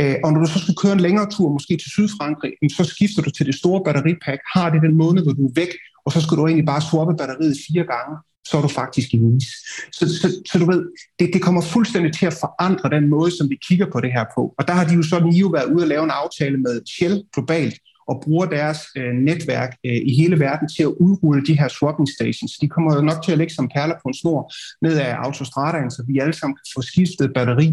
Øh, 0.00 0.16
og 0.24 0.28
når 0.32 0.40
du 0.40 0.48
så 0.52 0.58
skal 0.64 0.74
køre 0.82 0.94
en 0.98 1.04
længere 1.06 1.28
tur, 1.34 1.48
måske 1.56 1.74
til 1.76 1.90
Sydfrankrig, 1.96 2.52
så 2.78 2.84
skifter 2.84 3.22
du 3.22 3.30
til 3.30 3.46
det 3.46 3.54
store 3.62 3.80
batteripack, 3.86 4.40
har 4.54 4.70
det 4.70 4.82
den 4.86 4.94
måned, 5.02 5.22
hvor 5.22 5.32
du 5.32 5.44
er 5.50 5.54
væk, 5.62 5.72
og 6.04 6.12
så 6.12 6.20
skal 6.20 6.36
du 6.36 6.46
egentlig 6.46 6.66
bare 6.72 6.82
swappe 6.88 7.14
batteriet 7.20 7.56
fire 7.66 7.84
gange, 7.94 8.14
så 8.44 8.56
er 8.56 8.62
du 8.62 8.68
faktisk 8.68 9.14
i 9.14 9.18
vis. 9.18 9.44
Så, 9.92 10.08
så, 10.20 10.42
så 10.52 10.58
du 10.58 10.66
ved, 10.70 10.82
det, 11.18 11.30
det 11.32 11.42
kommer 11.42 11.62
fuldstændig 11.62 12.12
til 12.12 12.26
at 12.26 12.36
forandre 12.40 12.90
den 12.90 13.08
måde, 13.08 13.30
som 13.36 13.50
vi 13.50 13.58
kigger 13.68 13.86
på 13.92 14.00
det 14.00 14.12
her 14.12 14.24
på. 14.36 14.54
Og 14.58 14.68
der 14.68 14.74
har 14.74 14.84
de 14.84 14.94
jo 14.94 15.02
så 15.02 15.20
NIO 15.20 15.48
været 15.48 15.72
ude 15.72 15.84
og 15.84 15.88
lave 15.88 16.04
en 16.04 16.10
aftale 16.10 16.56
med 16.56 16.80
Shell 16.86 17.24
globalt, 17.34 17.74
og 18.08 18.22
bruger 18.24 18.46
deres 18.46 18.78
øh, 18.96 19.12
netværk 19.14 19.76
øh, 19.86 20.00
i 20.10 20.14
hele 20.20 20.40
verden 20.40 20.68
til 20.68 20.82
at 20.82 20.94
udrulle 21.06 21.46
de 21.46 21.58
her 21.60 21.68
swapping 21.68 22.08
stations. 22.16 22.52
De 22.60 22.68
kommer 22.68 22.94
jo 22.96 23.00
nok 23.00 23.22
til 23.24 23.32
at 23.32 23.38
ligge 23.38 23.54
som 23.54 23.68
perler 23.74 23.94
på 23.94 24.08
en 24.08 24.14
snor 24.14 24.52
ned 24.82 24.98
ad 24.98 25.14
autostradaen, 25.24 25.90
så 25.90 26.04
vi 26.08 26.18
alle 26.18 26.32
sammen 26.32 26.56
kan 26.56 26.68
få 26.76 26.82
skiftet 26.82 27.32
batteri. 27.34 27.68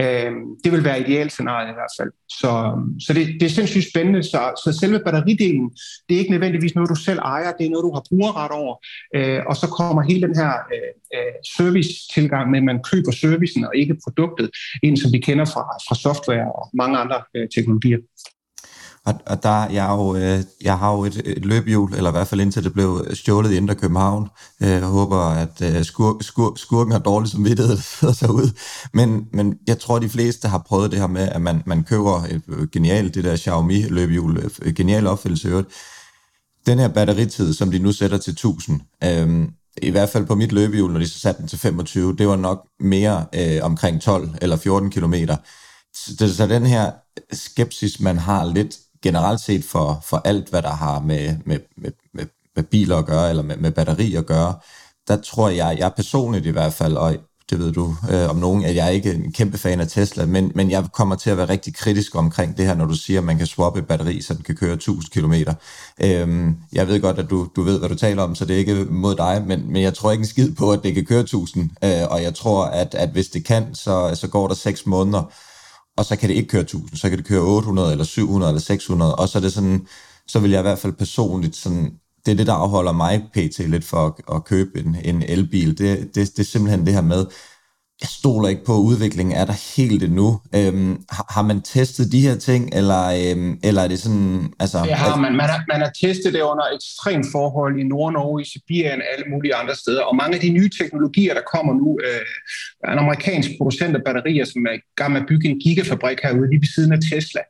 Øh, 0.00 0.32
det 0.64 0.72
vil 0.72 0.84
være 0.84 1.00
ideelt 1.00 1.32
scenarie 1.32 1.70
i 1.70 1.76
hvert 1.78 1.94
fald. 1.98 2.10
Så, 2.40 2.50
så 3.06 3.12
det, 3.12 3.26
det 3.40 3.42
er 3.42 3.54
sindssygt 3.58 3.90
spændende. 3.90 4.22
Så, 4.22 4.40
så 4.64 4.78
selve 4.80 4.98
batteridelen, 5.06 5.70
det 6.08 6.14
er 6.14 6.18
ikke 6.18 6.30
nødvendigvis 6.30 6.74
noget, 6.74 6.90
du 6.90 6.94
selv 6.94 7.18
ejer, 7.18 7.52
det 7.52 7.66
er 7.66 7.70
noget, 7.70 7.84
du 7.88 7.92
har 7.94 8.04
brugerret 8.08 8.50
over. 8.50 8.74
Øh, 9.16 9.40
og 9.48 9.56
så 9.56 9.66
kommer 9.66 10.02
hele 10.02 10.22
den 10.28 10.36
her 10.36 10.52
øh, 10.74 10.92
øh 11.16 11.34
service-tilgang 11.56 12.50
med, 12.50 12.58
at 12.58 12.64
man 12.64 12.80
køber 12.90 13.12
servicen 13.12 13.64
og 13.64 13.76
ikke 13.76 13.96
produktet, 14.04 14.50
ind 14.82 14.96
som 14.96 15.12
vi 15.12 15.18
kender 15.18 15.44
fra, 15.44 15.62
fra 15.86 15.94
software 15.94 16.52
og 16.58 16.64
mange 16.74 16.98
andre 16.98 17.18
øh, 17.36 17.48
teknologier. 17.54 17.98
Og, 19.06 19.14
og 19.26 19.42
der, 19.42 19.70
jeg, 19.70 19.86
er 19.86 19.96
jo, 19.96 20.16
øh, 20.16 20.44
jeg 20.60 20.78
har 20.78 20.92
jo 20.92 21.04
et, 21.04 21.22
et 21.24 21.44
løbehjul, 21.44 21.94
eller 21.94 22.10
i 22.10 22.12
hvert 22.12 22.28
fald 22.28 22.40
indtil 22.40 22.64
det 22.64 22.72
blev 22.72 23.06
stjålet 23.14 23.52
i 23.52 23.56
Indre 23.56 23.74
København. 23.74 24.28
Øh, 24.62 24.68
jeg 24.68 24.82
håber, 24.84 25.16
at 25.16 25.62
øh, 25.62 25.84
skur, 25.84 26.22
skur, 26.22 26.54
skurken 26.56 26.92
har 26.92 26.98
dårligt 26.98 27.32
samvittighed, 27.32 27.76
vidtighed 27.76 28.14
sig 28.14 28.30
ud. 28.30 28.50
Men, 28.92 29.26
men 29.32 29.58
jeg 29.66 29.78
tror, 29.78 29.98
de 29.98 30.08
fleste 30.08 30.48
har 30.48 30.58
prøvet 30.58 30.90
det 30.90 31.00
her 31.00 31.06
med, 31.06 31.28
at 31.28 31.40
man, 31.40 31.62
man 31.66 31.84
køber 31.84 32.22
et 32.30 32.42
øh, 32.48 32.68
genialt, 32.68 33.14
det 33.14 33.24
der 33.24 33.36
Xiaomi 33.36 33.82
løbehjul, 33.82 34.50
øh, 34.62 34.74
genial 34.74 35.06
opfældelse 35.06 35.48
øvrigt. 35.48 35.68
Den 36.66 36.78
her 36.78 36.88
batteritid, 36.88 37.54
som 37.54 37.70
de 37.70 37.78
nu 37.78 37.92
sætter 37.92 38.18
til 38.18 38.30
1000, 38.30 38.80
øh, 39.04 39.48
i 39.82 39.90
hvert 39.90 40.08
fald 40.08 40.26
på 40.26 40.34
mit 40.34 40.52
løbehjul, 40.52 40.92
når 40.92 41.00
de 41.00 41.08
så 41.08 41.18
satte 41.18 41.40
den 41.40 41.48
til 41.48 41.58
25, 41.58 42.16
det 42.16 42.28
var 42.28 42.36
nok 42.36 42.66
mere 42.80 43.26
øh, 43.34 43.58
omkring 43.62 44.00
12 44.00 44.30
eller 44.42 44.56
14 44.56 44.90
kilometer. 44.90 45.36
Så, 45.94 46.34
så 46.34 46.46
den 46.46 46.66
her 46.66 46.92
skepsis, 47.32 48.00
man 48.00 48.18
har 48.18 48.44
lidt 48.44 48.78
generelt 49.04 49.40
set 49.40 49.64
for, 49.64 50.00
for 50.04 50.22
alt, 50.24 50.48
hvad 50.50 50.62
der 50.62 50.72
har 50.84 51.00
med, 51.00 51.36
med, 51.44 51.58
med, 51.76 51.90
med, 52.14 52.26
med 52.56 52.64
biler 52.64 52.96
at 52.96 53.06
gøre, 53.06 53.30
eller 53.30 53.42
med, 53.42 53.56
med 53.56 53.72
batteri 53.72 54.14
at 54.14 54.26
gøre, 54.26 54.54
der 55.08 55.16
tror 55.16 55.48
jeg, 55.48 55.76
jeg 55.78 55.92
personligt 55.96 56.46
i 56.46 56.50
hvert 56.50 56.72
fald, 56.72 56.96
og 56.96 57.16
det 57.50 57.58
ved 57.58 57.72
du 57.72 57.96
øh, 58.10 58.30
om 58.30 58.36
nogen, 58.36 58.64
at 58.64 58.76
jeg 58.76 58.94
ikke 58.94 59.10
er 59.10 59.14
en 59.14 59.32
kæmpe 59.32 59.58
fan 59.58 59.80
af 59.80 59.88
Tesla, 59.88 60.26
men, 60.26 60.52
men 60.54 60.70
jeg 60.70 60.84
kommer 60.92 61.16
til 61.16 61.30
at 61.30 61.36
være 61.36 61.48
rigtig 61.48 61.74
kritisk 61.74 62.14
omkring 62.14 62.56
det 62.56 62.66
her, 62.66 62.74
når 62.74 62.84
du 62.84 62.94
siger, 62.94 63.20
at 63.20 63.24
man 63.24 63.38
kan 63.38 63.46
swappe 63.46 63.78
et 63.78 63.86
batteri, 63.86 64.22
så 64.22 64.34
den 64.34 64.42
kan 64.42 64.56
køre 64.56 64.74
1000 64.74 65.22
km. 65.22 65.34
Øhm, 66.02 66.56
jeg 66.72 66.88
ved 66.88 67.00
godt, 67.00 67.18
at 67.18 67.30
du, 67.30 67.48
du 67.56 67.62
ved, 67.62 67.78
hvad 67.78 67.88
du 67.88 67.94
taler 67.94 68.22
om, 68.22 68.34
så 68.34 68.44
det 68.44 68.54
er 68.54 68.58
ikke 68.58 68.74
mod 68.74 69.14
dig, 69.14 69.44
men, 69.46 69.72
men 69.72 69.82
jeg 69.82 69.94
tror 69.94 70.10
ikke 70.10 70.22
en 70.22 70.28
skid 70.28 70.54
på, 70.54 70.72
at 70.72 70.80
det 70.82 70.94
kan 70.94 71.04
køre 71.04 71.20
1000, 71.20 71.70
øh, 71.84 71.90
og 72.10 72.22
jeg 72.22 72.34
tror, 72.34 72.64
at, 72.64 72.94
at 72.94 73.08
hvis 73.08 73.28
det 73.28 73.44
kan, 73.44 73.74
så, 73.74 74.10
så 74.14 74.28
går 74.28 74.48
der 74.48 74.54
6 74.54 74.86
måneder, 74.86 75.32
og 75.96 76.04
så 76.04 76.16
kan 76.16 76.28
det 76.28 76.34
ikke 76.36 76.48
køre 76.48 76.62
1000, 76.62 76.98
så 76.98 77.08
kan 77.08 77.18
det 77.18 77.26
køre 77.26 77.40
800 77.40 77.92
eller 77.92 78.04
700 78.04 78.50
eller 78.50 78.60
600, 78.60 79.14
og 79.14 79.28
så 79.28 79.38
er 79.38 79.42
det 79.42 79.52
sådan, 79.52 79.86
så 80.28 80.38
vil 80.38 80.50
jeg 80.50 80.60
i 80.60 80.62
hvert 80.62 80.78
fald 80.78 80.92
personligt 80.92 81.56
sådan, 81.56 81.92
det 82.26 82.32
er 82.32 82.36
det, 82.36 82.46
der 82.46 82.52
afholder 82.52 82.92
mig 82.92 83.22
pt. 83.34 83.58
lidt 83.58 83.84
for 83.84 84.06
at, 84.06 84.36
at 84.36 84.44
købe 84.44 84.78
en, 84.78 84.96
en 85.04 85.22
elbil. 85.22 85.78
Det, 85.78 85.98
det, 86.14 86.14
det 86.14 86.38
er 86.38 86.44
simpelthen 86.44 86.86
det 86.86 86.94
her 86.94 87.00
med, 87.00 87.26
jeg 88.02 88.08
stoler 88.20 88.48
ikke 88.48 88.64
på, 88.64 88.74
at 88.76 88.86
udviklingen 88.90 89.36
er 89.40 89.46
der 89.50 89.56
helt 89.76 90.02
endnu. 90.02 90.28
Øhm, 90.58 90.94
har, 91.16 91.26
har 91.36 91.42
man 91.42 91.62
testet 91.62 92.12
de 92.12 92.20
her 92.20 92.36
ting, 92.48 92.62
eller, 92.78 93.02
øhm, 93.20 93.58
eller 93.68 93.82
er 93.82 93.88
det 93.88 93.98
sådan... 93.98 94.52
Altså, 94.60 94.78
det 94.78 94.94
har 94.94 95.16
man. 95.16 95.32
Man 95.36 95.48
har, 95.52 95.64
man 95.72 95.80
har 95.80 95.92
testet 96.04 96.32
det 96.32 96.40
under 96.40 96.64
ekstrem 96.76 97.24
forhold 97.32 97.74
i 97.80 97.84
Nord-Norge, 97.92 98.42
i 98.42 98.44
Sibirien 98.52 99.00
og 99.02 99.08
alle 99.12 99.26
mulige 99.32 99.54
andre 99.54 99.74
steder. 99.74 100.02
Og 100.02 100.16
mange 100.16 100.34
af 100.34 100.40
de 100.40 100.50
nye 100.50 100.70
teknologier, 100.80 101.34
der 101.34 101.44
kommer 101.54 101.72
nu, 101.82 101.98
øh, 102.06 102.26
er 102.84 102.92
en 102.92 102.98
amerikansk 102.98 103.48
producent 103.58 103.96
af 103.96 104.02
batterier, 104.06 104.44
som 104.44 104.66
er 104.70 104.74
i 104.80 104.82
gang 104.96 105.12
med 105.12 105.20
at 105.20 105.26
bygge 105.30 105.48
en 105.48 105.60
gigafabrik 105.64 106.18
herude 106.22 106.50
lige 106.50 106.60
ved 106.64 106.72
siden 106.76 106.92
af 106.92 107.00
Tesla. 107.10 107.42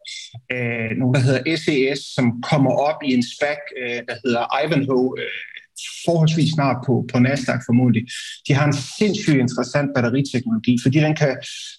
Øh, 0.55 0.91
nogle, 0.99 1.15
der 1.17 1.23
hedder 1.27 1.43
SES, 1.63 2.01
som 2.17 2.27
kommer 2.51 2.73
op 2.89 2.99
i 3.09 3.11
en 3.19 3.25
spec, 3.33 3.63
øh, 3.81 4.01
der 4.09 4.17
hedder 4.25 4.45
Ivanhoe, 4.63 5.11
øh, 5.21 5.54
forholdsvis 6.07 6.51
snart 6.53 6.77
på, 6.87 7.07
på 7.13 7.19
Nasdaq 7.19 7.61
formodentlig. 7.67 8.05
De 8.49 8.55
har 8.55 8.67
en 8.67 8.77
sindssygt 8.99 9.41
interessant 9.45 9.91
batteriteknologi, 9.95 10.79
fordi 10.83 10.99
den 10.99 11.15
kan, 11.17 11.37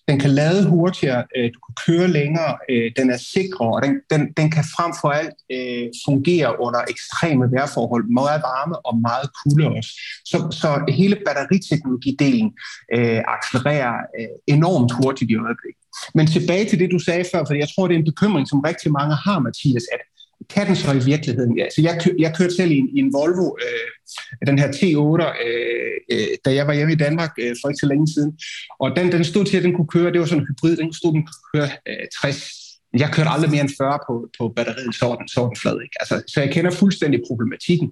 den 0.08 0.20
kan 0.20 0.30
lade 0.30 0.70
hurtigere, 0.70 1.24
øh, 1.38 1.48
du 1.54 1.60
kan 1.66 1.76
køre 1.86 2.08
længere, 2.08 2.52
øh, 2.70 2.92
den 2.98 3.08
er 3.10 3.18
sikrere, 3.18 3.74
og 3.76 3.82
den, 3.86 3.94
den, 4.12 4.22
den 4.40 4.48
kan 4.56 4.64
frem 4.76 4.92
for 5.02 5.10
alt 5.20 5.38
øh, 5.56 5.88
fungere 6.06 6.50
under 6.66 6.82
ekstreme 6.94 7.46
vejrforhold, 7.52 8.04
meget 8.20 8.40
varme 8.50 8.76
og 8.88 8.94
meget 9.08 9.28
kulde 9.40 9.68
også. 9.78 9.92
Så, 10.32 10.38
så 10.62 10.70
hele 11.00 11.16
batteriteknologidelen 11.26 12.48
øh, 12.96 13.22
accelererer 13.36 13.96
øh, 14.20 14.56
enormt 14.56 14.92
hurtigt 14.98 15.32
i 15.32 15.36
øjeblikket. 15.48 15.84
Men 16.18 16.28
tilbage 16.28 16.66
til 16.70 16.80
det, 16.80 16.92
du 16.92 17.00
sagde 17.00 17.26
før, 17.34 17.42
for 17.46 17.54
jeg 17.54 17.68
tror, 17.70 17.88
det 17.88 17.96
er 17.96 18.00
en 18.00 18.12
bekymring, 18.12 18.46
som 18.48 18.60
rigtig 18.60 18.92
mange 18.92 19.16
har, 19.26 19.40
Mathias, 19.40 19.86
at 19.96 20.02
kan 20.50 20.68
den 20.68 20.76
så 20.76 20.92
i 20.92 21.06
virkeligheden? 21.06 21.58
Ja, 21.58 21.66
så 21.76 21.82
jeg, 21.82 22.02
jeg 22.20 22.36
kørte 22.38 22.56
selv 22.56 22.72
i 22.72 22.78
en, 22.78 22.90
i 22.98 23.00
en 23.00 23.14
Volvo, 23.14 23.48
øh, 23.66 24.48
den 24.48 24.60
her 24.60 24.68
T8, 24.78 25.24
øh, 25.48 25.92
øh, 26.12 26.28
da 26.46 26.54
jeg 26.54 26.68
var 26.68 26.74
hjemme 26.74 26.94
i 26.94 27.04
Danmark 27.06 27.32
øh, 27.40 27.56
for 27.62 27.70
ikke 27.70 27.80
så 27.80 27.88
længe 27.88 28.08
siden. 28.08 28.32
Og 28.80 28.96
den, 28.96 29.12
den 29.12 29.24
stod 29.24 29.46
til, 29.46 29.58
at 29.58 29.64
den 29.64 29.76
kunne 29.76 29.88
køre, 29.88 30.12
det 30.12 30.20
var 30.20 30.26
sådan 30.26 30.42
en 30.42 30.48
hybrid, 30.48 30.78
den 30.78 30.94
stod, 30.94 31.14
den 31.14 31.28
kunne 31.28 31.50
køre 31.54 31.70
øh, 31.88 32.06
60. 32.22 32.66
Jeg 32.98 33.10
kørte 33.14 33.30
aldrig 33.30 33.52
mere 33.52 33.62
end 33.62 33.76
40 33.78 34.00
på, 34.08 34.14
på 34.38 34.44
batteriet, 34.56 34.96
så 34.96 35.16
den, 35.20 35.28
så 35.28 35.42
den 35.50 35.58
flad. 35.62 35.78
Ikke? 35.86 35.98
Altså, 36.02 36.16
så 36.34 36.38
jeg 36.42 36.50
kender 36.54 36.72
fuldstændig 36.72 37.20
problematikken. 37.28 37.90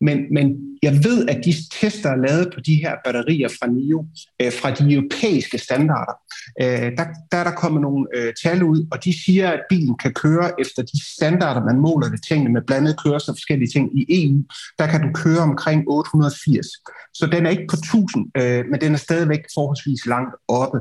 Men, 0.00 0.18
men 0.34 0.46
jeg 0.82 1.04
ved, 1.04 1.28
at 1.28 1.44
de 1.44 1.54
tester 1.80 2.10
er 2.10 2.16
lavet 2.16 2.50
på 2.54 2.60
de 2.60 2.74
her 2.74 2.94
batterier 3.04 3.48
fra 3.48 3.66
NIO, 3.66 4.06
øh, 4.42 4.52
fra 4.52 4.70
de 4.70 4.94
europæiske 4.94 5.58
standarder, 5.58 6.14
øh, 6.62 6.90
der, 6.98 7.04
der 7.32 7.38
er 7.38 7.44
der 7.44 7.50
kommet 7.50 7.82
nogle 7.82 8.06
øh, 8.16 8.32
tal 8.42 8.62
ud, 8.62 8.86
og 8.92 9.04
de 9.04 9.24
siger, 9.24 9.50
at 9.50 9.60
bilen 9.70 9.98
kan 9.98 10.12
køre 10.12 10.60
efter 10.60 10.82
de 10.82 11.12
standarder, 11.16 11.64
man 11.64 11.78
måler 11.80 12.08
det 12.08 12.20
tingene 12.28 12.52
med 12.52 12.62
blandet 12.66 12.96
kørsel 13.04 13.30
og 13.30 13.36
forskellige 13.36 13.70
ting 13.74 14.00
i 14.00 14.02
EU. 14.08 14.42
Der 14.78 14.86
kan 14.86 15.00
du 15.02 15.08
køre 15.14 15.38
omkring 15.38 15.84
880. 15.88 16.66
Så 17.14 17.26
den 17.32 17.46
er 17.46 17.50
ikke 17.50 17.66
på 17.70 17.76
1000, 17.76 18.26
øh, 18.36 18.64
men 18.70 18.80
den 18.80 18.92
er 18.92 18.98
stadigvæk 18.98 19.44
forholdsvis 19.54 20.06
langt 20.06 20.34
oppe. 20.48 20.78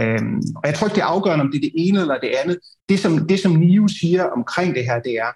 Øh, 0.00 0.22
og 0.56 0.64
jeg 0.64 0.74
tror 0.74 0.86
ikke, 0.86 0.94
det 0.94 1.02
er 1.02 1.14
afgørende, 1.16 1.42
om 1.42 1.50
det 1.50 1.58
er 1.58 1.68
det 1.68 1.72
ene 1.74 2.00
eller 2.00 2.18
det 2.18 2.32
andet. 2.42 2.58
Det, 2.88 2.98
som, 2.98 3.26
det, 3.28 3.40
som 3.40 3.52
NIO 3.52 3.88
siger 3.88 4.24
omkring 4.24 4.74
det 4.74 4.84
her, 4.84 4.98
det 5.00 5.12
er, 5.12 5.30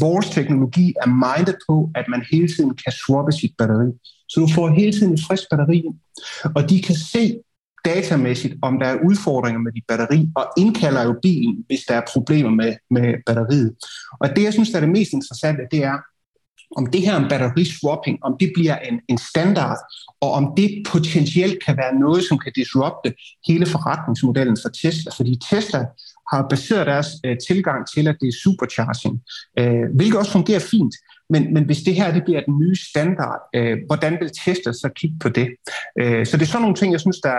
Vores 0.00 0.30
teknologi 0.30 0.94
er 1.02 1.06
mindet 1.06 1.56
på, 1.68 1.90
at 1.94 2.04
man 2.08 2.22
hele 2.32 2.48
tiden 2.48 2.74
kan 2.84 2.92
swappe 2.92 3.32
sit 3.32 3.54
batteri. 3.58 3.90
Så 4.28 4.40
du 4.40 4.48
får 4.54 4.68
hele 4.68 4.92
tiden 4.92 5.14
et 5.14 5.20
frisk 5.28 5.44
batteri, 5.50 5.84
og 6.56 6.70
de 6.70 6.82
kan 6.82 6.94
se 6.94 7.40
datamæssigt, 7.84 8.54
om 8.62 8.78
der 8.78 8.86
er 8.86 9.04
udfordringer 9.08 9.60
med 9.60 9.72
dit 9.72 9.84
batteri, 9.88 10.28
og 10.36 10.46
indkalder 10.58 11.02
jo 11.02 11.14
bilen, 11.22 11.64
hvis 11.66 11.80
der 11.88 11.94
er 11.94 12.02
problemer 12.12 12.50
med, 12.50 12.76
med 12.90 13.14
batteriet. 13.26 13.74
Og 14.20 14.36
det, 14.36 14.42
jeg 14.42 14.52
synes, 14.52 14.70
der 14.70 14.76
er 14.76 14.80
det 14.80 14.96
mest 14.98 15.12
interessante, 15.12 15.62
det 15.70 15.84
er, 15.84 15.98
om 16.76 16.86
det 16.86 17.00
her 17.00 17.16
om 17.16 17.28
batteriswapping, 17.28 18.18
om 18.22 18.36
det 18.40 18.52
bliver 18.54 18.76
en, 18.76 19.00
en 19.08 19.18
standard, 19.18 19.78
og 20.20 20.32
om 20.32 20.52
det 20.56 20.82
potentielt 20.90 21.64
kan 21.64 21.76
være 21.76 21.94
noget, 21.98 22.24
som 22.24 22.38
kan 22.38 22.52
disrupte 22.56 23.14
hele 23.48 23.66
forretningsmodellen 23.66 24.56
for 24.62 24.68
Tesla. 24.68 25.10
Fordi 25.16 25.40
Tesla 25.50 25.80
har 26.32 26.46
baseret 26.50 26.86
deres 26.86 27.08
øh, 27.26 27.36
tilgang 27.48 27.80
til, 27.94 28.08
at 28.08 28.16
det 28.20 28.28
er 28.28 28.40
supercharging, 28.42 29.20
øh, 29.58 29.84
hvilket 29.94 30.18
også 30.18 30.32
fungerer 30.32 30.58
fint. 30.58 30.94
Men, 31.30 31.54
men 31.54 31.64
hvis 31.64 31.82
det 31.82 31.94
her 31.94 32.12
det 32.12 32.24
bliver 32.24 32.40
den 32.48 32.58
nye 32.58 32.76
standard, 32.90 33.40
øh, 33.56 33.78
hvordan 33.86 34.12
vil 34.20 34.30
tester 34.44 34.72
så 34.72 34.88
kigge 34.96 35.16
på 35.20 35.28
det? 35.28 35.48
Øh, 36.00 36.26
så 36.26 36.36
det 36.36 36.42
er 36.42 36.46
sådan 36.46 36.62
nogle 36.62 36.76
ting, 36.76 36.92
jeg 36.92 37.00
synes, 37.00 37.20
der, 37.20 37.36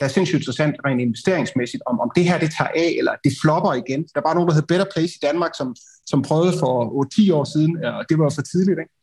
der 0.00 0.06
er 0.06 0.10
sindssygt 0.10 0.40
interessant 0.40 0.76
rent 0.86 1.00
investeringsmæssigt, 1.00 1.82
om, 1.86 2.00
om 2.00 2.10
det 2.16 2.24
her 2.24 2.38
det 2.38 2.50
tager 2.58 2.72
af, 2.84 2.94
eller 2.98 3.12
det 3.24 3.32
flopper 3.42 3.72
igen. 3.82 4.02
Der 4.14 4.20
var 4.26 4.34
nogen, 4.34 4.48
der 4.48 4.54
hed 4.54 4.66
Better 4.68 4.86
Place 4.94 5.14
i 5.18 5.22
Danmark, 5.26 5.52
som, 5.56 5.76
som 6.06 6.22
prøvede 6.22 6.54
for 6.60 7.04
10 7.16 7.30
år 7.30 7.44
siden, 7.54 7.84
og 7.84 8.04
det 8.08 8.18
var 8.18 8.30
for 8.36 8.42
tidligt, 8.42 8.78
ikke? 8.82 8.93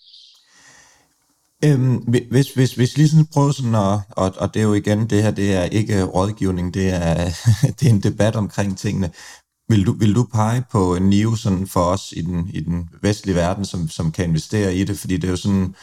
Øhm, 1.66 1.95
hvis, 2.32 2.53
hvis, 2.53 2.74
hvis 2.74 2.97
lige 2.97 3.09
sådan 3.09 3.26
prøver 3.26 3.51
sådan 3.51 3.76
at, 3.76 3.99
og, 4.09 4.34
og 4.38 4.53
det 4.53 4.59
er 4.59 4.64
jo 4.64 4.74
igen, 4.74 5.09
det 5.09 5.24
her 5.24 5.32
det 5.32 5.53
er 5.53 5.64
ikke 5.64 5.97
øh, 5.97 6.03
rådgivning, 6.03 6.74
det 6.74 6.89
er, 6.89 7.30
det 7.80 7.88
er 7.88 7.89
en 7.89 8.03
debat 8.03 8.36
omkring 8.36 8.78
tingene. 8.78 9.12
Vil 9.70 9.86
du, 9.86 9.93
vil 9.93 10.16
du 10.16 10.24
pege 10.34 10.64
på 10.72 10.95
en 10.95 11.03
NIO 11.03 11.36
sådan 11.36 11.68
for 11.68 11.84
os 11.84 12.14
i 12.18 12.22
den, 12.22 12.49
i 12.53 12.59
den 12.59 12.89
vestlige 13.01 13.36
verden, 13.36 13.66
som, 13.66 13.89
som 13.89 14.12
kan 14.12 14.26
investere 14.26 14.76
i 14.76 14.84
det? 14.84 14.99
Fordi 14.99 15.16
det 15.18 15.24
er 15.24 15.32
jo 15.32 15.36
sådan, 15.36 15.76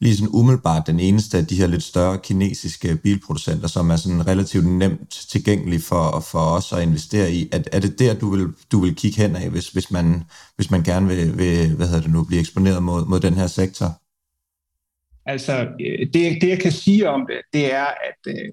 lige 0.00 0.16
sådan 0.16 0.34
umiddelbart 0.34 0.86
den 0.86 1.00
eneste 1.00 1.38
af 1.38 1.46
de 1.46 1.56
her 1.56 1.66
lidt 1.66 1.82
større 1.82 2.18
kinesiske 2.18 2.96
bilproducenter, 2.96 3.68
som 3.68 3.90
er 3.90 3.96
sådan 3.96 4.26
relativt 4.26 4.66
nemt 4.66 5.10
tilgængelig 5.30 5.82
for, 5.82 6.20
for 6.20 6.38
os 6.38 6.72
at 6.72 6.82
investere 6.82 7.32
i. 7.32 7.48
Er, 7.52 7.62
er 7.72 7.80
det 7.80 7.98
der, 7.98 8.14
du 8.14 8.30
vil, 8.30 8.48
du 8.72 8.80
vil 8.80 8.94
kigge 8.94 9.22
hen 9.22 9.36
af, 9.36 9.50
hvis, 9.50 9.68
hvis, 9.68 9.90
man, 9.90 10.24
hvis 10.56 10.70
man 10.70 10.82
gerne 10.82 11.06
vil, 11.08 11.38
vil 11.38 11.74
hvad 11.74 11.86
hedder 11.86 12.02
det 12.02 12.10
nu, 12.10 12.24
blive 12.24 12.40
eksponeret 12.40 12.82
mod, 12.82 13.06
mod 13.06 13.20
den 13.20 13.34
her 13.34 13.46
sektor? 13.46 13.98
Altså, 15.26 15.68
øh, 15.80 16.06
det, 16.12 16.42
det 16.42 16.48
jeg 16.48 16.58
kan 16.58 16.72
sige 16.72 17.08
om 17.08 17.26
det, 17.28 17.40
det 17.52 17.74
er, 17.74 17.86
at 17.86 18.20
øh, 18.28 18.52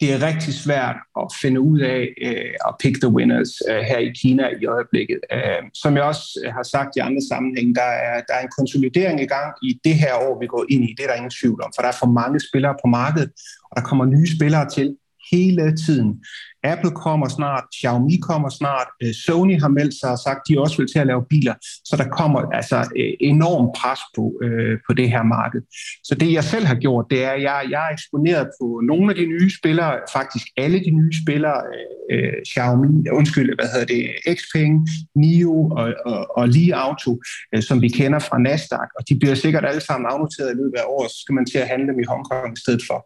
det 0.00 0.12
er 0.12 0.26
rigtig 0.26 0.54
svært 0.54 0.96
at 1.20 1.26
finde 1.42 1.60
ud 1.60 1.80
af 1.80 2.08
øh, 2.22 2.54
at 2.68 2.74
pick 2.80 3.00
the 3.00 3.12
winners 3.16 3.52
øh, 3.68 3.82
her 3.90 3.98
i 3.98 4.12
Kina 4.20 4.48
i 4.62 4.66
øjeblikket. 4.66 5.20
Øh, 5.32 5.62
som 5.74 5.96
jeg 5.96 6.02
også 6.02 6.26
øh, 6.44 6.52
har 6.52 6.62
sagt 6.62 6.96
i 6.96 6.98
andre 6.98 7.22
sammenhænge, 7.30 7.74
der 7.74 7.90
er, 8.08 8.14
der 8.28 8.34
er 8.34 8.42
en 8.42 8.56
konsolidering 8.58 9.20
i 9.20 9.26
gang 9.26 9.54
i 9.62 9.80
det 9.84 9.94
her 9.94 10.14
år, 10.14 10.40
vi 10.40 10.46
går 10.46 10.64
ind 10.68 10.84
i. 10.84 10.94
Det 10.96 11.02
er 11.04 11.08
der 11.08 11.14
ingen 11.14 11.36
tvivl 11.40 11.62
om, 11.62 11.72
for 11.74 11.82
der 11.82 11.88
er 11.88 11.98
for 12.00 12.06
mange 12.20 12.40
spillere 12.40 12.74
på 12.84 12.88
markedet, 12.88 13.30
og 13.70 13.76
der 13.76 13.82
kommer 13.82 14.04
nye 14.04 14.28
spillere 14.36 14.68
til 14.70 14.96
hele 15.32 15.76
tiden. 15.76 16.24
Apple 16.64 16.90
kommer 16.90 17.28
snart, 17.28 17.64
Xiaomi 17.80 18.16
kommer 18.16 18.48
snart, 18.48 18.88
øh, 19.02 19.14
Sony 19.24 19.60
har 19.60 19.68
meldt 19.68 19.94
sig 20.00 20.10
og 20.10 20.18
sagt, 20.18 20.40
at 20.42 20.46
de 20.48 20.60
også 20.60 20.76
vil 20.76 20.92
til 20.92 20.98
at 20.98 21.06
lave 21.06 21.22
biler, 21.30 21.54
så 21.84 21.94
der 21.96 22.08
kommer 22.18 22.40
altså 22.58 22.78
øh, 23.00 23.12
enorm 23.20 23.66
pres 23.78 24.00
på, 24.16 24.24
øh, 24.42 24.78
på 24.86 24.92
det 24.94 25.10
her 25.10 25.22
marked. 25.22 25.60
Så 26.04 26.14
det 26.14 26.32
jeg 26.32 26.44
selv 26.44 26.66
har 26.66 26.74
gjort, 26.74 27.06
det 27.10 27.24
er, 27.24 27.30
at 27.30 27.42
jeg, 27.42 27.66
jeg 27.70 27.82
er 27.88 27.92
eksponeret 27.92 28.46
på 28.60 28.66
nogle 28.90 29.10
af 29.10 29.16
de 29.16 29.26
nye 29.26 29.50
spillere, 29.60 29.92
faktisk 30.12 30.46
alle 30.56 30.78
de 30.86 30.90
nye 30.90 31.12
spillere, 31.22 31.60
øh, 31.74 31.98
øh, 32.12 32.32
Xiaomi, 32.50 33.08
undskyld, 33.12 33.54
hvad 33.58 33.68
hedder 33.72 33.88
det, 33.94 34.02
Xpeng, 34.40 34.88
NIO 35.16 35.56
og, 35.80 35.94
og, 36.06 36.36
og 36.38 36.48
Li 36.48 36.70
Auto, 36.70 37.12
øh, 37.54 37.62
som 37.62 37.82
vi 37.82 37.88
kender 37.88 38.18
fra 38.18 38.38
Nasdaq, 38.38 38.88
og 38.98 39.02
de 39.08 39.18
bliver 39.20 39.34
sikkert 39.34 39.64
alle 39.64 39.80
sammen 39.80 40.06
afnoteret 40.12 40.50
i 40.52 40.56
løbet 40.62 40.78
af 40.78 40.86
året, 40.86 41.10
så 41.10 41.18
skal 41.22 41.34
man 41.34 41.46
til 41.46 41.58
at 41.58 41.68
handle 41.68 41.88
dem 41.92 42.00
i 42.00 42.08
Hongkong 42.08 42.52
i 42.56 42.60
stedet 42.60 42.82
for. 42.88 42.98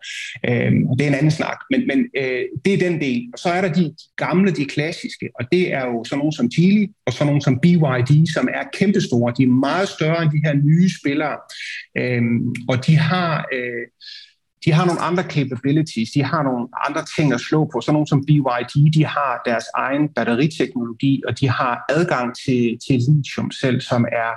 Øh, 0.48 0.72
og 0.90 0.94
det 0.98 1.04
er 1.04 1.08
en 1.08 1.20
anden 1.20 1.36
snak, 1.40 1.58
men, 1.70 1.80
men 1.90 1.98
øh, 2.20 2.42
det 2.64 2.72
er 2.74 2.80
den 2.86 3.00
del. 3.00 3.22
Og 3.32 3.38
så 3.42 3.48
er 3.48 3.60
der 3.60 3.72
de 3.72 3.94
gamle, 4.16 4.50
de 4.50 4.64
klassiske, 4.64 5.28
og 5.40 5.44
det 5.52 5.72
er 5.72 5.84
jo 5.86 6.04
sådan 6.04 6.18
nogle 6.18 6.32
som 6.32 6.48
Geely 6.48 6.86
og 7.06 7.12
sådan 7.12 7.26
nogle 7.26 7.42
som 7.42 7.58
BYD, 7.60 8.32
som 8.34 8.48
er 8.54 8.64
kæmpestore. 8.72 9.34
De 9.38 9.42
er 9.42 9.58
meget 9.68 9.88
større 9.88 10.22
end 10.22 10.30
de 10.30 10.42
her 10.44 10.54
nye 10.54 10.90
spillere, 11.00 11.36
øhm, 11.98 12.54
og 12.68 12.86
de 12.86 12.96
har... 12.96 13.46
Øh, 13.52 13.86
de 14.64 14.72
har 14.72 14.86
nogle 14.86 15.00
andre 15.00 15.22
capabilities, 15.22 16.10
de 16.10 16.22
har 16.24 16.42
nogle 16.42 16.68
andre 16.88 17.04
ting 17.16 17.32
at 17.32 17.40
slå 17.40 17.70
på. 17.72 17.80
Sådan 17.80 17.92
nogle 17.92 18.08
som 18.08 18.24
BYD, 18.26 18.92
de 18.94 19.04
har 19.06 19.42
deres 19.44 19.64
egen 19.74 20.08
batteriteknologi, 20.08 21.22
og 21.28 21.40
de 21.40 21.48
har 21.48 21.84
adgang 21.88 22.36
til, 22.44 22.78
til 22.86 22.96
lithium 23.08 23.50
selv, 23.50 23.80
som 23.80 24.04
er 24.04 24.32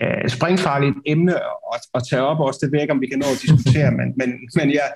øh, 0.00 0.28
springfarligt 0.36 0.96
emne 1.06 1.34
at, 1.74 1.80
at 1.96 2.02
tage 2.10 2.22
op 2.30 2.40
også. 2.46 2.58
Det 2.62 2.68
ved 2.70 2.78
jeg 2.78 2.84
ikke, 2.84 2.96
om 2.96 3.04
vi 3.04 3.12
kan 3.12 3.18
nå 3.18 3.28
at 3.34 3.42
diskutere, 3.46 3.90
men, 3.98 4.08
men, 4.20 4.30
men 4.58 4.66
jeg, 4.78 4.88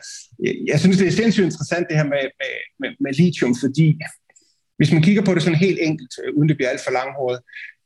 jeg 0.70 0.80
synes, 0.80 0.96
det 0.98 1.06
er 1.06 1.18
sindssygt 1.20 1.48
interessant 1.50 1.86
det 1.88 1.96
her 1.96 2.08
med, 2.14 2.24
med, 2.40 2.54
med, 2.80 2.90
med 3.00 3.12
lithium, 3.20 3.54
fordi 3.64 3.88
hvis 4.78 4.92
man 4.92 5.02
kigger 5.02 5.24
på 5.24 5.34
det 5.34 5.42
sådan 5.42 5.64
helt 5.66 5.78
enkelt, 5.88 6.14
øh, 6.22 6.34
uden 6.36 6.48
det 6.48 6.56
bliver 6.56 6.70
alt 6.70 6.84
for 6.84 6.92
langhåret, 6.98 7.38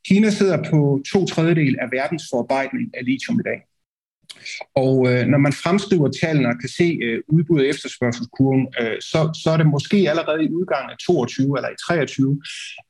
Kina 0.09 0.31
sidder 0.31 0.59
på 0.71 1.01
to 1.13 1.27
tredjedel 1.27 1.77
af 1.83 1.89
verdens 1.93 2.25
forarbejdning 2.31 2.87
af 2.99 3.05
lithium 3.05 3.41
i 3.41 3.47
dag. 3.51 3.59
Og 4.77 4.95
øh, 5.11 5.27
når 5.27 5.39
man 5.39 5.53
fremskriver 5.53 6.09
tallene 6.23 6.49
og 6.49 6.59
kan 6.61 6.69
se 6.69 6.99
øh, 7.03 7.21
udbud 7.29 7.61
og 7.61 7.67
efterspørgselskurven, 7.67 8.67
øh, 8.81 8.97
så, 9.01 9.41
så 9.43 9.51
er 9.51 9.57
det 9.57 9.67
måske 9.67 9.97
allerede 10.11 10.45
i 10.45 10.55
udgangen 10.59 10.91
af 10.91 10.99
22 11.07 11.59
eller 11.59 11.69
i 11.69 11.79
23, 11.89 12.43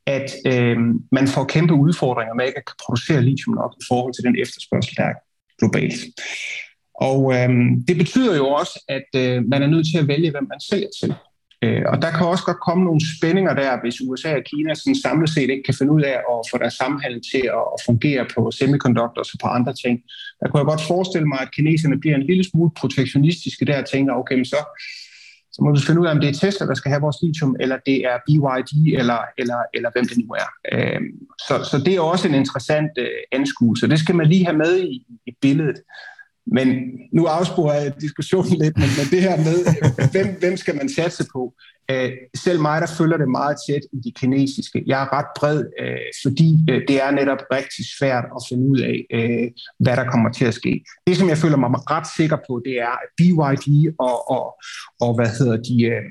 at 0.07 0.30
øh, 0.47 0.76
man 1.12 1.28
får 1.28 1.45
kæmpe 1.45 1.74
udfordringer 1.74 2.34
med 2.34 2.47
ikke 2.47 2.59
at 2.59 2.66
kan 2.66 2.76
producere 2.84 3.22
lithium 3.22 3.55
nok 3.55 3.72
i 3.80 3.84
forhold 3.89 4.14
til 4.14 4.24
den 4.24 4.36
efterspørgsel, 4.43 4.97
der 4.97 5.05
er 5.05 5.16
globalt. 5.59 6.01
Og 6.95 7.20
øh, 7.36 7.49
det 7.89 7.97
betyder 7.97 8.36
jo 8.36 8.47
også, 8.49 8.84
at 8.89 9.09
øh, 9.22 9.45
man 9.53 9.62
er 9.62 9.66
nødt 9.66 9.86
til 9.91 9.99
at 9.99 10.09
vælge, 10.09 10.30
hvem 10.30 10.47
man 10.49 10.61
sælger 10.61 10.93
til. 11.01 11.14
Øh, 11.64 11.82
og 11.92 12.02
der 12.02 12.11
kan 12.11 12.26
også 12.26 12.44
godt 12.44 12.61
komme 12.68 12.84
nogle 12.84 13.00
spændinger 13.16 13.54
der, 13.54 13.80
hvis 13.82 14.00
USA 14.09 14.30
og 14.40 14.44
Kina 14.50 14.74
sådan 14.74 15.02
samlet 15.04 15.30
set 15.30 15.50
ikke 15.50 15.66
kan 15.68 15.74
finde 15.78 15.92
ud 15.92 16.02
af 16.02 16.16
at 16.32 16.38
få 16.50 16.59
deres 16.59 16.74
samhandel 16.74 17.20
til 17.32 17.44
at 17.61 17.66
fungere 17.86 18.26
på 18.34 18.50
semiconductors 18.59 19.32
og 19.34 19.38
på 19.42 19.48
andre 19.48 19.72
ting. 19.82 19.94
Der 20.40 20.48
kunne 20.48 20.61
jeg 20.61 20.66
godt 20.72 20.88
forestille 20.92 21.28
mig, 21.28 21.40
at 21.40 21.54
kineserne 21.56 22.00
bliver 22.00 22.16
en 22.16 22.26
lille 22.30 22.44
smule 22.50 22.70
protektionistiske 22.80 23.64
der 23.64 23.78
og 23.82 23.88
tænker, 23.88 24.12
okay, 24.14 24.34
men 24.34 24.44
så, 24.44 24.61
så 25.52 25.59
må 25.64 25.68
vi 25.74 25.80
finde 25.86 26.00
ud 26.00 26.06
af, 26.06 26.11
om 26.11 26.20
det 26.20 26.28
er 26.28 26.40
Tesla, 26.42 26.66
der 26.66 26.74
skal 26.74 26.90
have 26.90 27.00
vores 27.06 27.16
lithium, 27.22 27.56
eller 27.61 27.76
det 27.86 27.98
er 28.11 28.16
BYD, 28.26 28.72
eller, 29.00 29.20
eller, 29.38 29.61
eller 29.74 29.90
hvem 29.94 30.06
det 30.09 30.18
nu 30.18 30.28
er. 30.42 30.48
Øh, 30.72 31.00
så, 31.46 31.54
så 31.70 31.76
det 31.86 31.94
er 31.94 32.00
også 32.00 32.28
en 32.28 32.34
interessant 32.34 32.92
øh, 32.98 33.18
anskuelse. 33.32 33.88
Det 33.88 33.98
skal 33.98 34.14
man 34.14 34.26
lige 34.26 34.44
have 34.44 34.59
med 34.59 34.74
i, 34.80 34.94
i 35.26 35.32
billedet. 35.40 35.78
Men 36.53 36.68
nu 37.12 37.24
afsporer 37.24 37.74
jeg 37.74 37.92
diskussionen 38.01 38.53
lidt, 38.62 38.76
men, 38.78 38.88
men 38.99 39.07
det 39.11 39.22
her 39.22 39.36
med, 39.36 39.59
hvem, 40.12 40.36
hvem 40.40 40.57
skal 40.57 40.76
man 40.76 40.88
satse 40.88 41.24
på? 41.32 41.55
Øh, 41.90 42.11
selv 42.34 42.61
mig, 42.61 42.80
der 42.80 42.86
følger 42.99 43.16
det 43.16 43.28
meget 43.28 43.57
tæt 43.68 43.80
i 43.92 43.99
de 44.05 44.12
kinesiske. 44.20 44.82
Jeg 44.86 45.03
er 45.03 45.12
ret 45.12 45.30
bred, 45.38 45.64
øh, 45.80 46.09
fordi 46.24 46.49
øh, 46.70 46.80
det 46.88 47.03
er 47.03 47.11
netop 47.11 47.42
rigtig 47.53 47.84
svært 47.99 48.24
at 48.36 48.42
finde 48.49 48.64
ud 48.70 48.78
af, 48.78 48.99
øh, 49.16 49.49
hvad 49.78 49.96
der 49.96 50.11
kommer 50.11 50.32
til 50.32 50.44
at 50.44 50.55
ske. 50.55 50.84
Det, 51.07 51.16
som 51.16 51.28
jeg 51.28 51.38
føler 51.38 51.57
mig 51.57 51.70
ret 51.90 52.07
sikker 52.16 52.38
på, 52.49 52.62
det 52.64 52.74
er, 52.80 52.94
at 53.03 53.09
BYD 53.18 53.68
og, 53.99 54.30
og, 54.30 54.44
og 55.01 55.14
hvad 55.14 55.30
hedder 55.38 55.57
de, 55.57 55.76
øh, 55.84 56.03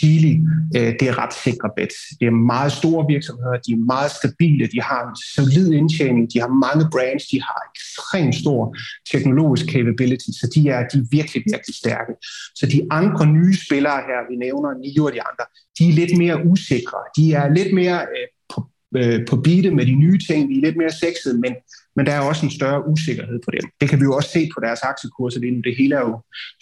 Geely, 0.00 0.34
øh, 0.76 0.90
det 0.98 1.06
er 1.10 1.18
ret 1.22 1.34
sikre 1.44 1.70
bets. 1.76 1.98
Det 2.20 2.26
er 2.26 2.36
meget 2.52 2.72
store 2.72 3.02
virksomheder, 3.14 3.56
de 3.66 3.72
er 3.72 3.82
meget 3.94 4.10
stabile, 4.10 4.64
de 4.74 4.80
har 4.90 5.00
en 5.08 5.16
solid 5.34 5.68
indtjening, 5.80 6.32
de 6.32 6.38
har 6.44 6.52
mange 6.66 6.84
brands, 6.94 7.24
de 7.32 7.38
har 7.48 7.58
ekstremt 7.72 8.34
stor 8.42 8.76
teknologisk 9.12 9.66
capability, 9.74 10.30
så 10.40 10.46
de 10.54 10.60
er, 10.68 10.80
de 10.90 10.96
er 10.98 11.06
virkelig, 11.10 11.42
virkelig 11.52 11.74
stærke. 11.82 12.12
Så 12.58 12.64
de 12.74 12.80
andre 12.90 13.24
nye 13.26 13.56
spillere 13.66 14.00
her, 14.08 14.18
vi 14.30 14.36
nævner, 14.36 14.70
Nio 14.82 15.04
og 15.04 15.12
de 15.16 15.22
andre, 15.30 15.44
de 15.78 15.82
er 15.88 15.92
lidt 16.00 16.18
mere 16.22 16.36
usikre. 16.46 16.98
De 17.16 17.24
er 17.32 17.46
lidt 17.58 17.74
mere 17.74 18.00
øh, 18.14 18.26
på, 18.52 18.58
øh, 18.96 19.26
på 19.28 19.36
beatet 19.36 19.72
med 19.78 19.86
de 19.86 19.94
nye 20.04 20.18
ting, 20.28 20.40
de 20.50 20.54
er 20.58 20.64
lidt 20.66 20.76
mere 20.76 20.92
sexede, 20.92 21.36
men 21.44 21.52
men 21.96 22.06
der 22.06 22.12
er 22.12 22.20
også 22.20 22.46
en 22.46 22.56
større 22.58 22.88
usikkerhed 22.92 23.38
på 23.44 23.50
dem. 23.50 23.64
Det 23.80 23.88
kan 23.88 23.98
vi 24.00 24.04
jo 24.04 24.14
også 24.18 24.30
se 24.36 24.42
på 24.54 24.60
deres 24.66 24.80
aktiekurser 24.82 25.40
lige 25.40 25.54
nu. 25.54 25.60
Det 25.68 25.74
hele 25.80 25.94
er 25.94 26.00
jo 26.00 26.14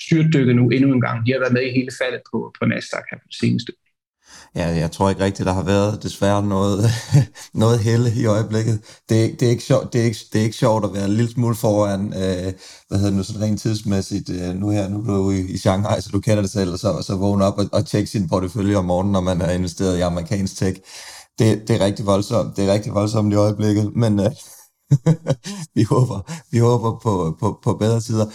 styrtdykket 0.05 0.57
nu 0.57 0.65
endnu 0.77 0.89
en 0.93 1.01
gang. 1.01 1.27
De 1.27 1.33
har 1.33 1.39
været 1.39 1.53
med 1.53 1.65
i 1.67 1.77
hele 1.79 1.93
faldet 2.01 2.21
på, 2.31 2.39
på 2.59 2.63
Nasdaq 2.67 3.05
her 3.11 3.19
på 3.19 3.29
det 3.33 3.39
seneste. 3.45 3.73
Ja, 4.55 4.67
jeg 4.67 4.91
tror 4.91 5.11
ikke 5.11 5.25
rigtigt, 5.25 5.47
der 5.47 5.53
har 5.53 5.63
været 5.63 6.03
desværre 6.03 6.47
noget, 6.47 6.85
noget 7.55 7.79
helle 7.79 8.13
i 8.17 8.27
øjeblikket. 8.27 8.81
Det, 9.09 9.41
det, 9.41 9.47
er 9.47 9.51
ikke 9.51 9.63
sjovt, 9.63 9.93
det, 9.93 10.01
er 10.01 10.05
ikke, 10.05 10.19
det 10.33 10.39
er 10.41 10.45
ikke 10.45 10.57
sjovt 10.57 10.85
at 10.85 10.95
være 10.95 11.05
en 11.05 11.11
lille 11.11 11.31
smule 11.31 11.55
foran, 11.57 12.07
øh, 12.07 12.53
hvad 12.89 12.99
hedder 12.99 13.11
det 13.11 13.17
nu, 13.17 13.23
sådan 13.23 13.43
rent 13.43 13.61
tidsmæssigt. 13.61 14.31
Øh, 14.31 14.55
nu 14.55 14.71
her, 14.71 14.89
nu 14.89 14.99
er 14.99 15.17
du 15.17 15.31
i, 15.31 15.41
i 15.41 15.59
Shanghai, 15.59 16.01
så 16.01 16.11
du 16.13 16.21
kender 16.21 16.43
det 16.43 16.51
selv, 16.51 16.73
og 16.73 16.79
så, 16.79 17.03
så 17.03 17.17
vågne 17.17 17.45
op 17.45 17.59
og, 17.59 17.67
og 17.73 17.87
tjekke 17.87 18.11
sin 18.11 18.29
portefølje 18.29 18.77
om 18.77 18.85
morgenen, 18.85 19.13
når 19.13 19.21
man 19.21 19.41
har 19.41 19.51
investeret 19.51 19.99
i 19.99 20.01
amerikansk 20.01 20.57
tech. 20.57 20.81
Det, 21.39 21.69
det 21.69 21.77
er 21.77 21.85
rigtig 21.85 22.07
voldsomt. 22.07 22.57
Det 22.57 22.69
er 22.69 22.73
rigtig 22.73 22.95
voldsomt 22.95 23.33
i 23.33 23.37
øjeblikket, 23.37 23.97
men... 23.97 24.21
Øh, 24.21 24.31
vi 25.77 25.83
håber, 25.83 26.33
vi 26.51 26.59
håber 26.59 26.99
på, 27.03 27.37
på, 27.41 27.59
på 27.63 27.75
bedre 27.75 28.01
tider. 28.01 28.27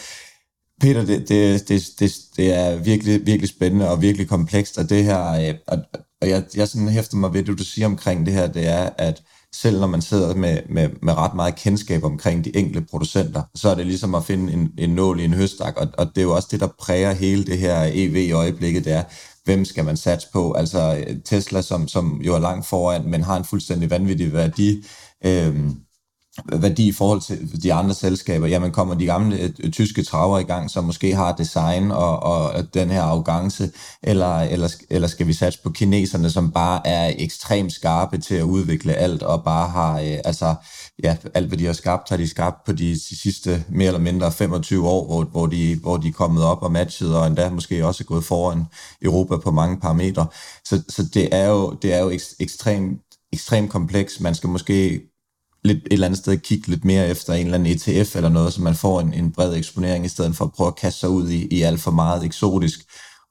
Peter, 0.81 1.05
det, 1.05 1.29
det, 1.29 1.69
det, 1.69 1.83
det, 1.99 2.11
det 2.37 2.53
er 2.53 2.75
virkelig, 2.75 3.25
virkelig 3.25 3.49
spændende 3.49 3.89
og 3.89 4.01
virkelig 4.01 4.27
komplekst, 4.29 4.77
og 4.77 4.89
det 4.89 5.03
her, 5.03 5.31
øh, 5.31 5.55
og, 5.67 5.77
og 6.21 6.29
jeg, 6.29 6.43
jeg 6.55 6.67
sådan 6.67 6.87
hæfter 6.87 7.17
mig 7.17 7.33
ved, 7.33 7.43
det 7.43 7.59
du 7.59 7.63
siger 7.63 7.85
omkring 7.85 8.25
det 8.25 8.33
her, 8.33 8.47
det 8.47 8.67
er, 8.67 8.89
at 8.97 9.23
selv 9.53 9.79
når 9.79 9.87
man 9.87 10.01
sidder 10.01 10.35
med, 10.35 10.59
med, 10.69 10.89
med 11.01 11.13
ret 11.13 11.33
meget 11.35 11.55
kendskab 11.55 12.03
omkring 12.03 12.45
de 12.45 12.57
enkelte 12.57 12.87
producenter, 12.91 13.43
så 13.55 13.69
er 13.69 13.75
det 13.75 13.85
ligesom 13.85 14.15
at 14.15 14.25
finde 14.25 14.53
en, 14.53 14.71
en 14.77 14.89
nål 14.89 15.19
i 15.19 15.25
en 15.25 15.33
høstak, 15.33 15.77
og, 15.77 15.87
og 15.97 16.05
det 16.05 16.17
er 16.17 16.21
jo 16.21 16.35
også 16.35 16.47
det, 16.51 16.59
der 16.59 16.67
præger 16.79 17.13
hele 17.13 17.45
det 17.45 17.57
her 17.57 17.89
EV 17.93 18.15
i 18.15 18.31
øjeblikket, 18.31 18.85
det 18.85 18.93
er, 18.93 19.03
hvem 19.43 19.65
skal 19.65 19.85
man 19.85 19.97
satse 19.97 20.27
på? 20.33 20.53
Altså 20.53 21.03
øh, 21.07 21.15
Tesla, 21.25 21.61
som, 21.61 21.87
som 21.87 22.21
jo 22.21 22.35
er 22.35 22.39
langt 22.39 22.65
foran, 22.65 23.05
men 23.05 23.23
har 23.23 23.37
en 23.37 23.45
fuldstændig 23.45 23.89
vanvittig 23.89 24.33
værdi, 24.33 24.85
øhm, 25.25 25.75
værdi 26.53 26.87
i 26.87 26.91
forhold 26.91 27.21
til 27.21 27.63
de 27.63 27.73
andre 27.73 27.93
selskaber, 27.93 28.47
jamen 28.47 28.71
kommer 28.71 28.95
de 28.95 29.05
gamle 29.05 29.53
øh, 29.59 29.71
tyske 29.71 30.03
traver 30.03 30.39
i 30.39 30.43
gang, 30.43 30.71
som 30.71 30.83
måske 30.83 31.15
har 31.15 31.35
design 31.35 31.91
og, 31.91 32.23
og 32.23 32.73
den 32.73 32.89
her 32.89 33.01
arrogance, 33.01 33.71
eller, 34.03 34.39
eller, 34.39 34.69
eller 34.89 35.07
skal 35.07 35.27
vi 35.27 35.33
satse 35.33 35.59
på 35.63 35.69
kineserne, 35.69 36.29
som 36.29 36.51
bare 36.51 36.87
er 36.87 37.13
ekstremt 37.17 37.73
skarpe 37.73 38.17
til 38.17 38.35
at 38.35 38.43
udvikle 38.43 38.93
alt, 38.93 39.23
og 39.23 39.43
bare 39.43 39.69
har, 39.69 39.99
øh, 39.99 40.17
altså, 40.25 40.55
ja, 41.03 41.17
alt 41.33 41.47
hvad 41.47 41.57
de 41.57 41.65
har 41.65 41.73
skabt, 41.73 42.09
har 42.09 42.17
de 42.17 42.27
skabt 42.27 42.65
på 42.65 42.71
de, 42.71 42.91
de 42.93 43.19
sidste 43.21 43.63
mere 43.69 43.87
eller 43.87 43.99
mindre 43.99 44.31
25 44.31 44.87
år, 44.89 45.05
hvor, 45.05 45.23
hvor, 45.23 45.45
de, 45.45 45.75
hvor 45.75 45.97
de 45.97 46.07
er 46.07 46.11
kommet 46.11 46.43
op 46.43 46.63
og 46.63 46.71
matchet, 46.71 47.15
og 47.15 47.27
endda 47.27 47.49
måske 47.49 47.85
også 47.85 48.03
gået 48.03 48.23
foran 48.23 48.65
Europa 49.01 49.37
på 49.37 49.51
mange 49.51 49.79
parametre. 49.79 50.27
Så, 50.65 50.81
så 50.89 51.03
det 51.13 51.29
er 51.31 51.47
jo, 51.47 51.71
det 51.81 51.93
er 51.93 51.99
jo 51.99 52.11
ekstremt 52.39 53.01
ekstremt 53.33 53.69
kompleks. 53.69 54.19
Man 54.19 54.35
skal 54.35 54.49
måske 54.49 55.01
lidt, 55.63 55.77
et 55.77 55.93
eller 55.93 56.07
andet 56.07 56.19
sted 56.19 56.37
kigge 56.37 56.67
lidt 56.67 56.85
mere 56.85 57.07
efter 57.07 57.33
en 57.33 57.45
eller 57.45 57.57
anden 57.57 57.73
ETF 57.73 58.15
eller 58.15 58.29
noget, 58.29 58.53
så 58.53 58.61
man 58.61 58.75
får 58.75 59.01
en, 59.01 59.13
en 59.13 59.31
bred 59.31 59.55
eksponering, 59.55 60.05
i 60.05 60.09
stedet 60.09 60.35
for 60.35 60.45
at 60.45 60.51
prøve 60.51 60.67
at 60.67 60.75
kaste 60.75 60.99
sig 60.99 61.09
ud 61.09 61.29
i, 61.29 61.47
i 61.47 61.61
alt 61.61 61.81
for 61.81 61.91
meget 61.91 62.23
eksotisk, 62.23 62.79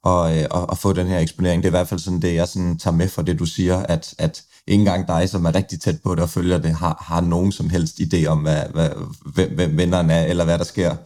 og, 0.05 0.39
øh, 0.39 0.47
og, 0.51 0.70
og 0.70 0.78
få 0.78 0.93
den 0.93 1.07
her 1.07 1.19
eksponering. 1.19 1.62
Det 1.62 1.69
er 1.69 1.70
i 1.70 1.78
hvert 1.78 1.89
fald 1.89 2.01
sådan 2.01 2.23
det, 2.23 2.35
jeg 2.35 2.48
sådan 2.48 2.78
tager 2.78 2.97
med 2.97 3.09
for 3.09 3.23
det, 3.23 3.39
du 3.39 3.44
siger, 3.44 3.77
at, 3.77 4.15
at 4.19 4.43
ikke 4.66 4.81
engang 4.81 5.09
dig, 5.09 5.28
som 5.28 5.44
er 5.44 5.55
rigtig 5.55 5.81
tæt 5.81 6.01
på 6.05 6.15
det 6.15 6.23
og 6.23 6.31
følger 6.31 6.59
det, 6.59 6.74
har, 6.74 7.05
har 7.07 7.20
nogen 7.20 7.52
som 7.52 7.70
helst 7.70 8.01
idé 8.01 8.27
om, 8.27 8.39
hvad, 8.39 8.62
hvad, 8.73 8.90
hvem, 9.35 9.55
hvem 9.55 9.78
vinderen 9.78 10.11
er, 10.11 10.23
eller 10.23 10.44
hvad 10.44 10.59
der 10.59 10.65
sker. 10.65 10.97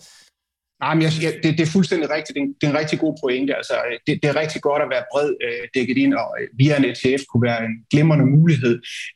Nej, 0.81 0.95
men 0.95 1.03
jeg, 1.03 1.33
det, 1.43 1.59
det 1.59 1.61
er 1.61 1.73
fuldstændig 1.77 2.11
rigtigt. 2.11 2.35
Det 2.35 2.41
er, 2.43 2.47
en, 2.47 2.55
det 2.61 2.67
er 2.67 2.71
en 2.71 2.79
rigtig 2.83 2.99
god 2.99 3.15
pointe. 3.23 3.57
Altså, 3.57 3.75
det, 4.07 4.13
det 4.23 4.29
er 4.29 4.41
rigtig 4.43 4.63
godt 4.63 4.83
at 4.83 4.91
være 4.95 5.05
bred 5.13 5.31
øh, 5.47 5.65
dækket 5.75 5.97
ind, 6.05 6.15
og 6.15 6.29
øh, 6.41 6.49
via 6.59 6.77
en 6.77 6.85
ETF 6.85 7.23
kunne 7.29 7.45
være 7.51 7.61
en 7.69 7.75
glimrende 7.93 8.27
mulighed. 8.27 8.75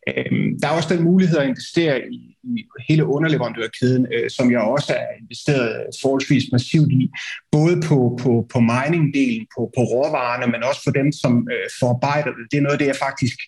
Øh, 0.08 0.32
der 0.60 0.66
er 0.68 0.76
også 0.78 0.94
den 0.94 1.04
mulighed 1.04 1.38
at 1.38 1.48
investere 1.48 1.96
i, 2.16 2.20
i 2.42 2.54
hele 2.88 3.04
underleverandørkæden, 3.14 4.06
øh, 4.14 4.30
som 4.36 4.46
jeg 4.52 4.60
også 4.60 4.92
er 4.94 5.06
investeret 5.22 5.86
forholdsvis 6.02 6.44
massivt 6.52 6.92
i. 6.92 7.10
Både 7.52 7.76
på, 7.88 8.18
på, 8.22 8.30
på 8.52 8.58
mining-delen, 8.72 9.44
på, 9.54 9.60
på 9.76 9.82
råvarerne, 9.92 10.46
men 10.52 10.60
også 10.68 10.80
for 10.84 10.92
dem, 11.00 11.08
som 11.12 11.32
øh, 11.54 11.66
forarbejder 11.80 12.30
det. 12.36 12.44
Det 12.50 12.56
er 12.56 12.64
noget 12.66 12.76
af 12.76 12.80
det, 12.82 12.92
jeg 12.92 13.04
faktisk 13.08 13.38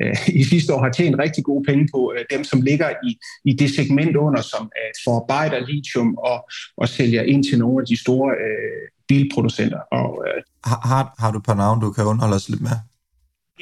øh, 0.00 0.16
i 0.40 0.44
sidste 0.44 0.74
år 0.74 0.82
har 0.82 0.92
tjent 0.92 1.18
rigtig 1.18 1.44
gode 1.44 1.64
penge 1.64 1.88
på 1.94 2.14
øh, 2.16 2.24
dem, 2.30 2.44
som 2.44 2.60
ligger 2.60 2.90
i, 3.08 3.18
i 3.44 3.52
det 3.52 3.70
segment 3.70 4.16
under, 4.16 4.42
som 4.42 4.70
øh, 4.78 4.90
forarbejder 5.04 5.66
lithium 5.66 6.14
og, 6.14 6.50
og 6.76 6.88
sælger 6.88 7.22
ind 7.22 7.44
til 7.44 7.58
nogle 7.58 7.82
af 7.82 7.86
de 7.86 7.96
store 8.00 8.30
øh, 8.44 8.88
bilproducenter. 9.08 9.80
Og, 9.92 10.24
øh, 10.26 10.42
har, 10.64 11.14
har 11.18 11.30
du 11.32 11.40
på 11.40 11.54
navn, 11.54 11.80
du 11.80 11.92
kan 11.92 12.04
underholde 12.04 12.36
os 12.36 12.48
lidt 12.48 12.62
med? 12.62 12.76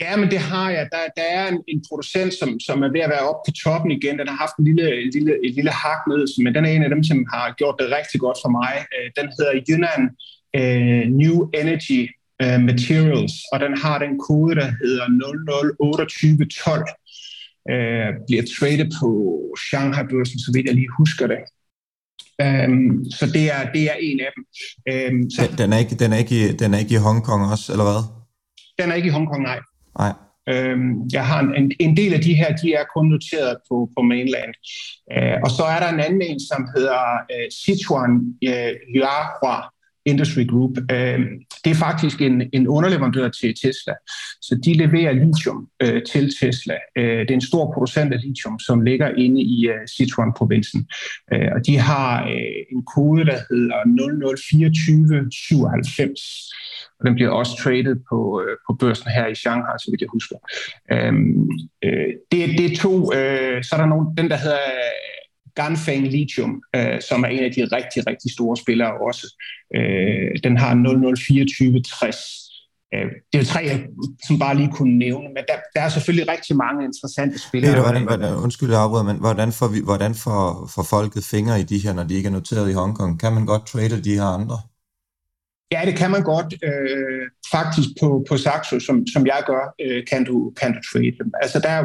Ja, 0.01 0.17
men 0.17 0.31
det 0.31 0.39
har 0.39 0.71
jeg. 0.71 0.89
Der, 0.93 1.03
der 1.17 1.27
er 1.39 1.49
en, 1.49 1.59
en 1.69 1.83
producent, 1.89 2.33
som, 2.41 2.61
som 2.61 2.83
er 2.83 2.91
ved 2.93 3.01
at 3.01 3.11
være 3.11 3.29
oppe 3.29 3.43
på 3.49 3.53
toppen 3.65 3.91
igen. 3.91 4.19
Den 4.19 4.29
har 4.29 4.39
haft 4.45 4.57
en 4.59 4.65
lille, 4.65 5.03
en 5.05 5.11
lille, 5.17 5.33
et 5.47 5.55
lille 5.55 5.71
hak 5.71 6.01
med, 6.11 6.21
men 6.45 6.55
den 6.55 6.65
er 6.65 6.71
en 6.71 6.83
af 6.83 6.91
dem, 6.95 7.05
som 7.05 7.19
har 7.33 7.55
gjort 7.59 7.77
det 7.81 7.87
rigtig 7.99 8.21
godt 8.21 8.39
for 8.45 8.51
mig. 8.59 8.75
Øh, 8.95 9.07
den 9.19 9.27
hedder 9.37 9.53
Yunnan 9.69 10.03
uh, 10.59 11.05
New 11.21 11.37
Energy 11.61 12.01
uh, 12.45 12.61
Materials, 12.71 13.35
og 13.53 13.61
den 13.61 13.73
har 13.83 13.99
den 13.99 14.13
kode, 14.29 14.55
der 14.61 14.69
hedder 14.83 15.07
002812. 15.81 16.85
Uh, 17.73 18.11
bliver 18.27 18.45
traded 18.57 18.89
på 19.01 19.11
Shanghai-børsen, 19.67 20.39
så 20.39 20.51
vidt 20.55 20.67
jeg 20.67 20.75
lige 20.75 20.97
husker 20.99 21.27
det. 21.27 21.43
Um, 22.45 23.05
så 23.11 23.27
det 23.27 23.45
er, 23.57 23.73
det 23.73 23.83
er 23.91 23.97
en 24.01 24.21
af 24.21 24.31
dem. 24.37 24.43
Um, 24.95 25.31
så, 25.31 25.55
den, 25.59 25.73
er 25.73 25.79
ikke, 25.79 25.95
den, 25.95 26.13
er 26.13 26.17
ikke 26.17 26.37
i, 26.41 26.53
den 26.53 26.75
er 26.75 26.79
ikke 26.79 26.95
i 26.95 27.05
Hongkong 27.07 27.43
også, 27.53 27.73
eller 27.73 27.85
hvad? 27.85 28.03
Den 28.79 28.91
er 28.91 28.95
ikke 28.95 29.09
i 29.09 29.17
Hongkong, 29.17 29.43
nej. 29.43 29.61
Nej. 29.99 30.13
Øhm, 30.49 30.93
jeg 31.13 31.27
har 31.27 31.41
en, 31.41 31.73
en 31.81 31.97
del 31.97 32.15
af 32.15 32.21
de 32.21 32.35
her, 32.35 32.57
de 32.57 32.75
er 32.75 32.85
kun 32.95 33.07
noteret 33.09 33.57
på, 33.69 33.91
på 33.97 34.03
mainland. 34.03 34.53
Uh, 35.17 35.37
og 35.45 35.51
så 35.51 35.65
er 35.75 35.79
der 35.81 35.89
en 35.89 36.01
anden 36.01 36.23
en, 36.23 36.41
som 36.41 36.69
hedder 36.77 37.01
uh, 37.35 37.47
Sichuan 37.61 38.13
uh, 38.51 38.73
Yuahua, 38.97 39.57
Industry 40.07 40.47
Group. 40.47 40.71
Øh, 40.91 41.21
det 41.65 41.71
er 41.71 41.75
faktisk 41.75 42.23
en, 42.23 42.43
en 42.53 42.69
underleverandør 42.69 43.29
til 43.29 43.55
Tesla, 43.63 43.95
så 44.43 44.61
de 44.65 44.73
leverer 44.73 45.13
lithium 45.13 45.69
øh, 45.83 46.03
til 46.13 46.33
Tesla. 46.41 46.75
Øh, 46.99 47.19
det 47.19 47.31
er 47.31 47.35
en 47.35 47.41
stor 47.41 47.73
producent 47.75 48.13
af 48.13 48.21
lithium, 48.21 48.59
som 48.59 48.81
ligger 48.81 49.09
inde 49.09 49.43
i 49.43 49.69
øh, 49.69 49.89
Sichuan-provinsen. 49.89 50.89
Øh, 51.33 51.49
og 51.55 51.67
de 51.67 51.79
har 51.79 52.25
øh, 52.25 52.63
en 52.73 52.85
kode, 52.95 53.25
der 53.25 53.39
hedder 53.51 53.77
002497 54.27 56.53
og 57.01 57.07
den 57.07 57.15
bliver 57.15 57.31
også 57.31 57.57
traded 57.63 57.97
på, 58.11 58.43
øh, 58.43 58.57
på 58.67 58.77
børsen 58.81 59.11
her 59.11 59.27
i 59.27 59.35
Shanghai, 59.35 59.79
så 59.79 59.91
vidt 59.91 60.01
jeg 60.01 60.09
husker. 60.13 60.37
Øhm, 60.93 61.51
øh, 61.85 62.11
det, 62.33 62.41
det 62.59 62.73
er 62.73 62.77
to, 62.77 62.95
øh, 63.19 63.65
så 63.65 63.71
er 63.77 63.81
der 63.81 63.87
nogen, 63.87 64.17
den 64.17 64.31
der 64.31 64.37
hedder 64.37 64.67
Ganfeng 65.57 66.07
Lithium, 66.07 66.63
øh, 66.77 67.01
som 67.09 67.25
er 67.25 67.29
en 67.29 67.45
af 67.45 67.53
de 67.57 67.63
rigtig, 67.77 68.07
rigtig 68.07 68.33
store 68.33 68.57
spillere 68.57 68.93
også. 69.09 69.27
Øh, 69.77 70.31
den 70.45 70.57
har 70.57 70.75
002460. 70.75 72.47
Øh, 72.95 73.07
det 73.33 73.41
er 73.41 73.45
tre, 73.45 73.61
jeg 73.61 73.87
som 74.27 74.39
bare 74.39 74.57
lige 74.57 74.73
kunne 74.73 74.99
nævne, 74.99 75.29
men 75.29 75.45
der, 75.49 75.57
der 75.75 75.81
er 75.81 75.89
selvfølgelig 75.89 76.29
rigtig 76.33 76.57
mange 76.57 76.85
interessante 76.85 77.39
spillere. 77.39 77.73
Peter, 77.73 77.83
hvordan, 77.83 78.03
hvordan, 78.03 78.35
undskyld, 78.35 78.71
jeg 78.71 78.81
afbryder, 78.81 79.05
men 79.05 79.17
hvordan 79.17 79.53
får, 79.53 79.69
vi, 79.69 79.81
hvordan 79.85 80.15
får, 80.15 80.71
får 80.75 80.83
folket 80.83 81.25
fingre 81.25 81.61
i 81.61 81.63
de 81.63 81.79
her, 81.79 81.93
når 81.93 82.05
de 82.05 82.15
ikke 82.15 82.27
er 82.27 82.33
noteret 82.33 82.71
i 82.71 82.73
Hongkong? 82.73 83.21
Kan 83.21 83.33
man 83.33 83.47
godt 83.47 83.67
trade 83.67 84.03
de 84.05 84.15
her 84.15 84.31
andre? 84.39 84.59
Ja, 85.73 85.83
det 85.85 85.97
kan 85.97 86.11
man 86.11 86.23
godt. 86.23 86.55
Øh, 86.69 87.23
faktisk 87.51 87.89
på, 88.01 88.25
på 88.29 88.37
Saxo, 88.37 88.81
som, 88.81 89.07
som 89.07 89.27
jeg 89.27 89.43
gør, 89.47 89.75
øh, 89.81 90.05
kan, 90.11 90.25
du, 90.25 90.53
kan 90.61 90.73
du 90.75 90.81
trade 90.93 91.13
dem. 91.21 91.33
Altså, 91.43 91.59
der 91.59 91.69
er 91.69 91.85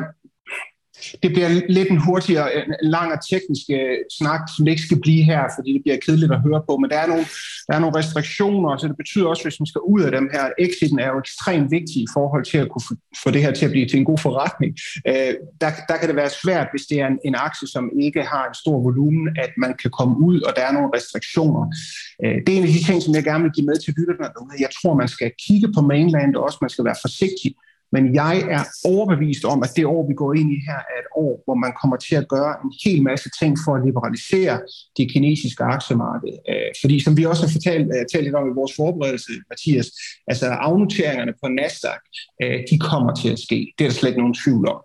det 1.23 1.29
bliver 1.33 1.49
lidt 1.69 1.89
en 1.89 2.03
hurtigere, 2.05 2.47
lang 2.81 3.09
og 3.15 3.19
teknisk 3.31 3.65
øh, 3.77 3.97
snak, 4.19 4.41
som 4.51 4.65
det 4.65 4.71
ikke 4.71 4.87
skal 4.89 5.01
blive 5.05 5.23
her, 5.23 5.41
fordi 5.57 5.69
det 5.73 5.81
bliver 5.83 5.97
kedeligt 6.05 6.31
at 6.31 6.41
høre 6.47 6.61
på, 6.69 6.77
men 6.77 6.89
der 6.89 6.99
er 7.03 7.07
nogle, 7.07 7.25
der 7.67 7.73
er 7.75 7.79
nogle 7.79 7.97
restriktioner, 7.99 8.77
så 8.77 8.87
det 8.87 8.97
betyder 8.97 9.27
også, 9.27 9.43
hvis 9.43 9.59
man 9.59 9.67
skal 9.71 9.81
ud 9.93 10.01
af 10.07 10.11
dem 10.11 10.29
her, 10.33 10.43
exiten 10.59 10.99
er 10.99 11.09
jo 11.13 11.19
ekstremt 11.19 11.71
vigtig 11.71 11.99
i 12.07 12.09
forhold 12.13 12.45
til 12.51 12.57
at 12.63 12.69
kunne 12.71 12.85
få 13.23 13.31
det 13.31 13.41
her 13.41 13.51
til 13.51 13.65
at 13.65 13.71
blive 13.71 13.87
til 13.87 13.99
en 13.99 14.05
god 14.11 14.17
forretning. 14.17 14.71
Øh, 15.07 15.33
der, 15.61 15.69
der 15.89 15.95
kan 15.97 16.07
det 16.09 16.15
være 16.15 16.31
svært, 16.43 16.67
hvis 16.73 16.85
det 16.89 16.97
er 17.03 17.07
en, 17.07 17.19
en 17.25 17.35
aktie, 17.47 17.67
som 17.67 17.83
ikke 18.05 18.21
har 18.33 18.43
en 18.47 18.55
stor 18.63 18.77
volumen, 18.87 19.25
at 19.43 19.51
man 19.57 19.71
kan 19.81 19.91
komme 19.99 20.15
ud, 20.29 20.41
og 20.41 20.51
der 20.55 20.63
er 20.67 20.71
nogle 20.71 20.89
restriktioner. 20.95 21.63
Øh, 22.23 22.37
det 22.43 22.49
er 22.51 22.57
en 22.57 22.67
af 22.69 22.73
de 22.77 22.83
ting, 22.87 22.97
som 23.03 23.15
jeg 23.15 23.23
gerne 23.23 23.43
vil 23.43 23.55
give 23.55 23.65
med 23.65 23.77
til 23.79 23.93
lytterne. 23.97 24.27
Jeg 24.65 24.71
tror, 24.77 24.93
man 25.03 25.07
skal 25.15 25.31
kigge 25.47 25.67
på 25.75 25.81
mainland, 25.81 26.35
og 26.35 26.43
også 26.43 26.57
man 26.61 26.69
skal 26.69 26.85
være 26.85 27.01
forsigtig 27.05 27.51
men 27.95 28.15
jeg 28.15 28.35
er 28.57 28.63
overbevist 28.85 29.45
om, 29.45 29.63
at 29.63 29.71
det 29.75 29.85
år, 29.85 30.07
vi 30.07 30.13
går 30.13 30.33
ind 30.33 30.49
i 30.57 30.59
her, 30.67 30.79
er 30.93 30.99
et 31.03 31.11
år, 31.15 31.33
hvor 31.45 31.55
man 31.55 31.73
kommer 31.81 31.97
til 31.97 32.15
at 32.15 32.27
gøre 32.27 32.53
en 32.63 32.71
hel 32.85 33.03
masse 33.03 33.29
ting 33.39 33.57
for 33.65 33.71
at 33.75 33.85
liberalisere 33.85 34.55
det 34.97 35.11
kinesiske 35.13 35.63
aktiemarked. 35.63 36.33
Øh, 36.49 36.71
fordi 36.81 36.99
som 37.05 37.17
vi 37.17 37.23
også 37.25 37.43
har 37.45 37.51
fortalt, 37.51 37.87
øh, 37.95 38.03
talt 38.11 38.23
lidt 38.23 38.35
om 38.35 38.47
i 38.51 38.57
vores 38.59 38.73
forberedelse, 38.75 39.31
Mathias, 39.49 39.87
altså 40.27 40.45
afnoteringerne 40.45 41.33
på 41.41 41.47
Nasdaq, 41.57 42.01
øh, 42.43 42.59
de 42.69 42.75
kommer 42.89 43.11
til 43.21 43.29
at 43.35 43.39
ske. 43.39 43.59
Det 43.75 43.83
er 43.83 43.89
der 43.89 43.95
slet 43.95 44.09
ikke 44.09 44.23
nogen 44.23 44.39
tvivl 44.43 44.65
om. 44.75 44.79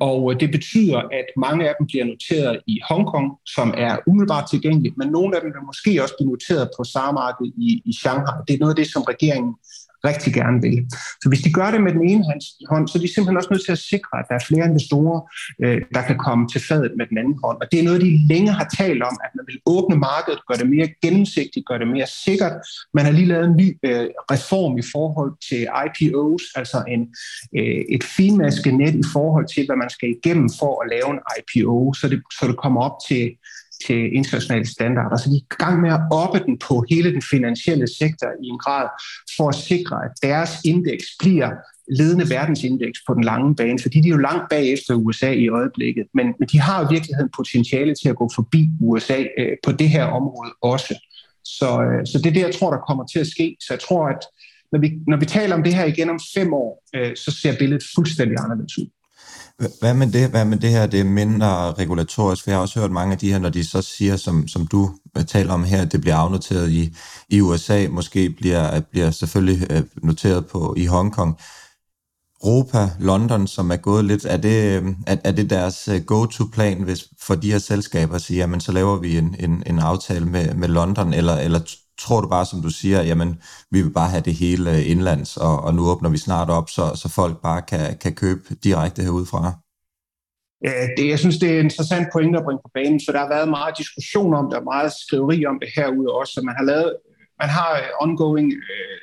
Og 0.00 0.40
det 0.40 0.50
betyder, 0.56 0.98
at 1.20 1.26
mange 1.46 1.68
af 1.68 1.74
dem 1.78 1.86
bliver 1.86 2.04
noteret 2.12 2.60
i 2.66 2.80
Hongkong, 2.88 3.28
som 3.56 3.74
er 3.76 3.94
umiddelbart 4.06 4.46
tilgængeligt, 4.50 4.94
men 5.00 5.08
nogle 5.08 5.36
af 5.36 5.40
dem 5.42 5.50
vil 5.54 5.70
måske 5.70 6.02
også 6.02 6.14
blive 6.18 6.30
noteret 6.30 6.66
på 6.78 6.84
samme 6.84 7.20
i, 7.68 7.82
i 7.90 7.92
Shanghai. 8.00 8.38
Det 8.46 8.54
er 8.54 8.58
noget 8.58 8.74
af 8.74 8.76
det, 8.76 8.88
som 8.94 9.02
regeringen 9.02 9.52
rigtig 10.04 10.32
gerne 10.34 10.62
vil. 10.62 10.86
Så 11.22 11.26
hvis 11.28 11.42
de 11.46 11.52
gør 11.52 11.70
det 11.70 11.80
med 11.82 11.92
den 11.92 12.04
ene 12.10 12.24
hånd, 12.70 12.88
så 12.88 12.98
er 12.98 13.02
de 13.02 13.14
simpelthen 13.14 13.36
også 13.36 13.52
nødt 13.52 13.64
til 13.64 13.72
at 13.72 13.82
sikre, 13.92 14.18
at 14.20 14.26
der 14.28 14.34
er 14.34 14.44
flere 14.48 14.66
investorer, 14.70 15.20
øh, 15.62 15.82
der 15.94 16.02
kan 16.02 16.18
komme 16.26 16.48
til 16.48 16.60
fadet 16.68 16.92
med 16.98 17.06
den 17.10 17.18
anden 17.18 17.36
hånd. 17.44 17.58
Og 17.62 17.66
det 17.70 17.78
er 17.80 17.84
noget, 17.84 18.00
de 18.00 18.28
længe 18.32 18.52
har 18.52 18.68
talt 18.80 19.02
om, 19.02 19.16
at 19.24 19.30
man 19.36 19.44
vil 19.48 19.58
åbne 19.66 19.96
markedet, 19.96 20.40
gøre 20.48 20.58
det 20.58 20.68
mere 20.76 20.88
gennemsigtigt, 21.02 21.66
gøre 21.66 21.78
det 21.78 21.88
mere 21.88 22.06
sikkert. 22.06 22.52
Man 22.94 23.04
har 23.04 23.12
lige 23.12 23.26
lavet 23.32 23.46
en 23.46 23.56
ny 23.56 23.68
øh, 23.88 24.06
reform 24.34 24.78
i 24.78 24.86
forhold 24.94 25.32
til 25.48 25.62
IPOs, 25.84 26.42
altså 26.54 26.78
en, 26.94 27.02
øh, 27.58 27.82
et 27.94 28.04
finmasket 28.16 28.74
net 28.74 28.94
i 28.94 29.06
forhold 29.12 29.46
til, 29.54 29.66
hvad 29.66 29.76
man 29.76 29.90
skal 29.90 30.08
igennem 30.16 30.48
for 30.60 30.72
at 30.82 30.90
lave 30.94 31.08
en 31.14 31.20
IPO, 31.38 31.94
så 31.94 32.08
det, 32.08 32.22
så 32.38 32.46
det 32.48 32.56
kommer 32.56 32.80
op 32.88 32.96
til 33.08 33.24
til 33.86 34.16
internationale 34.16 34.66
standarder. 34.66 35.16
Så 35.16 35.30
de 35.30 35.36
er 35.36 35.40
i 35.40 35.64
gang 35.64 35.80
med 35.80 35.90
at 35.92 36.00
oppe 36.10 36.38
den 36.46 36.58
på 36.58 36.84
hele 36.90 37.12
den 37.12 37.22
finansielle 37.30 37.88
sektor 38.00 38.28
i 38.42 38.46
en 38.46 38.58
grad 38.58 38.86
for 39.36 39.48
at 39.48 39.54
sikre, 39.54 39.96
at 40.04 40.12
deres 40.22 40.50
indeks 40.64 41.04
bliver 41.18 41.50
ledende 41.98 42.30
verdensindeks 42.30 42.98
på 43.06 43.14
den 43.14 43.24
lange 43.24 43.56
bane, 43.56 43.78
fordi 43.82 44.00
de 44.00 44.08
er 44.08 44.12
jo 44.12 44.16
langt 44.16 44.44
bagefter 44.50 44.94
USA 44.94 45.30
i 45.32 45.48
øjeblikket. 45.48 46.06
Men, 46.14 46.26
men 46.38 46.48
de 46.52 46.60
har 46.60 46.84
i 46.84 46.86
virkeligheden 46.94 47.30
potentiale 47.36 47.94
til 48.02 48.08
at 48.08 48.16
gå 48.16 48.30
forbi 48.34 48.68
USA 48.80 49.24
øh, 49.38 49.56
på 49.64 49.72
det 49.72 49.88
her 49.88 50.04
område 50.04 50.52
også. 50.62 50.94
Så, 51.44 51.82
øh, 51.82 52.06
så 52.06 52.18
det 52.18 52.26
er 52.26 52.34
det, 52.34 52.40
jeg 52.40 52.54
tror, 52.54 52.70
der 52.70 52.86
kommer 52.88 53.06
til 53.06 53.18
at 53.18 53.26
ske. 53.26 53.56
Så 53.60 53.74
jeg 53.74 53.80
tror, 53.80 54.08
at 54.08 54.22
når 54.72 54.80
vi, 54.80 54.92
når 55.06 55.16
vi 55.16 55.26
taler 55.26 55.54
om 55.54 55.62
det 55.62 55.74
her 55.74 55.84
igen 55.84 56.10
om 56.10 56.20
fem 56.34 56.52
år, 56.52 56.82
øh, 56.96 57.16
så 57.16 57.30
ser 57.30 57.58
billedet 57.58 57.84
fuldstændig 57.94 58.36
anderledes 58.44 58.78
ud. 58.78 58.88
Hvad 59.58 59.94
med 59.94 60.12
det, 60.12 60.30
hvad 60.30 60.44
med 60.44 60.58
det 60.58 60.70
her, 60.70 60.86
det 60.86 61.00
er 61.00 61.04
mindre 61.04 61.72
regulatorisk? 61.72 62.44
For 62.44 62.50
jeg 62.50 62.56
har 62.56 62.62
også 62.62 62.80
hørt 62.80 62.90
mange 62.90 63.12
af 63.12 63.18
de 63.18 63.32
her, 63.32 63.38
når 63.38 63.48
de 63.48 63.64
så 63.64 63.82
siger, 63.82 64.16
som, 64.16 64.48
som 64.48 64.66
du 64.66 64.90
øh, 65.18 65.24
taler 65.24 65.52
om 65.52 65.64
her, 65.64 65.82
at 65.82 65.92
det 65.92 66.00
bliver 66.00 66.16
afnoteret 66.16 66.70
i, 66.70 66.96
i 67.28 67.40
USA, 67.40 67.86
måske 67.90 68.30
bliver, 68.30 68.74
øh, 68.76 68.82
bliver 68.82 69.10
selvfølgelig 69.10 69.66
øh, 69.70 69.82
noteret 70.02 70.46
på 70.46 70.74
i 70.76 70.86
Hongkong. 70.86 71.38
Europa, 72.44 72.90
London, 73.00 73.46
som 73.46 73.70
er 73.70 73.76
gået 73.76 74.04
lidt, 74.04 74.24
er 74.24 74.36
det, 74.36 74.74
er, 75.06 75.16
er 75.24 75.32
det 75.32 75.50
deres 75.50 75.88
go-to-plan 76.06 76.82
hvis, 76.82 77.04
for 77.20 77.34
de 77.34 77.52
her 77.52 77.58
selskaber 77.58 78.14
at 78.14 78.22
sige, 78.22 78.36
jamen 78.36 78.60
så 78.60 78.72
laver 78.72 78.96
vi 78.96 79.18
en, 79.18 79.36
en, 79.38 79.62
en 79.66 79.78
aftale 79.78 80.26
med, 80.26 80.54
med 80.54 80.68
London, 80.68 81.14
eller, 81.14 81.36
eller 81.36 81.60
tror 81.98 82.20
du 82.20 82.28
bare, 82.28 82.46
som 82.46 82.62
du 82.62 82.70
siger, 82.70 83.02
jamen, 83.02 83.42
vi 83.70 83.82
vil 83.82 83.90
bare 83.90 84.08
have 84.08 84.22
det 84.22 84.34
hele 84.34 84.70
øh, 84.70 84.90
indlands, 84.90 85.36
og, 85.36 85.64
og 85.64 85.74
nu 85.74 85.82
åbner 85.90 86.10
vi 86.10 86.18
snart 86.18 86.50
op, 86.50 86.70
så, 86.70 86.92
så 86.94 87.08
folk 87.08 87.42
bare 87.42 87.62
kan, 87.62 87.96
kan 87.98 88.14
købe 88.14 88.42
direkte 88.64 89.02
herudefra? 89.02 89.52
Ja, 90.64 90.86
det, 90.96 91.08
jeg 91.08 91.18
synes, 91.18 91.38
det 91.38 91.50
er 91.50 91.58
et 91.58 91.64
interessant 91.64 92.08
point 92.12 92.36
at 92.36 92.44
bringe 92.44 92.62
på 92.64 92.70
banen, 92.74 93.00
for 93.04 93.12
der 93.12 93.18
har 93.18 93.28
været 93.28 93.48
meget 93.48 93.78
diskussion 93.78 94.34
om 94.34 94.44
det, 94.44 94.58
og 94.58 94.64
meget 94.64 94.92
skriveri 94.92 95.46
om 95.46 95.58
det 95.60 95.68
herude 95.76 96.14
også, 96.20 96.40
man 96.44 96.54
har 96.58 96.64
lavet, 96.64 96.96
man 97.42 97.48
har 97.48 97.70
øh, 97.72 97.88
ongoing 98.04 98.52
øh, 98.52 98.98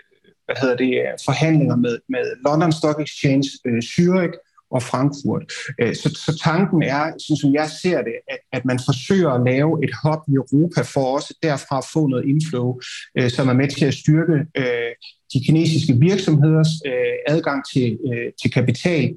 hvad 0.45 0.55
hedder 0.61 0.77
det, 0.83 0.91
øh, 1.03 1.13
forhandlinger 1.25 1.75
med, 1.75 1.95
med 2.09 2.23
London 2.45 2.71
Stock 2.71 2.99
Exchange, 3.01 3.47
øh, 3.65 3.81
Zurich, 3.81 4.33
og 4.71 4.83
Frankfurt. 4.83 5.43
Øh, 5.81 5.95
så, 5.95 6.09
så 6.25 6.39
tanken 6.43 6.83
er, 6.83 7.03
sådan 7.19 7.41
som 7.41 7.53
jeg 7.53 7.69
ser 7.81 7.97
det, 8.01 8.15
at, 8.29 8.39
at 8.51 8.65
man 8.65 8.79
forsøger 8.85 9.29
at 9.29 9.45
lave 9.45 9.83
et 9.83 9.93
hop 10.03 10.21
i 10.27 10.33
Europa 10.33 10.81
for 10.81 11.05
også 11.15 11.33
derfra 11.43 11.77
at 11.77 11.89
få 11.93 12.07
noget 12.07 12.25
inflow, 12.25 12.79
øh, 13.17 13.29
som 13.29 13.49
er 13.49 13.53
med 13.53 13.67
til 13.67 13.85
at 13.85 13.93
styrke 13.93 14.37
øh, 14.57 14.91
de 15.33 15.45
kinesiske 15.45 15.93
virksomheders 15.99 16.73
adgang 17.27 17.61
til, 17.73 17.97
til 18.41 18.51
kapital. 18.51 19.15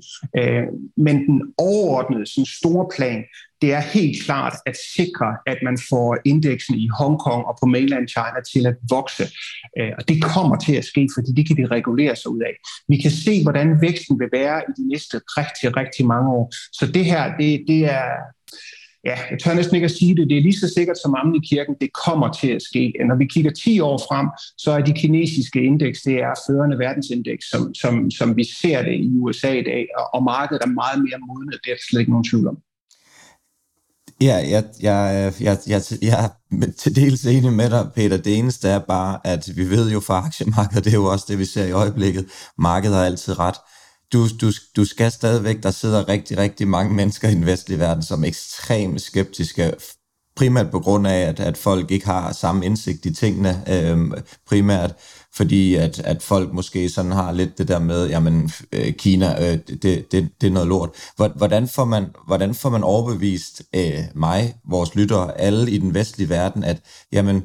men 0.96 1.16
den 1.26 1.42
overordnede 1.58 2.26
sådan 2.26 2.46
store 2.46 2.86
plan, 2.96 3.24
det 3.64 3.72
er 3.72 3.80
helt 3.98 4.24
klart 4.24 4.56
at 4.66 4.76
sikre, 4.96 5.28
at 5.46 5.58
man 5.68 5.76
får 5.90 6.16
indeksen 6.24 6.74
i 6.74 6.88
Hongkong 6.98 7.42
og 7.50 7.54
på 7.60 7.66
mainland 7.66 8.08
China 8.08 8.38
til 8.52 8.66
at 8.70 8.76
vokse. 8.90 9.24
Øh, 9.78 9.92
og 9.98 10.02
det 10.08 10.18
kommer 10.34 10.56
til 10.66 10.74
at 10.80 10.84
ske, 10.84 11.02
fordi 11.16 11.30
det 11.36 11.44
kan 11.46 11.56
de 11.56 11.66
regulere 11.66 12.16
sig 12.16 12.30
ud 12.30 12.42
af. 12.50 12.54
Vi 12.88 12.96
kan 13.04 13.10
se, 13.10 13.34
hvordan 13.42 13.68
væksten 13.86 14.14
vil 14.20 14.28
være 14.32 14.58
i 14.68 14.72
de 14.78 14.84
næste 14.92 15.16
rigtig, 15.40 15.76
rigtig 15.80 16.06
mange 16.06 16.28
år. 16.38 16.46
Så 16.78 16.84
det 16.96 17.04
her, 17.04 17.22
det, 17.40 17.50
det 17.68 17.80
er, 17.98 18.08
ja, 19.08 19.16
jeg 19.30 19.38
tør 19.42 19.54
næsten 19.54 19.74
ikke 19.76 19.90
at 19.92 19.98
sige 20.00 20.16
det, 20.16 20.30
det 20.30 20.36
er 20.38 20.46
lige 20.48 20.62
så 20.62 20.68
sikkert 20.76 20.98
som 21.02 21.14
ammen 21.18 21.36
i 21.42 21.46
kirken, 21.50 21.74
det 21.80 21.90
kommer 22.04 22.28
til 22.40 22.50
at 22.58 22.62
ske. 22.62 22.92
Når 23.08 23.16
vi 23.22 23.26
kigger 23.34 23.52
10 23.52 23.80
år 23.80 23.98
frem, 24.08 24.26
så 24.64 24.70
er 24.76 24.82
de 24.88 24.92
kinesiske 25.02 25.60
indeks, 25.70 25.98
det 26.08 26.16
er 26.26 26.34
førende 26.46 26.78
verdensindeks, 26.78 27.44
som, 27.52 27.74
som, 27.82 28.10
som 28.18 28.36
vi 28.36 28.44
ser 28.60 28.82
det 28.82 28.96
i 29.06 29.08
USA 29.22 29.52
i 29.62 29.66
dag, 29.72 29.84
og, 29.98 30.06
og 30.14 30.22
markedet 30.22 30.62
er 30.62 30.78
meget 30.82 30.98
mere 31.06 31.18
modnet, 31.28 31.60
det 31.64 31.70
er 31.72 31.76
slet 31.88 32.00
ikke 32.00 32.14
nogen 32.16 32.30
tvivl 32.30 32.48
om. 32.48 32.58
Ja, 34.20 34.34
jeg, 34.34 34.64
jeg, 34.80 35.32
jeg, 35.40 35.58
jeg, 35.66 35.82
jeg 36.02 36.24
er 36.24 36.66
til 36.78 36.96
dels 36.96 37.24
enig 37.26 37.52
med 37.52 37.70
dig, 37.70 37.88
Peter. 37.94 38.16
Det 38.16 38.38
eneste 38.38 38.68
er 38.68 38.78
bare, 38.78 39.20
at 39.24 39.50
vi 39.56 39.70
ved 39.70 39.90
jo 39.90 40.00
fra 40.00 40.22
aktiemarkedet, 40.26 40.84
det 40.84 40.90
er 40.90 40.98
jo 40.98 41.04
også 41.04 41.24
det, 41.28 41.38
vi 41.38 41.44
ser 41.44 41.64
i 41.64 41.72
øjeblikket. 41.72 42.26
Markedet 42.58 42.96
har 42.96 43.04
altid 43.04 43.38
ret. 43.38 43.54
Du, 44.12 44.28
du, 44.40 44.52
du 44.76 44.84
skal 44.84 45.12
stadigvæk, 45.12 45.62
der 45.62 45.70
sidder 45.70 46.08
rigtig, 46.08 46.38
rigtig 46.38 46.68
mange 46.68 46.94
mennesker 46.94 47.28
i 47.28 47.34
den 47.34 47.46
vestlige 47.46 47.78
verden, 47.78 48.02
som 48.02 48.24
er 48.24 48.28
ekstremt 48.28 49.00
skeptiske, 49.00 49.72
primært 50.36 50.70
på 50.70 50.80
grund 50.80 51.06
af, 51.06 51.20
at, 51.20 51.40
at 51.40 51.56
folk 51.56 51.90
ikke 51.90 52.06
har 52.06 52.32
samme 52.32 52.66
indsigt 52.66 53.06
i 53.06 53.14
tingene, 53.14 53.62
øh, 53.68 54.22
primært 54.46 54.94
fordi 55.36 55.74
at, 55.74 55.98
at 55.98 56.22
folk 56.22 56.52
måske 56.52 56.88
sådan 56.88 57.12
har 57.12 57.32
lidt 57.32 57.58
det 57.58 57.68
der 57.68 57.78
med, 57.78 58.08
jamen 58.08 58.50
øh, 58.72 58.92
Kina, 58.92 59.52
øh, 59.52 59.58
det, 59.82 60.12
det, 60.12 60.28
det 60.40 60.46
er 60.46 60.50
noget 60.50 60.68
lort. 60.68 60.90
Hvordan 61.16 61.68
får 61.68 61.84
man, 61.84 62.06
hvordan 62.26 62.54
får 62.54 62.70
man 62.70 62.84
overbevist 62.84 63.62
øh, 63.76 63.98
mig, 64.14 64.54
vores 64.68 64.94
lyttere, 64.94 65.40
alle 65.40 65.70
i 65.70 65.78
den 65.78 65.94
vestlige 65.94 66.28
verden, 66.28 66.64
at 66.64 66.80
jamen, 67.12 67.42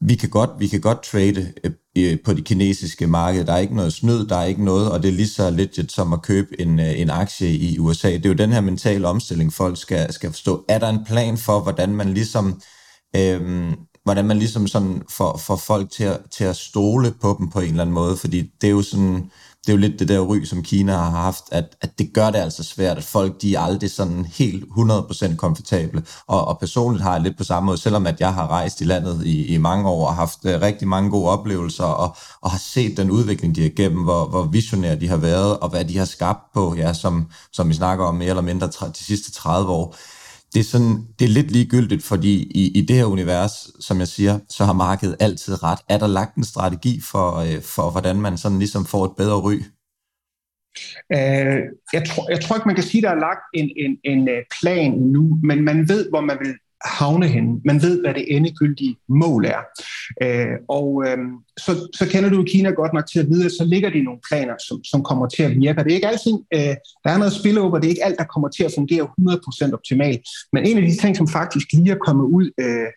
vi 0.00 0.14
kan 0.14 0.30
godt, 0.30 0.50
vi 0.58 0.66
kan 0.66 0.80
godt 0.80 1.02
trade 1.02 1.52
øh, 1.64 1.72
øh 1.98 2.18
på 2.24 2.32
det 2.32 2.44
kinesiske 2.44 3.06
marked. 3.06 3.44
Der 3.44 3.52
er 3.52 3.58
ikke 3.58 3.76
noget 3.76 3.92
snyd, 3.92 4.26
der 4.26 4.36
er 4.36 4.44
ikke 4.44 4.64
noget, 4.64 4.92
og 4.92 5.02
det 5.02 5.08
er 5.08 5.12
lige 5.12 5.28
så 5.28 5.50
legit 5.50 5.92
som 5.92 6.12
at 6.12 6.22
købe 6.22 6.60
en, 6.60 6.80
øh, 6.80 7.00
en 7.00 7.10
aktie 7.10 7.48
i 7.48 7.78
USA. 7.78 8.12
Det 8.12 8.26
er 8.26 8.30
jo 8.30 8.34
den 8.34 8.52
her 8.52 8.60
mentale 8.60 9.08
omstilling, 9.08 9.52
folk 9.52 9.80
skal, 9.80 10.12
skal 10.12 10.30
forstå. 10.30 10.64
Er 10.68 10.78
der 10.78 10.88
en 10.88 11.04
plan 11.06 11.38
for, 11.38 11.60
hvordan 11.60 11.94
man 11.94 12.14
ligesom 12.14 12.60
øh, 13.16 13.72
hvordan 14.08 14.24
man 14.24 14.38
ligesom 14.38 14.66
sådan 14.66 15.02
får, 15.10 15.36
får 15.36 15.56
folk 15.56 15.90
til 15.90 16.04
at, 16.04 16.20
til 16.36 16.44
at 16.44 16.56
stole 16.56 17.14
på 17.20 17.36
dem 17.38 17.50
på 17.50 17.60
en 17.60 17.68
eller 17.68 17.82
anden 17.82 17.94
måde, 17.94 18.16
fordi 18.16 18.50
det 18.60 18.66
er 18.66 18.70
jo 18.70 18.82
sådan, 18.82 19.30
det 19.66 19.68
er 19.68 19.72
jo 19.72 19.76
lidt 19.76 19.98
det 19.98 20.08
der 20.08 20.20
ry, 20.20 20.44
som 20.44 20.62
Kina 20.62 20.92
har 20.92 21.10
haft, 21.10 21.44
at, 21.52 21.64
at 21.80 21.98
det 21.98 22.10
gør 22.14 22.30
det 22.30 22.38
altså 22.38 22.62
svært, 22.62 22.96
at 22.96 23.04
folk 23.04 23.42
de 23.42 23.54
er 23.54 23.60
aldrig 23.60 23.90
sådan 23.90 24.24
helt 24.24 24.64
100% 24.64 25.36
komfortable. 25.36 26.02
Og, 26.26 26.48
og 26.48 26.58
personligt 26.58 27.02
har 27.02 27.12
jeg 27.12 27.22
lidt 27.22 27.38
på 27.38 27.44
samme 27.44 27.66
måde, 27.66 27.78
selvom 27.78 28.06
at 28.06 28.20
jeg 28.20 28.34
har 28.34 28.46
rejst 28.46 28.80
i 28.80 28.84
landet 28.84 29.26
i, 29.26 29.46
i 29.46 29.58
mange 29.58 29.88
år 29.88 30.06
og 30.06 30.14
haft 30.14 30.38
øh, 30.44 30.60
rigtig 30.60 30.88
mange 30.88 31.10
gode 31.10 31.28
oplevelser, 31.30 31.84
og, 31.84 32.16
og 32.40 32.50
har 32.50 32.58
set 32.58 32.96
den 32.96 33.10
udvikling, 33.10 33.56
de 33.56 33.62
er 33.62 33.66
igennem, 33.66 34.02
hvor, 34.02 34.26
hvor 34.28 34.42
visionære 34.42 35.00
de 35.00 35.08
har 35.08 35.16
været, 35.16 35.58
og 35.58 35.68
hvad 35.68 35.84
de 35.84 35.98
har 35.98 36.04
skabt 36.04 36.52
på, 36.54 36.74
ja, 36.74 36.92
som, 36.92 37.26
som 37.52 37.68
vi 37.68 37.74
snakker 37.74 38.04
om 38.04 38.14
mere 38.14 38.28
eller 38.28 38.42
mindre 38.42 38.66
de 38.66 39.04
sidste 39.04 39.32
30 39.32 39.70
år 39.70 39.96
det 40.54 40.60
er, 40.60 40.64
sådan, 40.64 40.96
det 41.18 41.24
er 41.24 41.28
lidt 41.28 41.50
ligegyldigt, 41.50 42.02
fordi 42.02 42.42
i, 42.42 42.78
i 42.78 42.80
det 42.80 42.96
her 42.96 43.04
univers, 43.04 43.70
som 43.80 43.98
jeg 43.98 44.08
siger, 44.08 44.38
så 44.48 44.64
har 44.64 44.72
markedet 44.72 45.16
altid 45.20 45.62
ret. 45.62 45.78
Er 45.88 45.98
der 45.98 46.06
lagt 46.06 46.36
en 46.36 46.44
strategi 46.44 47.00
for, 47.00 47.36
øh, 47.36 47.62
for 47.62 47.90
hvordan 47.90 48.20
man 48.20 48.38
sådan 48.38 48.58
ligesom 48.58 48.86
får 48.86 49.04
et 49.04 49.16
bedre 49.16 49.40
ry? 49.40 49.54
Øh, 51.12 51.62
jeg, 51.92 52.08
tror, 52.08 52.30
jeg 52.30 52.40
tror 52.40 52.56
ikke, 52.56 52.68
man 52.68 52.74
kan 52.74 52.84
sige, 52.84 52.98
at 52.98 53.10
der 53.10 53.16
er 53.16 53.20
lagt 53.20 53.44
en, 53.54 53.70
en, 53.76 53.98
en 54.04 54.28
øh, 54.28 54.42
plan 54.60 54.92
nu, 54.92 55.38
men 55.42 55.64
man 55.64 55.88
ved, 55.88 56.10
hvor 56.10 56.20
man 56.20 56.36
vil 56.40 56.54
havne 56.84 57.28
henne. 57.28 57.60
Man 57.64 57.82
ved, 57.82 58.00
hvad 58.00 58.14
det 58.14 58.36
endegyldige 58.36 58.96
mål 59.08 59.44
er. 59.44 59.62
Øh, 60.22 60.56
og 60.68 61.04
øh, 61.06 61.18
så, 61.58 61.88
så 61.94 62.08
kender 62.08 62.30
du 62.30 62.44
Kina 62.44 62.70
godt 62.70 62.92
nok 62.92 63.06
til 63.06 63.18
at 63.18 63.28
vide, 63.30 63.44
at 63.44 63.52
så 63.52 63.64
ligger 63.64 63.90
de 63.90 64.02
nogle 64.02 64.20
planer, 64.28 64.54
som, 64.68 64.84
som 64.84 65.02
kommer 65.02 65.26
til 65.28 65.42
at 65.42 65.56
virke. 65.56 65.84
Det 65.84 65.90
er 65.90 65.94
ikke 65.94 66.08
altid, 66.08 66.36
øh, 66.54 66.74
der 67.04 67.10
er 67.10 67.18
noget 67.18 67.32
spillover, 67.32 67.78
det 67.78 67.86
er 67.86 67.90
ikke 67.90 68.04
alt, 68.04 68.18
der 68.18 68.24
kommer 68.24 68.48
til 68.48 68.64
at 68.64 68.72
fungere 68.74 69.08
100% 69.20 69.72
optimalt. 69.72 70.20
Men 70.52 70.66
en 70.66 70.76
af 70.76 70.82
de 70.82 70.96
ting, 70.96 71.16
som 71.16 71.28
faktisk 71.28 71.66
lige 71.72 71.90
er 71.90 72.04
kommet 72.06 72.24
ud 72.24 72.50
øh, 72.60 72.88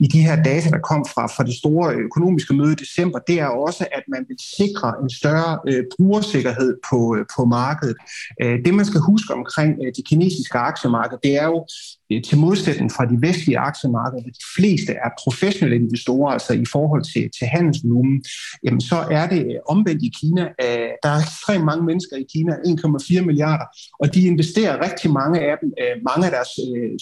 i 0.00 0.06
de 0.06 0.20
her 0.20 0.42
data, 0.42 0.70
der 0.70 0.78
kom 0.90 1.04
fra, 1.14 1.26
fra 1.26 1.44
det 1.44 1.54
store 1.54 1.94
økonomiske 1.94 2.54
møde 2.54 2.72
i 2.72 2.82
december, 2.84 3.18
det 3.18 3.40
er 3.40 3.46
også, 3.46 3.86
at 3.92 4.02
man 4.08 4.24
vil 4.28 4.38
sikre 4.58 4.88
en 5.02 5.10
større 5.10 5.58
øh, 5.68 5.84
brugersikkerhed 5.96 6.76
på, 6.90 7.16
øh, 7.16 7.24
på 7.36 7.44
markedet. 7.44 7.96
Øh, 8.42 8.58
det, 8.64 8.74
man 8.74 8.86
skal 8.86 9.00
huske 9.00 9.34
omkring 9.34 9.72
øh, 9.84 9.92
det 9.96 10.04
kinesiske 10.08 10.58
aktiemarked, 10.58 11.18
det 11.22 11.36
er 11.42 11.46
jo, 11.46 11.66
Øh, 12.12 12.22
til 12.22 12.38
modsætning 12.38 12.92
fra 12.92 13.04
de 13.04 13.16
vestlige 13.20 13.58
aktiemarkeder, 13.58 14.22
hvor 14.22 14.30
de 14.30 14.46
fleste 14.56 14.92
er 14.92 15.10
professionelle 15.18 15.76
investorer, 15.76 16.32
altså 16.32 16.52
i 16.52 16.64
forhold 16.72 17.02
til, 17.12 17.30
til 17.38 17.46
handelsvolumen, 17.46 18.24
jamen 18.64 18.80
så 18.80 18.96
er 19.10 19.26
det 19.26 19.40
øh, 19.46 19.58
omvendt 19.68 20.02
i 20.02 20.10
Kina. 20.20 20.42
Øh, 20.64 20.90
der 21.02 21.08
er 21.08 21.20
ekstremt 21.26 21.64
mange 21.64 21.84
mennesker 21.84 22.16
i 22.16 22.26
Kina, 22.32 22.52
1,4 22.52 23.24
milliarder, 23.28 23.66
og 24.00 24.14
de 24.14 24.20
investerer 24.26 24.84
rigtig 24.86 25.10
mange 25.10 25.40
af 25.40 25.54
dem, 25.60 25.72
mange 26.10 26.26
af 26.26 26.32
deres 26.36 26.52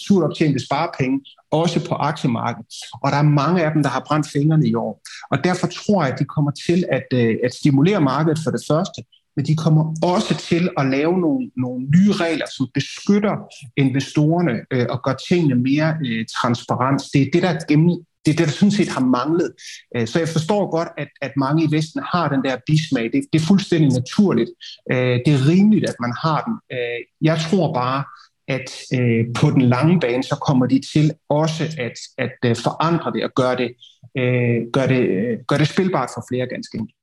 surt 0.07 0.23
optjente 0.23 0.65
sparepenge, 0.65 1.19
også 1.51 1.87
på 1.89 1.95
aktiemarkedet. 1.95 2.67
Og 3.03 3.11
der 3.11 3.17
er 3.17 3.29
mange 3.41 3.65
af 3.65 3.71
dem, 3.73 3.83
der 3.83 3.89
har 3.89 4.03
brændt 4.07 4.27
fingrene 4.29 4.67
i 4.67 4.75
år. 4.75 5.01
Og 5.31 5.43
derfor 5.43 5.67
tror 5.67 6.03
jeg, 6.03 6.13
at 6.13 6.19
de 6.19 6.25
kommer 6.25 6.51
til 6.67 6.85
at, 6.91 7.07
at 7.45 7.53
stimulere 7.53 8.01
markedet 8.01 8.39
for 8.43 8.51
det 8.51 8.63
første, 8.67 9.03
men 9.35 9.45
de 9.45 9.55
kommer 9.55 9.95
også 10.03 10.37
til 10.37 10.69
at 10.77 10.85
lave 10.85 11.19
nogle, 11.19 11.51
nogle 11.57 11.85
nye 11.95 12.11
regler, 12.11 12.45
som 12.57 12.67
beskytter 12.73 13.35
investorerne 13.77 14.55
øh, 14.71 14.85
og 14.89 15.03
gør 15.03 15.15
tingene 15.29 15.55
mere 15.55 15.97
øh, 16.05 16.25
transparent. 16.25 17.01
Det 17.13 17.21
er 17.21 17.29
det, 17.33 17.43
der 17.43 17.65
gennem, 17.67 17.89
det 18.25 18.31
er 18.31 18.37
det, 18.37 18.47
der 18.47 18.51
sådan 18.51 18.71
set 18.71 18.89
har 18.89 19.05
manglet. 19.05 19.51
Øh, 19.95 20.07
så 20.07 20.19
jeg 20.19 20.29
forstår 20.29 20.71
godt, 20.71 20.89
at, 20.97 21.07
at 21.21 21.31
mange 21.37 21.63
i 21.63 21.71
Vesten 21.71 22.01
har 22.13 22.29
den 22.29 22.43
der 22.43 22.57
bismag. 22.67 23.03
Det, 23.03 23.25
det 23.33 23.41
er 23.41 23.45
fuldstændig 23.45 23.89
naturligt. 23.89 24.49
Øh, 24.91 25.19
det 25.25 25.31
er 25.33 25.47
rimeligt, 25.49 25.89
at 25.89 25.95
man 25.99 26.13
har 26.23 26.39
den. 26.47 26.77
Øh, 26.77 26.99
jeg 27.21 27.37
tror 27.49 27.73
bare, 27.73 28.03
at 28.47 28.69
øh, 28.93 29.25
på 29.35 29.49
den 29.49 29.61
lange 29.61 29.99
bane, 29.99 30.23
så 30.23 30.35
kommer 30.47 30.65
de 30.65 30.81
til 30.93 31.11
også 31.29 31.63
at, 31.77 31.97
at 32.17 32.37
øh, 32.45 32.55
forandre 32.55 33.11
det 33.11 33.23
og 33.23 33.31
gøre 33.35 33.55
det, 33.55 33.69
øh, 34.17 34.71
gøre 34.73 34.87
det, 34.87 35.01
øh, 35.09 35.37
gøre 35.47 35.59
det 35.59 35.67
spilbart 35.67 36.09
for 36.15 36.25
flere 36.29 36.47
ganske 36.47 36.77
enkelt. 36.77 36.97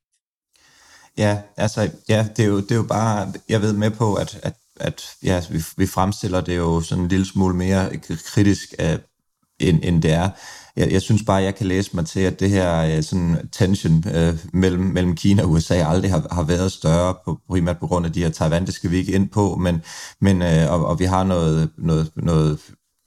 Ja, 1.19 1.39
altså, 1.57 1.91
ja, 2.09 2.27
det 2.37 2.43
er 2.43 2.49
jo, 2.49 2.61
det 2.61 2.71
er 2.71 2.77
jo 2.77 2.83
bare, 2.83 3.33
jeg 3.49 3.63
ved 3.63 3.73
med 3.73 3.91
på, 3.91 4.15
at, 4.15 4.39
at, 4.43 4.55
at 4.81 5.03
ja, 5.23 5.43
vi, 5.51 5.63
vi 5.77 5.87
fremstiller 5.87 6.41
det 6.41 6.57
jo 6.57 6.81
sådan 6.81 7.05
en 7.05 7.09
lille 7.09 7.27
smule 7.27 7.57
mere 7.57 7.91
kritisk, 8.27 8.75
uh, 8.79 8.99
end, 9.61 9.81
end 9.83 10.03
det 10.03 10.13
er. 10.13 10.31
Jeg, 10.77 10.93
jeg 10.93 11.03
synes 11.03 11.23
bare, 11.27 11.43
jeg 11.43 11.55
kan 11.55 11.67
læse 11.67 11.91
mig 11.95 12.07
til, 12.07 12.21
at 12.21 12.41
det 12.41 12.51
her 12.51 12.97
uh, 12.99 13.05
sådan 13.05 13.49
tension 13.53 14.05
uh, 14.07 14.39
mellem, 14.53 14.83
mellem 14.83 15.17
Kina 15.17 15.43
og 15.43 15.51
USA 15.51 15.75
aldrig 15.75 16.11
har, 16.11 16.27
har 16.31 16.43
været 16.43 16.73
større, 16.73 17.15
på, 17.25 17.39
primært 17.49 17.79
på 17.79 17.87
grund 17.87 18.07
af 18.07 18.13
de 18.13 18.23
her 18.23 18.31
Taiwan, 18.31 18.67
det 18.67 18.75
skal 18.75 18.91
vi 18.91 18.97
ikke 18.97 19.13
ind 19.13 19.29
på, 19.29 19.57
men, 19.57 19.83
men 20.21 20.43
uh, 20.43 20.73
og, 20.73 20.87
og 20.87 20.99
vi 20.99 21.05
har 21.05 21.25
noget, 21.25 21.71
noget, 21.79 22.11
noget 22.17 22.59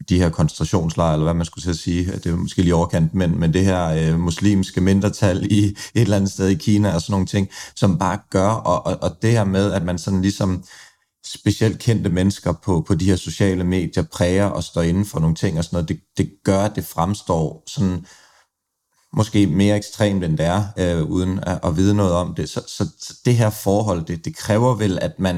de 0.10 0.20
her 0.20 0.30
koncentrationslejre, 0.30 1.14
eller 1.14 1.24
hvad 1.24 1.34
man 1.34 1.46
skulle 1.46 1.64
til 1.64 1.70
at 1.70 1.78
sige, 1.78 2.12
det 2.12 2.26
er 2.26 2.36
måske 2.36 2.62
lige 2.62 2.76
overkant, 2.76 3.14
men, 3.14 3.40
men 3.40 3.54
det 3.54 3.66
her 3.66 3.86
øh, 3.86 4.20
muslimske 4.20 4.82
mindretal 4.82 5.52
i 5.52 5.66
et 5.66 5.78
eller 5.94 6.16
andet 6.16 6.32
sted 6.32 6.48
i 6.48 6.56
Kina 6.56 6.96
og 6.96 7.02
sådan 7.02 7.14
nogle 7.14 7.26
ting, 7.26 7.50
som 7.76 7.98
bare 7.98 8.20
gør, 8.30 8.50
og, 8.50 8.86
og, 8.86 8.98
og 9.02 9.18
det 9.22 9.32
her 9.32 9.44
med, 9.44 9.72
at 9.72 9.84
man 9.84 9.98
sådan 9.98 10.22
ligesom 10.22 10.64
specielt 11.26 11.80
kendte 11.80 12.10
mennesker 12.10 12.52
på, 12.52 12.82
på 12.88 12.96
de 12.96 13.06
her 13.06 13.16
sociale 13.16 13.64
medier 13.64 14.04
præger 14.04 14.46
og 14.46 14.64
står 14.64 14.82
inden 14.82 15.06
for 15.06 15.20
nogle 15.20 15.36
ting 15.36 15.58
og 15.58 15.64
sådan 15.64 15.76
noget, 15.76 15.90
det, 15.90 16.00
det 16.18 16.32
gør, 16.44 16.60
at 16.60 16.76
det 16.76 16.86
fremstår 16.86 17.64
sådan 17.68 18.06
måske 19.14 19.48
mere 19.48 19.78
ekstremt, 19.78 20.24
end 20.24 20.38
det 20.38 20.46
er, 20.46 20.64
øh, 20.78 21.04
uden 21.04 21.40
at, 21.40 21.60
at 21.64 21.78
vide 21.78 21.96
noget 21.96 22.14
om 22.14 22.36
det. 22.36 22.50
Så, 22.50 22.62
så, 22.68 22.88
så 23.00 23.14
det 23.26 23.36
her 23.36 23.50
forhold, 23.50 24.06
det, 24.06 24.26
det 24.26 24.36
kræver 24.36 24.76
vel, 24.76 25.00
at 25.02 25.20
man 25.20 25.38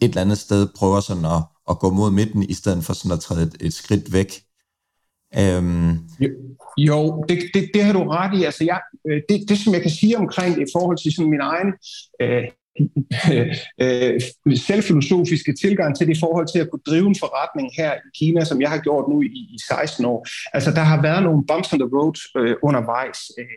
et 0.00 0.08
eller 0.08 0.20
andet 0.20 0.38
sted 0.38 0.68
prøver 0.76 1.00
sådan 1.00 1.24
at 1.24 1.42
at 1.70 1.78
gå 1.78 1.90
mod 1.90 2.10
midten, 2.10 2.42
i 2.42 2.54
stedet 2.54 2.84
for 2.84 2.92
sådan 2.92 3.12
at 3.12 3.20
træde 3.20 3.42
et, 3.42 3.56
et 3.60 3.74
skridt 3.74 4.12
væk. 4.12 4.42
Øhm. 5.38 5.90
Jo, 6.20 6.28
jo 6.78 7.24
det, 7.28 7.38
det, 7.54 7.70
det 7.74 7.84
har 7.84 7.92
du 7.92 8.02
ret 8.08 8.40
i. 8.40 8.44
Altså, 8.44 8.64
jeg, 8.64 8.80
øh, 9.08 9.20
det, 9.28 9.48
det, 9.48 9.58
som 9.58 9.74
jeg 9.74 9.82
kan 9.82 9.90
sige 9.90 10.18
omkring 10.18 10.56
det 10.56 10.62
i 10.68 10.72
forhold 10.72 10.98
til 11.02 11.12
sådan 11.12 11.30
min 11.30 11.40
egen 11.40 11.70
øh, 12.22 12.44
øh, 13.82 14.20
selvfilosofiske 14.56 15.54
tilgang 15.62 15.96
til 15.96 16.06
det 16.06 16.16
i 16.16 16.20
forhold 16.20 16.46
til 16.52 16.58
at 16.58 16.70
kunne 16.70 16.86
drive 16.86 17.06
en 17.06 17.16
forretning 17.24 17.70
her 17.78 17.92
i 17.94 18.10
Kina, 18.18 18.44
som 18.44 18.60
jeg 18.60 18.70
har 18.70 18.78
gjort 18.78 19.08
nu 19.08 19.22
i, 19.22 19.26
i 19.26 19.58
16 19.68 20.04
år. 20.04 20.26
Altså, 20.52 20.70
der 20.70 20.80
har 20.80 21.02
været 21.02 21.22
nogle 21.22 21.46
bumps 21.48 21.72
on 21.72 21.78
the 21.78 21.88
road 21.96 22.16
øh, 22.36 22.56
undervejs. 22.62 23.18
Øh, 23.38 23.56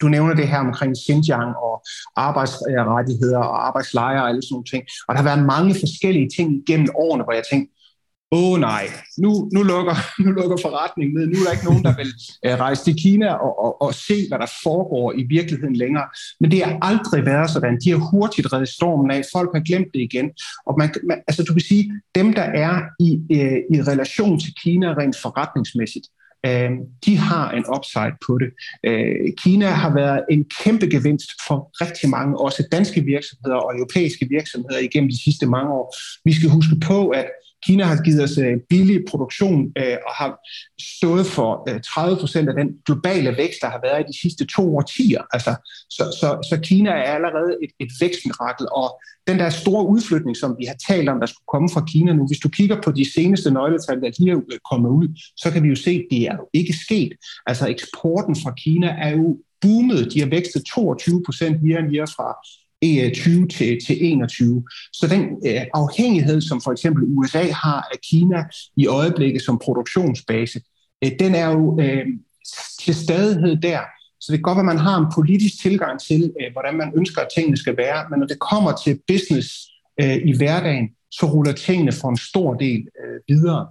du 0.00 0.08
nævner 0.08 0.34
det 0.34 0.48
her 0.48 0.58
omkring 0.58 0.96
Xinjiang 1.06 1.56
og 1.56 1.82
arbejdsrettigheder 2.16 3.38
og 3.38 3.66
arbejdslejre 3.66 4.22
og 4.22 4.28
alle 4.28 4.42
sådan 4.42 4.54
nogle 4.54 4.70
ting. 4.72 4.82
Og 5.08 5.14
der 5.14 5.22
har 5.22 5.28
været 5.30 5.46
mange 5.46 5.74
forskellige 5.74 6.28
ting 6.36 6.48
gennem 6.66 6.88
årene, 6.94 7.24
hvor 7.24 7.32
jeg 7.32 7.44
tænkte, 7.50 7.76
åh 8.32 8.52
oh, 8.52 8.60
nej, 8.60 8.84
nu, 9.18 9.50
nu, 9.54 9.62
lukker, 9.62 9.96
nu 10.24 10.30
lukker 10.30 10.56
forretningen 10.62 11.14
ned. 11.18 11.26
Nu 11.26 11.38
er 11.40 11.44
der 11.44 11.52
ikke 11.52 11.64
nogen, 11.64 11.84
der 11.84 11.96
vil 11.96 12.10
øh, 12.46 12.54
rejse 12.64 12.84
til 12.84 12.96
Kina 13.02 13.28
og, 13.32 13.58
og, 13.64 13.82
og 13.82 13.94
se, 13.94 14.28
hvad 14.28 14.38
der 14.38 14.50
foregår 14.62 15.12
i 15.12 15.22
virkeligheden 15.28 15.76
længere. 15.76 16.06
Men 16.40 16.50
det 16.50 16.64
har 16.64 16.78
aldrig 16.82 17.26
været 17.26 17.50
sådan. 17.50 17.78
De 17.84 17.90
har 17.90 18.10
hurtigt 18.10 18.52
reddet 18.52 18.68
stormen 18.68 19.10
af. 19.10 19.22
Folk 19.32 19.50
har 19.54 19.62
glemt 19.62 19.90
det 19.94 20.00
igen. 20.00 20.30
Og 20.66 20.74
man, 20.78 20.94
man, 21.08 21.18
altså, 21.28 21.42
du 21.42 21.52
kan 21.52 21.62
sige, 21.70 21.92
dem, 22.14 22.32
der 22.32 22.42
er 22.42 22.82
i, 23.00 23.10
øh, 23.36 23.58
i 23.74 23.82
relation 23.92 24.40
til 24.40 24.52
Kina 24.62 24.86
rent 24.94 25.16
forretningsmæssigt, 25.22 26.06
øh, 26.46 26.70
de 27.06 27.16
har 27.16 27.50
en 27.50 27.64
upside 27.76 28.16
på 28.26 28.38
det. 28.38 28.50
Øh, 28.88 29.32
Kina 29.42 29.66
har 29.66 29.94
været 29.94 30.24
en 30.30 30.44
kæmpe 30.62 30.86
gevinst 30.86 31.30
for 31.46 31.56
rigtig 31.84 32.08
mange, 32.08 32.40
også 32.40 32.68
danske 32.72 33.00
virksomheder 33.00 33.56
og 33.56 33.76
europæiske 33.76 34.26
virksomheder 34.30 34.78
igennem 34.78 35.10
de 35.10 35.22
sidste 35.24 35.46
mange 35.46 35.70
år. 35.72 35.94
Vi 36.24 36.32
skal 36.32 36.50
huske 36.50 36.76
på, 36.86 37.08
at 37.08 37.26
Kina 37.66 37.84
har 37.84 38.02
givet 38.02 38.22
os 38.22 38.38
øh, 38.38 38.56
billig 38.68 39.00
produktion 39.10 39.72
øh, 39.78 39.96
og 40.06 40.12
har 40.20 40.30
stået 40.98 41.26
for 41.26 41.50
øh, 41.70 41.80
30 41.80 42.16
procent 42.16 42.48
af 42.48 42.54
den 42.54 42.68
globale 42.86 43.36
vækst, 43.36 43.58
der 43.62 43.70
har 43.70 43.80
været 43.82 44.00
i 44.04 44.12
de 44.12 44.20
sidste 44.20 44.44
to 44.46 44.76
årtier. 44.76 45.22
Altså, 45.32 45.52
så, 45.96 46.04
så, 46.20 46.28
så 46.50 46.60
Kina 46.62 46.90
er 46.90 47.12
allerede 47.18 47.56
et, 47.62 47.70
et 47.80 47.92
vækstmirakel, 48.00 48.66
og 48.72 49.00
den 49.26 49.38
der 49.38 49.50
store 49.50 49.86
udflytning, 49.86 50.36
som 50.36 50.56
vi 50.58 50.64
har 50.64 50.76
talt 50.88 51.08
om, 51.08 51.20
der 51.20 51.26
skulle 51.26 51.50
komme 51.54 51.68
fra 51.74 51.84
Kina 51.92 52.12
nu, 52.12 52.26
hvis 52.26 52.38
du 52.38 52.48
kigger 52.48 52.82
på 52.82 52.90
de 52.92 53.12
seneste 53.12 53.50
nøgletal, 53.50 54.00
der 54.00 54.10
lige 54.18 54.32
er 54.32 54.58
kommet 54.70 54.90
ud, 54.90 55.08
så 55.36 55.50
kan 55.50 55.62
vi 55.62 55.68
jo 55.68 55.76
se, 55.76 55.90
at 55.90 56.06
det 56.10 56.22
er 56.22 56.36
jo 56.40 56.48
ikke 56.52 56.74
sket. 56.84 57.12
Altså 57.46 57.68
eksporten 57.68 58.36
fra 58.42 58.52
Kina 58.62 58.86
er 58.86 59.10
jo 59.10 59.38
boomet. 59.60 60.12
De 60.12 60.20
har 60.20 60.28
vækstet 60.28 60.64
22 60.64 61.22
procent 61.26 61.56
year 61.64 61.82
on 61.82 61.94
year 61.94 62.06
fra 62.16 62.28
E, 62.86 63.10
20 63.14 63.48
til, 63.48 63.78
til 63.86 63.96
21. 64.00 64.64
Så 64.92 65.06
den 65.06 65.22
øh, 65.46 65.62
afhængighed, 65.74 66.40
som 66.40 66.60
for 66.60 66.72
eksempel 66.72 67.04
USA 67.06 67.42
har 67.52 67.88
af 67.92 67.98
Kina 68.10 68.44
i 68.76 68.86
øjeblikket 68.86 69.42
som 69.42 69.58
produktionsbase, 69.58 70.60
øh, 71.04 71.10
den 71.18 71.34
er 71.34 71.50
jo 71.50 71.78
øh, 71.80 72.06
til 72.80 72.94
stadighed 72.94 73.56
der. 73.56 73.80
Så 74.20 74.32
det 74.32 74.38
kan 74.38 74.42
godt 74.42 74.56
være, 74.56 74.70
at 74.70 74.74
man 74.76 74.86
har 74.88 74.96
en 74.98 75.12
politisk 75.14 75.62
tilgang 75.62 76.00
til, 76.00 76.32
øh, 76.40 76.52
hvordan 76.52 76.74
man 76.76 76.92
ønsker, 76.96 77.20
at 77.20 77.28
tingene 77.34 77.56
skal 77.56 77.76
være, 77.76 78.06
men 78.10 78.18
når 78.18 78.26
det 78.26 78.38
kommer 78.38 78.72
til 78.84 79.00
business 79.08 79.48
øh, 80.00 80.16
i 80.30 80.36
hverdagen, 80.36 80.88
så 81.18 81.26
ruller 81.26 81.52
tingene 81.52 81.92
for 81.92 82.08
en 82.08 82.16
stor 82.16 82.54
del 82.54 82.80
øh, 83.00 83.18
videre. 83.28 83.66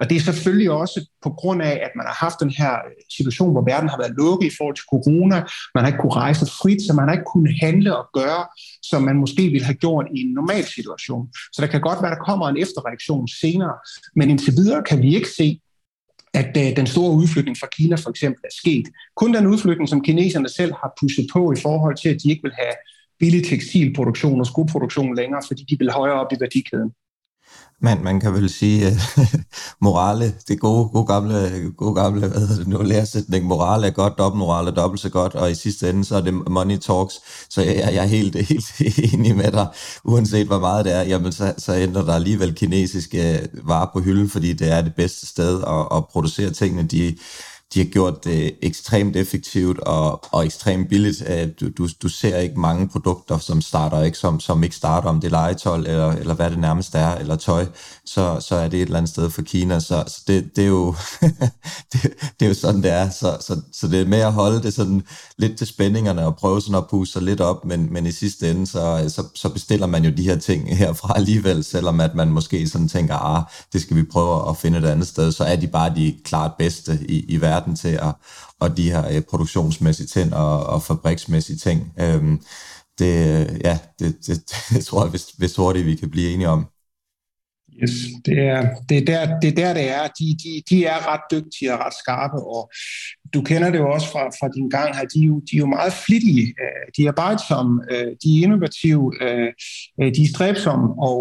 Og 0.00 0.10
det 0.10 0.16
er 0.16 0.20
selvfølgelig 0.20 0.70
også 0.70 0.98
på 1.22 1.30
grund 1.30 1.62
af, 1.62 1.74
at 1.86 1.90
man 1.96 2.06
har 2.06 2.16
haft 2.24 2.40
den 2.40 2.50
her 2.50 2.72
øh, 2.72 3.02
situation, 3.16 3.52
hvor 3.52 3.64
verden 3.72 3.88
har 3.88 3.98
været 3.98 4.14
lukket 4.16 4.46
i 4.46 4.56
forhold 4.58 4.76
til 4.76 4.90
corona. 4.94 5.38
Man 5.74 5.80
har 5.82 5.86
ikke 5.86 6.02
kunnet 6.02 6.16
rejse 6.16 6.46
frit, 6.60 6.82
så 6.86 6.92
man 6.92 7.04
har 7.08 7.12
ikke 7.12 7.32
kunnet 7.34 7.54
handle 7.60 7.96
og 7.96 8.06
gøre, 8.18 8.42
som 8.82 9.02
man 9.02 9.16
måske 9.16 9.42
ville 9.42 9.64
have 9.64 9.80
gjort 9.84 10.06
i 10.16 10.18
en 10.20 10.32
normal 10.34 10.64
situation. 10.64 11.28
Så 11.52 11.58
der 11.62 11.68
kan 11.72 11.80
godt 11.80 12.02
være, 12.02 12.12
at 12.12 12.16
der 12.18 12.24
kommer 12.24 12.48
en 12.48 12.62
efterreaktion 12.64 13.28
senere. 13.28 13.74
Men 14.16 14.30
indtil 14.30 14.52
videre 14.56 14.82
kan 14.82 15.02
vi 15.02 15.16
ikke 15.16 15.30
se, 15.40 15.60
at 16.34 16.56
øh, 16.56 16.76
den 16.76 16.86
store 16.86 17.12
udflytning 17.12 17.56
fra 17.58 17.68
Kina 17.76 17.96
for 17.96 18.10
eksempel 18.10 18.40
er 18.44 18.54
sket. 18.62 18.86
Kun 19.16 19.34
den 19.34 19.46
udflytning, 19.46 19.88
som 19.88 20.00
kineserne 20.00 20.48
selv 20.48 20.72
har 20.72 20.90
pushet 21.00 21.26
på 21.32 21.52
i 21.52 21.60
forhold 21.62 21.96
til, 21.96 22.08
at 22.08 22.18
de 22.22 22.30
ikke 22.30 22.42
vil 22.42 22.58
have 22.58 22.74
billig 23.22 23.44
tekstilproduktion 23.46 24.40
og 24.40 24.46
skoproduktion 24.46 25.16
længere, 25.16 25.42
fordi 25.46 25.62
de 25.70 25.76
vil 25.78 25.90
højere 25.90 26.20
op 26.20 26.32
i 26.32 26.36
værdikæden. 26.40 26.90
Man, 27.80 28.04
man 28.04 28.20
kan 28.20 28.32
vel 28.32 28.50
sige, 28.50 28.86
at 28.86 28.94
morale, 29.86 30.34
det 30.48 30.60
gode, 30.60 30.88
gode 30.88 31.06
gamle, 31.06 31.34
gode 31.76 31.94
gamle 31.94 32.28
hvad 32.28 32.40
hedder 32.40 32.56
det 32.56 32.68
nu, 32.68 32.82
læresætning, 32.82 33.44
morale 33.44 33.86
er 33.86 33.90
godt, 33.90 34.18
dobbeltmoral 34.18 34.66
er 34.66 34.70
dobbelt 34.70 35.00
så 35.00 35.10
godt, 35.10 35.34
og 35.34 35.50
i 35.50 35.54
sidste 35.54 35.90
ende, 35.90 36.04
så 36.04 36.16
er 36.16 36.20
det 36.20 36.34
money 36.50 36.78
talks, 36.78 37.14
så 37.50 37.62
jeg, 37.62 37.76
jeg 37.76 38.02
er 38.02 38.08
helt, 38.08 38.36
helt 38.78 39.14
enig 39.14 39.36
med 39.36 39.52
dig, 39.52 39.66
uanset 40.04 40.46
hvor 40.46 40.58
meget 40.58 40.84
det 40.84 40.94
er, 40.96 41.02
jamen 41.02 41.32
så, 41.32 41.54
så 41.58 41.74
ændrer 41.74 42.04
der 42.04 42.12
alligevel 42.14 42.54
kinesiske 42.54 43.32
øh, 43.32 43.68
varer 43.68 43.90
på 43.92 44.00
hylden, 44.00 44.28
fordi 44.28 44.52
det 44.52 44.72
er 44.72 44.82
det 44.82 44.94
bedste 44.94 45.26
sted 45.26 45.62
at, 45.66 45.96
at 45.96 46.06
producere 46.06 46.50
tingene, 46.50 46.82
de, 46.82 47.16
de 47.74 47.78
har 47.78 47.84
gjort 47.84 48.24
det 48.24 48.54
ekstremt 48.62 49.16
effektivt 49.16 49.78
og, 49.78 50.24
og 50.32 50.44
ekstremt 50.46 50.88
billigt. 50.88 51.22
Øh, 51.28 51.48
du, 51.60 51.68
du, 51.78 51.88
du 52.02 52.08
ser 52.08 52.36
ikke 52.38 52.60
mange 52.60 52.88
produkter, 52.88 53.38
som 53.38 53.60
starter 53.60 54.02
ikke, 54.02 54.18
som, 54.18 54.40
som 54.40 54.64
ikke 54.64 54.76
starter, 54.76 55.08
om 55.08 55.20
det 55.20 55.28
er 55.28 55.30
legetøj 55.30 55.76
eller, 55.76 56.12
eller 56.12 56.34
hvad 56.34 56.50
det 56.50 56.58
nærmest 56.58 56.94
er, 56.94 57.14
eller 57.14 57.36
tøj, 57.36 57.66
så, 58.06 58.40
så 58.40 58.56
er 58.56 58.68
det 58.68 58.76
et 58.76 58.82
eller 58.82 58.98
andet 58.98 59.10
sted 59.10 59.30
for 59.30 59.42
Kina. 59.42 59.80
Så, 59.80 60.04
så 60.06 60.22
det, 60.26 60.56
det, 60.56 60.64
er 60.64 60.68
jo, 60.68 60.94
det, 61.92 62.02
det 62.40 62.44
er 62.44 62.48
jo 62.48 62.54
sådan, 62.54 62.82
det 62.82 62.90
er. 62.90 63.10
Så, 63.10 63.36
så, 63.40 63.60
så 63.72 63.88
det 63.88 64.00
er 64.00 64.06
med 64.06 64.18
at 64.18 64.32
holde 64.32 64.62
det 64.62 64.74
sådan 64.74 65.02
lidt 65.38 65.58
til 65.58 65.66
spændingerne 65.66 66.26
og 66.26 66.36
prøve 66.36 66.60
sådan 66.60 66.74
at 66.74 66.88
puste 66.90 67.12
sig 67.12 67.22
lidt 67.22 67.40
op, 67.40 67.64
men, 67.64 67.92
men 67.92 68.06
i 68.06 68.12
sidste 68.12 68.50
ende, 68.50 68.66
så, 68.66 69.04
så, 69.08 69.22
så 69.34 69.48
bestiller 69.48 69.86
man 69.86 70.04
jo 70.04 70.10
de 70.16 70.22
her 70.22 70.36
ting 70.36 70.76
herfra 70.82 71.12
alligevel, 71.16 71.64
selvom 71.64 72.00
at 72.00 72.14
man 72.14 72.28
måske 72.28 72.68
sådan 72.68 72.88
tænker, 72.88 73.14
ah, 73.14 73.42
det 73.72 73.82
skal 73.82 73.96
vi 73.96 74.02
prøve 74.02 74.48
at 74.48 74.56
finde 74.56 74.78
et 74.78 74.84
andet 74.84 75.08
sted, 75.08 75.32
så 75.32 75.44
er 75.44 75.56
de 75.56 75.66
bare 75.66 75.94
de 75.96 76.16
klart 76.24 76.52
bedste 76.58 76.98
i, 77.08 77.24
i 77.28 77.40
verden 77.40 77.61
verden 77.62 77.76
til 77.76 78.00
og, 78.00 78.12
og 78.60 78.76
de 78.76 78.90
her 78.90 79.16
øh, 79.16 79.22
produktionsmæssige 79.22 80.06
ting 80.06 80.34
og, 80.34 80.66
og 80.66 80.82
fabriksmæssige 80.82 81.56
ting. 81.56 81.92
Øhm, 82.00 82.40
det, 82.98 83.14
ja, 83.64 83.78
det, 83.98 84.16
det, 84.26 84.36
det 84.74 84.84
tror 84.84 85.02
jeg, 85.02 85.10
hvis, 85.10 85.24
hvis 85.38 85.56
hurtigt 85.56 85.86
vi 85.86 85.94
kan 85.94 86.10
blive 86.10 86.30
enige 86.30 86.48
om. 86.48 86.66
Yes, 87.82 87.90
det 88.24 88.38
er, 88.38 88.74
det 88.88 88.96
er, 88.98 89.04
der, 89.04 89.40
det 89.40 89.48
er 89.48 89.54
der, 89.54 89.74
det 89.74 89.90
er. 89.90 90.02
De, 90.18 90.36
de, 90.42 90.62
de 90.70 90.84
er 90.84 91.12
ret 91.12 91.20
dygtige 91.30 91.72
og 91.72 91.78
ret 91.78 91.94
skarpe, 92.02 92.38
og 92.56 92.70
du 93.34 93.42
kender 93.42 93.70
det 93.70 93.78
jo 93.78 93.90
også 93.90 94.08
fra, 94.12 94.24
fra 94.28 94.48
din 94.56 94.68
gang 94.68 94.96
her. 94.96 95.04
De 95.04 95.22
er 95.22 95.26
jo, 95.26 95.40
de 95.50 95.56
er 95.56 95.58
jo 95.58 95.66
meget 95.66 95.92
flittige, 95.92 96.46
øh, 96.62 96.86
de 96.96 97.02
er 97.04 97.08
arbejdsomme, 97.08 97.82
øh, 97.90 98.10
de 98.22 98.28
er 98.38 98.42
innovative, 98.42 99.04
øh, 99.22 99.52
de 100.16 100.22
er 100.22 100.32
stræbsomme, 100.34 100.88
og, 101.08 101.18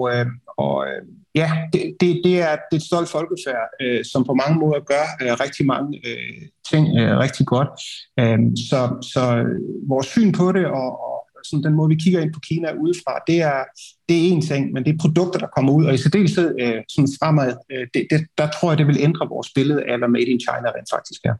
og 0.57 0.85
ja, 1.35 1.51
det, 1.73 1.81
det, 1.99 2.21
det, 2.23 2.35
er, 2.41 2.55
det 2.55 2.71
er 2.71 2.75
et 2.75 2.83
stolt 2.83 3.09
folkefærd, 3.09 3.67
øh, 3.81 4.05
som 4.11 4.23
på 4.23 4.33
mange 4.33 4.59
måder 4.59 4.79
gør 4.79 5.05
øh, 5.21 5.33
rigtig 5.43 5.65
mange 5.65 6.01
øh, 6.07 6.41
ting 6.71 6.87
rigtig 6.95 7.45
godt. 7.45 7.69
Øhm, 8.19 8.55
så, 8.69 8.79
så 9.13 9.23
vores 9.87 10.07
syn 10.07 10.31
på 10.31 10.51
det 10.51 10.65
og, 10.65 10.89
og 11.07 11.21
sådan 11.43 11.63
den 11.63 11.73
måde, 11.73 11.89
vi 11.89 12.03
kigger 12.03 12.21
ind 12.21 12.33
på 12.33 12.39
Kina 12.39 12.73
udefra, 12.83 13.13
det 13.27 13.41
er, 13.41 13.63
det 14.09 14.15
er 14.17 14.25
en 14.31 14.41
ting, 14.41 14.73
men 14.73 14.83
det 14.85 14.93
er 14.93 14.97
produkter, 15.05 15.39
der 15.39 15.47
kommer 15.55 15.73
ud, 15.73 15.85
og 15.85 15.93
i 15.93 15.97
særdeleshed 15.97 16.55
øh, 16.61 16.81
sådan 16.89 17.09
fremad, 17.19 17.53
øh, 17.71 17.87
det, 17.93 18.07
det, 18.11 18.19
der 18.37 18.47
tror 18.55 18.71
jeg, 18.71 18.77
det 18.77 18.87
vil 18.87 18.97
ændre 18.99 19.29
vores 19.29 19.49
billede 19.55 19.81
af, 19.89 19.97
hvad 19.97 20.07
Made 20.07 20.31
in 20.33 20.39
China 20.39 20.67
rent 20.75 20.89
faktisk 20.95 21.21
er. 21.25 21.35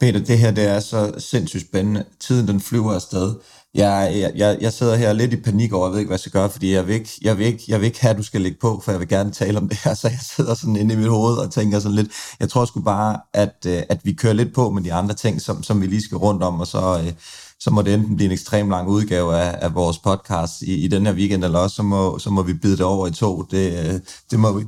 Peter, 0.00 0.20
det 0.20 0.38
her 0.38 0.50
det 0.50 0.66
er 0.76 0.80
så 0.80 1.14
sindssygt 1.18 1.66
spændende. 1.68 2.04
Tiden 2.20 2.48
den 2.48 2.60
flyver 2.60 2.92
afsted. 2.92 3.34
Jeg, 3.78 4.32
jeg, 4.36 4.58
jeg 4.60 4.72
sidder 4.72 4.96
her 4.96 5.12
lidt 5.12 5.32
i 5.32 5.36
panik 5.36 5.72
over, 5.72 5.86
jeg 5.86 5.92
ved 5.92 5.98
ikke, 5.98 6.08
hvad 6.08 6.14
jeg 6.14 6.20
skal 6.20 6.32
gøre, 6.32 6.50
fordi 6.50 6.72
jeg 6.72 6.86
vil, 6.86 6.94
ikke, 6.94 7.10
jeg, 7.22 7.38
vil 7.38 7.46
ikke, 7.46 7.64
jeg 7.68 7.80
vil 7.80 7.86
ikke 7.86 8.00
have, 8.00 8.10
at 8.10 8.16
du 8.18 8.22
skal 8.22 8.40
lægge 8.40 8.58
på, 8.60 8.80
for 8.84 8.92
jeg 8.92 9.00
vil 9.00 9.08
gerne 9.08 9.30
tale 9.30 9.58
om 9.58 9.68
det 9.68 9.78
her, 9.84 9.94
så 10.00 10.08
jeg 10.08 10.18
sidder 10.36 10.54
sådan 10.54 10.76
inde 10.76 10.94
i 10.94 10.96
mit 10.96 11.08
hoved 11.08 11.36
og 11.36 11.52
tænker 11.52 11.78
sådan 11.78 11.94
lidt, 11.94 12.08
jeg 12.40 12.48
tror 12.50 12.64
sgu 12.64 12.80
bare, 12.80 13.20
at, 13.34 13.66
øh, 13.66 13.82
at 13.88 14.00
vi 14.04 14.12
kører 14.12 14.32
lidt 14.32 14.54
på 14.54 14.70
med 14.70 14.82
de 14.82 14.92
andre 14.92 15.14
ting, 15.14 15.40
som, 15.40 15.62
som 15.62 15.80
vi 15.80 15.86
lige 15.86 16.02
skal 16.02 16.18
rundt 16.18 16.42
om, 16.42 16.60
og 16.60 16.66
så, 16.66 17.02
øh, 17.04 17.12
så 17.60 17.70
må 17.70 17.82
det 17.82 17.94
enten 17.94 18.16
blive 18.16 18.26
en 18.26 18.32
ekstrem 18.32 18.70
lang 18.70 18.88
udgave 18.88 19.36
af, 19.36 19.58
af 19.62 19.74
vores 19.74 19.98
podcast 19.98 20.62
i, 20.62 20.74
i 20.84 20.88
den 20.88 21.06
her 21.06 21.12
weekend, 21.12 21.44
eller 21.44 21.58
også 21.58 21.76
så 21.76 21.82
må, 21.82 22.18
så 22.18 22.30
må 22.30 22.42
vi 22.42 22.54
bide 22.54 22.76
det 22.76 22.84
over 22.84 23.06
i 23.06 23.12
to. 23.12 23.42
Det, 23.42 23.86
øh, 23.86 24.00
det 24.30 24.40
må 24.40 24.52
vi. 24.52 24.64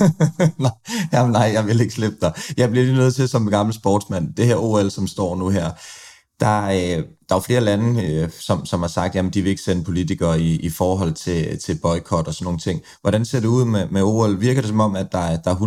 nej, 0.58 0.72
jamen 1.12 1.32
nej, 1.32 1.50
jeg 1.54 1.66
vil 1.66 1.80
ikke 1.80 1.94
slippe 1.94 2.18
dig. 2.20 2.32
Jeg 2.56 2.70
bliver 2.70 2.84
lige 2.84 2.96
nødt 2.96 3.14
til 3.14 3.28
som 3.28 3.50
gammel 3.50 3.74
sportsmand. 3.74 4.34
Det 4.34 4.46
her 4.46 4.56
OL, 4.56 4.90
som 4.90 5.06
står 5.06 5.36
nu 5.36 5.48
her, 5.48 5.70
der, 6.40 6.62
øh, 6.98 7.04
der 7.30 7.36
er 7.36 7.40
flere 7.40 7.60
lande, 7.60 7.88
øh, 8.06 8.30
som, 8.30 8.66
som 8.66 8.80
har 8.80 8.88
sagt, 8.88 9.16
at 9.16 9.34
de 9.34 9.42
vil 9.42 9.50
ikke 9.50 9.62
sende 9.62 9.84
politikere 9.84 10.40
i, 10.40 10.56
i 10.56 10.70
forhold 10.70 11.12
til, 11.12 11.58
til 11.58 11.78
boykot 11.82 12.26
og 12.26 12.34
sådan 12.34 12.44
nogle 12.44 12.58
ting. 12.58 12.82
Hvordan 13.00 13.24
ser 13.24 13.40
det 13.40 13.48
ud 13.48 13.64
med, 13.64 13.88
med 13.88 14.02
OL? 14.02 14.40
Virker 14.40 14.60
det 14.60 14.68
som 14.68 14.80
om, 14.80 14.96
at 14.96 15.08
der, 15.12 15.36
der 15.44 15.50
er 15.50 15.60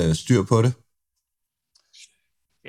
100% 0.00 0.08
øh, 0.08 0.14
styr 0.14 0.42
på 0.42 0.62
det? 0.62 0.72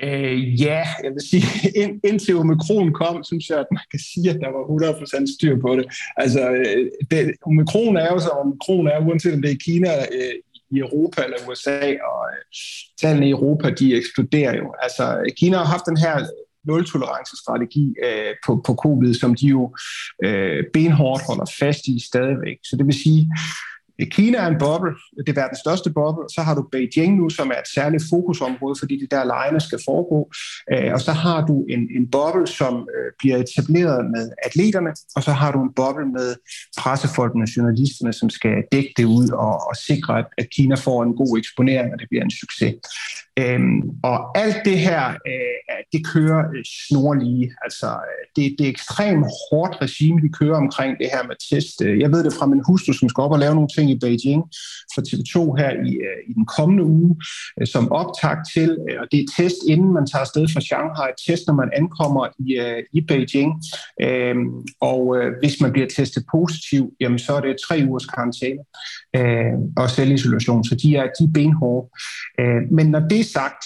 Øh, 0.02 0.62
ja, 0.62 0.82
jeg 1.04 1.10
vil 1.14 1.24
sige, 1.30 1.46
ind, 1.82 2.00
indtil 2.04 2.36
omikron 2.36 2.92
kom, 2.92 3.24
synes 3.24 3.48
jeg, 3.50 3.58
at 3.58 3.70
man 3.70 3.84
kan 3.90 4.00
sige, 4.12 4.30
at 4.30 4.40
der 4.44 4.50
var 4.56 4.62
100% 5.24 5.34
styr 5.36 5.60
på 5.60 5.76
det. 5.76 5.86
Altså, 6.16 6.50
øh, 6.50 6.90
det, 7.10 7.34
omikron 7.46 7.96
er 7.96 8.08
jo 8.12 8.18
så, 8.18 8.28
omikron 8.28 8.86
er, 8.86 9.06
uanset 9.06 9.34
om 9.34 9.42
det 9.42 9.50
er 9.50 9.54
i 9.54 9.64
Kina, 9.66 9.90
øh, 10.16 10.34
i 10.70 10.78
Europa 10.78 11.24
eller 11.24 11.36
USA, 11.48 11.80
og 12.10 12.20
øh, 12.32 12.42
tallene 13.00 13.26
i 13.26 13.30
Europa, 13.30 13.70
de 13.70 13.94
eksploderer 13.94 14.56
jo. 14.56 14.74
Altså, 14.82 15.32
Kina 15.36 15.56
har 15.56 15.64
haft 15.64 15.86
den 15.86 15.96
her 15.96 16.16
nul-tolerance-strategi 16.66 17.94
øh, 18.04 18.34
på, 18.46 18.62
på 18.66 18.74
covid, 18.74 19.14
som 19.14 19.34
de 19.34 19.46
jo 19.46 19.76
øh, 20.24 20.64
benhårdt 20.72 21.22
holder 21.28 21.52
fast 21.58 21.86
i 21.86 22.06
stadigvæk. 22.06 22.58
Så 22.64 22.76
det 22.76 22.86
vil 22.86 23.02
sige, 23.02 23.30
Kina 24.04 24.38
er 24.38 24.46
en 24.46 24.58
boble, 24.58 24.90
det 25.26 25.28
er 25.28 25.40
verdens 25.42 25.58
største 25.58 25.90
boble, 25.90 26.24
så 26.34 26.40
har 26.42 26.54
du 26.54 26.62
Beijing 26.72 27.16
nu, 27.16 27.28
som 27.28 27.48
er 27.48 27.58
et 27.64 27.70
særligt 27.74 28.04
fokusområde, 28.10 28.76
fordi 28.78 28.94
det 29.00 29.10
der 29.10 29.24
lejene 29.24 29.60
skal 29.60 29.78
foregå, 29.88 30.30
øh, 30.72 30.92
og 30.92 31.00
så 31.00 31.12
har 31.12 31.46
du 31.46 31.64
en, 31.74 31.82
en 31.98 32.10
boble, 32.10 32.46
som 32.46 32.74
øh, 32.94 33.08
bliver 33.18 33.36
etableret 33.44 34.10
med 34.14 34.30
atleterne, 34.44 34.90
og 35.16 35.22
så 35.22 35.32
har 35.32 35.52
du 35.52 35.62
en 35.62 35.72
boble 35.76 36.06
med 36.06 36.28
pressefolkene 36.78 37.46
journalisterne, 37.56 38.12
som 38.12 38.30
skal 38.30 38.56
dække 38.72 38.92
det 38.96 39.04
ud 39.04 39.28
og, 39.28 39.54
og 39.68 39.76
sikre, 39.88 40.24
at 40.38 40.46
Kina 40.56 40.74
får 40.74 41.02
en 41.02 41.16
god 41.16 41.38
eksponering, 41.38 41.92
og 41.92 41.98
det 42.00 42.08
bliver 42.10 42.24
en 42.24 42.30
succes. 42.30 42.74
Øhm, 43.38 43.80
og 44.02 44.38
alt 44.38 44.56
det 44.64 44.78
her, 44.78 45.02
øh, 45.30 45.56
det 45.92 46.06
kører 46.14 46.40
øh, 46.54 46.64
snorlige. 46.88 47.44
Altså, 47.64 47.86
øh, 47.86 48.22
det, 48.36 48.54
det 48.58 48.64
er 48.66 48.70
ekstremt 48.70 49.26
hårdt 49.44 49.74
regime, 49.82 50.20
de 50.20 50.28
kører 50.40 50.56
omkring 50.56 50.98
det 51.00 51.08
her 51.14 51.22
med 51.30 51.36
test. 51.50 51.80
Jeg 52.02 52.12
ved 52.12 52.24
det 52.24 52.32
fra 52.38 52.46
min 52.46 52.62
hustru, 52.68 52.92
som 52.92 53.08
skal 53.08 53.22
op 53.22 53.32
og 53.32 53.38
lave 53.38 53.54
nogle 53.54 53.68
ting 53.76 53.85
i 53.90 53.98
Beijing 53.98 54.42
for 54.94 55.00
TV2 55.08 55.36
her 55.60 55.70
i, 55.90 55.92
øh, 56.08 56.20
i 56.30 56.32
den 56.32 56.46
kommende 56.56 56.84
uge, 56.84 57.16
øh, 57.60 57.66
som 57.66 57.92
optag 57.92 58.36
til, 58.54 58.70
øh, 58.88 58.96
og 59.00 59.06
det 59.12 59.18
er 59.20 59.26
test, 59.36 59.56
inden 59.68 59.92
man 59.92 60.06
tager 60.06 60.20
afsted 60.20 60.48
fra 60.52 60.60
Shanghai, 60.60 61.10
test, 61.26 61.42
når 61.46 61.54
man 61.54 61.70
ankommer 61.80 62.24
i, 62.38 62.48
i 62.98 63.00
Beijing. 63.00 63.52
Øhm, 64.02 64.50
og 64.80 65.02
hvis 65.40 65.60
man 65.60 65.72
bliver 65.72 65.88
testet 65.96 66.24
positiv, 66.30 66.92
jamen 67.00 67.18
så 67.18 67.32
er 67.32 67.40
det 67.40 67.56
tre 67.68 67.76
ugers 67.88 68.06
karantæne 68.06 68.62
og 69.76 69.90
selvisolation, 69.90 70.64
så 70.64 70.74
de 70.74 70.96
er, 70.96 71.06
de 71.18 71.24
er 71.24 71.32
benhårde. 71.34 71.88
Men 72.70 72.86
når 72.86 73.00
det 73.00 73.26
sagt, 73.26 73.64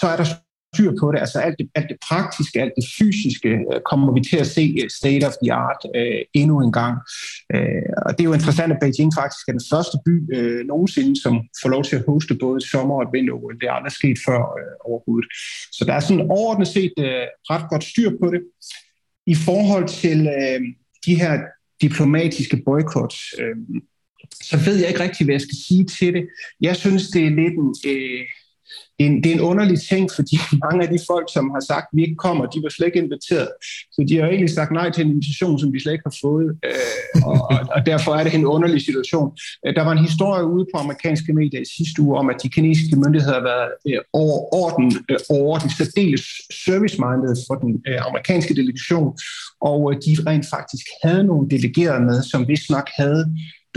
så 0.00 0.06
er 0.06 0.16
der 0.16 0.24
styr 0.74 0.92
på 1.00 1.12
det. 1.12 1.18
Altså 1.18 1.38
alt 1.38 1.56
det, 1.58 1.68
alt 1.74 1.88
det 1.88 1.96
praktiske, 2.08 2.60
alt 2.62 2.72
det 2.76 2.86
fysiske 2.98 3.48
øh, 3.48 3.80
kommer 3.90 4.12
vi 4.12 4.20
til 4.20 4.36
at 4.36 4.46
se 4.46 4.64
øh, 4.82 4.90
state 5.00 5.24
of 5.28 5.34
the 5.42 5.52
art 5.52 5.82
øh, 5.96 6.20
endnu 6.34 6.56
en 6.66 6.72
gang. 6.72 6.96
Øh, 7.54 7.90
og 8.06 8.10
det 8.12 8.20
er 8.20 8.30
jo 8.30 8.38
interessant, 8.38 8.72
at 8.72 8.78
Beijing 8.80 9.12
faktisk 9.20 9.44
er 9.48 9.52
den 9.58 9.66
første 9.72 9.96
by 10.06 10.14
øh, 10.36 10.66
nogensinde, 10.66 11.22
som 11.24 11.34
får 11.62 11.68
lov 11.68 11.82
til 11.84 11.96
at 11.96 12.04
hoste 12.08 12.34
både 12.34 12.60
sommer 12.60 12.94
og 13.02 13.12
vinter 13.12 13.34
Det 13.60 13.66
er 13.68 13.72
aldrig 13.72 13.92
sket 13.92 14.18
før 14.26 14.40
øh, 14.60 14.74
overhovedet. 14.88 15.28
Så 15.76 15.82
der 15.86 15.94
er 15.94 16.00
sådan 16.00 16.26
overordnet 16.30 16.68
set 16.68 16.94
øh, 16.98 17.26
ret 17.50 17.64
godt 17.70 17.84
styr 17.84 18.10
på 18.22 18.26
det. 18.34 18.40
I 19.26 19.34
forhold 19.34 19.88
til 19.88 20.20
øh, 20.38 20.60
de 21.06 21.14
her 21.22 21.34
diplomatiske 21.82 22.56
boykots, 22.66 23.18
øh, 23.40 23.56
så 24.42 24.56
ved 24.66 24.76
jeg 24.76 24.88
ikke 24.88 25.02
rigtig, 25.02 25.24
hvad 25.24 25.34
jeg 25.34 25.40
skal 25.40 25.58
sige 25.68 25.84
til 25.84 26.14
det. 26.14 26.24
Jeg 26.60 26.76
synes, 26.76 27.08
det 27.08 27.22
er 27.26 27.30
lidt 27.30 27.56
en... 27.62 27.74
Øh, 27.86 28.24
det 28.98 29.06
er, 29.06 29.10
en, 29.10 29.22
det 29.22 29.30
er 29.30 29.34
en 29.34 29.48
underlig 29.50 29.78
ting, 29.90 30.10
fordi 30.16 30.36
mange 30.64 30.80
af 30.84 30.88
de 30.94 30.98
folk, 31.10 31.26
som 31.36 31.44
har 31.54 31.62
sagt, 31.72 31.86
at 31.90 31.96
vi 31.96 32.02
ikke 32.02 32.22
kommer, 32.26 32.46
de 32.46 32.62
var 32.62 32.68
slet 32.68 32.86
ikke 32.86 33.04
inviteret. 33.04 33.48
Så 33.94 33.98
de 34.08 34.16
har 34.16 34.26
egentlig 34.26 34.54
sagt 34.58 34.72
nej 34.72 34.90
til 34.90 35.04
en 35.04 35.10
invitation, 35.10 35.58
som 35.58 35.72
de 35.72 35.80
slet 35.82 35.92
ikke 35.92 36.08
har 36.10 36.18
fået, 36.26 36.48
øh, 36.68 37.22
og, 37.30 37.38
og 37.76 37.80
derfor 37.86 38.12
er 38.18 38.24
det 38.24 38.34
en 38.34 38.46
underlig 38.56 38.80
situation. 38.88 39.28
Øh, 39.66 39.74
der 39.76 39.82
var 39.84 39.92
en 39.92 40.06
historie 40.08 40.44
ude 40.54 40.66
på 40.72 40.76
amerikanske 40.84 41.32
medier 41.32 41.60
i 41.60 41.70
sidste 41.76 42.02
uge 42.02 42.18
om, 42.20 42.30
at 42.30 42.36
de 42.42 42.48
kinesiske 42.48 42.96
myndigheder 43.02 43.38
har 43.40 43.46
været 43.52 43.70
øh, 43.88 44.00
over 44.12 44.38
orden, 44.62 44.88
øh, 45.10 45.18
over 45.30 45.58
den 45.58 45.70
særdeles 45.78 46.24
service-minded 46.64 47.34
for 47.46 47.54
den 47.62 47.72
øh, 47.88 48.00
amerikanske 48.08 48.54
delegation, 48.54 49.10
og 49.60 49.80
øh, 49.90 49.94
de 50.04 50.12
rent 50.28 50.46
faktisk 50.56 50.86
havde 51.04 51.24
nogle 51.24 51.50
delegerede 51.50 52.02
med, 52.08 52.22
som 52.22 52.48
vist 52.48 52.70
nok 52.70 52.88
havde 52.96 53.22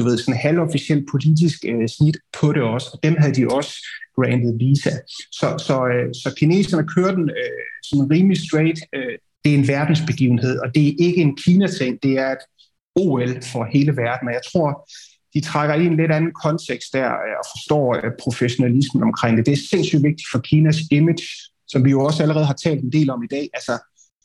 du 0.02 0.06
ved, 0.10 0.18
sådan 0.18 0.40
halvofficielt 0.48 1.06
politisk 1.12 1.66
øh, 1.72 1.88
snit 1.88 2.18
på 2.40 2.54
det 2.54 2.62
også, 2.62 2.90
og 2.94 3.00
dem 3.04 3.16
havde 3.20 3.34
de 3.34 3.48
også 3.48 3.74
granted 4.16 4.54
visa. 4.60 4.94
Så, 5.40 5.48
så, 5.68 5.76
øh, 5.94 6.08
så 6.22 6.34
kineserne 6.38 6.88
kører 6.88 7.16
den 7.16 7.30
øh, 7.30 7.66
sådan 7.84 8.12
rimelig 8.12 8.38
straight. 8.48 8.80
Øh, 8.96 9.16
det 9.44 9.50
er 9.54 9.58
en 9.58 9.68
verdensbegivenhed, 9.68 10.60
og 10.60 10.76
det 10.76 10.88
er 10.88 10.94
ikke 11.00 11.22
en 11.22 11.36
Kina-ting, 11.36 12.04
det 12.04 12.14
er 12.18 12.32
et 12.32 12.44
OL 12.96 13.44
for 13.52 13.64
hele 13.74 13.92
verden, 13.98 14.28
og 14.28 14.34
jeg 14.34 14.46
tror, 14.52 14.90
de 15.34 15.42
trækker 15.42 15.76
i 15.76 15.86
en 15.86 15.98
lidt 15.98 16.12
anden 16.12 16.34
kontekst 16.44 16.94
der 16.94 17.10
øh, 17.26 17.34
og 17.42 17.46
forstår 17.54 17.86
øh, 17.96 18.12
professionalismen 18.24 19.04
omkring 19.04 19.38
det. 19.38 19.46
Det 19.46 19.54
er 19.54 19.68
sindssygt 19.72 20.04
vigtigt 20.04 20.28
for 20.32 20.40
Kinas 20.40 20.80
image, 20.92 21.28
som 21.68 21.86
vi 21.86 21.90
jo 21.92 22.00
også 22.06 22.24
allerede 22.24 22.46
har 22.46 22.58
talt 22.64 22.82
en 22.82 22.92
del 22.92 23.10
om 23.10 23.24
i 23.24 23.28
dag. 23.28 23.50
Altså, 23.54 23.74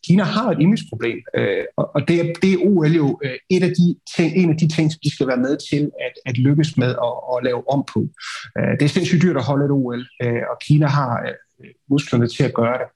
Kina 0.07 0.23
har 0.23 0.51
et 0.51 0.61
imageproblem, 0.61 1.19
øh, 1.39 1.65
og 1.77 2.09
det, 2.09 2.17
er, 2.21 2.27
det 2.43 2.53
er 2.53 2.59
OL 2.69 2.93
jo 3.03 3.21
øh, 3.25 3.37
et 3.51 3.63
af 3.63 3.73
de 3.79 3.87
ting, 4.17 4.37
en 4.37 4.51
af 4.51 4.57
de 4.57 4.69
ting, 4.69 4.93
som 4.93 5.01
de 5.05 5.15
skal 5.15 5.27
være 5.27 5.43
med 5.47 5.57
til 5.71 5.91
at, 6.07 6.15
at 6.27 6.39
lykkes 6.39 6.77
med 6.77 6.91
at, 7.07 7.15
at 7.33 7.45
lave 7.45 7.71
om 7.75 7.85
på. 7.95 8.01
Øh, 8.59 8.73
det 8.79 8.83
er 8.85 8.89
sindssygt 8.89 9.23
dyrt 9.23 9.37
at 9.37 9.45
holde 9.45 9.65
et 9.65 9.71
OL, 9.71 10.03
øh, 10.23 10.43
og 10.51 10.57
Kina 10.67 10.87
har 10.87 11.13
øh, 11.27 11.71
musklerne 11.91 12.29
til 12.29 12.45
at 12.45 12.55
gøre 12.55 12.79
det. 12.79 12.89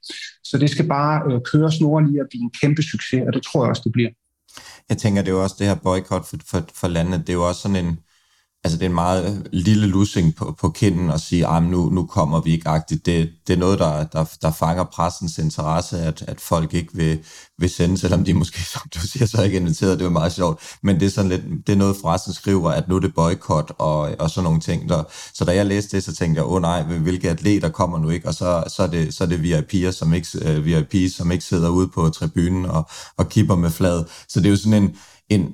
Så 0.43 0.57
det 0.57 0.69
skal 0.69 0.87
bare 0.87 1.15
øh, 1.27 1.41
køre 1.51 1.71
snorlige 1.71 2.21
og 2.21 2.27
blive 2.29 2.43
en 2.43 2.53
kæmpe 2.61 2.81
succes, 2.83 3.21
og 3.27 3.33
det 3.33 3.43
tror 3.43 3.63
jeg 3.63 3.69
også, 3.69 3.81
det 3.85 3.91
bliver. 3.91 4.09
Jeg 4.89 4.97
tænker, 4.97 5.21
det 5.21 5.31
er 5.31 5.35
jo 5.35 5.43
også 5.43 5.55
det 5.59 5.67
her 5.67 5.75
boykot 5.75 6.25
for, 6.29 6.37
for, 6.49 6.61
for 6.73 6.87
landet, 6.87 7.19
det 7.19 7.29
er 7.29 7.33
jo 7.41 7.47
også 7.47 7.61
sådan 7.61 7.85
en, 7.85 7.99
altså 8.63 8.77
det 8.77 8.85
er 8.85 8.89
en 8.89 8.95
meget 8.95 9.47
lille 9.53 9.87
lussing 9.87 10.35
på, 10.35 10.55
på 10.59 10.69
kinden 10.69 11.09
at 11.11 11.21
sige, 11.21 11.47
at 11.47 11.63
nu, 11.63 11.89
nu 11.89 12.05
kommer 12.05 12.41
vi 12.41 12.51
ikke 12.51 12.69
agtigt. 12.69 13.05
Det, 13.05 13.29
det 13.47 13.53
er 13.53 13.57
noget, 13.57 13.79
der, 13.79 14.03
der, 14.03 14.25
der 14.41 14.51
fanger 14.51 14.83
pressens 14.83 15.37
interesse, 15.37 15.99
at, 15.99 16.23
at 16.27 16.41
folk 16.41 16.73
ikke 16.73 16.95
vil, 16.95 17.19
vil 17.59 17.69
sende, 17.69 17.97
selvom 17.97 18.23
de 18.23 18.33
måske, 18.33 18.63
som 18.73 18.81
du 18.93 18.99
siger, 18.99 19.25
så 19.25 19.37
er 19.37 19.43
ikke 19.43 19.57
inviteret. 19.57 19.99
Det 19.99 20.05
er 20.05 20.09
meget 20.09 20.33
sjovt. 20.33 20.61
Men 20.83 20.99
det 20.99 21.05
er 21.05 21.09
sådan 21.09 21.29
lidt, 21.29 21.41
det 21.67 21.73
er 21.73 21.77
noget, 21.77 21.95
pressen 22.01 22.33
skriver, 22.33 22.71
at 22.71 22.87
nu 22.87 22.95
er 22.95 22.99
det 22.99 23.15
boykot 23.15 23.71
og, 23.77 23.99
og 24.19 24.29
sådan 24.29 24.43
nogle 24.43 24.59
ting. 24.59 24.89
Der. 24.89 25.03
Så 25.33 25.45
da 25.45 25.55
jeg 25.55 25.65
læste 25.65 25.97
det, 25.97 26.03
så 26.03 26.15
tænkte 26.15 26.39
jeg, 26.39 26.45
åh 26.45 26.53
oh, 26.53 26.61
nej, 26.61 26.83
hvilke 26.83 27.29
atleter 27.29 27.69
kommer 27.69 27.99
nu 27.99 28.09
ikke? 28.09 28.27
Og 28.27 28.33
så, 28.33 28.63
så, 28.67 28.83
er, 28.83 28.87
det, 28.87 29.13
så 29.13 29.23
er 29.23 29.27
det 29.27 29.37
VIP'er, 29.37 29.91
som 29.91 30.13
ikke, 30.13 30.27
uh, 30.41 30.49
øh, 30.49 30.65
VIP, 30.65 31.11
som 31.11 31.31
ikke 31.31 31.43
sidder 31.43 31.69
ude 31.69 31.87
på 31.87 32.09
tribunen 32.09 32.65
og, 32.65 32.89
og 33.17 33.29
kipper 33.29 33.55
med 33.55 33.69
flad. 33.69 34.03
Så 34.29 34.39
det 34.39 34.45
er 34.45 34.49
jo 34.49 34.57
sådan 34.57 34.83
en, 34.83 34.95
en, 35.29 35.53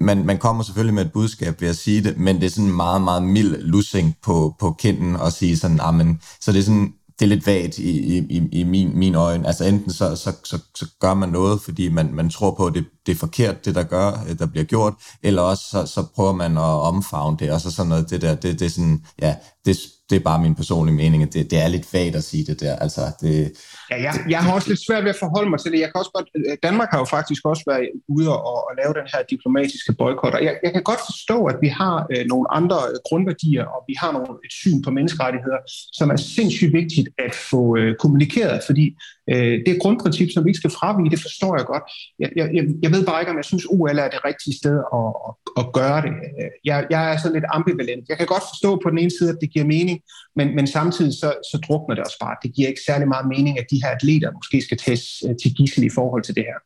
man, 0.00 0.26
man 0.26 0.38
kommer 0.38 0.62
selvfølgelig 0.62 0.94
med 0.94 1.04
et 1.04 1.12
budskab 1.12 1.60
ved 1.60 1.68
at 1.68 1.76
sige 1.76 2.04
det, 2.04 2.18
men 2.18 2.36
det 2.36 2.46
er 2.46 2.50
sådan 2.50 2.64
en 2.64 2.76
meget, 2.76 3.02
meget 3.02 3.22
mild 3.22 3.56
lussing 3.62 4.16
på, 4.22 4.54
på 4.60 4.72
kinden 4.78 5.16
at 5.16 5.32
sige 5.32 5.56
sådan, 5.56 5.80
ah, 5.80 5.88
amen. 5.88 6.20
Så 6.40 6.52
det 6.52 6.58
er 6.58 6.62
sådan, 6.62 6.92
det 7.18 7.24
er 7.24 7.28
lidt 7.28 7.46
vagt 7.46 7.78
i, 7.78 8.18
i, 8.18 8.48
i 8.52 8.64
min, 8.64 8.98
min 8.98 9.14
øjne. 9.14 9.46
Altså 9.46 9.64
enten 9.64 9.92
så, 9.92 10.16
så, 10.16 10.32
så, 10.44 10.58
så 10.74 10.86
gør 11.00 11.14
man 11.14 11.28
noget, 11.28 11.60
fordi 11.60 11.88
man, 11.88 12.14
man 12.14 12.30
tror 12.30 12.54
på, 12.54 12.66
at 12.66 12.74
det, 12.74 12.84
det 13.06 13.12
er 13.12 13.16
forkert, 13.16 13.64
det 13.64 13.74
der 13.74 13.82
gør, 13.82 14.24
øh, 14.28 14.38
der 14.38 14.46
bliver 14.46 14.64
gjort, 14.64 14.94
eller 15.22 15.42
også 15.42 15.64
så, 15.70 15.86
så 15.86 16.04
prøver 16.14 16.32
man 16.32 16.56
at 16.56 16.62
omfavne 16.62 17.36
det, 17.38 17.52
og 17.52 17.60
så 17.60 17.70
sådan 17.70 17.88
noget, 17.88 18.10
det 18.10 18.22
der, 18.22 18.34
det, 18.34 18.60
det 18.60 18.66
er 18.66 18.70
sådan, 18.70 19.04
ja, 19.22 19.36
det, 19.64 19.78
det 20.10 20.16
er 20.16 20.20
bare 20.20 20.42
min 20.42 20.54
personlige 20.54 20.96
mening, 20.96 21.22
at 21.22 21.32
det, 21.34 21.50
det 21.50 21.58
er 21.64 21.68
lidt 21.68 21.86
fagt 21.86 22.16
at 22.16 22.24
sige 22.24 22.44
det 22.44 22.60
der. 22.60 22.76
Altså, 22.76 23.00
det, 23.20 23.52
ja, 23.90 23.96
jeg, 24.02 24.14
jeg 24.28 24.40
har 24.44 24.52
også 24.54 24.68
lidt 24.68 24.86
svært 24.86 25.04
ved 25.04 25.10
at 25.10 25.22
forholde 25.24 25.50
mig 25.50 25.60
til 25.60 25.72
det. 25.72 25.80
Jeg 25.80 25.90
kan 25.90 25.98
også 26.02 26.10
godt, 26.14 26.28
Danmark 26.62 26.88
har 26.90 26.98
jo 26.98 27.04
faktisk 27.04 27.42
også 27.44 27.64
været 27.66 27.88
ude 28.08 28.28
og, 28.28 28.54
og 28.68 28.72
lave 28.80 28.92
den 28.98 29.06
her 29.12 29.20
diplomatiske 29.30 29.92
boykot, 29.92 30.34
og 30.34 30.44
jeg, 30.44 30.54
jeg 30.62 30.72
kan 30.72 30.82
godt 30.82 31.00
forstå, 31.10 31.44
at 31.44 31.56
vi 31.60 31.68
har 31.68 32.06
øh, 32.12 32.24
nogle 32.26 32.46
andre 32.58 32.78
øh, 32.90 32.98
grundværdier, 33.08 33.64
og 33.64 33.80
vi 33.88 33.94
har 34.02 34.12
nogle, 34.12 34.28
et 34.44 34.52
syn 34.52 34.82
på 34.82 34.90
menneskerettigheder, 34.90 35.60
som 35.98 36.10
er 36.10 36.16
sindssygt 36.16 36.72
vigtigt 36.72 37.08
at 37.18 37.34
få 37.50 37.76
øh, 37.76 37.96
kommunikeret, 38.02 38.60
fordi 38.66 38.86
øh, 39.30 39.54
det 39.64 39.70
er 39.74 39.78
grundprincip, 39.84 40.28
som 40.34 40.44
vi 40.44 40.48
ikke 40.50 40.62
skal 40.64 40.70
fravige, 40.70 41.10
det 41.10 41.20
forstår 41.26 41.56
jeg 41.58 41.66
godt. 41.72 41.82
Jeg, 42.18 42.30
jeg, 42.36 42.64
jeg 42.82 42.90
ved 42.94 43.06
bare 43.06 43.20
ikke, 43.20 43.30
om 43.30 43.36
jeg 43.36 43.44
synes, 43.44 43.64
OL 43.70 43.98
er 43.98 44.10
det 44.14 44.20
rigtige 44.24 44.56
sted 44.60 44.78
at, 44.98 45.10
at, 45.26 45.32
at 45.60 45.66
gøre 45.78 46.00
det. 46.06 46.12
Øh, 46.40 46.50
jeg, 46.64 46.86
jeg 46.90 47.12
er 47.12 47.16
sådan 47.16 47.36
lidt 47.38 47.48
ambivalent. 47.56 48.08
Jeg 48.08 48.18
kan 48.18 48.26
godt 48.26 48.44
forstå 48.52 48.70
på 48.82 48.90
den 48.90 48.98
ene 48.98 49.10
side, 49.18 49.30
at 49.30 49.38
det 49.40 49.52
giver 49.52 49.64
mening, 49.64 49.97
men, 50.36 50.54
men 50.54 50.66
samtidig 50.66 51.12
så, 51.12 51.28
så 51.50 51.58
drukner 51.68 51.94
det 51.94 52.04
også 52.04 52.18
bare. 52.20 52.36
Det 52.42 52.54
giver 52.54 52.68
ikke 52.68 52.80
særlig 52.86 53.08
meget 53.08 53.28
mening, 53.28 53.58
at 53.58 53.66
de 53.70 53.82
her 53.82 53.90
atleter 53.90 54.32
måske 54.32 54.62
skal 54.62 54.78
tages 54.78 55.22
øh, 55.28 55.34
til 55.42 55.54
gissel 55.54 55.84
i 55.84 55.90
forhold 55.94 56.22
til 56.22 56.34
det 56.34 56.44
her. 56.50 56.58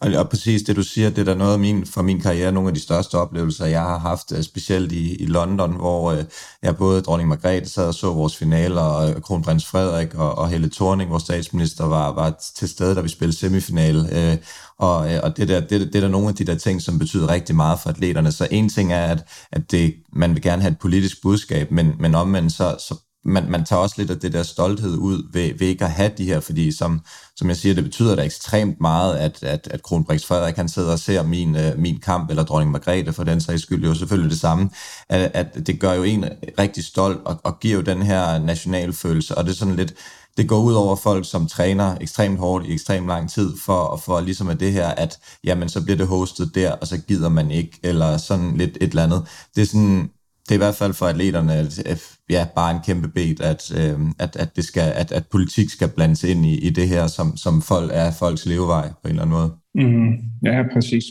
Og, 0.00 0.12
og 0.16 0.28
præcis 0.28 0.62
det, 0.62 0.76
du 0.76 0.82
siger, 0.82 1.10
det 1.10 1.18
er 1.18 1.24
der 1.24 1.34
noget 1.34 1.52
af 1.52 1.58
min, 1.58 1.86
for 1.86 2.02
min 2.02 2.20
karriere, 2.20 2.52
nogle 2.52 2.68
af 2.68 2.74
de 2.74 2.80
største 2.80 3.14
oplevelser, 3.14 3.66
jeg 3.66 3.80
har 3.80 3.98
haft, 3.98 4.32
øh, 4.32 4.42
specielt 4.42 4.92
i, 4.92 5.14
i 5.14 5.26
London, 5.26 5.76
hvor 5.76 6.12
øh, 6.12 6.24
jeg 6.62 6.76
både 6.76 7.02
dronning 7.02 7.28
Margrethe 7.28 7.68
sad 7.68 7.86
og 7.86 7.94
så 7.94 8.12
vores 8.12 8.36
finaler, 8.36 8.82
og 8.82 9.10
øh, 9.10 9.20
kronprins 9.20 9.66
Frederik 9.66 10.14
og, 10.14 10.38
og 10.38 10.48
Helle 10.48 10.70
Thorning, 10.70 11.10
vores 11.10 11.22
statsminister, 11.22 11.84
var, 11.84 12.12
var 12.12 12.36
til 12.56 12.68
stede, 12.68 12.94
da 12.94 13.00
vi 13.00 13.08
spillede 13.08 13.38
semifinale. 13.38 14.30
Øh, 14.32 14.36
og, 14.78 15.12
øh, 15.12 15.20
og 15.22 15.36
det, 15.36 15.48
der, 15.48 15.60
det, 15.60 15.70
det 15.70 15.94
er 15.94 16.00
der 16.00 16.08
nogle 16.08 16.28
af 16.28 16.34
de 16.34 16.44
der 16.44 16.54
ting, 16.54 16.82
som 16.82 16.98
betyder 16.98 17.28
rigtig 17.28 17.56
meget 17.56 17.80
for 17.80 17.90
atleterne. 17.90 18.32
Så 18.32 18.48
en 18.50 18.68
ting 18.68 18.92
er, 18.92 19.06
at, 19.06 19.28
at 19.52 19.70
det, 19.70 19.94
man 20.12 20.34
vil 20.34 20.42
gerne 20.42 20.62
have 20.62 20.72
et 20.72 20.78
politisk 20.78 21.22
budskab, 21.22 21.70
men, 21.70 21.94
men 21.98 22.14
omvendt 22.14 22.52
så, 22.52 22.76
så 22.78 22.94
man, 23.24 23.50
man 23.50 23.64
tager 23.64 23.82
også 23.82 23.94
lidt 23.98 24.10
af 24.10 24.18
det 24.20 24.32
der 24.32 24.42
stolthed 24.42 24.96
ud 24.96 25.32
ved, 25.32 25.58
ved 25.58 25.66
ikke 25.66 25.84
at 25.84 25.90
have 25.90 26.10
de 26.18 26.24
her, 26.24 26.40
fordi 26.40 26.72
som, 26.72 27.00
som 27.36 27.48
jeg 27.48 27.56
siger, 27.56 27.74
det 27.74 27.84
betyder 27.84 28.16
da 28.16 28.22
ekstremt 28.22 28.80
meget, 28.80 29.16
at, 29.16 29.42
at, 29.42 29.68
at 29.70 29.82
Kronprins 29.82 30.26
Frederik 30.26 30.56
han 30.56 30.68
sidder 30.68 30.92
og 30.92 30.98
ser 30.98 31.22
min, 31.22 31.56
øh, 31.56 31.78
min 31.78 32.00
kamp, 32.00 32.30
eller 32.30 32.42
dronning 32.42 32.72
Margrethe 32.72 33.12
for 33.12 33.24
den 33.24 33.40
sags 33.40 33.62
skyld, 33.62 33.84
jo 33.84 33.94
selvfølgelig 33.94 34.30
det 34.30 34.40
samme, 34.40 34.70
at, 35.08 35.30
at 35.34 35.66
det 35.66 35.80
gør 35.80 35.92
jo 35.92 36.02
en 36.02 36.24
rigtig 36.58 36.84
stolt 36.84 37.20
og, 37.24 37.40
og 37.44 37.60
giver 37.60 37.76
jo 37.76 37.82
den 37.82 38.02
her 38.02 38.38
nationalfølelse, 38.38 39.38
og 39.38 39.44
det 39.44 39.50
er 39.50 39.56
sådan 39.56 39.76
lidt, 39.76 39.94
det 40.36 40.48
går 40.48 40.60
ud 40.60 40.72
over 40.72 40.96
folk, 40.96 41.30
som 41.30 41.46
træner 41.46 41.96
ekstremt 42.00 42.38
hårdt 42.38 42.66
i 42.66 42.72
ekstremt 42.72 43.06
lang 43.06 43.30
tid, 43.30 43.56
for, 43.64 43.96
for 44.04 44.20
ligesom 44.20 44.48
at 44.48 44.60
det 44.60 44.72
her, 44.72 44.88
at 44.88 45.18
jamen, 45.44 45.68
så 45.68 45.82
bliver 45.82 45.96
det 45.96 46.06
hostet 46.06 46.54
der, 46.54 46.72
og 46.72 46.86
så 46.86 46.98
gider 46.98 47.28
man 47.28 47.50
ikke, 47.50 47.78
eller 47.82 48.16
sådan 48.16 48.56
lidt 48.56 48.76
et 48.80 48.82
eller 48.82 49.04
andet. 49.04 49.26
Det 49.56 49.62
er 49.62 49.66
sådan, 49.66 50.10
det 50.50 50.54
er 50.54 50.58
i 50.58 50.66
hvert 50.66 50.74
fald 50.74 50.94
for 50.94 51.06
atleterne 51.06 51.54
at, 51.86 52.02
ja, 52.30 52.46
bare 52.54 52.70
en 52.70 52.80
kæmpe 52.86 53.08
bed, 53.08 53.40
at, 53.40 53.72
øh, 53.76 54.00
at, 54.18 54.36
at, 54.36 54.56
det 54.56 54.64
skal, 54.64 54.92
at, 54.96 55.12
at 55.12 55.26
politik 55.26 55.70
skal 55.70 55.88
blandes 55.88 56.24
ind 56.24 56.46
i, 56.46 56.58
i 56.58 56.70
det 56.70 56.88
her, 56.88 57.06
som, 57.06 57.36
som 57.36 57.62
folk 57.62 57.90
er 57.94 58.12
folks 58.12 58.46
levevej 58.46 58.88
på 58.88 58.98
en 59.04 59.10
eller 59.10 59.22
anden 59.22 59.36
måde. 59.36 59.52
Mm, 59.74 60.12
ja, 60.44 60.62
præcis. 60.72 61.04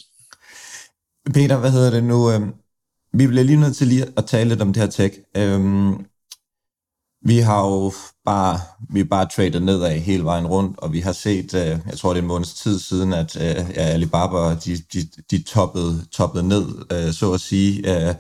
Peter, 1.34 1.58
hvad 1.58 1.72
hedder 1.72 1.90
det 1.90 2.04
nu? 2.04 2.32
Øh, 2.32 2.42
vi 3.14 3.28
bliver 3.28 3.44
lige 3.44 3.60
nødt 3.60 3.76
til 3.76 3.88
lige 3.88 4.06
at 4.18 4.26
tale 4.26 4.50
lidt 4.50 4.62
om 4.62 4.74
det 4.74 4.84
her 4.84 4.90
tech. 4.90 5.18
Øh, 5.38 5.94
vi 7.26 7.38
har 7.38 7.68
jo 7.68 7.92
bare, 8.26 8.60
vi 8.90 9.00
er 9.00 9.04
bare 9.04 9.26
tradet 9.26 9.64
nedad 9.64 10.00
hele 10.00 10.24
vejen 10.24 10.48
rundt, 10.48 10.80
og 10.80 10.94
vi 10.94 11.00
har 11.00 11.12
set, 11.12 11.54
øh, 11.54 11.80
jeg 11.86 11.98
tror 11.98 12.10
det 12.10 12.18
er 12.18 12.22
en 12.22 12.28
måneds 12.28 12.54
tid 12.54 12.80
siden, 12.80 13.14
at 13.14 13.36
øh, 13.36 13.66
ja, 13.76 13.82
Alibaba, 13.82 14.56
de, 14.56 14.78
de, 14.94 15.00
de 15.32 15.44
toppede, 15.44 16.06
toppede 16.12 16.48
ned, 16.48 16.68
øh, 16.92 17.14
så 17.14 17.34
at 17.34 17.42
sige. 17.42 18.08
Øh, 18.10 18.16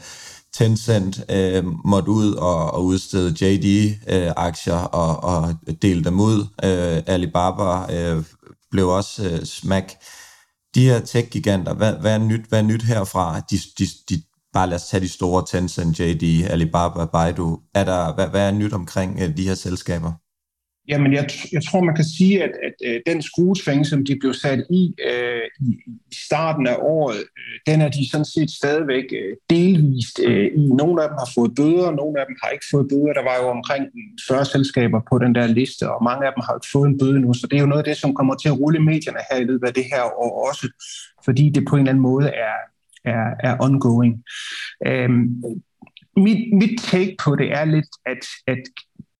Tencent 0.54 1.24
øh, 1.30 1.64
måtte 1.86 2.12
ud 2.12 2.34
og, 2.34 2.72
og 2.72 2.86
udstede 2.86 3.36
JD-aktier 3.42 4.80
øh, 4.80 4.88
og, 4.92 5.24
og 5.24 5.56
dele 5.82 6.04
dem 6.04 6.20
ud. 6.20 6.40
Øh, 6.64 7.04
Alibaba 7.08 7.94
øh, 7.96 8.24
blev 8.72 8.90
også 8.90 9.30
øh, 9.30 9.46
smack. 9.46 9.96
De 10.76 10.86
her 10.86 11.00
tech-giganter, 11.00 11.74
hvad, 11.74 11.94
hvad, 11.94 12.14
er 12.14 12.18
nyt, 12.18 12.46
hvad 12.50 12.60
er 12.60 12.64
nyt 12.64 12.84
herfra? 12.84 13.40
De, 13.40 13.58
de, 13.80 13.86
de, 14.10 14.22
bare 14.54 14.68
lad 14.68 14.76
os 14.76 14.88
tage 14.88 15.02
de 15.02 15.10
store 15.10 15.46
Tencent, 15.48 16.00
JD, 16.00 16.46
Alibaba, 16.50 17.06
Baidu. 17.06 17.60
Er 17.76 17.84
der, 17.84 18.14
hvad, 18.14 18.28
hvad 18.28 18.48
er 18.48 18.52
nyt 18.52 18.74
omkring 18.74 19.20
øh, 19.22 19.38
de 19.38 19.48
her 19.48 19.56
selskaber? 19.56 20.12
Jamen, 20.90 21.14
jeg, 21.14 21.30
jeg 21.52 21.64
tror, 21.64 21.82
man 21.84 21.96
kan 21.96 22.06
sige, 22.18 22.44
at, 22.44 22.52
at, 22.68 22.88
at 22.88 23.02
den 23.06 23.22
skruesving, 23.22 23.86
som 23.86 24.06
de 24.06 24.20
blev 24.20 24.34
sat 24.34 24.62
i 24.70 24.96
øh, 25.10 25.46
i, 25.68 25.70
i 26.12 26.16
starten 26.28 26.68
af 26.68 26.78
året, 26.80 27.18
øh, 27.18 27.74
den 27.74 27.82
er 27.82 27.90
de 27.90 28.10
sådan 28.12 28.26
set 28.26 28.52
stadigvæk 28.52 29.06
øh, 29.22 29.36
delvist 29.50 30.20
øh, 30.28 30.46
i. 30.62 30.64
Nogle 30.82 31.04
af 31.04 31.10
dem 31.10 31.18
har 31.24 31.30
fået 31.36 31.56
bøder, 31.56 31.92
nogle 31.92 32.20
af 32.20 32.26
dem 32.30 32.36
har 32.44 32.50
ikke 32.50 32.66
fået 32.72 32.88
bøder. 32.92 33.14
Der 33.14 33.24
var 33.30 33.38
jo 33.42 33.48
omkring 33.58 33.84
40 34.28 34.46
selskaber 34.46 35.00
på 35.10 35.20
den 35.24 35.36
der 35.36 35.48
liste, 35.48 35.84
og 35.94 36.04
mange 36.04 36.26
af 36.28 36.32
dem 36.36 36.44
har 36.46 36.54
ikke 36.56 36.72
fået 36.76 36.88
en 36.90 37.00
bøde 37.00 37.20
nu. 37.20 37.34
Så 37.34 37.48
det 37.48 37.58
er 37.58 37.62
jo 37.62 37.72
noget 37.72 37.84
af 37.84 37.90
det, 37.90 37.98
som 37.98 38.16
kommer 38.16 38.36
til 38.36 38.50
at 38.50 38.60
rulle 38.60 38.80
medierne 38.80 39.22
her 39.30 39.38
i 39.40 39.50
løbet 39.52 39.68
af 39.68 39.74
det 39.74 39.86
her 39.94 40.04
år 40.24 40.48
også, 40.50 40.66
fordi 41.26 41.50
det 41.50 41.64
på 41.70 41.76
en 41.76 41.82
eller 41.82 41.92
anden 41.92 42.08
måde 42.12 42.28
er, 42.28 42.58
er, 43.14 43.26
er 43.48 43.54
ongoing. 43.60 44.24
Øhm, 44.88 45.44
mit, 46.26 46.42
mit 46.62 46.76
take 46.92 47.16
på 47.24 47.36
det 47.36 47.52
er 47.52 47.66
lidt, 47.66 47.92
at, 48.06 48.24
at 48.48 48.64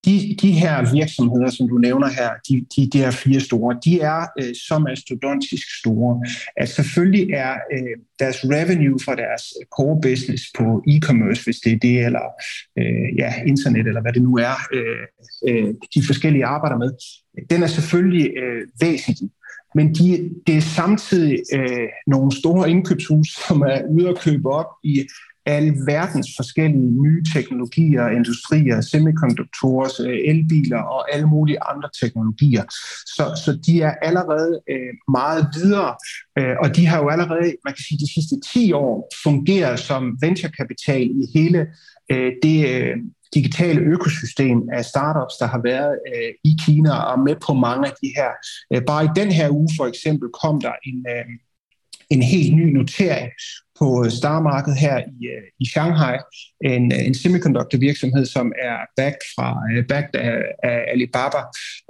de, 0.06 0.36
de 0.42 0.52
her 0.52 0.94
virksomheder, 0.94 1.50
som 1.50 1.70
du 1.70 1.78
nævner 1.78 2.08
her, 2.08 2.30
de, 2.50 2.66
de, 2.76 2.90
de 2.90 2.98
her 2.98 3.12
fire 3.12 3.40
store, 3.40 3.80
de 3.86 4.02
er 4.02 4.26
øh, 4.40 4.56
som 4.68 4.82
mastodontisk 4.82 5.80
store, 5.80 6.22
at 6.58 6.70
selvfølgelig 6.70 7.34
er 7.34 7.54
øh, 7.74 7.96
deres 8.20 8.38
revenue 8.44 9.00
fra 9.06 9.16
deres 9.16 9.44
øh, 9.62 9.66
core 9.78 10.02
business 10.02 10.44
på 10.58 10.84
e-commerce, 10.88 11.44
hvis 11.44 11.58
det 11.58 11.72
er 11.74 11.80
det, 11.80 12.06
eller 12.06 12.26
øh, 12.80 13.18
ja, 13.18 13.34
internet, 13.48 13.88
eller 13.88 14.02
hvad 14.02 14.14
det 14.14 14.22
nu 14.22 14.38
er, 14.38 14.56
øh, 14.74 15.06
øh, 15.48 15.74
de 15.96 16.06
forskellige 16.06 16.46
arbejder 16.46 16.78
med, 16.78 16.92
den 17.50 17.64
er 17.64 17.68
selvfølgelig 17.68 18.32
øh, 18.38 18.68
væsentlig. 18.82 19.30
Men 19.76 19.94
de, 19.96 20.30
det 20.48 20.58
er 20.58 20.62
samtidig 20.62 21.40
øh, 21.54 21.88
nogle 22.08 22.32
store 22.32 22.70
indkøbshus, 22.70 23.28
som 23.48 23.62
er 23.62 23.82
ude 23.90 24.10
at 24.10 24.20
købe 24.20 24.50
op 24.50 24.66
i 24.84 25.08
alle 25.56 25.74
verdens 25.86 26.30
forskellige 26.38 26.92
nye 27.04 27.24
teknologier, 27.34 28.08
industrier, 28.08 28.82
semikonduktorer, 28.82 29.90
øh, 30.06 30.20
elbiler 30.32 30.82
og 30.82 31.14
alle 31.14 31.28
mulige 31.28 31.64
andre 31.64 31.90
teknologier. 32.02 32.64
Så, 33.16 33.24
så 33.46 33.60
de 33.66 33.82
er 33.82 33.94
allerede 34.02 34.62
øh, 34.70 34.94
meget 35.18 35.44
videre, 35.58 35.96
øh, 36.40 36.56
og 36.64 36.76
de 36.76 36.86
har 36.86 37.00
jo 37.04 37.10
allerede, 37.10 37.48
man 37.66 37.74
kan 37.74 37.84
sige, 37.88 38.00
de 38.06 38.14
sidste 38.14 38.36
10 38.54 38.74
år 38.74 39.10
fungeret 39.24 39.80
som 39.80 40.18
venturekapital 40.22 41.08
i 41.22 41.26
hele 41.36 41.68
øh, 42.12 42.32
det 42.44 42.58
øh, 42.70 42.98
digitale 43.34 43.82
økosystem 43.82 44.58
af 44.74 44.86
startups, 44.86 45.36
der 45.40 45.48
har 45.48 45.62
været 45.64 46.00
øh, 46.14 46.32
i 46.44 46.54
Kina 46.66 46.94
og 47.12 47.20
med 47.20 47.36
på 47.46 47.54
mange 47.54 47.88
af 47.88 47.94
de 48.02 48.10
her. 48.18 48.32
Øh, 48.74 48.82
bare 48.88 49.06
i 49.06 49.10
den 49.16 49.32
her 49.32 49.50
uge 49.50 49.70
for 49.78 49.86
eksempel 49.86 50.30
kom 50.42 50.62
der 50.62 50.74
en, 50.84 51.06
øh, 51.16 51.26
en 52.10 52.22
helt 52.22 52.56
ny 52.56 52.66
notering 52.78 53.32
på 53.80 54.06
øh, 54.06 54.12
starmarkedet 54.12 54.80
her 54.80 54.98
i, 54.98 55.18
øh, 55.34 55.44
i 55.60 55.66
Shanghai, 55.72 56.18
en, 56.66 56.92
øh, 56.96 57.06
en 57.08 57.14
semiconductor 57.14 57.78
virksomhed, 57.78 58.26
som 58.26 58.52
er 58.70 58.78
backed, 58.98 59.26
fra, 59.36 59.48
øh, 59.72 59.88
backed 59.88 60.16
af, 60.16 60.38
af 60.64 60.80
Alibaba. 60.94 61.42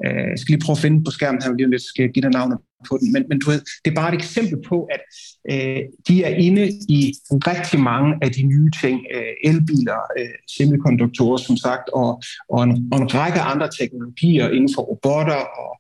Jeg 0.03 0.39
skal 0.39 0.51
lige 0.53 0.65
prøve 0.65 0.77
at 0.77 0.83
finde 0.85 1.03
på 1.03 1.11
skærmen 1.11 1.41
her, 1.43 1.53
lige 1.53 1.69
lidt 1.69 1.81
skal 1.81 2.03
jeg 2.03 2.11
give 2.13 2.23
dig 2.23 2.31
navnet 2.31 2.57
på 2.89 2.97
den. 3.01 3.11
Men, 3.13 3.23
men 3.29 3.39
du 3.39 3.49
ved, 3.49 3.61
det 3.83 3.91
er 3.91 3.95
bare 3.95 4.13
et 4.13 4.19
eksempel 4.21 4.57
på, 4.69 4.77
at 4.95 5.01
øh, 5.51 5.81
de 6.07 6.23
er 6.23 6.33
inde 6.47 6.65
i 6.97 7.13
rigtig 7.51 7.79
mange 7.79 8.15
af 8.21 8.31
de 8.31 8.43
nye 8.43 8.71
ting. 8.81 8.97
Øh, 9.15 9.33
elbiler, 9.43 10.01
øh, 10.19 10.35
semikonduktorer 10.57 11.37
som 11.37 11.57
sagt, 11.57 11.89
og, 11.93 12.21
og, 12.49 12.63
en, 12.63 12.89
og 12.91 12.97
en 13.01 13.13
række 13.13 13.39
andre 13.39 13.69
teknologier 13.79 14.49
inden 14.49 14.71
for 14.75 14.81
robotter 14.81 15.41
og 15.63 15.71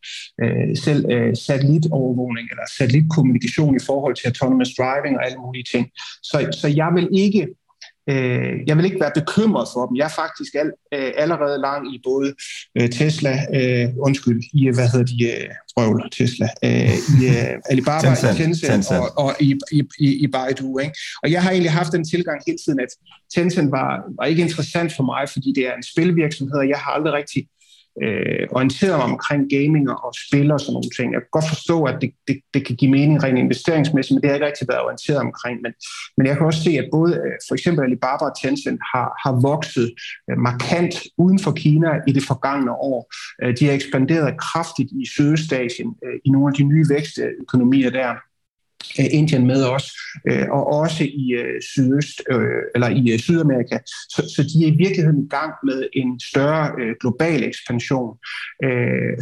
øh, 0.43 0.77
selv 0.85 1.01
øh, 1.11 1.35
satellitovervågning 1.35 2.45
eller 2.51 2.65
satellitkommunikation 2.77 3.75
i 3.75 3.83
forhold 3.85 4.15
til 4.15 4.27
autonomous 4.27 4.71
driving 4.77 5.13
og 5.17 5.25
alle 5.25 5.39
mulige 5.45 5.67
ting. 5.73 5.85
Så, 6.29 6.37
så 6.61 6.67
jeg 6.67 6.89
vil 6.95 7.07
ikke 7.11 7.47
øh, 8.09 8.53
jeg 8.67 8.77
vil 8.77 8.85
ikke 8.85 8.99
være 8.99 9.11
bekymret 9.15 9.67
for 9.73 9.85
dem. 9.85 9.95
Jeg 9.95 10.05
er 10.05 10.15
faktisk 10.23 10.55
al, 10.55 10.71
øh, 10.93 11.11
allerede 11.23 11.57
lang 11.61 11.95
i 11.95 12.01
både 12.03 12.33
øh, 12.77 12.89
Tesla, 12.89 13.33
øh, 13.57 13.87
undskyld, 14.07 14.41
i 14.53 14.69
hvad 14.75 14.87
hedder 14.91 15.05
de, 15.05 15.23
øh, 15.33 15.49
røvl, 15.77 16.09
Tesla, 16.11 16.47
øh, 16.63 16.95
i 17.15 17.19
øh, 17.35 17.55
Alibaba, 17.71 18.07
Tencent, 18.07 18.37
Tencent, 18.37 18.71
Tencent. 18.71 18.99
Og, 18.99 19.25
og 19.25 19.35
i, 19.39 19.49
i, 19.71 19.83
i, 19.99 20.07
i 20.23 20.27
Baidu. 20.27 20.79
Ikke? 20.79 20.93
Og 21.23 21.31
jeg 21.31 21.43
har 21.43 21.51
egentlig 21.51 21.71
haft 21.71 21.91
den 21.91 22.03
tilgang 22.09 22.41
hele 22.47 22.59
tiden, 22.65 22.79
at 22.79 22.91
Tencent 23.35 23.71
var, 23.71 23.89
var 24.19 24.25
ikke 24.25 24.41
interessant 24.41 24.91
for 24.95 25.03
mig, 25.03 25.29
fordi 25.33 25.49
det 25.55 25.67
er 25.67 25.73
en 25.73 25.83
spilvirksomhed, 25.83 26.57
og 26.57 26.69
jeg 26.69 26.77
har 26.77 26.91
aldrig 26.91 27.13
rigtig 27.13 27.47
øh, 28.03 28.47
orienteret 28.57 28.97
mig 28.97 29.07
omkring 29.13 29.41
gaming 29.55 29.85
og 29.89 30.13
spil 30.25 30.51
og 30.51 30.59
sådan 30.59 30.73
nogle 30.73 30.91
ting. 30.97 31.07
Jeg 31.13 31.21
kan 31.21 31.35
godt 31.37 31.49
forstå, 31.53 31.77
at 31.83 31.95
det, 32.01 32.11
det, 32.27 32.35
det 32.53 32.61
kan 32.65 32.75
give 32.75 32.91
mening 32.91 33.23
rent 33.23 33.39
investeringsmæssigt, 33.39 34.15
men 34.15 34.21
det 34.21 34.27
har 34.27 34.33
jeg 34.33 34.39
ikke 34.39 34.47
rigtig 34.51 34.67
været 34.71 34.81
orienteret 34.81 35.19
omkring. 35.27 35.55
Men, 35.63 35.71
men 36.17 36.27
jeg 36.27 36.37
kan 36.37 36.45
også 36.45 36.63
se, 36.63 36.71
at 36.81 36.87
både 36.91 37.11
øh, 37.13 37.35
for 37.47 37.53
eksempel 37.57 37.81
Alibaba 37.83 38.23
og 38.29 38.35
Tencent 38.41 38.79
har, 38.93 39.07
har 39.23 39.33
vokset 39.49 39.87
øh, 40.29 40.37
markant 40.37 40.93
uden 41.17 41.39
for 41.45 41.51
Kina 41.51 41.91
i 42.07 42.11
det 42.17 42.23
forgangne 42.31 42.71
år. 42.71 42.99
Øh, 43.41 43.51
de 43.57 43.65
har 43.65 43.73
ekspanderet 43.73 44.39
kraftigt 44.39 44.89
i 45.01 45.03
Sydøstasien, 45.13 45.89
øh, 46.05 46.15
i 46.25 46.29
nogle 46.29 46.47
af 46.47 46.53
de 46.53 46.63
nye 46.63 46.85
vækstøkonomier 46.89 47.89
der. 47.89 48.11
Øh, 48.99 49.05
Indien 49.11 49.47
med 49.47 49.63
os, 49.65 49.85
øh, 50.29 50.45
og 50.51 50.67
også 50.67 51.03
i 51.03 51.33
øh, 51.41 51.61
sydøst 51.61 52.21
øh, 52.31 52.61
eller 52.75 52.89
i 52.89 53.11
øh, 53.13 53.19
Sydamerika. 53.19 53.77
Så, 53.87 54.21
så 54.35 54.41
de 54.43 54.63
er 54.63 54.67
i 54.73 54.77
virkeligheden 54.77 55.23
i 55.25 55.29
gang 55.29 55.53
med 55.63 55.87
en 55.93 56.19
større 56.19 56.71
øh, 56.81 56.95
global 57.01 57.43
ekspansion. 57.43 58.17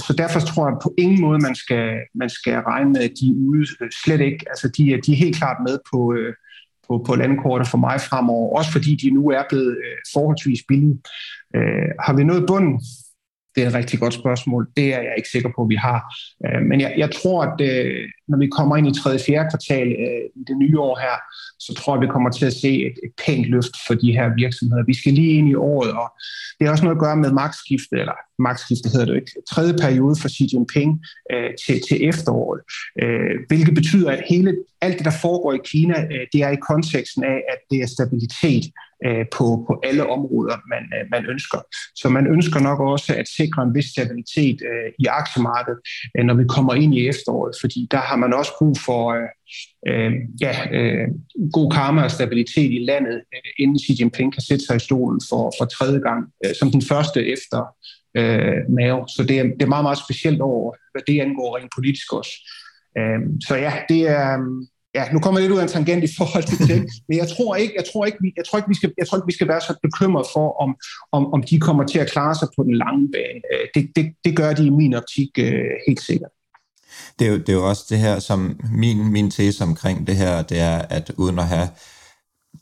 Så 0.05 0.15
derfor 0.17 0.39
tror 0.39 0.67
jeg 0.67 0.77
på 0.83 0.93
ingen 0.97 1.21
måde, 1.21 1.39
man 1.39 1.55
skal, 1.55 1.87
man 2.15 2.29
skal 2.29 2.53
regne 2.53 2.89
med, 2.89 3.01
at 3.01 3.13
de 3.19 3.25
er 3.29 3.35
ude 3.49 3.65
slet 4.03 4.21
ikke. 4.21 4.45
Altså 4.49 4.67
de, 4.77 4.93
er, 4.93 5.01
de 5.01 5.11
er 5.11 5.15
helt 5.15 5.37
klart 5.37 5.57
med 5.67 5.77
på, 5.91 6.15
på, 6.87 7.03
på 7.07 7.15
landkortet 7.15 7.67
for 7.67 7.77
mig 7.77 8.01
fremover, 8.01 8.57
også 8.57 8.71
fordi 8.71 8.95
de 8.95 9.09
nu 9.09 9.29
er 9.29 9.43
blevet 9.49 9.77
forholdsvis 10.13 10.61
billige. 10.67 10.97
Har 12.05 12.13
vi 12.15 12.23
nået 12.23 12.47
bunden? 12.47 12.81
Det 13.57 13.63
er 13.63 13.69
et 13.69 13.73
rigtig 13.81 13.99
godt 13.99 14.13
spørgsmål. 14.13 14.67
Det 14.77 14.93
er 14.93 15.01
jeg 15.01 15.13
ikke 15.17 15.29
sikker 15.29 15.49
på, 15.55 15.61
at 15.61 15.69
vi 15.69 15.75
har. 15.75 15.99
Øh, 16.45 16.61
men 16.69 16.81
jeg, 16.81 16.93
jeg 16.97 17.09
tror, 17.11 17.43
at 17.43 17.61
øh, 17.61 18.03
når 18.27 18.37
vi 18.37 18.47
kommer 18.47 18.77
ind 18.77 18.87
i 18.87 18.99
3. 19.01 19.13
og 19.13 19.19
4. 19.25 19.49
kvartal 19.51 19.87
øh, 19.87 20.23
i 20.39 20.43
det 20.47 20.57
nye 20.57 20.79
år 20.79 20.95
her, 21.05 21.15
så 21.59 21.71
tror 21.73 21.95
jeg, 21.95 22.01
vi 22.01 22.13
kommer 22.15 22.29
til 22.29 22.45
at 22.45 22.53
se 22.53 22.71
et, 22.87 22.95
et 23.05 23.13
pænt 23.25 23.45
løft 23.53 23.75
for 23.87 23.93
de 23.93 24.11
her 24.17 24.35
virksomheder. 24.35 24.83
Vi 24.91 24.97
skal 24.99 25.13
lige 25.13 25.37
ind 25.37 25.49
i 25.49 25.55
året, 25.55 25.91
og 26.01 26.07
det 26.55 26.61
har 26.63 26.71
også 26.71 26.83
noget 26.83 26.97
at 26.97 27.03
gøre 27.05 27.17
med 27.23 27.31
magtskiftet, 27.31 27.99
eller 28.03 28.17
magtskifte 28.39 28.89
hedder 28.89 29.05
det 29.05 29.15
ikke, 29.15 29.31
tredje 29.51 29.73
periode 29.73 30.15
for 30.21 30.29
Xi 30.29 30.49
Jinping 30.53 30.91
øh, 31.33 31.49
til, 31.65 31.81
til 31.87 31.97
efteråret, 32.09 32.61
øh, 33.03 33.35
hvilket 33.47 33.75
betyder, 33.75 34.11
at 34.11 34.23
hele 34.29 34.51
alt 34.81 34.97
det, 34.97 35.05
der 35.05 35.19
foregår 35.21 35.53
i 35.53 35.59
Kina, 35.65 36.03
øh, 36.03 36.23
det 36.33 36.39
er 36.41 36.49
i 36.49 36.65
konteksten 36.69 37.23
af, 37.23 37.37
at 37.53 37.59
det 37.71 37.77
er 37.81 37.87
stabilitet 37.87 38.65
øh, 39.05 39.25
på, 39.37 39.45
på 39.67 39.79
alle 39.83 40.03
områder, 40.09 40.55
man, 40.73 40.83
øh, 40.97 41.03
man 41.11 41.25
ønsker. 41.25 41.59
Så 41.95 42.09
man 42.09 42.27
ønsker 42.27 42.59
nok 42.59 42.79
også 42.79 43.15
at 43.15 43.27
sikre 43.27 43.63
en 43.63 43.75
vis 43.75 43.85
stabilitet 43.85 44.59
øh, 44.71 44.91
i 44.99 45.05
aktiemarkedet, 45.05 45.79
øh, 46.17 46.25
når 46.25 46.33
vi 46.33 46.45
kommer 46.55 46.73
ind 46.73 46.95
i 46.95 47.07
efteråret, 47.07 47.55
fordi 47.61 47.87
der 47.91 48.01
har 48.09 48.15
man 48.15 48.33
også 48.33 48.51
brug 48.59 48.75
for 48.85 49.01
øh, 49.17 49.29
øh, 49.89 50.11
ja, 50.41 50.53
øh, 50.77 51.07
god 51.53 51.71
karma 51.71 52.03
og 52.03 52.11
stabilitet 52.11 52.71
i 52.71 52.85
landet, 52.89 53.17
øh, 53.33 53.51
inden 53.59 53.79
Xi 53.79 53.93
Jinping 53.99 54.33
kan 54.33 54.41
sætte 54.41 54.65
sig 54.65 54.75
i 54.75 54.87
stolen 54.87 55.21
for, 55.29 55.53
for 55.57 55.65
tredje 55.65 55.99
gang, 55.99 56.21
øh, 56.45 56.55
som 56.59 56.71
den 56.71 56.81
første 56.81 57.19
efter 57.35 57.59
øh, 58.19 58.57
Mao. 58.69 59.07
Så 59.07 59.23
det 59.27 59.39
er, 59.39 59.43
det 59.43 59.61
er 59.61 59.73
meget, 59.75 59.83
meget 59.83 60.03
specielt 60.05 60.41
over, 60.41 60.73
hvad 60.91 61.01
det 61.07 61.21
angår 61.21 61.57
rent 61.57 61.71
politisk 61.75 62.13
også. 62.13 62.33
Øh, 62.97 63.19
så 63.47 63.55
ja, 63.55 63.73
det 63.89 64.01
er... 64.07 64.37
Ja, 64.95 65.05
nu 65.13 65.19
kommer 65.19 65.39
jeg 65.39 65.43
lidt 65.43 65.55
ud 65.55 65.59
af 65.59 65.63
en 65.63 65.75
tangent 65.77 66.03
i 66.03 66.13
forhold 66.17 66.43
til 66.43 66.59
det, 66.67 66.79
men 67.07 67.17
jeg 67.17 67.27
tror 67.27 67.55
ikke, 67.55 67.73
jeg 67.77 67.85
tror 67.91 68.05
ikke, 68.05 68.17
vi, 68.21 68.33
jeg 68.37 68.45
tror 68.45 68.57
ikke, 68.57 68.69
vi 68.69 68.75
skal, 68.75 68.93
jeg 68.97 69.07
tror 69.07 69.17
ikke, 69.17 69.31
vi 69.31 69.33
skal 69.39 69.47
være 69.47 69.61
så 69.61 69.73
bekymret 69.83 70.25
for, 70.33 70.61
om, 70.63 70.75
om, 71.11 71.33
om 71.33 71.43
de 71.43 71.59
kommer 71.59 71.83
til 71.83 71.99
at 71.99 72.11
klare 72.11 72.35
sig 72.35 72.47
på 72.55 72.63
den 72.63 72.75
lange 72.75 73.09
bane. 73.13 73.41
Øh, 73.53 73.65
det, 73.75 73.91
det, 73.95 74.05
det 74.25 74.37
gør 74.37 74.53
de 74.53 74.65
i 74.65 74.69
min 74.69 74.93
optik 74.93 75.29
øh, 75.39 75.71
helt 75.87 76.01
sikkert 76.01 76.31
det 77.19 77.27
er, 77.27 77.31
jo, 77.31 77.37
det 77.37 77.49
er 77.49 77.53
jo 77.53 77.69
også 77.69 77.85
det 77.89 77.97
her, 77.97 78.19
som 78.19 78.59
min, 78.73 79.11
min 79.11 79.31
tese 79.31 79.63
omkring 79.63 80.07
det 80.07 80.15
her, 80.15 80.41
det 80.41 80.59
er, 80.59 80.77
at 80.77 81.11
uden 81.17 81.39
at 81.39 81.47
have 81.47 81.67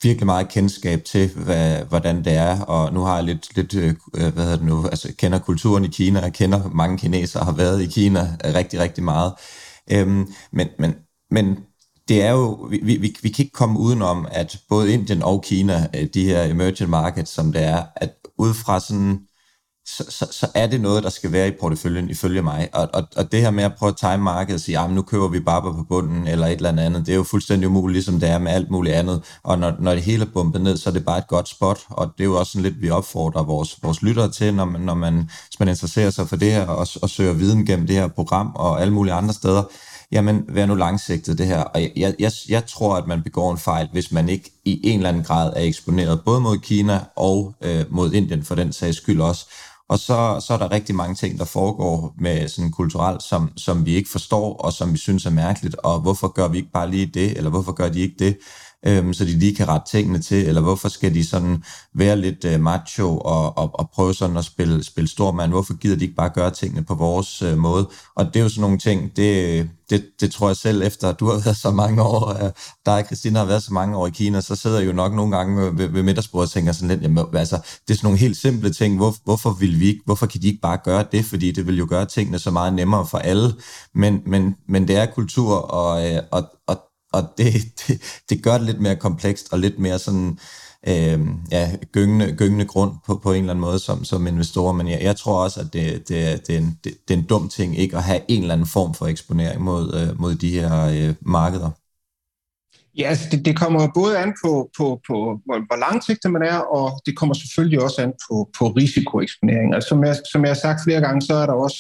virkelig 0.04 0.26
meget 0.26 0.50
kendskab 0.50 1.04
til, 1.04 1.30
hvad, 1.36 1.86
hvordan 1.86 2.26
det 2.26 2.34
er, 2.34 2.62
og 2.62 2.94
nu 2.94 3.00
har 3.00 3.16
jeg 3.16 3.24
lidt, 3.24 3.56
lidt 3.56 3.76
øh, 3.76 3.96
øh, 4.16 4.34
hvad 4.34 4.44
hedder 4.44 4.58
det 4.58 4.66
nu, 4.66 4.88
altså 4.88 5.14
kender 5.18 5.40
kulturen 5.40 5.86
i 5.86 5.88
Kina, 5.88 6.20
jeg 6.20 6.34
kender 6.34 6.70
mange 6.70 6.98
kinesere, 6.98 7.44
har 7.44 7.52
været 7.52 7.82
i 7.82 7.86
Kina 7.86 8.38
øh, 8.46 8.54
rigtig, 8.54 8.80
rigtig 8.80 9.04
meget. 9.04 9.34
Øhm, 9.92 10.34
men, 10.52 10.68
men, 10.80 10.96
men 11.32 11.58
det 12.08 12.24
er 12.24 12.32
jo, 12.32 12.68
vi, 12.70 12.78
vi, 12.78 13.18
vi 13.22 13.30
kan 13.30 13.46
ikke 13.46 13.54
komme 13.54 13.80
udenom, 13.80 14.28
at 14.32 14.58
både 14.70 14.94
Indien 14.94 15.24
og 15.24 15.44
Kina, 15.44 15.88
de 16.14 16.26
her 16.26 16.44
emerging 16.44 16.90
markets, 16.90 17.32
som 17.32 17.52
det 17.52 17.64
er, 17.64 17.84
at 17.96 18.14
ud 18.38 18.54
fra 18.54 18.80
sådan 18.80 19.20
så, 19.88 20.06
så, 20.10 20.28
så 20.32 20.48
er 20.54 20.68
det 20.68 20.82
noget, 20.82 21.04
der 21.04 21.10
skal 21.10 21.32
være 21.32 21.48
i 21.48 21.52
porteføljen, 21.62 22.10
ifølge 22.10 22.42
mig. 22.42 22.70
Og, 22.74 22.90
og, 22.94 23.04
og 23.16 23.32
det 23.32 23.42
her 23.42 23.52
med 23.52 23.64
at 23.64 23.76
prøve 23.76 23.90
at 23.90 23.98
time 23.98 24.18
markedet 24.18 24.56
og 24.56 24.62
sige, 24.62 24.78
ah, 24.78 24.86
at 24.86 24.92
nu 24.92 25.02
køber 25.02 25.28
vi 25.28 25.40
bare 25.40 25.62
på 25.62 25.86
bunden, 25.90 26.28
eller 26.28 26.48
et 26.48 26.54
eller 26.54 26.82
andet, 26.82 27.06
det 27.06 27.12
er 27.12 27.16
jo 27.16 27.24
fuldstændig 27.24 27.68
umuligt, 27.68 27.94
ligesom 27.94 28.20
det 28.20 28.30
er 28.30 28.38
med 28.38 28.52
alt 28.52 28.72
muligt 28.72 28.96
andet. 28.96 29.24
Og 29.44 29.60
når, 29.60 29.74
når 29.80 29.94
det 29.94 30.04
hele 30.04 30.26
er 30.26 30.30
bumpet 30.34 30.62
ned, 30.62 30.78
så 30.78 30.90
er 30.90 30.94
det 30.94 31.06
bare 31.06 31.18
et 31.18 31.28
godt 31.28 31.50
spot, 31.50 31.80
og 31.90 32.12
det 32.18 32.24
er 32.24 32.26
jo 32.26 32.40
også 32.40 32.52
sådan 32.52 32.64
lidt, 32.64 32.82
vi 32.82 32.90
opfordrer 32.90 33.44
vores, 33.44 33.80
vores 33.84 34.02
lyttere 34.02 34.32
til, 34.32 34.54
når 34.54 34.66
man, 34.66 34.82
når 34.82 34.94
man, 34.96 35.14
hvis 35.48 35.60
man 35.60 35.68
interesserer 35.68 36.10
sig 36.10 36.30
for 36.30 36.36
det 36.36 36.52
her, 36.52 36.68
og, 36.68 36.88
og 37.02 37.10
søger 37.10 37.34
viden 37.34 37.66
gennem 37.66 37.88
det 37.88 37.96
her 37.96 38.08
program, 38.08 38.52
og 38.56 38.82
alle 38.82 38.94
mulige 38.94 39.14
andre 39.14 39.34
steder, 39.34 39.64
jamen 40.12 40.46
vær 40.50 40.66
nu 40.66 40.76
langsigtet 40.76 41.38
det 41.38 41.48
her. 41.48 41.62
Og 41.62 41.82
jeg, 41.96 42.16
jeg, 42.20 42.32
jeg 42.50 42.66
tror, 42.66 42.96
at 42.96 43.08
man 43.08 43.24
begår 43.24 43.52
en 43.52 43.58
fejl, 43.58 43.90
hvis 43.92 44.12
man 44.12 44.30
ikke 44.30 44.52
i 44.66 44.82
en 44.84 45.00
eller 45.00 45.10
anden 45.10 45.24
grad 45.24 45.54
er 45.56 45.62
eksponeret, 45.62 46.22
både 46.26 46.42
mod 46.42 46.58
Kina 46.58 47.00
og 47.16 47.54
øh, 47.62 47.86
mod 47.90 48.14
Indien 48.14 48.44
for 48.44 48.56
den 48.56 48.74
sags 48.74 48.98
skyld 48.98 49.22
også. 49.22 49.46
Og 49.90 50.00
så, 50.00 50.44
så 50.48 50.54
er 50.54 50.58
der 50.58 50.72
rigtig 50.72 50.96
mange 50.96 51.16
ting, 51.16 51.40
der 51.40 51.46
foregår 51.46 52.14
med 52.20 52.48
sådan 52.48 52.72
kulturelt, 52.72 53.24
som, 53.24 53.58
som 53.58 53.86
vi 53.86 53.96
ikke 53.96 54.10
forstår, 54.10 54.58
og 54.58 54.74
som 54.74 54.94
vi 54.94 54.98
synes 54.98 55.26
er 55.26 55.30
mærkeligt, 55.30 55.76
og 55.76 56.02
hvorfor 56.02 56.28
gør 56.28 56.48
vi 56.48 56.58
ikke 56.58 56.72
bare 56.72 56.92
lige 56.92 57.06
det, 57.06 57.38
eller 57.38 57.50
hvorfor 57.50 57.72
gør 57.72 57.90
de 57.90 58.00
ikke 58.00 58.16
det? 58.20 58.38
Øhm, 58.86 59.14
så 59.14 59.26
de 59.26 59.40
lige 59.40 59.56
kan 59.56 59.68
rette 59.68 59.92
tingene 59.92 60.20
til, 60.20 60.48
eller 60.48 60.62
hvorfor 60.62 60.90
skal 60.90 61.14
de 61.14 61.28
sådan 61.28 61.64
være 61.96 62.18
lidt 62.18 62.46
øh, 62.46 62.60
macho 62.60 63.18
og, 63.18 63.58
og, 63.58 63.70
og 63.74 63.90
prøve 63.94 64.14
sådan 64.14 64.38
at 64.38 64.46
spille, 64.46 64.84
spille 64.84 65.08
stor 65.08 65.32
mand? 65.32 65.52
Hvorfor 65.52 65.74
gider 65.78 65.96
de 65.96 66.04
ikke 66.04 66.16
bare 66.16 66.30
gøre 66.30 66.52
tingene 66.52 66.84
på 66.84 66.96
vores 66.96 67.42
øh, 67.42 67.58
måde? 67.58 67.90
Og 68.16 68.26
det 68.26 68.36
er 68.36 68.44
jo 68.44 68.50
sådan 68.50 68.62
nogle 68.62 68.78
ting, 68.78 69.16
det, 69.16 69.70
det, 69.90 70.06
det 70.22 70.32
tror 70.32 70.48
jeg 70.50 70.56
selv, 70.56 70.82
efter 70.82 71.12
du 71.12 71.26
har 71.26 71.42
været 71.44 71.58
så 71.58 71.72
mange 71.72 72.02
år, 72.04 72.44
øh, 72.44 72.52
dig 72.86 72.94
og 72.94 73.06
Christina 73.06 73.40
har 73.40 73.46
været 73.46 73.64
så 73.64 73.74
mange 73.74 73.98
år 73.98 74.08
i 74.08 74.10
Kina, 74.10 74.42
så 74.42 74.56
sidder 74.56 74.80
jeg 74.80 74.88
jo 74.88 74.94
nok 74.94 75.14
nogle 75.14 75.38
gange 75.38 75.78
ved, 75.78 75.88
ved 75.88 76.04
middagsbordet 76.04 76.48
og 76.48 76.52
tænker 76.52 76.72
sådan 76.72 76.88
lidt, 76.88 77.02
jamen, 77.02 77.26
altså, 77.34 77.56
det 77.56 77.94
er 77.94 77.98
sådan 77.98 78.06
nogle 78.08 78.20
helt 78.20 78.38
simple 78.38 78.74
ting, 78.74 78.98
Hvor, 78.98 79.16
hvorfor, 79.24 79.52
vil 79.60 79.80
vi 79.80 79.88
ikke, 79.88 80.02
hvorfor 80.06 80.26
kan 80.26 80.42
de 80.42 80.48
ikke 80.48 80.62
bare 80.62 80.78
gøre 80.84 81.06
det, 81.12 81.26
fordi 81.26 81.52
det 81.52 81.68
vil 81.68 81.78
jo 81.78 81.88
gøre 81.90 82.06
tingene 82.06 82.40
så 82.40 82.52
meget 82.52 82.74
nemmere 82.74 83.08
for 83.08 83.18
alle, 83.18 83.54
men, 83.96 84.22
men, 84.26 84.56
men 84.68 84.88
det 84.88 84.96
er 84.96 85.06
kultur, 85.06 85.56
og, 85.56 86.12
øh, 86.12 86.22
og, 86.32 86.44
og 86.68 86.78
og 87.16 87.24
det, 87.38 87.54
det, 87.88 88.02
det 88.30 88.44
gør 88.44 88.58
det 88.58 88.66
lidt 88.66 88.82
mere 88.82 88.96
komplekst 88.96 89.54
og 89.54 89.60
lidt 89.60 89.80
mere 89.80 90.00
sådan 90.00 90.40
øh, 90.88 91.20
ja, 91.52 91.76
gyngende, 91.92 92.36
gyngende 92.38 92.66
grund 92.66 92.92
på, 93.06 93.16
på 93.24 93.34
en 93.34 93.40
eller 93.40 93.54
anden 93.54 93.62
måde 93.62 93.80
som, 93.80 94.04
som 94.04 94.28
investor, 94.28 94.72
men 94.72 94.88
jeg, 94.88 95.02
jeg 95.02 95.16
tror 95.16 95.44
også, 95.44 95.60
at 95.60 95.74
det, 95.74 96.10
det, 96.10 96.48
det, 96.48 96.56
er 96.56 96.60
en, 96.60 96.80
det, 96.84 96.94
det 97.08 97.14
er 97.14 97.18
en 97.18 97.26
dum 97.26 97.50
ting 97.50 97.78
ikke 97.78 97.98
at 97.98 98.04
have 98.04 98.22
en 98.28 98.42
eller 98.42 98.54
anden 98.54 98.68
form 98.68 98.94
for 98.94 99.06
eksponering 99.06 99.62
mod, 99.62 99.94
øh, 99.94 100.22
mod 100.22 100.36
de 100.36 100.50
her 100.60 100.86
øh, 100.86 101.16
markeder. 101.22 101.72
Ja, 102.98 103.08
altså 103.10 103.28
det, 103.32 103.46
det 103.46 103.58
kommer 103.58 103.88
både 103.94 104.18
an 104.18 104.34
på, 104.46 104.70
på, 104.78 105.02
på 105.08 105.16
hvor, 105.46 105.58
hvor 105.68 105.80
langsigtet 105.86 106.32
man 106.32 106.42
er, 106.42 106.58
og 106.58 107.02
det 107.06 107.18
kommer 107.18 107.36
selvfølgelig 107.36 107.82
også 107.82 108.02
an 108.02 108.14
på, 108.30 108.50
på 108.58 108.68
risikoeksponering. 108.68 109.74
Altså, 109.76 109.88
som, 109.88 110.04
jeg, 110.04 110.16
som 110.32 110.42
jeg 110.42 110.50
har 110.50 110.62
sagt 110.66 110.80
flere 110.84 111.02
gange, 111.02 111.22
så 111.22 111.34
er 111.34 111.46
der 111.46 111.54
også 111.54 111.78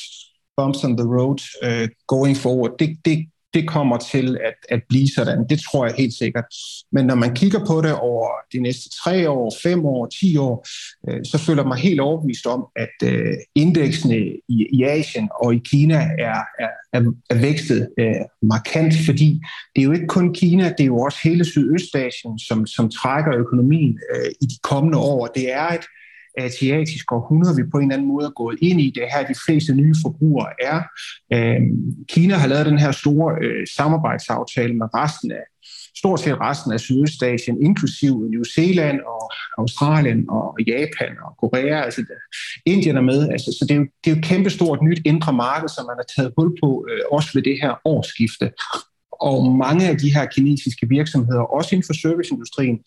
bumps 0.57 0.83
on 0.83 0.97
the 0.97 1.07
road 1.17 1.39
uh, 1.67 1.87
going 2.07 2.37
forward. 2.37 2.71
Det, 2.79 2.97
det, 3.05 3.25
det 3.55 3.67
kommer 3.67 3.97
til 3.97 4.37
at, 4.49 4.57
at 4.69 4.81
blive 4.89 5.07
sådan. 5.15 5.47
Det 5.49 5.59
tror 5.59 5.85
jeg 5.85 5.95
helt 5.97 6.13
sikkert. 6.13 6.45
Men 6.91 7.05
når 7.05 7.15
man 7.15 7.35
kigger 7.35 7.65
på 7.65 7.81
det 7.81 7.93
over 7.93 8.27
de 8.53 8.59
næste 8.59 8.89
tre 9.03 9.29
år, 9.29 9.53
fem 9.63 9.85
år, 9.85 10.05
ti 10.19 10.37
år, 10.37 10.67
øh, 11.09 11.25
så 11.25 11.37
føler 11.37 11.61
jeg 11.61 11.67
mig 11.67 11.77
helt 11.77 11.99
overbevist 11.99 12.45
om, 12.45 12.65
at 12.75 12.95
øh, 13.03 13.33
indeksene 13.55 14.17
i, 14.49 14.57
i 14.73 14.83
Asien 14.83 15.29
og 15.43 15.55
i 15.55 15.61
Kina 15.71 15.95
er, 16.19 16.39
er, 16.59 16.71
er, 16.93 17.01
er 17.29 17.37
vækstet 17.41 17.89
øh, 17.99 18.25
markant, 18.41 18.93
fordi 19.05 19.41
det 19.75 19.81
er 19.81 19.85
jo 19.85 19.91
ikke 19.91 20.07
kun 20.07 20.33
Kina, 20.33 20.63
det 20.77 20.83
er 20.83 20.91
jo 20.95 20.99
også 20.99 21.19
hele 21.23 21.45
Sydøstasien, 21.45 22.39
som, 22.39 22.67
som 22.67 22.89
trækker 22.89 23.33
økonomien 23.37 23.99
øh, 24.15 24.31
i 24.41 24.45
de 24.45 24.57
kommende 24.63 24.97
år. 24.97 25.27
Det 25.27 25.53
er 25.53 25.67
et 25.67 25.85
asiatisk 26.37 27.11
århundrede, 27.11 27.55
vi 27.55 27.63
på 27.71 27.77
en 27.77 27.83
eller 27.83 27.95
anden 27.95 28.07
måde 28.07 28.25
er 28.25 28.31
gået 28.41 28.57
ind 28.61 28.81
i. 28.81 28.93
Det 28.95 29.03
her 29.13 29.27
de 29.27 29.35
fleste 29.45 29.73
nye 29.75 29.95
forbrugere 30.03 30.51
er. 30.61 30.79
Øh, 31.33 31.61
Kina 32.09 32.35
har 32.35 32.47
lavet 32.47 32.65
den 32.65 32.79
her 32.79 32.91
store 32.91 33.35
øh, 33.41 33.67
samarbejdsaftale 33.77 34.73
med 34.73 34.87
resten 34.93 35.31
af 35.31 35.45
stort 35.97 36.19
set 36.19 36.39
resten 36.39 36.71
af 36.73 36.79
Sydøstasien, 36.79 37.63
inklusive 37.63 38.29
New 38.29 38.43
Zealand 38.55 38.99
og 38.99 39.31
Australien 39.57 40.25
og 40.29 40.57
Japan 40.67 41.13
og 41.25 41.31
Korea. 41.41 41.81
Altså, 41.81 42.01
Indien 42.65 42.97
er 42.97 43.01
med. 43.01 43.29
Altså, 43.29 43.57
så 43.59 43.65
det 43.69 43.75
er, 43.75 43.79
jo, 43.79 43.87
det 44.03 44.11
er 44.11 44.15
jo 44.15 44.19
et 44.19 44.25
kæmpestort 44.25 44.79
nyt 44.81 45.01
indre 45.05 45.33
marked, 45.33 45.69
som 45.69 45.85
man 45.85 45.97
har 46.01 46.07
taget 46.15 46.33
hul 46.37 46.49
på, 46.63 46.85
øh, 46.89 46.99
også 47.11 47.29
ved 47.33 47.43
det 47.43 47.57
her 47.61 47.73
årsskifte. 47.85 48.51
Og 49.21 49.55
mange 49.55 49.89
af 49.89 49.97
de 49.97 50.13
her 50.13 50.25
kinesiske 50.25 50.89
virksomheder, 50.89 51.41
også 51.41 51.75
inden 51.75 51.85
for 51.87 51.93
serviceindustrien, 51.93 52.79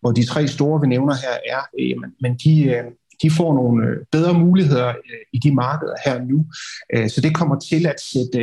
hvor 0.00 0.12
de 0.12 0.26
tre 0.26 0.48
store, 0.48 0.80
vi 0.80 0.86
nævner 0.86 1.14
her, 1.14 1.36
er, 1.56 1.62
øh, 1.80 1.96
men 2.20 2.36
de, 2.44 2.64
øh, 2.64 2.84
de 3.22 3.30
får 3.30 3.54
nogle 3.54 3.86
øh, 3.86 3.96
bedre 4.12 4.34
muligheder 4.34 4.94
i 5.32 5.38
de 5.38 5.54
markeder 5.54 5.94
her 6.04 6.24
nu. 6.24 6.46
Så 7.08 7.20
det 7.20 7.34
kommer 7.34 7.58
til 7.58 7.86
at 7.86 8.00
sætte 8.00 8.40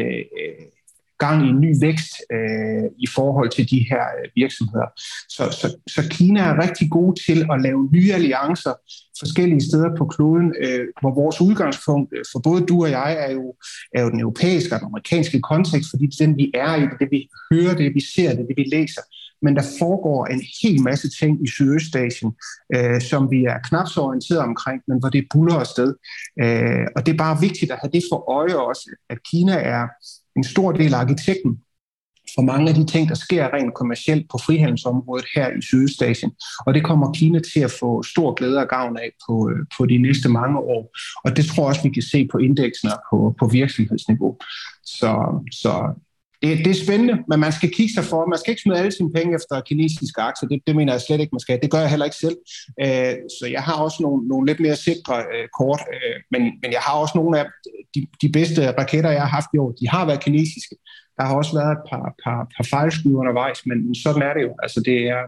gang 1.26 1.38
i 1.46 1.50
en 1.50 1.60
ny 1.66 1.72
vækst 1.88 2.14
øh, 2.36 2.86
i 3.06 3.08
forhold 3.18 3.50
til 3.56 3.66
de 3.70 3.80
her 3.90 4.04
øh, 4.18 4.26
virksomheder. 4.36 4.90
Så, 5.36 5.44
så, 5.60 5.68
så 5.96 6.02
Kina 6.10 6.40
er 6.40 6.62
rigtig 6.66 6.88
god 6.98 7.12
til 7.26 7.40
at 7.54 7.62
lave 7.62 7.90
nye 7.96 8.14
alliancer 8.14 8.74
forskellige 9.20 9.64
steder 9.70 9.90
på 10.00 10.06
kloden, 10.06 10.48
øh, 10.64 10.86
hvor 11.02 11.14
vores 11.22 11.42
udgangspunkt 11.42 12.10
øh, 12.18 12.24
for 12.32 12.40
både 12.40 12.62
du 12.70 12.76
og 12.84 12.90
jeg 12.90 13.12
er 13.26 13.32
jo, 13.32 13.46
er 13.96 14.02
jo 14.04 14.10
den 14.10 14.20
europæiske 14.20 14.76
og 14.76 14.80
den 14.80 14.90
amerikanske 14.92 15.40
kontekst, 15.42 15.90
fordi 15.90 16.06
det 16.06 16.22
er 16.22 16.26
den, 16.26 16.38
vi 16.38 16.52
er 16.54 16.76
i, 16.76 16.82
det, 16.82 16.98
det 17.00 17.08
vi 17.12 17.30
hører, 17.52 17.74
det 17.76 17.94
vi 17.98 18.04
ser, 18.16 18.30
det 18.30 18.46
det 18.50 18.58
vi 18.58 18.68
læser 18.78 19.04
men 19.44 19.56
der 19.56 19.66
foregår 19.80 20.26
en 20.26 20.42
hel 20.62 20.82
masse 20.82 21.10
ting 21.20 21.44
i 21.46 21.48
Sydøstasien, 21.48 22.32
øh, 22.76 23.02
som 23.02 23.32
vi 23.32 23.40
er 23.46 23.58
knap 23.68 23.88
så 23.88 24.02
orienteret 24.02 24.40
omkring, 24.40 24.82
men 24.88 25.00
hvor 25.00 25.10
det 25.10 25.28
buller 25.34 25.56
afsted. 25.56 25.94
Øh, 26.44 26.86
og 26.96 27.06
det 27.06 27.12
er 27.14 27.24
bare 27.26 27.42
vigtigt 27.48 27.72
at 27.72 27.80
have 27.82 27.92
det 27.92 28.04
for 28.12 28.20
øje 28.40 28.56
også, 28.70 28.88
at 29.10 29.18
Kina 29.32 29.56
er 29.76 29.88
en 30.36 30.44
stor 30.44 30.72
del 30.72 30.94
af 30.94 31.00
arkitekten 31.00 31.60
for 32.36 32.42
mange 32.42 32.70
af 32.70 32.76
de 32.76 32.86
ting, 32.86 33.10
der 33.10 33.16
sker 33.16 33.54
rent 33.54 33.74
kommercielt 33.74 34.30
på 34.32 34.38
frihandelsområdet 34.38 35.26
her 35.36 35.58
i 35.58 35.62
Sydøstasien. 35.62 36.32
Og 36.66 36.74
det 36.74 36.84
kommer 36.84 37.14
Kina 37.14 37.40
til 37.54 37.60
at 37.60 37.72
få 37.80 38.04
stor 38.04 38.34
glæde 38.34 38.58
og 38.58 38.68
gavn 38.68 38.98
af 38.98 39.10
på, 39.28 39.50
øh, 39.50 39.66
på 39.78 39.86
de 39.86 39.98
næste 39.98 40.30
mange 40.30 40.60
år. 40.60 40.98
Og 41.26 41.38
det 41.38 41.46
tror 41.46 41.64
jeg 41.64 41.70
også, 41.70 41.84
vi 41.84 41.90
kan 41.90 42.04
se 42.12 42.28
på 42.32 42.38
indeksene 42.38 42.92
på, 43.10 43.36
på 43.40 43.48
virksomhedsniveau. 43.48 44.38
Så, 44.84 45.12
så 45.52 45.94
det, 46.44 46.58
det 46.66 46.72
er 46.72 46.86
spændende, 46.86 47.16
men 47.30 47.40
man 47.40 47.52
skal 47.52 47.70
kigge 47.78 47.94
sig 47.94 48.04
for. 48.04 48.26
Man 48.26 48.40
skal 48.40 48.52
ikke 48.52 48.62
smide 48.62 48.80
alle 48.80 48.92
sine 48.92 49.14
penge 49.18 49.36
efter 49.36 49.62
kinesiske 49.62 50.22
aktier. 50.22 50.50
Det, 50.50 50.62
det 50.68 50.76
mener 50.76 50.94
jeg 50.94 51.02
slet 51.02 51.20
ikke, 51.20 51.36
man 51.36 51.40
skal. 51.40 51.60
Det 51.64 51.72
gør 51.72 51.80
jeg 51.80 51.90
heller 51.90 52.06
ikke 52.06 52.24
selv. 52.26 52.38
Øh, 52.84 53.16
så 53.40 53.46
jeg 53.56 53.64
har 53.68 53.76
også 53.86 53.98
nogle, 54.02 54.28
nogle 54.28 54.46
lidt 54.50 54.60
mere 54.60 54.76
sikre 54.76 55.16
øh, 55.34 55.48
kort, 55.60 55.82
øh, 55.94 56.16
men, 56.32 56.42
men 56.62 56.70
jeg 56.72 56.82
har 56.88 56.94
også 56.94 57.14
nogle 57.16 57.40
af 57.40 57.46
de, 57.96 58.08
de 58.22 58.30
bedste 58.38 58.72
raketter, 58.72 59.12
jeg 59.12 59.22
har 59.22 59.34
haft 59.40 59.50
i 59.54 59.58
år. 59.58 59.72
De 59.72 59.88
har 59.90 60.06
været 60.06 60.24
kinesiske. 60.24 60.76
Der 61.18 61.24
har 61.24 61.36
også 61.36 61.54
været 61.60 61.72
et 61.72 61.84
par, 61.90 62.16
par, 62.24 62.40
par 62.56 62.66
fejlskud 62.74 63.14
undervejs, 63.14 63.66
men 63.66 63.96
sådan 63.96 64.22
er 64.22 64.34
det 64.34 64.42
jo. 64.42 64.52
Altså 64.64 64.80
det 64.86 64.98
er, 65.16 65.24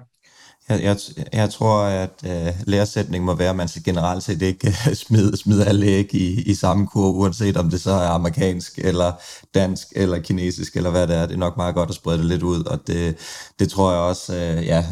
jeg, 0.69 0.83
jeg, 0.83 0.97
jeg 1.33 1.49
tror, 1.49 1.83
at 1.83 2.11
øh, 2.25 2.53
læresætningen 2.67 3.25
må 3.25 3.35
være, 3.35 3.49
at 3.49 3.55
man 3.55 3.67
skal 3.67 3.83
generelt 3.83 4.23
set 4.23 4.41
ikke 4.41 4.67
øh, 4.67 4.95
smide, 4.95 5.37
smide 5.37 5.65
alle 5.65 5.85
æg 5.85 6.15
i, 6.15 6.41
i 6.41 6.53
samme 6.53 6.87
kurve, 6.87 7.13
uanset 7.13 7.57
om 7.57 7.69
det 7.69 7.81
så 7.81 7.91
er 7.91 8.07
amerikansk, 8.07 8.79
eller 8.83 9.11
dansk, 9.53 9.87
eller 9.95 10.19
kinesisk, 10.19 10.75
eller 10.75 10.89
hvad 10.89 11.07
det 11.07 11.15
er. 11.15 11.25
Det 11.25 11.33
er 11.33 11.37
nok 11.37 11.57
meget 11.57 11.75
godt 11.75 11.89
at 11.89 11.95
sprede 11.95 12.17
det 12.17 12.25
lidt 12.25 12.43
ud, 12.43 12.63
og 12.63 12.87
det, 12.87 13.17
det 13.59 13.69
tror 13.69 13.91
jeg 13.91 14.01
også 14.01 14.35
øh, 14.35 14.65
ja, 14.65 14.85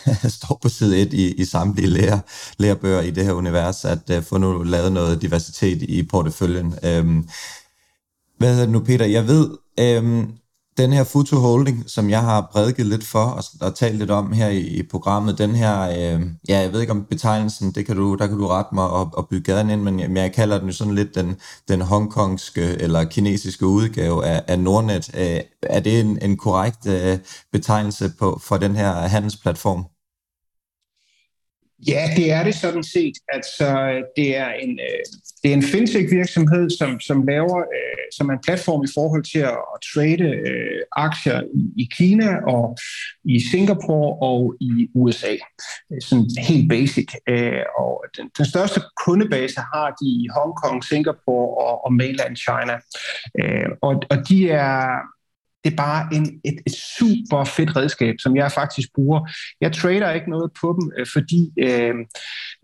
står 0.38 0.58
på 0.62 0.68
side 0.68 1.02
1 1.02 1.12
i, 1.12 1.32
i 1.32 1.44
samtlige 1.44 1.88
lærer, 1.88 2.18
lærebøger 2.58 3.00
i 3.00 3.10
det 3.10 3.24
her 3.24 3.32
univers, 3.32 3.84
at 3.84 4.10
øh, 4.10 4.22
få 4.22 4.38
nu 4.38 4.62
lavet 4.62 4.92
noget 4.92 5.22
diversitet 5.22 5.82
i 5.82 6.02
porteføljen. 6.02 6.74
Øhm, 6.82 7.28
hvad 8.38 8.48
hedder 8.48 8.64
det 8.64 8.72
nu, 8.72 8.80
Peter? 8.80 9.06
Jeg 9.06 9.26
ved, 9.26 9.50
Øh, 9.80 10.24
den 10.76 10.92
her 10.92 11.04
Futu 11.04 11.36
Holding, 11.36 11.84
som 11.86 12.10
jeg 12.10 12.20
har 12.20 12.48
prædiket 12.52 12.86
lidt 12.86 13.04
for 13.04 13.24
og, 13.24 13.44
og 13.60 13.74
talt 13.74 13.98
lidt 13.98 14.10
om 14.10 14.32
her 14.32 14.48
i, 14.48 14.60
i 14.60 14.82
programmet, 14.82 15.38
den 15.38 15.54
her, 15.54 15.80
øh, 15.82 16.22
ja, 16.48 16.58
jeg 16.60 16.72
ved 16.72 16.80
ikke 16.80 16.92
om 16.92 17.04
betegnelsen, 17.04 17.72
det 17.72 17.86
kan 17.86 17.96
du, 17.96 18.14
der 18.14 18.26
kan 18.26 18.38
du 18.38 18.46
rette 18.46 18.74
mig 18.74 18.84
og, 18.90 19.10
og 19.12 19.28
bygge 19.28 19.52
gaden 19.52 19.70
ind, 19.70 19.82
men 19.82 20.00
jeg, 20.00 20.10
jeg 20.10 20.32
kalder 20.32 20.58
den 20.58 20.68
jo 20.68 20.74
sådan 20.74 20.94
lidt 20.94 21.14
den, 21.14 21.36
den 21.68 21.80
hongkongske 21.80 22.62
eller 22.62 23.04
kinesiske 23.04 23.66
udgave 23.66 24.26
af, 24.26 24.42
af 24.48 24.58
Nordnet. 24.58 25.10
Øh, 25.14 25.40
er 25.62 25.80
det 25.80 26.00
en, 26.00 26.18
en 26.22 26.36
korrekt 26.36 26.86
øh, 26.86 27.18
betegnelse 27.52 28.12
på, 28.18 28.40
for 28.42 28.56
den 28.56 28.76
her 28.76 28.92
handelsplatform? 28.92 29.84
Ja, 31.86 32.10
det 32.16 32.32
er 32.32 32.44
det 32.44 32.54
sådan 32.54 32.84
set. 32.84 33.14
Altså, 33.28 33.68
det 34.16 34.36
er 34.36 34.50
en, 34.52 34.70
øh, 34.70 35.02
det 35.42 35.50
er 35.50 35.54
en 35.54 35.62
fintech-virksomhed, 35.62 36.70
som, 36.78 37.00
som 37.00 37.26
laver, 37.26 37.58
øh, 37.58 38.06
som 38.16 38.28
er 38.28 38.32
en 38.32 38.44
platform 38.46 38.82
i 38.84 38.92
forhold 38.94 39.24
til 39.32 39.38
at, 39.38 39.58
at 39.74 39.78
trade 39.94 40.22
øh, 40.22 40.80
aktier 40.92 41.40
i, 41.54 41.82
i 41.82 41.88
Kina 41.96 42.30
og 42.54 42.76
i 43.24 43.40
Singapore 43.50 44.10
og 44.30 44.54
i 44.60 44.88
USA. 44.94 45.34
Sådan 46.00 46.26
helt 46.48 46.68
basic. 46.68 47.08
Øh, 47.28 47.64
og 47.78 48.04
den, 48.16 48.30
den 48.38 48.44
største 48.44 48.80
kundebase 49.04 49.60
har 49.74 49.88
de 50.00 50.06
i 50.06 50.28
Hongkong, 50.36 50.84
Singapore 50.84 51.48
og, 51.66 51.84
og 51.84 51.92
mainland 51.92 52.36
China. 52.36 52.74
Øh, 53.40 53.70
og, 53.82 54.02
og 54.10 54.28
de 54.28 54.50
er 54.50 54.78
det 55.64 55.72
er 55.72 55.76
bare 55.76 56.08
en, 56.12 56.40
et, 56.44 56.58
et 56.66 56.72
super 56.72 57.44
fedt 57.44 57.76
redskab, 57.76 58.14
som 58.18 58.36
jeg 58.36 58.52
faktisk 58.52 58.88
bruger. 58.94 59.30
Jeg 59.60 59.72
trader 59.72 60.12
ikke 60.12 60.30
noget 60.30 60.50
på 60.60 60.78
dem, 60.80 60.92
øh, 60.98 61.06
fordi 61.12 61.50
øh, 61.58 61.94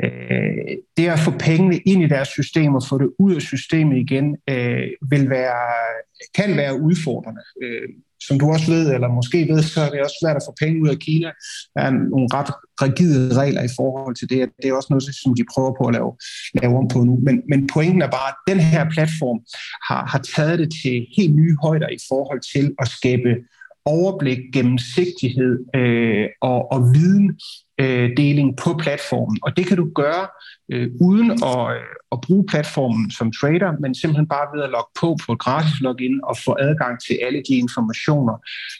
øh, 0.05 0.77
det 0.97 1.09
at 1.09 1.19
få 1.19 1.31
pengene 1.39 1.79
ind 1.79 2.03
i 2.03 2.09
deres 2.09 2.29
system 2.29 2.75
og 2.75 2.83
få 2.89 2.99
det 2.99 3.11
ud 3.19 3.35
af 3.35 3.43
systemet 3.43 3.97
igen, 3.97 4.37
øh, 4.51 4.89
vil 5.11 5.31
være, 5.31 5.65
kan 6.35 6.57
være 6.57 6.81
udfordrende. 6.81 7.43
Øh, 7.63 7.89
som 8.27 8.39
du 8.39 8.47
også 8.55 8.71
ved, 8.71 8.95
eller 8.95 9.09
måske 9.09 9.49
ved, 9.53 9.63
så 9.63 9.81
er 9.81 9.91
det 9.91 10.01
også 10.01 10.19
svært 10.23 10.37
at 10.37 10.47
få 10.49 10.55
penge 10.63 10.83
ud 10.83 10.89
af 10.89 10.99
Kina. 10.99 11.31
Der 11.75 11.83
er 11.89 11.91
nogle 11.91 12.29
ret 12.37 12.51
rigide 12.83 13.41
regler 13.41 13.63
i 13.63 13.73
forhold 13.77 14.15
til 14.17 14.29
det. 14.31 14.51
Det 14.63 14.69
er 14.69 14.75
også 14.75 14.91
noget, 14.91 15.05
som 15.23 15.35
de 15.35 15.45
prøver 15.55 15.73
på 15.79 15.85
at 15.89 15.95
lave, 15.95 16.11
lave 16.63 16.79
om 16.79 16.89
på 16.89 16.99
nu. 17.09 17.15
Men, 17.27 17.43
men 17.51 17.67
pointen 17.75 18.03
er 18.03 18.11
bare, 18.19 18.29
at 18.33 18.39
den 18.51 18.61
her 18.61 18.85
platform 18.95 19.39
har, 19.89 20.03
har 20.13 20.23
taget 20.37 20.59
det 20.59 20.71
til 20.83 21.07
helt 21.17 21.35
nye 21.37 21.57
højder 21.63 21.89
i 21.89 22.01
forhold 22.09 22.41
til 22.55 22.75
at 22.83 22.89
skabe 22.89 23.31
overblik, 23.85 24.39
gennemsigtighed 24.53 25.55
øh, 25.75 26.27
og, 26.41 26.73
og 26.73 26.81
viden 26.95 27.27
øh, 27.79 28.11
deling 28.17 28.57
på 28.57 28.71
platformen. 28.83 29.39
Og 29.43 29.57
det 29.57 29.67
kan 29.67 29.77
du 29.77 29.91
gøre 29.95 30.27
øh, 30.73 30.91
uden 31.01 31.31
at, 31.31 31.63
øh, 31.77 31.83
at 32.13 32.19
bruge 32.27 32.45
platformen 32.49 33.11
som 33.11 33.33
trader, 33.33 33.71
men 33.81 33.95
simpelthen 33.95 34.29
bare 34.29 34.47
ved 34.55 34.63
at 34.63 34.71
logge 34.71 34.93
på 35.01 35.17
på 35.27 35.33
et 35.33 35.39
gratis 35.39 35.81
login 35.81 36.21
og 36.23 36.37
få 36.45 36.57
adgang 36.59 36.95
til 37.07 37.19
alle 37.27 37.43
de 37.49 37.55
informationer. 37.65 38.35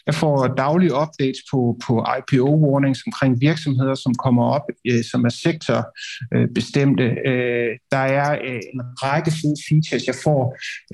Jeg 0.07 0.15
får 0.15 0.47
daglige 0.47 0.93
updates 1.01 1.41
på, 1.51 1.59
på 1.85 1.93
IPO-warnings 2.17 3.01
omkring 3.07 3.41
virksomheder, 3.41 3.95
som 3.95 4.13
kommer 4.25 4.43
op, 4.55 4.65
øh, 4.89 5.03
som 5.11 5.25
er 5.25 5.33
sektorbestemte. 5.45 7.03
Øh, 7.03 7.69
øh, 7.69 7.69
der 7.91 8.03
er 8.19 8.31
øh, 8.47 8.61
en 8.73 8.81
række 9.03 9.31
fede 9.39 9.59
features. 9.69 10.03
Jeg 10.11 10.17
får 10.23 10.41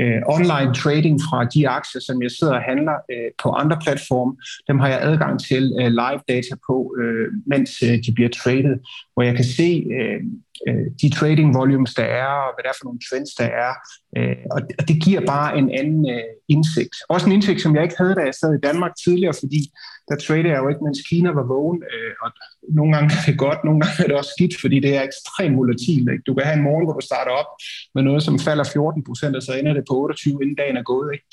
øh, 0.02 0.20
online 0.36 0.74
trading 0.82 1.18
fra 1.28 1.40
de 1.56 1.70
aktier, 1.70 2.02
som 2.08 2.22
jeg 2.22 2.32
sidder 2.32 2.56
og 2.60 2.66
handler 2.72 2.98
øh, 3.12 3.30
på 3.44 3.50
andre 3.62 3.78
platforme. 3.84 4.34
Dem 4.68 4.80
har 4.80 4.88
jeg 4.88 5.00
adgang 5.02 5.34
til 5.50 5.64
øh, 5.80 5.88
live 6.02 6.22
data 6.34 6.56
på, 6.68 6.96
øh, 7.00 7.28
mens 7.54 7.72
øh, 7.84 7.95
de 8.06 8.14
bliver 8.14 8.30
traded, 8.30 8.76
hvor 9.14 9.24
jeg 9.24 9.36
kan 9.36 9.46
se 9.46 9.70
øh, 9.98 10.22
øh, 10.68 10.86
de 11.02 11.10
trading 11.10 11.50
volumes, 11.60 11.94
der 11.94 12.04
er, 12.04 12.32
og 12.46 12.52
hvad 12.54 12.64
det 12.64 12.70
er 12.70 12.78
for 12.80 12.88
nogle 12.88 13.04
trends, 13.08 13.32
der 13.42 13.50
er. 13.66 13.72
Øh, 14.18 14.38
og, 14.52 14.60
det, 14.62 14.74
og 14.80 14.84
det 14.90 14.98
giver 15.06 15.22
bare 15.34 15.58
en 15.58 15.70
anden 15.80 16.04
øh, 16.16 16.30
indsigt. 16.54 16.96
Også 17.10 17.26
en 17.28 17.36
indsigt, 17.38 17.62
som 17.62 17.76
jeg 17.76 17.84
ikke 17.84 18.00
havde, 18.02 18.16
da 18.16 18.24
jeg 18.30 18.36
sad 18.42 18.52
i 18.56 18.66
Danmark 18.68 18.94
tidligere, 19.06 19.36
fordi 19.44 19.62
der 20.10 20.16
trader 20.16 20.52
jeg 20.54 20.60
jo 20.62 20.68
ikke, 20.72 20.84
mens 20.84 21.00
Kina 21.10 21.30
var 21.40 21.48
vågen. 21.54 21.80
Øh, 21.94 22.14
og 22.24 22.30
nogle 22.78 22.92
gange 22.96 23.10
er 23.18 23.24
det 23.30 23.38
godt, 23.46 23.60
nogle 23.68 23.80
gange 23.82 23.98
er 24.04 24.08
det 24.08 24.18
også 24.22 24.32
skidt, 24.38 24.56
fordi 24.64 24.78
det 24.86 24.92
er 24.98 25.04
ekstremt 25.10 25.58
volatilt. 25.62 26.08
Ikke? 26.14 26.24
Du 26.28 26.34
kan 26.34 26.46
have 26.48 26.58
en 26.60 26.68
morgen, 26.70 26.86
hvor 26.86 26.98
du 27.00 27.06
starter 27.12 27.34
op 27.42 27.52
med 27.96 28.04
noget, 28.04 28.22
som 28.24 28.40
falder 28.48 28.66
14 28.74 29.04
procent, 29.08 29.36
og 29.36 29.44
så 29.44 29.54
ender 29.60 29.74
det 29.74 29.84
på 29.90 29.96
28, 29.98 30.44
inden 30.44 30.56
dagen 30.62 30.78
er 30.78 30.88
gået. 30.94 31.10
Ikke? 31.16 31.28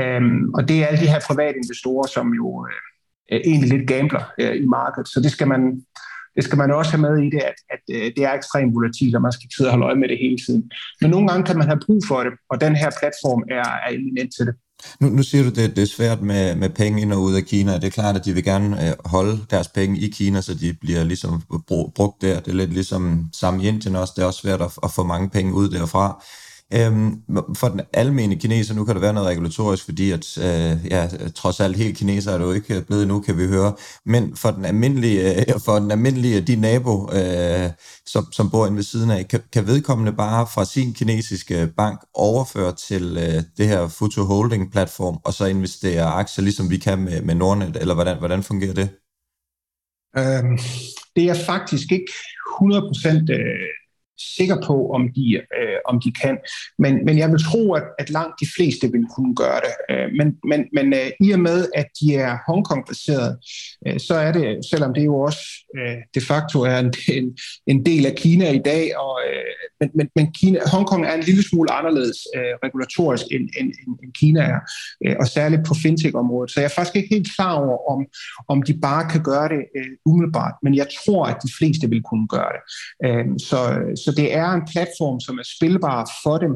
Øh, 0.00 0.22
og 0.56 0.62
det 0.68 0.76
er 0.76 0.86
alle 0.86 1.00
de 1.04 1.12
her 1.12 1.20
private 1.28 1.56
investorer, 1.64 2.06
som 2.16 2.26
jo 2.40 2.48
øh, 2.70 2.82
Øh, 3.32 3.40
egentlig 3.44 3.68
lidt 3.68 3.88
gambler 3.88 4.24
øh, 4.40 4.56
i 4.62 4.66
markedet. 4.66 5.08
Så 5.08 5.20
det 5.20 5.30
skal 5.30 5.48
man 5.48 5.82
det 6.36 6.44
skal 6.44 6.58
man 6.58 6.70
også 6.70 6.90
have 6.90 7.00
med 7.08 7.16
i 7.26 7.30
det, 7.34 7.42
at, 7.50 7.58
at 7.74 7.82
øh, 7.96 8.12
det 8.16 8.24
er 8.24 8.32
ekstremt 8.32 8.74
volatilt, 8.74 9.16
og 9.16 9.22
man 9.22 9.32
skal 9.32 9.50
sidde 9.56 9.68
og 9.68 9.72
holde 9.72 9.86
øje 9.86 10.00
med 10.02 10.08
det 10.08 10.18
hele 10.18 10.38
tiden. 10.46 10.70
Men 11.00 11.10
nogle 11.10 11.28
gange 11.28 11.44
kan 11.46 11.58
man 11.58 11.66
have 11.66 11.80
brug 11.86 12.00
for 12.08 12.20
det, 12.24 12.32
og 12.50 12.60
den 12.60 12.76
her 12.76 12.90
platform 13.00 13.42
er, 13.50 13.68
er 13.86 13.90
eminent 13.98 14.30
til 14.36 14.46
det. 14.46 14.54
Nu, 15.00 15.08
nu 15.08 15.22
siger 15.22 15.44
du, 15.44 15.50
det, 15.50 15.76
det 15.76 15.82
er 15.82 15.86
svært 15.86 16.22
med, 16.22 16.56
med 16.56 16.70
penge 16.70 17.02
ind 17.02 17.12
og 17.12 17.22
ud 17.22 17.34
af 17.34 17.44
Kina. 17.44 17.74
Det 17.74 17.84
er 17.84 17.90
klart, 18.00 18.16
at 18.16 18.24
de 18.24 18.32
vil 18.32 18.44
gerne 18.44 18.88
øh, 18.88 18.94
holde 19.04 19.38
deres 19.50 19.68
penge 19.68 19.98
i 19.98 20.08
Kina, 20.10 20.40
så 20.40 20.54
de 20.54 20.74
bliver 20.80 21.04
ligesom 21.04 21.42
brugt 21.94 22.22
der. 22.22 22.40
Det 22.40 22.50
er 22.50 22.56
lidt 22.56 22.72
ligesom 22.72 23.24
samme 23.32 23.62
i 23.62 23.68
Indien 23.68 23.96
også. 23.96 24.12
Det 24.16 24.22
er 24.22 24.26
også 24.26 24.40
svært 24.40 24.62
at, 24.62 24.78
at 24.82 24.90
få 24.90 25.04
mange 25.04 25.30
penge 25.30 25.54
ud 25.54 25.68
derfra. 25.68 26.24
Øhm, 26.74 27.22
for 27.56 27.68
den 27.68 27.80
almindelige 27.92 28.40
kineser, 28.40 28.74
nu 28.74 28.84
kan 28.84 28.94
der 28.94 29.00
være 29.00 29.12
noget 29.12 29.28
regulatorisk, 29.28 29.84
fordi 29.84 30.10
at, 30.10 30.38
øh, 30.38 30.86
ja, 30.90 31.08
trods 31.34 31.60
alt 31.60 31.76
helt 31.76 31.96
kineser 31.96 32.32
er 32.32 32.38
du 32.38 32.52
ikke 32.52 32.84
blevet 32.86 33.08
nu, 33.08 33.20
kan 33.20 33.38
vi 33.38 33.46
høre. 33.46 33.74
Men 34.06 34.36
for 34.36 34.50
den 34.50 34.64
almindelige, 34.64 35.40
øh, 35.40 35.60
for 35.64 35.78
den 35.78 35.90
almindelige 35.90 36.40
de 36.40 36.56
nabo, 36.56 37.12
øh, 37.12 37.70
som, 38.06 38.32
som 38.32 38.50
bor 38.50 38.66
inde 38.66 38.76
ved 38.76 38.82
siden 38.82 39.10
af, 39.10 39.28
kan, 39.28 39.40
kan 39.52 39.66
vedkommende 39.66 40.12
bare 40.12 40.46
fra 40.54 40.64
sin 40.64 40.94
kinesiske 40.94 41.72
bank 41.76 42.00
overføre 42.14 42.72
til 42.72 43.18
øh, 43.20 43.42
det 43.56 43.68
her 43.68 43.88
Futu 43.88 44.24
Holding 44.24 44.72
platform, 44.72 45.18
og 45.24 45.32
så 45.32 45.44
investere 45.44 46.04
aktier, 46.04 46.42
ligesom 46.42 46.70
vi 46.70 46.76
kan 46.76 46.98
med, 46.98 47.22
med 47.22 47.34
Nordnet, 47.34 47.76
eller 47.80 47.94
hvordan, 47.94 48.18
hvordan 48.18 48.42
fungerer 48.42 48.74
det? 48.74 48.88
Øhm, 50.18 50.58
det 51.16 51.24
er 51.24 51.44
faktisk 51.46 51.92
ikke 51.92 52.12
100% 52.60 53.32
øh, 53.32 53.85
sikker 54.36 54.56
på, 54.66 54.90
om 54.90 55.02
de, 55.16 55.34
øh, 55.34 55.78
om 55.84 56.00
de 56.00 56.12
kan. 56.12 56.38
Men, 56.78 57.04
men 57.04 57.18
jeg 57.18 57.30
vil 57.30 57.44
tro, 57.50 57.74
at, 57.74 57.84
at 57.98 58.10
langt 58.10 58.34
de 58.40 58.46
fleste 58.56 58.92
vil 58.92 59.04
kunne 59.16 59.34
gøre 59.34 59.60
det. 59.66 59.74
Øh, 59.96 60.08
men 60.18 60.36
men, 60.50 60.60
men 60.72 60.86
øh, 60.94 61.10
i 61.20 61.32
og 61.32 61.40
med, 61.40 61.68
at 61.74 61.86
de 62.00 62.14
er 62.14 62.36
Hongkong-baseret, 62.48 63.36
øh, 63.86 64.00
så 64.00 64.14
er 64.14 64.32
det, 64.32 64.58
selvom 64.70 64.94
det 64.94 65.04
jo 65.04 65.14
også 65.20 65.44
øh, 65.78 65.96
de 66.14 66.20
facto 66.20 66.60
er 66.60 66.78
en, 66.78 66.92
en, 67.08 67.36
en 67.66 67.86
del 67.86 68.06
af 68.06 68.14
Kina 68.16 68.50
i 68.50 68.58
dag, 68.58 68.98
og, 68.98 69.20
øh, 69.28 69.52
men, 69.80 69.90
men, 69.94 70.08
men 70.16 70.32
Kina, 70.32 70.58
Hongkong 70.72 71.06
er 71.06 71.14
en 71.14 71.22
lille 71.22 71.42
smule 71.42 71.72
anderledes 71.72 72.18
øh, 72.36 72.54
regulatorisk, 72.64 73.24
end, 73.30 73.48
end, 73.58 73.72
end 74.02 74.12
Kina 74.20 74.40
er, 74.40 74.60
øh, 75.04 75.16
og 75.20 75.26
særligt 75.26 75.66
på 75.66 75.74
fintech-området. 75.82 76.50
Så 76.50 76.60
jeg 76.60 76.64
er 76.64 76.74
faktisk 76.76 76.96
ikke 76.96 77.14
helt 77.14 77.28
klar 77.36 77.52
over, 77.52 77.92
om, 77.92 78.06
om 78.48 78.62
de 78.62 78.78
bare 78.82 79.10
kan 79.10 79.22
gøre 79.22 79.48
det 79.48 79.62
øh, 79.76 79.92
umiddelbart, 80.06 80.54
men 80.62 80.74
jeg 80.74 80.86
tror, 80.98 81.26
at 81.26 81.36
de 81.42 81.50
fleste 81.58 81.90
vil 81.90 82.02
kunne 82.02 82.28
gøre 82.28 82.52
det. 82.56 82.62
Øh, 83.06 83.26
så, 83.38 83.58
så 84.06 84.12
det 84.16 84.28
er 84.34 84.48
en 84.50 84.64
platform, 84.72 85.20
som 85.20 85.38
er 85.38 85.46
spilbar 85.56 86.00
for 86.22 86.36
dem, 86.44 86.54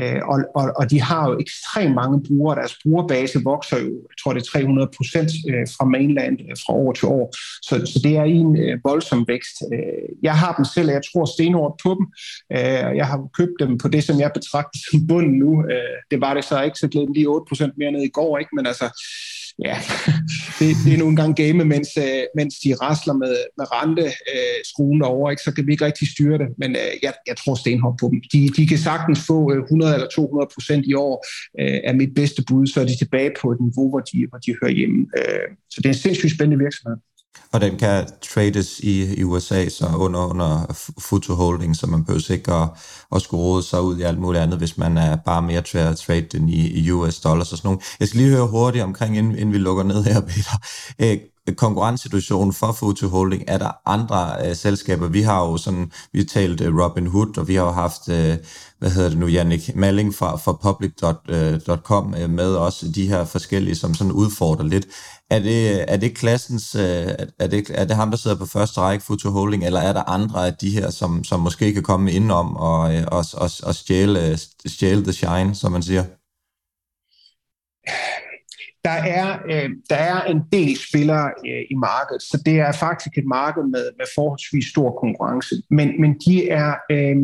øh, 0.00 0.20
og, 0.32 0.38
og, 0.58 0.64
og 0.78 0.90
de 0.90 1.00
har 1.00 1.22
jo 1.28 1.34
ekstremt 1.44 1.94
mange 1.94 2.18
brugere. 2.26 2.56
Deres 2.60 2.76
brugerbase 2.82 3.38
vokser 3.44 3.78
jo, 3.78 3.90
jeg 4.10 4.16
tror 4.20 4.32
det 4.32 4.40
er 4.40 4.50
300 4.52 4.88
procent 4.96 5.30
øh, 5.50 5.66
fra 5.74 5.84
mainland 5.84 6.36
øh, 6.40 6.56
fra 6.62 6.72
år 6.84 6.92
til 6.92 7.08
år. 7.08 7.26
Så, 7.68 7.74
så 7.92 7.98
det 8.04 8.16
er 8.16 8.24
en 8.24 8.50
voldsom 8.84 9.24
vækst. 9.28 9.56
Jeg 10.22 10.34
har 10.42 10.52
dem 10.58 10.64
selv, 10.64 10.88
og 10.88 10.94
jeg 10.94 11.02
tror 11.12 11.24
stenhårdt 11.24 11.76
på 11.84 11.90
dem. 11.98 12.04
Øh, 12.56 12.90
jeg 13.00 13.06
har 13.10 13.18
købt 13.38 13.56
dem 13.60 13.78
på 13.78 13.88
det, 13.88 14.02
som 14.04 14.20
jeg 14.20 14.30
betragter 14.34 14.78
som 14.90 15.06
bunden 15.06 15.38
nu. 15.38 15.64
Det 16.10 16.20
var 16.20 16.34
det 16.34 16.44
så 16.44 16.62
ikke, 16.62 16.78
så 16.78 16.88
glæden 16.88 17.12
lige 17.12 17.28
8 17.28 17.44
procent 17.48 17.72
mere 17.78 17.92
ned 17.92 18.02
i 18.02 18.16
går, 18.18 18.38
ikke? 18.38 18.56
men 18.56 18.66
altså 18.66 18.86
ja, 19.58 19.76
det, 20.58 20.76
det 20.84 20.94
er 20.94 20.98
nogle 20.98 21.16
gange 21.16 21.34
game, 21.42 21.64
mens, 21.64 21.88
øh, 21.96 22.22
mens 22.36 22.54
de 22.64 22.74
rasler 22.74 23.14
med, 23.14 23.36
med 23.58 23.66
rente 23.72 24.02
øh, 24.02 24.58
skruen 24.64 25.02
over, 25.02 25.30
ikke, 25.30 25.42
så 25.42 25.52
kan 25.54 25.66
vi 25.66 25.72
ikke 25.72 25.84
rigtig 25.84 26.08
styre 26.14 26.38
det. 26.38 26.48
Men 26.58 26.70
øh, 26.70 26.92
jeg, 27.02 27.12
jeg 27.26 27.36
tror 27.36 27.54
stenhop 27.54 27.96
på 28.00 28.06
dem. 28.12 28.20
De, 28.32 28.48
de 28.56 28.66
kan 28.66 28.78
sagtens 28.78 29.20
få 29.26 29.52
øh, 29.52 29.62
100 29.62 29.94
eller 29.94 30.08
200 30.08 30.50
procent 30.54 30.86
i 30.86 30.94
år 30.94 31.26
øh, 31.60 31.80
af 31.84 31.94
mit 31.94 32.14
bedste 32.14 32.44
bud, 32.48 32.66
så 32.66 32.80
er 32.80 32.84
de 32.84 32.98
tilbage 32.98 33.32
på 33.40 33.52
et 33.52 33.60
niveau, 33.60 33.88
hvor 33.90 34.00
de, 34.00 34.18
hvor 34.28 34.38
de 34.38 34.56
hører 34.62 34.72
hjemme. 34.72 35.06
Øh, 35.18 35.48
så 35.70 35.76
det 35.80 35.86
er 35.86 35.94
en 35.96 36.04
sindssygt 36.04 36.34
spændende 36.34 36.64
virksomhed. 36.64 36.96
Og 37.52 37.60
den 37.60 37.78
kan 37.78 38.06
trades 38.34 38.80
i, 38.80 39.14
i 39.14 39.22
USA, 39.22 39.68
så 39.68 39.86
under, 39.96 40.26
under 40.26 40.76
Futu 40.98 41.34
Holding, 41.34 41.76
så 41.76 41.86
man 41.86 42.04
behøver 42.04 42.32
ikke 42.32 42.52
at, 42.52 42.68
at 43.14 43.22
skulle 43.22 43.42
råde 43.42 43.62
sig 43.62 43.82
ud 43.82 43.98
i 43.98 44.02
alt 44.02 44.18
muligt 44.18 44.42
andet, 44.42 44.58
hvis 44.58 44.78
man 44.78 44.96
er 44.96 45.16
bare 45.16 45.42
mere 45.42 45.62
trade, 45.62 45.94
trade 45.94 46.26
den 46.32 46.48
i, 46.48 46.66
i 46.66 46.90
US 46.90 47.20
dollars 47.20 47.52
og 47.52 47.58
sådan 47.58 47.68
noget. 47.68 47.84
Jeg 48.00 48.08
skal 48.08 48.20
lige 48.20 48.30
høre 48.30 48.46
hurtigt 48.46 48.84
omkring, 48.84 49.18
inden, 49.18 49.32
inden 49.34 49.52
vi 49.52 49.58
lukker 49.58 49.84
ned 49.84 50.04
her, 50.04 50.20
Peter. 50.20 50.58
Øh, 50.98 51.18
konkurrencesituationen 51.56 52.52
for 52.52 52.72
Futu 52.72 53.08
Holding, 53.08 53.44
er 53.46 53.58
der 53.58 53.70
andre 53.86 54.48
øh, 54.48 54.56
selskaber? 54.56 55.08
Vi 55.08 55.22
har 55.22 55.40
jo 55.40 55.56
sådan, 55.56 55.92
vi 56.12 56.18
har 56.18 56.26
talt 56.26 56.60
øh, 56.60 56.76
Robin 56.76 57.06
Hood, 57.06 57.38
og 57.38 57.48
vi 57.48 57.54
har 57.54 57.64
jo 57.64 57.70
haft, 57.70 58.08
øh, 58.08 58.36
hvad 58.78 58.90
hedder 58.90 59.08
det 59.08 59.18
nu, 59.18 59.26
Jannik 59.26 59.76
Malling 59.76 60.14
fra, 60.14 60.36
fra 60.36 60.52
public.com 60.52 62.14
øh, 62.14 62.22
øh, 62.22 62.30
med 62.30 62.54
også 62.54 62.88
de 62.94 63.08
her 63.08 63.24
forskellige, 63.24 63.74
som 63.74 63.94
sådan 63.94 64.12
udfordrer 64.12 64.66
lidt. 64.66 64.86
Er 65.34 65.38
det, 65.38 65.92
er 65.92 65.96
det 65.96 66.16
klassens, 66.16 66.74
øh, 66.74 67.08
er 67.38 67.46
det, 67.46 67.70
er 67.74 67.84
det 67.84 67.96
ham, 67.96 68.10
der 68.10 68.16
sidder 68.16 68.36
på 68.36 68.46
første 68.46 68.80
række, 68.80 69.04
Futu 69.04 69.30
Holding, 69.30 69.66
eller 69.66 69.80
er 69.80 69.92
der 69.92 70.10
andre 70.10 70.46
af 70.46 70.54
de 70.54 70.70
her, 70.70 70.90
som, 70.90 71.24
som 71.24 71.40
måske 71.40 71.72
kan 71.72 71.82
komme 71.82 72.12
indenom 72.12 72.56
og, 72.56 72.94
øh, 72.94 73.02
og, 73.06 73.24
og, 73.34 73.50
og 73.62 73.74
stjæle, 73.74 74.38
stjæle 74.66 75.02
the 75.02 75.12
shine, 75.12 75.54
som 75.54 75.72
man 75.72 75.82
siger? 75.82 76.04
Der 78.84 78.98
er, 79.18 79.38
øh, 79.50 79.70
der 79.90 79.96
er 79.96 80.24
en 80.24 80.40
del 80.52 80.76
spillere 80.88 81.30
øh, 81.46 81.62
i 81.70 81.74
markedet, 81.74 82.22
så 82.22 82.42
det 82.46 82.56
er 82.60 82.72
faktisk 82.72 83.18
et 83.18 83.26
marked 83.26 83.62
med, 83.62 83.84
med 83.98 84.06
forholdsvis 84.14 84.66
stor 84.66 84.90
konkurrence. 85.00 85.54
Men, 85.70 86.00
men 86.00 86.18
de 86.26 86.48
er... 86.48 86.74
Øh, 86.90 87.16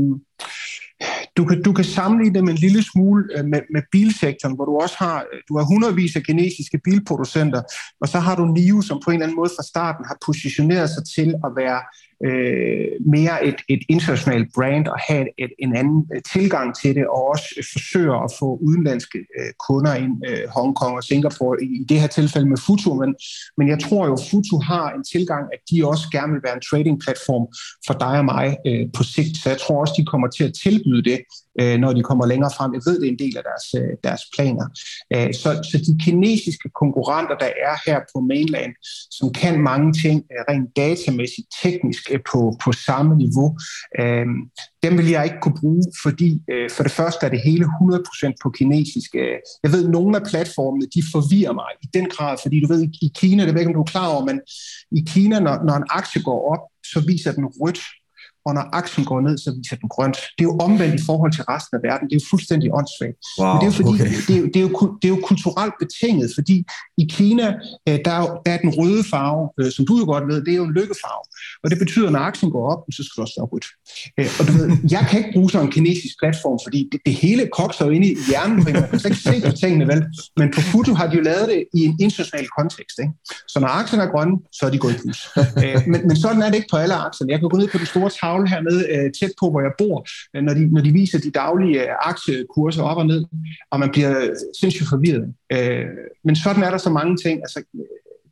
du 1.37 1.45
kan, 1.45 1.62
du 1.62 1.73
kan 1.73 1.85
sammenligne 1.85 2.39
dem 2.39 2.49
en 2.49 2.55
lille 2.55 2.83
smule 2.83 3.25
øh, 3.37 3.45
med, 3.45 3.61
med 3.75 3.83
bilsektoren, 3.93 4.55
hvor 4.55 4.65
du 4.65 4.75
også 4.85 4.97
har, 4.99 5.16
øh, 5.33 5.41
du 5.49 5.59
har 5.59 5.65
hundredvis 5.65 6.16
af 6.16 6.23
kinesiske 6.23 6.79
bilproducenter, 6.85 7.62
og 8.01 8.09
så 8.09 8.19
har 8.19 8.35
du 8.37 8.45
NIO, 8.47 8.81
som 8.83 9.01
på 9.05 9.11
en 9.11 9.15
eller 9.15 9.27
anden 9.27 9.37
måde 9.37 9.51
fra 9.57 9.62
starten 9.62 10.05
har 10.05 10.16
positioneret 10.27 10.91
sig 10.91 11.03
til 11.16 11.35
at 11.47 11.51
være 11.57 11.81
øh, 12.27 12.86
mere 13.15 13.45
et, 13.45 13.61
et 13.69 13.82
internationalt 13.89 14.49
brand 14.55 14.86
og 14.86 14.99
have 15.09 15.27
et, 15.39 15.53
en 15.59 15.77
anden 15.77 16.07
øh, 16.15 16.23
tilgang 16.32 16.77
til 16.77 16.95
det, 16.95 17.07
og 17.07 17.28
også 17.28 17.49
øh, 17.59 17.65
forsøger 17.73 18.24
at 18.24 18.31
få 18.39 18.59
udenlandske 18.62 19.19
øh, 19.19 19.53
kunder 19.69 19.95
ind, 19.95 20.15
øh, 20.28 20.43
Hongkong 20.57 20.97
og 20.97 21.05
Singapore, 21.05 21.62
i, 21.62 21.66
i 21.81 21.85
det 21.89 22.01
her 22.01 22.07
tilfælde 22.07 22.49
med 22.49 22.57
Futu, 22.66 22.95
men, 22.95 23.15
men 23.59 23.69
jeg 23.69 23.78
tror 23.81 24.07
jo, 24.07 24.16
Futu 24.31 24.57
har 24.59 24.90
en 24.90 25.05
tilgang, 25.05 25.45
at 25.53 25.61
de 25.70 25.86
også 25.86 26.07
gerne 26.12 26.32
vil 26.32 26.43
være 26.45 26.55
en 26.55 26.66
trading-platform 26.70 27.45
for 27.86 27.95
dig 28.05 28.15
og 28.23 28.24
mig 28.24 28.57
øh, 28.66 28.86
på 28.97 29.03
sigt, 29.03 29.36
så 29.43 29.49
jeg 29.49 29.59
tror 29.59 29.81
også, 29.81 29.95
de 29.99 30.05
kommer 30.12 30.28
til 30.28 30.45
at 30.45 30.55
tilbyde 30.65 31.03
det 31.11 31.19
øh, 31.60 31.76
når 31.78 31.93
de 31.93 32.02
kommer 32.02 32.26
længere 32.26 32.52
frem. 32.56 32.74
Jeg 32.74 32.82
ved, 32.86 33.01
det 33.01 33.06
er 33.09 33.12
en 33.12 33.24
del 33.24 33.36
af 33.36 33.44
deres, 33.51 33.66
øh, 33.80 33.93
deres 34.05 34.22
planer. 34.35 34.66
Øh, 35.14 35.35
så, 35.35 35.51
så 35.70 35.76
de 35.86 36.05
kinesiske 36.05 36.68
konkurrenter, 36.82 37.36
der 37.44 37.51
er 37.68 37.76
her 37.86 37.98
på 38.12 38.20
mainland, 38.20 38.72
som 39.10 39.32
kan 39.32 39.55
mange 39.70 39.93
ting 39.93 40.18
øh, 40.32 40.40
rent 40.51 40.68
datamæssigt, 40.76 41.48
teknisk 41.62 42.02
øh, 42.12 42.20
på, 42.32 42.40
på 42.64 42.72
samme 42.72 43.16
niveau, 43.16 43.48
øh, 44.01 44.26
dem 44.82 44.98
vil 44.98 45.09
jeg 45.09 45.24
ikke 45.24 45.40
kunne 45.43 45.60
bruge, 45.60 45.85
fordi 46.02 46.30
øh, 46.52 46.70
for 46.70 46.82
det 46.82 46.93
første 46.93 47.26
er 47.26 47.30
det 47.30 47.40
hele 47.40 47.64
100% 47.64 48.32
på 48.43 48.51
kinesisk. 48.51 49.10
Øh, 49.14 49.36
jeg 49.62 49.72
ved, 49.72 49.85
at 49.85 49.90
nogle 49.90 50.16
af 50.18 50.22
platformene, 50.30 50.86
de 50.94 51.02
forvirrer 51.12 51.52
mig 51.52 51.70
i 51.82 51.86
den 51.94 52.06
grad, 52.14 52.36
fordi 52.43 52.60
du 52.60 52.68
ved, 52.74 52.82
i 53.02 53.10
Kina, 53.14 53.47
det 53.47 53.55
ved 53.55 53.60
ikke, 53.60 53.70
om 53.70 53.74
du 53.74 53.86
er 53.86 53.94
klar 53.94 54.09
over, 54.14 54.24
men 54.24 54.40
i 54.98 55.01
Kina, 55.12 55.40
når, 55.40 55.56
når 55.66 55.76
en 55.76 55.89
aktie 55.90 56.22
går 56.22 56.40
op, 56.52 56.62
så 56.93 56.98
viser 57.06 57.32
den 57.32 57.47
rødt 57.47 57.80
og 58.49 58.53
når 58.57 58.65
aktien 58.81 59.05
går 59.11 59.20
ned, 59.27 59.35
så 59.45 59.49
viser 59.59 59.77
den 59.83 59.89
grønt. 59.95 60.16
Det 60.37 60.43
er 60.45 60.49
jo 60.51 60.57
omvendt 60.66 60.95
i 61.01 61.05
forhold 61.09 61.33
til 61.37 61.45
resten 61.53 61.73
af 61.79 61.83
verden. 61.89 62.05
Det 62.09 62.15
er 62.16 62.20
jo 62.23 62.27
fuldstændig 62.33 62.69
åndssvagt. 62.79 63.19
Wow, 63.25 63.47
Men 63.49 63.57
det 63.61 63.65
er 63.66 63.70
jo, 63.73 63.77
fordi, 63.81 63.95
okay. 63.95 64.11
det, 64.29 64.35
er, 64.37 64.43
det, 64.55 64.59
er 64.62 64.66
jo, 64.69 64.73
det 65.01 65.07
er 65.09 65.12
jo 65.16 65.20
kulturelt 65.31 65.75
betinget, 65.83 66.29
fordi 66.39 66.57
i 67.03 67.05
Kina, 67.16 67.47
øh, 67.89 67.99
der 68.07 68.15
er, 68.20 68.25
der 68.45 68.51
er 68.55 68.61
den 68.65 68.70
røde 68.79 69.03
farve, 69.12 69.43
øh, 69.61 69.69
som 69.77 69.83
du 69.89 69.95
jo 70.01 70.05
godt 70.12 70.25
ved, 70.31 70.39
det 70.47 70.53
er 70.55 70.61
jo 70.62 70.66
en 70.70 70.75
lykkefarve. 70.79 71.25
Og 71.62 71.66
det 71.70 71.79
betyder, 71.79 72.07
at 72.07 72.12
når 72.16 72.25
aktien 72.31 72.51
går 72.57 72.65
op, 72.73 72.81
så 72.97 73.01
skal 73.05 73.15
det 73.16 73.25
også 73.27 73.37
være 73.41 73.49
rødt. 73.53 73.66
Øh, 74.19 74.31
og 74.39 74.43
du 74.49 74.53
ved, 74.59 74.66
jeg 74.97 75.03
kan 75.09 75.16
ikke 75.20 75.33
bruge 75.37 75.51
sådan 75.51 75.66
en 75.66 75.73
kinesisk 75.77 76.15
platform, 76.23 76.59
fordi 76.66 76.81
det, 76.93 76.99
det 77.07 77.15
hele 77.25 77.43
kokser 77.59 77.85
jo 77.87 77.91
inde 77.97 78.07
i 78.12 78.15
hjernen, 78.29 78.59
men 78.65 78.73
man 78.73 78.89
kan 78.91 79.11
ikke 79.11 79.25
se 79.31 79.37
på 79.47 79.53
tingene, 79.62 79.85
vel? 79.93 80.01
Men 80.41 80.47
på 80.55 80.61
Futu 80.70 80.93
har 81.01 81.07
de 81.11 81.15
jo 81.20 81.23
lavet 81.31 81.47
det 81.53 81.61
i 81.79 81.81
en 81.89 81.95
international 82.07 82.47
kontekst. 82.59 82.97
Ikke? 83.03 83.12
Så 83.53 83.57
når 83.62 83.69
aktien 83.81 84.01
er 84.05 84.09
grønne, 84.15 84.37
så 84.57 84.62
er 84.66 84.70
de 84.70 84.79
gået 84.85 84.95
i 84.97 84.99
plus. 85.03 85.20
Men, 85.93 86.01
men 86.09 86.16
sådan 86.25 86.43
er 86.43 86.49
det 86.51 86.57
ikke 86.61 86.73
på 86.75 86.77
alle 86.77 86.95
aktier. 86.95 87.27
Jeg 87.29 87.39
kan 87.41 87.49
gå 87.49 87.57
ned 87.57 87.69
på 87.69 87.79
den 87.79 87.87
store 87.87 88.11
tavle 88.20 88.38
tavle 88.39 88.48
hernede 88.48 88.86
øh, 88.94 89.12
tæt 89.20 89.32
på, 89.40 89.51
hvor 89.51 89.60
jeg 89.60 89.73
bor, 89.78 90.06
øh, 90.36 90.43
når, 90.43 90.55
de, 90.55 90.74
når 90.74 90.81
de 90.81 90.93
viser 90.93 91.19
de 91.19 91.31
daglige 91.31 91.82
øh, 91.82 91.89
aktiekurser 92.01 92.82
op 92.82 92.97
og 92.97 93.06
ned, 93.06 93.24
og 93.70 93.81
man 93.81 93.90
bliver 93.90 94.35
sindssygt 94.60 94.89
forvirret. 94.89 95.35
men 96.24 96.36
sådan 96.36 96.62
er 96.62 96.70
der 96.70 96.78
så 96.78 96.90
mange 96.90 97.16
ting. 97.16 97.40
Altså, 97.40 97.62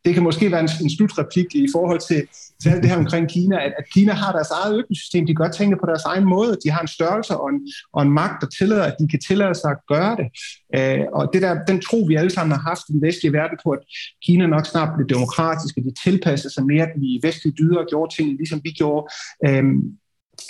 det 0.06 0.14
kan 0.14 0.22
måske 0.22 0.52
være 0.52 0.60
en, 0.60 0.68
en 0.82 0.90
slutreplik 0.96 1.54
i 1.54 1.68
forhold 1.72 2.00
til, 2.08 2.20
til 2.62 2.68
alt 2.68 2.82
det 2.82 2.90
her 2.90 2.98
omkring 2.98 3.28
Kina, 3.30 3.56
at, 3.66 3.72
at 3.78 3.84
Kina 3.94 4.12
har 4.12 4.32
deres 4.32 4.50
eget 4.50 4.78
økosystem, 4.78 5.26
de 5.26 5.34
gør 5.34 5.48
tingene 5.48 5.80
på 5.80 5.86
deres 5.86 6.02
egen 6.02 6.24
måde, 6.24 6.58
de 6.64 6.70
har 6.70 6.80
en 6.80 6.88
størrelse 6.88 7.36
og 7.36 7.48
en, 7.50 7.60
og 7.92 8.02
en 8.02 8.12
magt, 8.12 8.40
der 8.40 8.46
tillader, 8.58 8.84
at 8.84 8.96
de 9.00 9.08
kan 9.08 9.20
tillade 9.20 9.54
sig 9.54 9.70
at 9.70 9.80
gøre 9.88 10.16
det. 10.20 10.28
Øh, 10.76 11.04
og 11.12 11.30
det 11.32 11.42
der, 11.42 11.64
den 11.64 11.80
tro, 11.80 11.98
vi 12.08 12.14
alle 12.14 12.30
sammen 12.30 12.52
har 12.56 12.62
haft 12.70 12.84
i 12.88 12.92
den 12.92 13.02
vestlige 13.02 13.32
verden 13.32 13.58
på, 13.64 13.70
at 13.70 13.78
Kina 14.24 14.46
nok 14.46 14.66
snart 14.66 14.90
bliver 14.94 15.08
demokratisk, 15.16 15.76
og 15.76 15.82
de 15.84 15.92
tilpasser 16.04 16.50
sig 16.50 16.66
mere, 16.66 16.82
at 16.82 16.94
vi 16.96 17.20
vestlige 17.22 17.54
dyder 17.58 17.84
gjorde 17.90 18.14
tingene, 18.16 18.36
ligesom 18.36 18.60
vi 18.64 18.70
gjorde. 18.70 19.02
Øh, 19.46 19.64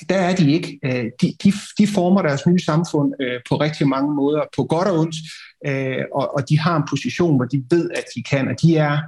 der 0.09 0.17
er 0.17 0.35
de 0.37 0.53
ikke. 0.53 0.79
Øh, 0.85 1.05
de, 1.21 1.27
de, 1.45 1.53
de 1.79 1.87
former 1.87 2.23
deres 2.23 2.47
nye 2.47 2.59
samfund 2.59 3.13
øh, 3.21 3.41
på 3.49 3.57
rigtig 3.57 3.89
mange 3.89 4.15
måder, 4.15 4.43
på 4.57 4.65
godt 4.65 4.89
og 4.89 4.99
ondt, 4.99 5.17
øh, 5.67 6.05
og, 6.15 6.35
og 6.35 6.49
de 6.49 6.59
har 6.59 6.77
en 6.77 6.83
position, 6.91 7.37
hvor 7.37 7.45
de 7.45 7.65
ved, 7.71 7.91
at 7.91 8.05
de 8.15 8.23
kan, 8.23 8.49
og 8.49 8.63
de 8.63 8.77
er, 8.77 8.99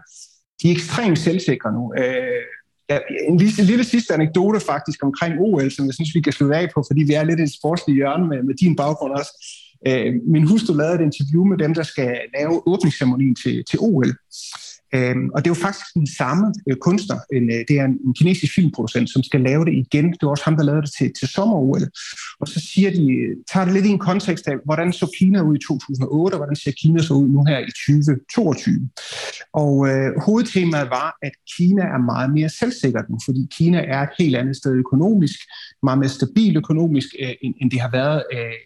de 0.62 0.68
er 0.68 0.72
ekstremt 0.72 1.18
selvsikre 1.18 1.72
nu. 1.72 1.92
Øh, 1.98 2.42
ja, 2.90 2.98
en 3.28 3.36
lille, 3.36 3.52
en 3.58 3.64
lille 3.64 3.84
sidste 3.84 4.14
anekdote 4.14 4.60
faktisk 4.60 5.04
omkring 5.04 5.34
OL, 5.40 5.70
som 5.70 5.86
jeg 5.86 5.94
synes, 5.94 6.14
vi 6.14 6.20
kan 6.20 6.32
slutte 6.32 6.56
af 6.56 6.68
på, 6.74 6.84
fordi 6.90 7.02
vi 7.02 7.12
er 7.12 7.24
lidt 7.24 7.40
i 7.40 7.42
et 7.42 7.54
sportsligt 7.54 7.96
hjørne 7.96 8.28
med, 8.28 8.42
med 8.42 8.54
din 8.54 8.76
baggrund 8.76 9.12
også. 9.12 9.32
Øh, 9.88 10.14
min 10.26 10.46
hustru 10.46 10.74
lavede 10.74 10.94
et 10.94 11.00
interview 11.00 11.44
med 11.44 11.58
dem, 11.58 11.74
der 11.74 11.82
skal 11.82 12.20
lave 12.38 12.68
åbningsceremonien 12.68 13.34
til, 13.34 13.64
til 13.70 13.78
OL. 13.82 14.12
Øhm, 14.94 15.30
og 15.34 15.38
det 15.44 15.50
er 15.50 15.54
jo 15.56 15.62
faktisk 15.66 15.86
den 15.94 16.06
samme 16.06 16.54
øh, 16.68 16.76
kunstner. 16.76 17.18
En, 17.32 17.50
øh, 17.54 17.60
det 17.68 17.74
er 17.80 17.84
en, 17.84 17.98
en 18.06 18.14
kinesisk 18.14 18.54
filmproducent, 18.54 19.10
som 19.10 19.22
skal 19.22 19.40
lave 19.40 19.64
det 19.64 19.74
igen. 19.84 20.06
Det 20.12 20.22
var 20.22 20.28
også 20.28 20.44
ham, 20.44 20.56
der 20.56 20.64
lavede 20.64 20.82
det 20.82 20.92
til, 20.98 21.12
til 21.18 21.28
sommer-OL. 21.28 21.84
Og 22.40 22.48
så 22.48 22.60
siger 22.60 22.90
de, 22.90 23.12
øh, 23.12 23.36
tager 23.52 23.64
det 23.64 23.74
lidt 23.74 23.86
i 23.86 23.88
en 23.88 23.98
kontekst 23.98 24.48
af, 24.48 24.56
hvordan 24.64 24.92
så 24.92 25.06
Kina 25.18 25.40
ud 25.40 25.56
i 25.56 25.64
2008, 25.68 26.34
og 26.34 26.38
hvordan 26.38 26.56
ser 26.56 26.72
Kina 26.82 27.02
så 27.02 27.14
ud 27.14 27.28
nu 27.28 27.44
her 27.44 27.58
i 27.58 27.70
2022. 27.86 28.88
Og 29.52 29.88
øh, 29.88 30.10
hovedtemaet 30.26 30.90
var, 30.90 31.16
at 31.22 31.32
Kina 31.56 31.82
er 31.82 31.98
meget 32.12 32.30
mere 32.32 32.48
selvsikker 32.48 33.02
nu, 33.08 33.18
fordi 33.24 33.48
Kina 33.56 33.78
er 33.94 34.02
et 34.02 34.14
helt 34.18 34.36
andet 34.36 34.56
sted 34.56 34.72
økonomisk, 34.72 35.38
meget 35.82 35.98
mere 35.98 36.08
stabil 36.08 36.56
økonomisk, 36.56 37.08
øh, 37.22 37.34
end, 37.42 37.54
end 37.60 37.70
det 37.70 37.80
har 37.80 37.90
været 37.90 38.22
øh, 38.32 38.58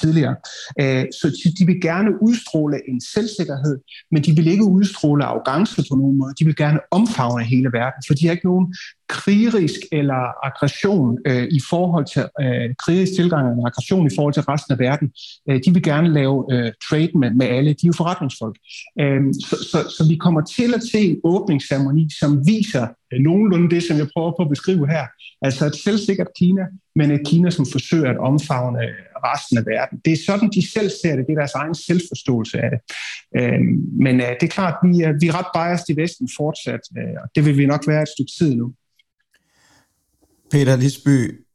tidligere. 0.00 0.36
Øh, 0.80 1.04
så 1.20 1.26
de 1.58 1.66
vil 1.66 1.80
gerne 1.80 2.10
udstråle 2.22 2.76
en 2.88 3.00
selvsikkerhed, 3.00 3.78
men 4.12 4.22
de 4.22 4.32
vil 4.36 4.46
ikke 4.46 4.64
udstråle 4.64 5.24
arrogance 5.24 5.82
på 5.90 5.94
nogen 5.96 6.18
måde. 6.18 6.34
De 6.38 6.44
vil 6.44 6.56
gerne 6.56 6.80
omfavne 6.90 7.44
hele 7.44 7.70
verden, 7.72 8.02
for 8.06 8.14
de 8.14 8.26
har 8.26 8.32
ikke 8.32 8.46
nogen 8.46 8.74
krigerisk 9.12 9.80
eller 9.92 10.20
aggression 10.48 11.18
øh, 11.26 11.46
i 11.58 11.60
forhold 11.70 12.06
til 12.14 12.24
øh, 12.44 12.74
krigerisk 12.82 13.12
tilgang 13.20 13.44
eller 13.50 13.66
aggression 13.66 14.06
i 14.06 14.14
forhold 14.16 14.34
til 14.34 14.42
resten 14.42 14.72
af 14.72 14.78
verden. 14.78 15.08
Øh, 15.48 15.60
de 15.64 15.70
vil 15.74 15.82
gerne 15.82 16.08
lave 16.18 16.36
øh, 16.52 16.72
trade 16.88 17.12
med, 17.20 17.30
med 17.40 17.46
alle. 17.46 17.70
De 17.80 17.84
er 17.86 17.92
jo 17.92 18.00
forretningsfolk. 18.02 18.56
Øh, 19.00 19.22
så, 19.48 19.56
så, 19.70 19.78
så 19.96 20.02
vi 20.10 20.16
kommer 20.16 20.42
til 20.56 20.70
at 20.74 20.82
se 20.92 21.00
en 21.10 21.20
åbningsceremoni, 21.24 22.04
som 22.20 22.30
viser 22.46 22.86
øh, 23.12 23.18
nogenlunde 23.20 23.70
det, 23.74 23.82
som 23.82 23.96
jeg 23.96 24.08
prøver 24.14 24.32
på 24.36 24.42
at 24.42 24.52
beskrive 24.54 24.88
her. 24.94 25.04
Altså 25.42 25.66
et 25.66 25.76
selvsikkert 25.76 26.30
Kina, 26.38 26.64
men 26.96 27.10
et 27.10 27.26
Kina, 27.26 27.50
som 27.50 27.66
forsøger 27.72 28.10
at 28.10 28.18
omfavne 28.18 28.78
resten 29.30 29.58
af 29.58 29.66
verden. 29.66 30.00
Det 30.04 30.12
er 30.12 30.24
sådan, 30.26 30.48
de 30.56 30.70
selv 30.72 30.90
ser 31.02 31.16
det. 31.16 31.26
Det 31.26 31.32
er 31.32 31.42
deres 31.42 31.58
egen 31.62 31.74
selvforståelse 31.74 32.58
af 32.64 32.70
det. 32.72 32.80
Øh, 33.38 33.60
men 34.04 34.14
øh, 34.20 34.32
det 34.40 34.46
er 34.46 34.56
klart, 34.58 34.76
vi 34.84 35.00
er, 35.06 35.12
vi 35.20 35.26
er 35.28 35.36
ret 35.38 35.50
biased 35.56 35.90
i 35.94 36.00
Vesten 36.00 36.28
fortsat, 36.38 36.84
øh, 36.98 37.16
og 37.22 37.28
det 37.34 37.44
vil 37.46 37.58
vi 37.58 37.66
nok 37.66 37.84
være 37.86 38.02
et 38.02 38.14
stykke 38.14 38.32
tid 38.38 38.54
nu. 38.54 38.66
Peter 40.52 40.76
Lisby, 40.76 41.46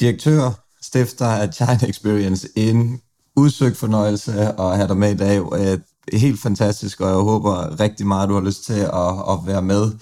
direktør, 0.00 0.50
stifter 0.82 1.26
af 1.26 1.54
China 1.54 1.88
Experience. 1.88 2.48
En 2.56 3.00
udsøgt 3.36 3.76
fornøjelse 3.76 4.32
at 4.32 4.76
have 4.76 4.88
dig 4.88 4.96
med 4.96 5.10
i 5.10 5.16
dag. 5.16 5.40
Øh, 5.52 5.78
helt 6.12 6.40
fantastisk, 6.40 7.00
og 7.00 7.08
jeg 7.08 7.16
håber 7.16 7.80
rigtig 7.80 8.06
meget, 8.06 8.28
du 8.28 8.34
har 8.34 8.40
lyst 8.40 8.64
til 8.64 8.80
at, 8.80 9.30
at 9.30 9.38
være 9.46 9.62
med 9.62 9.92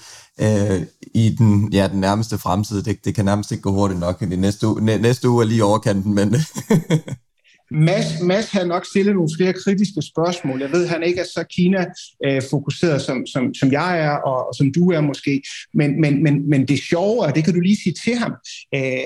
øh, 0.40 0.86
i 1.14 1.34
den, 1.38 1.72
ja, 1.72 1.88
den 1.88 2.00
nærmeste 2.00 2.38
fremtid. 2.38 2.82
Det, 2.82 3.04
det 3.04 3.14
kan 3.14 3.24
nærmest 3.24 3.52
ikke 3.52 3.62
gå 3.62 3.72
hurtigt 3.72 4.00
nok. 4.00 4.22
I 4.22 4.26
næste, 4.26 4.68
uge, 4.68 4.80
næste 4.80 5.28
uge 5.28 5.44
er 5.44 5.48
lige 5.48 5.64
overkanten, 5.64 6.14
men... 6.14 6.34
Mads, 7.74 8.20
Mads 8.20 8.50
har 8.50 8.64
nok 8.64 8.86
stillet 8.86 9.14
nogle 9.14 9.30
flere 9.36 9.52
kritiske 9.52 10.02
spørgsmål. 10.02 10.60
Jeg 10.60 10.72
ved, 10.72 10.86
han 10.86 11.02
ikke 11.02 11.20
er 11.20 11.24
så 11.24 11.44
Kina-fokuseret, 11.50 13.02
som, 13.02 13.26
som, 13.26 13.54
som 13.54 13.72
jeg 13.72 14.00
er, 14.00 14.10
og, 14.10 14.46
og 14.48 14.54
som 14.54 14.72
du 14.72 14.90
er 14.90 15.00
måske. 15.00 15.42
Men, 15.74 16.00
men, 16.00 16.22
men, 16.22 16.50
men 16.50 16.68
det 16.68 16.78
sjove 16.78 17.20
og 17.22 17.34
det 17.34 17.44
kan 17.44 17.54
du 17.54 17.60
lige 17.60 17.82
sige 17.82 17.94
til 18.04 18.16
ham, 18.16 18.32
øh, 18.74 19.04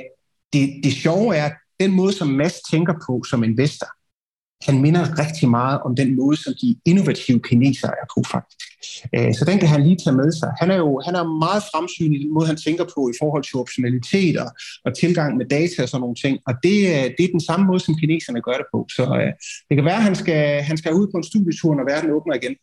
det, 0.52 0.70
det 0.84 0.92
sjove 0.92 1.36
er, 1.36 1.50
den 1.80 1.92
måde, 1.92 2.12
som 2.12 2.28
Mads 2.28 2.54
tænker 2.70 2.94
på 3.06 3.22
som 3.30 3.44
investor, 3.44 3.86
han 4.62 4.80
minder 4.80 5.18
rigtig 5.18 5.48
meget 5.48 5.80
om 5.80 5.96
den 5.96 6.16
måde, 6.16 6.36
som 6.36 6.52
de 6.62 6.76
innovative 6.84 7.40
kinesere 7.48 7.90
er 8.02 8.06
på 8.14 8.22
faktisk. 8.34 8.68
Øh, 9.14 9.34
så 9.34 9.44
den 9.44 9.58
kan 9.58 9.68
han 9.68 9.82
lige 9.82 9.98
tage 10.04 10.16
med 10.16 10.32
sig. 10.32 10.50
Han 10.60 10.70
er 10.70 10.76
jo 10.76 11.02
han 11.06 11.14
er 11.14 11.24
meget 11.44 11.62
fremsynet 11.70 12.16
i 12.18 12.22
den 12.24 12.34
måde, 12.34 12.46
han 12.46 12.56
tænker 12.66 12.84
på 12.94 13.00
i 13.12 13.16
forhold 13.20 13.44
til 13.44 13.56
optionalitet 13.62 14.34
og, 14.44 14.50
og 14.84 14.90
tilgang 15.02 15.36
med 15.36 15.46
data 15.46 15.82
og 15.82 15.88
sådan 15.88 16.00
nogle 16.00 16.18
ting. 16.24 16.34
Og 16.48 16.54
det, 16.62 16.76
øh, 16.94 17.06
det 17.16 17.22
er 17.24 17.36
den 17.36 17.46
samme 17.48 17.66
måde, 17.66 17.80
som 17.80 17.98
kineserne 18.00 18.40
gør 18.48 18.56
det 18.60 18.68
på. 18.74 18.78
Så 18.96 19.04
øh, 19.20 19.32
det 19.68 19.74
kan 19.76 19.84
være, 19.90 20.00
at 20.02 20.08
han 20.10 20.16
skal, 20.22 20.42
han 20.68 20.76
skal 20.76 20.94
ud 21.00 21.06
på 21.12 21.16
en 21.18 21.28
studietur, 21.30 21.74
når 21.74 21.84
verden 21.92 22.10
åbner 22.18 22.34
igen 22.34 22.56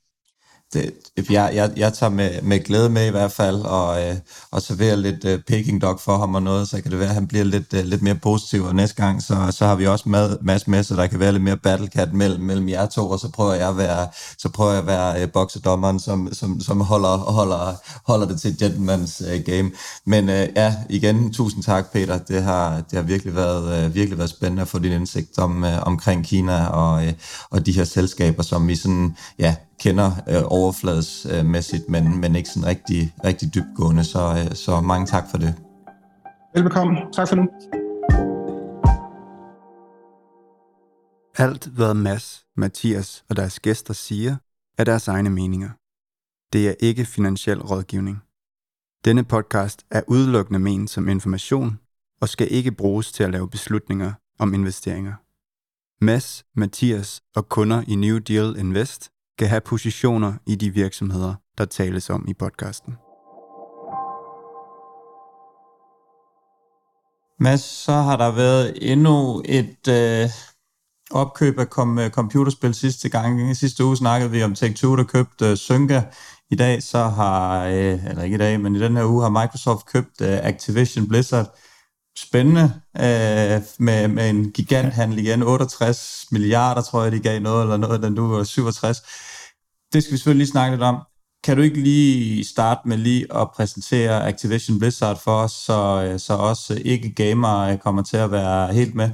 det, 0.74 0.94
jeg, 1.30 1.52
jeg, 1.54 1.72
jeg 1.78 1.94
tager 1.94 2.10
med, 2.10 2.42
med 2.42 2.64
glæde 2.64 2.90
med 2.90 3.08
i 3.08 3.10
hvert 3.10 3.32
fald, 3.32 3.62
og, 3.62 4.04
øh, 4.04 4.16
og 4.52 4.62
serverer 4.62 4.96
lidt 4.96 5.26
øh, 5.26 5.40
Peking 5.48 5.82
Dog 5.82 6.00
for 6.00 6.18
ham 6.18 6.36
og 6.36 6.44
noget, 6.44 6.68
så 6.68 6.82
kan 6.82 6.92
det 6.92 7.00
være, 7.00 7.10
at 7.10 7.14
han 7.14 7.28
bliver 7.28 7.44
lidt, 7.44 7.74
øh, 7.74 7.86
lidt 7.86 8.02
mere 8.02 8.16
positiv, 8.16 8.64
og 8.64 8.76
næste 8.76 8.96
gang, 8.96 9.24
så, 9.24 9.48
så 9.52 9.66
har 9.66 9.76
vi 9.76 9.88
også 9.88 10.10
mad, 10.10 10.38
masse 10.42 10.70
med, 10.70 10.84
så 10.84 10.96
der 10.96 11.08
kan 11.08 11.20
være 11.20 11.32
lidt 11.32 11.44
mere 11.44 11.58
battle 11.58 11.88
cat 11.88 12.14
mellem, 12.14 12.42
mellem 12.44 12.70
jer 12.70 12.86
to, 12.86 13.10
og 13.10 13.20
så 13.20 13.30
prøver 13.30 13.54
jeg 13.54 13.70
at 13.70 13.78
være, 13.78 14.08
så 14.38 14.50
prøver 14.50 14.72
jeg 14.72 14.82
at 14.82 14.88
være 14.88 15.22
øh, 15.22 15.32
boksedommeren, 15.32 16.00
som, 16.00 16.34
som, 16.34 16.60
som 16.60 16.82
holder, 16.82 17.18
holder, 17.18 17.76
holder 18.06 18.28
det 18.28 18.42
til 18.42 18.56
gentleman's 18.62 19.32
øh, 19.32 19.44
game. 19.46 19.72
Men 20.06 20.30
øh, 20.30 20.48
ja, 20.56 20.76
igen, 20.90 21.34
tusind 21.34 21.64
tak, 21.64 21.92
Peter. 21.92 22.18
Det 22.18 22.44
har, 22.44 22.76
det 22.76 22.98
har 22.98 23.02
virkelig 23.02 23.36
været, 23.36 23.86
øh, 23.86 23.96
virkelig 23.96 24.18
været 24.18 24.30
spændende 24.30 24.62
at 24.62 24.68
få 24.68 24.80
din 24.80 24.92
indsigt 24.92 25.38
om, 25.38 25.64
øh, 25.64 25.88
omkring 25.88 26.26
Kina 26.26 26.68
og, 26.68 27.06
øh, 27.06 27.14
og 27.50 27.66
de 27.66 27.72
her 27.72 27.84
selskaber, 27.84 28.44
som 28.44 28.68
vi 28.68 28.76
sådan, 28.76 29.16
ja, 29.40 29.56
kender 29.84 30.12
øh, 30.30 30.44
overfladesmæssigt, 30.46 31.90
men, 31.90 32.22
men 32.22 32.36
ikke 32.36 32.50
sådan 32.50 32.68
rigtig, 32.68 33.16
rigtig 33.24 33.54
dybgående. 33.56 34.04
Så, 34.04 34.20
øh, 34.20 34.56
så 34.56 34.82
mange 34.82 35.06
tak 35.06 35.24
for 35.32 35.38
det. 35.38 35.56
Velbekomme. 36.56 36.98
Tak 37.14 37.28
for 37.28 37.36
nu. 37.36 37.46
Alt 41.38 41.66
hvad 41.66 41.94
Mads, 41.94 42.46
Mathias 42.58 43.24
og 43.30 43.36
deres 43.36 43.60
gæster 43.60 43.94
siger, 43.94 44.36
er 44.78 44.84
deres 44.84 45.08
egne 45.08 45.30
meninger. 45.30 45.70
Det 46.54 46.70
er 46.70 46.74
ikke 46.80 47.06
finansiel 47.06 47.62
rådgivning. 47.62 48.18
Denne 49.06 49.24
podcast 49.24 49.86
er 49.92 50.02
udelukkende 50.08 50.60
ment 50.60 50.90
som 50.90 51.10
information 51.10 51.80
og 52.22 52.30
skal 52.30 52.48
ikke 52.52 52.72
bruges 52.72 53.12
til 53.12 53.24
at 53.24 53.32
lave 53.32 53.50
beslutninger 53.50 54.12
om 54.40 54.54
investeringer. 54.54 55.14
Mads, 56.06 56.44
Mathias 56.56 57.22
og 57.36 57.50
kunder 57.50 57.84
i 57.88 57.96
New 57.96 58.18
Deal 58.18 58.56
Invest 58.58 59.13
kan 59.40 59.48
have 59.48 59.62
positioner 59.62 60.34
i 60.46 60.56
de 60.56 60.70
virksomheder, 60.70 61.36
der 61.58 61.66
tales 61.66 62.10
om 62.10 62.26
i 62.28 62.34
podcasten. 62.34 62.94
Mads, 67.40 67.62
så 67.62 67.92
har 67.92 68.18
der 68.18 68.32
været 68.32 68.92
endnu 68.92 69.44
et 69.46 69.88
øh, 69.88 70.30
opkøb 71.12 71.60
af 71.60 71.70
kom, 71.70 72.00
øh, 72.00 72.10
computerspil 72.10 72.74
sidste 72.74 73.10
gang. 73.10 73.52
I 73.52 73.54
sidste 73.54 73.86
uge 73.86 73.98
snakkede 73.98 74.32
vi 74.32 74.44
om 74.44 74.54
Take-Two, 74.54 74.96
der 74.98 75.04
købte 75.04 75.46
øh, 75.46 75.58
Synga. 75.58 76.02
I 76.50 76.56
dag 76.56 76.84
så 76.84 77.04
har, 77.04 77.66
øh, 77.66 78.06
eller 78.06 78.24
ikke 78.24 78.36
i 78.36 78.38
dag, 78.38 78.62
men 78.62 78.76
i 78.76 78.80
den 78.80 78.96
her 78.98 79.06
uge 79.06 79.22
har 79.22 79.30
Microsoft 79.30 79.86
købt 79.86 80.22
øh, 80.22 80.40
Activision 80.44 81.08
Blizzard. 81.08 81.58
Spændende 82.18 82.82
øh, 82.98 83.62
med, 83.80 84.08
med 84.08 84.30
en 84.30 84.52
giganthandel 84.52 85.20
igen. 85.20 85.44
68 85.44 86.26
milliarder, 86.32 86.82
tror 86.82 87.04
jeg, 87.04 87.12
de 87.12 87.20
gav 87.20 87.40
noget, 87.40 87.64
eller 87.64 87.78
noget, 87.78 88.04
den 88.04 88.16
du 88.16 88.28
var 88.28 88.44
67 88.44 89.02
det 89.94 90.04
skal 90.04 90.12
vi 90.12 90.18
selvfølgelig 90.18 90.38
lige 90.38 90.52
snakke 90.52 90.76
lidt 90.76 90.84
om. 90.84 91.02
Kan 91.44 91.58
du 91.58 91.64
ikke 91.64 91.80
lige 91.80 92.46
starte 92.46 92.88
med 92.88 92.98
lige 92.98 93.26
at 93.36 93.52
præsentere 93.56 94.28
Activision 94.28 94.80
Blizzard 94.80 95.22
for 95.24 95.32
os, 95.32 95.52
så, 95.52 96.08
øh, 96.08 96.20
så 96.20 96.34
også 96.34 96.82
ikke-gamere 96.86 97.74
øh, 97.74 97.78
kommer 97.78 98.04
til 98.04 98.18
at 98.18 98.32
være 98.32 98.74
helt 98.74 98.96
med? 98.96 99.10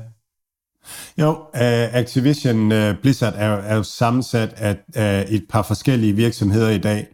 Jo, 1.18 1.32
uh, 1.32 1.96
Activision 1.96 2.72
uh, 2.72 2.96
Blizzard 3.02 3.34
er, 3.36 3.50
er 3.50 3.76
jo 3.76 3.84
sammensat 3.84 4.54
af 4.58 4.78
uh, 4.98 5.34
et 5.34 5.46
par 5.50 5.62
forskellige 5.62 6.14
virksomheder 6.14 6.70
i 6.70 6.78
dag. 6.78 7.08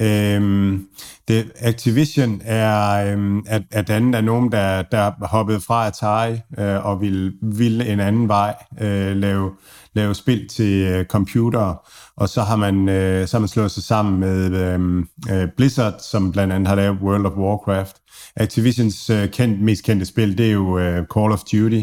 Øhm, 0.00 0.86
det, 1.28 1.52
Activision 1.58 2.40
er, 2.44 3.12
øhm, 3.12 3.38
er, 3.46 3.60
er 3.70 3.82
dannet 3.82 4.14
af 4.14 4.24
nogen, 4.24 4.52
der, 4.52 4.82
der 4.82 5.26
hoppede 5.26 5.60
fra 5.60 5.86
Atari 5.86 6.32
øh, 6.58 6.86
og 6.86 7.00
vil, 7.00 7.32
vil 7.42 7.90
en 7.90 8.00
anden 8.00 8.28
vej 8.28 8.54
øh, 8.80 9.16
lave, 9.16 9.50
lave 9.94 10.14
spil 10.14 10.48
til 10.48 10.86
øh, 10.86 11.04
computer, 11.04 11.88
Og 12.16 12.28
så 12.28 12.42
har 12.42 12.56
man, 12.56 12.88
øh, 12.88 13.26
så 13.28 13.36
har 13.36 13.40
man 13.40 13.48
slået 13.48 13.70
sig 13.70 13.82
sammen 13.82 14.20
med 14.20 14.54
øh, 14.56 15.04
øh, 15.42 15.48
Blizzard, 15.56 15.94
som 16.10 16.32
blandt 16.32 16.52
andet 16.52 16.68
har 16.68 16.74
lavet 16.74 16.98
World 17.02 17.26
of 17.26 17.32
Warcraft. 17.32 17.96
Activisions 18.36 19.10
øh, 19.10 19.28
kendt, 19.28 19.60
mest 19.62 19.84
kendte 19.84 20.06
spil, 20.06 20.38
det 20.38 20.46
er 20.46 20.52
jo 20.52 20.78
øh, 20.78 21.04
Call 21.14 21.32
of 21.32 21.40
Duty, 21.40 21.82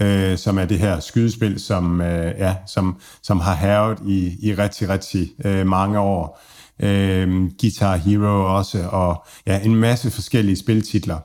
øh, 0.00 0.38
som 0.38 0.58
er 0.58 0.64
det 0.64 0.78
her 0.78 1.00
skydespil, 1.00 1.60
som, 1.60 2.00
øh, 2.00 2.34
ja, 2.38 2.56
som, 2.66 3.00
som 3.22 3.40
har 3.40 3.54
hervet 3.54 3.98
i, 4.06 4.36
i 4.42 4.54
rigtig, 4.54 4.88
rigtig 4.88 5.30
øh, 5.44 5.66
mange 5.66 5.98
år. 5.98 6.40
Øh, 6.82 7.50
Guitar 7.60 7.96
Hero 7.96 8.56
også, 8.56 8.88
og 8.88 9.26
ja, 9.46 9.60
en 9.64 9.74
masse 9.74 10.10
forskellige 10.10 10.56
spiltitler. 10.56 11.18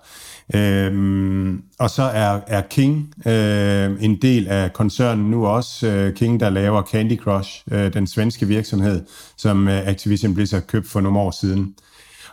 Øhm, 0.55 1.61
og 1.79 1.89
så 1.89 2.03
er, 2.03 2.39
er 2.47 2.61
King 2.61 3.13
øh, 3.27 4.03
en 4.03 4.21
del 4.21 4.47
af 4.47 4.73
koncernen 4.73 5.31
nu 5.31 5.47
også. 5.47 5.87
Øh, 5.87 6.13
King, 6.13 6.39
der 6.39 6.49
laver 6.49 6.81
Candy 6.81 7.17
Crush, 7.17 7.63
øh, 7.71 7.93
den 7.93 8.07
svenske 8.07 8.47
virksomhed, 8.47 9.05
som 9.37 9.67
øh, 9.67 9.87
Activision 9.87 10.33
Blizzard 10.33 10.61
købte 10.61 10.89
for 10.89 11.01
nogle 11.01 11.19
år 11.19 11.31
siden. 11.31 11.75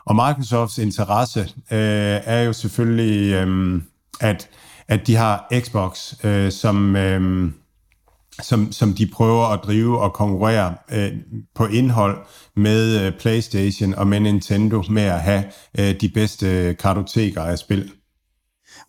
Og 0.04 0.14
Microsofts 0.14 0.78
interesse 0.78 1.40
øh, 1.70 2.20
er 2.24 2.42
jo 2.42 2.52
selvfølgelig, 2.52 3.32
øh, 3.32 3.82
at, 4.20 4.48
at 4.88 5.06
de 5.06 5.14
har 5.14 5.52
Xbox, 5.60 6.14
øh, 6.24 6.52
som... 6.52 6.96
Øh, 6.96 7.52
som, 8.40 8.72
som 8.72 8.94
de 8.94 9.06
prøver 9.06 9.46
at 9.46 9.60
drive 9.64 10.00
og 10.00 10.12
konkurrere 10.12 10.74
øh, 10.92 11.12
på 11.54 11.66
indhold 11.66 12.18
med 12.56 13.00
øh, 13.00 13.12
PlayStation 13.18 13.94
og 13.94 14.06
med 14.06 14.20
Nintendo 14.20 14.82
med 14.90 15.02
at 15.02 15.20
have 15.20 15.44
øh, 15.78 16.00
de 16.00 16.08
bedste 16.08 16.46
øh, 16.46 16.76
kartoteker 16.76 17.42
af 17.42 17.58
spil. 17.58 17.92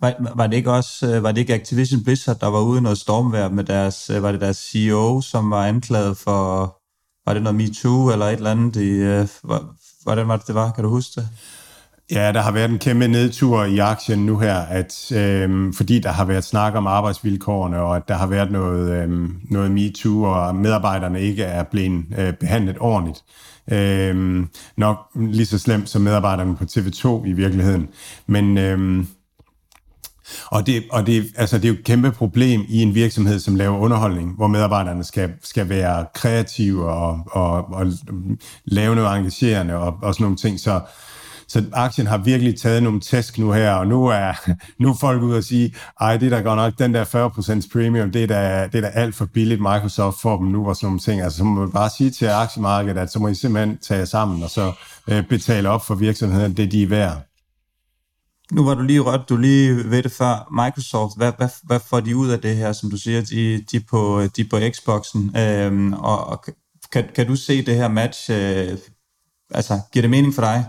Var, 0.01 0.33
var 0.35 0.47
det 0.47 0.57
ikke 0.57 0.71
også 0.71 1.07
øh, 1.07 1.23
var 1.23 1.31
det 1.31 1.41
ikke 1.41 1.53
Activision 1.53 2.03
Blizzard, 2.03 2.39
der 2.39 2.47
var 2.47 2.61
ude 2.61 2.77
i 2.77 2.81
noget 2.81 2.97
stormvær 2.97 3.49
med 3.49 3.63
deres, 3.63 4.09
øh, 4.09 4.23
var 4.23 4.31
det 4.31 4.41
deres 4.41 4.57
CEO, 4.57 5.21
som 5.21 5.51
var 5.51 5.67
anklaget 5.67 6.17
for, 6.17 6.77
var 7.25 7.33
det 7.33 7.43
noget 7.43 7.55
MeToo 7.55 8.11
eller 8.11 8.25
et 8.25 8.33
eller 8.33 8.51
andet? 8.51 8.75
I, 8.75 8.89
øh, 8.89 9.27
var, 9.43 9.75
hvordan 10.03 10.27
var 10.27 10.37
det, 10.37 10.47
det 10.47 10.55
var? 10.55 10.71
Kan 10.71 10.83
du 10.83 10.89
huske 10.89 11.21
det? 11.21 11.29
Ja, 12.11 12.31
der 12.31 12.41
har 12.41 12.51
været 12.51 12.71
en 12.71 12.79
kæmpe 12.79 13.07
nedtur 13.07 13.63
i 13.63 13.77
aktien 13.77 14.25
nu 14.25 14.37
her, 14.37 14.55
at 14.55 15.11
øh, 15.11 15.73
fordi 15.73 15.99
der 15.99 16.11
har 16.11 16.25
været 16.25 16.43
snak 16.43 16.75
om 16.75 16.87
arbejdsvilkårene, 16.87 17.81
og 17.81 17.95
at 17.95 18.07
der 18.07 18.13
har 18.13 18.27
været 18.27 18.51
noget, 18.51 19.03
øh, 19.03 19.29
noget 19.49 19.71
MeToo, 19.71 20.23
og 20.23 20.55
medarbejderne 20.55 21.21
ikke 21.21 21.43
er 21.43 21.63
blevet 21.63 22.05
øh, 22.17 22.33
behandlet 22.33 22.77
ordentligt. 22.79 23.23
Øh, 23.71 24.45
nok 24.77 24.97
lige 25.15 25.45
så 25.45 25.59
slemt 25.59 25.89
som 25.89 26.01
medarbejderne 26.01 26.55
på 26.55 26.63
TV2 26.63 27.25
i 27.27 27.33
virkeligheden. 27.33 27.89
Men 28.27 28.57
øh, 28.57 29.05
og, 30.45 30.65
det, 30.67 30.83
og 30.91 31.07
det, 31.07 31.25
altså, 31.35 31.57
det 31.57 31.65
er 31.65 31.69
jo 31.69 31.73
et 31.73 31.83
kæmpe 31.83 32.11
problem 32.11 32.61
i 32.69 32.81
en 32.81 32.95
virksomhed, 32.95 33.39
som 33.39 33.55
laver 33.55 33.77
underholdning, 33.77 34.35
hvor 34.35 34.47
medarbejderne 34.47 35.03
skal, 35.03 35.33
skal 35.43 35.69
være 35.69 36.05
kreative 36.13 36.91
og, 36.91 37.19
og, 37.31 37.73
og 37.73 37.85
lave 38.65 38.95
noget 38.95 39.17
engagerende 39.17 39.75
og, 39.75 39.97
og 40.01 40.13
sådan 40.13 40.23
nogle 40.23 40.37
ting. 40.37 40.59
Så, 40.59 40.81
så 41.53 41.65
aktien 41.73 42.07
har 42.07 42.17
virkelig 42.17 42.59
taget 42.59 42.83
nogle 42.83 42.99
tæsk 42.99 43.37
nu 43.37 43.51
her, 43.51 43.71
og 43.71 43.87
nu 43.87 44.05
er, 44.05 44.33
nu 44.81 44.89
er 44.89 44.93
folk 44.99 45.23
ude 45.23 45.37
og 45.37 45.43
sige, 45.43 45.75
ej, 46.01 46.17
det 46.17 46.25
er 46.25 46.37
da 46.37 46.41
godt 46.41 46.57
nok, 46.57 46.73
den 46.79 46.93
der 46.93 47.05
40% 47.65 47.69
premium, 47.73 48.11
det 48.11 48.23
er 48.23 48.27
da, 48.27 48.69
det 48.71 48.75
er 48.75 48.81
da 48.81 48.87
alt 48.87 49.15
for 49.15 49.25
billigt, 49.25 49.61
Microsoft 49.61 50.21
får 50.21 50.37
dem 50.37 50.47
nu, 50.47 50.69
og 50.69 50.75
sådan 50.75 50.87
nogle 50.87 50.99
ting. 50.99 51.21
Altså, 51.21 51.37
så 51.37 51.43
må 51.43 51.59
man 51.59 51.71
bare 51.71 51.89
sige 51.97 52.09
til 52.09 52.25
aktiemarkedet, 52.25 52.97
at 52.97 53.11
så 53.11 53.19
må 53.19 53.27
I 53.27 53.35
simpelthen 53.35 53.77
tage 53.77 54.05
sammen, 54.05 54.43
og 54.43 54.49
så 54.49 54.73
øh, 55.07 55.27
betale 55.27 55.69
op 55.69 55.85
for 55.85 55.95
virksomheden, 55.95 56.57
det 56.57 56.71
de 56.71 56.83
er 56.83 56.87
værd. 56.87 57.21
Nu 58.51 58.65
var 58.65 58.73
du 58.73 58.81
lige 58.81 58.99
rødt, 58.99 59.29
du 59.29 59.37
lige 59.37 59.75
ved 59.75 60.03
det 60.03 60.11
før. 60.11 60.63
Microsoft, 60.65 61.17
hvad, 61.17 61.31
hvad, 61.37 61.49
hvad 61.63 61.79
får 61.89 61.99
de 61.99 62.15
ud 62.15 62.29
af 62.29 62.39
det 62.39 62.55
her, 62.55 62.73
som 62.73 62.89
du 62.89 62.97
siger, 62.97 63.21
de, 63.21 63.63
de, 63.71 63.79
på, 63.79 64.21
de 64.37 64.43
på 64.43 64.57
Xboxen? 64.73 65.37
Øhm, 65.37 65.93
og, 65.93 66.27
og 66.27 66.45
kan, 66.91 67.05
kan 67.15 67.27
du 67.27 67.35
se 67.35 67.65
det 67.65 67.75
her 67.75 67.87
match, 67.87 68.31
øh, 68.31 68.77
altså 69.51 69.79
giver 69.91 70.01
det 70.01 70.09
mening 70.09 70.33
for 70.33 70.41
dig? 70.41 70.65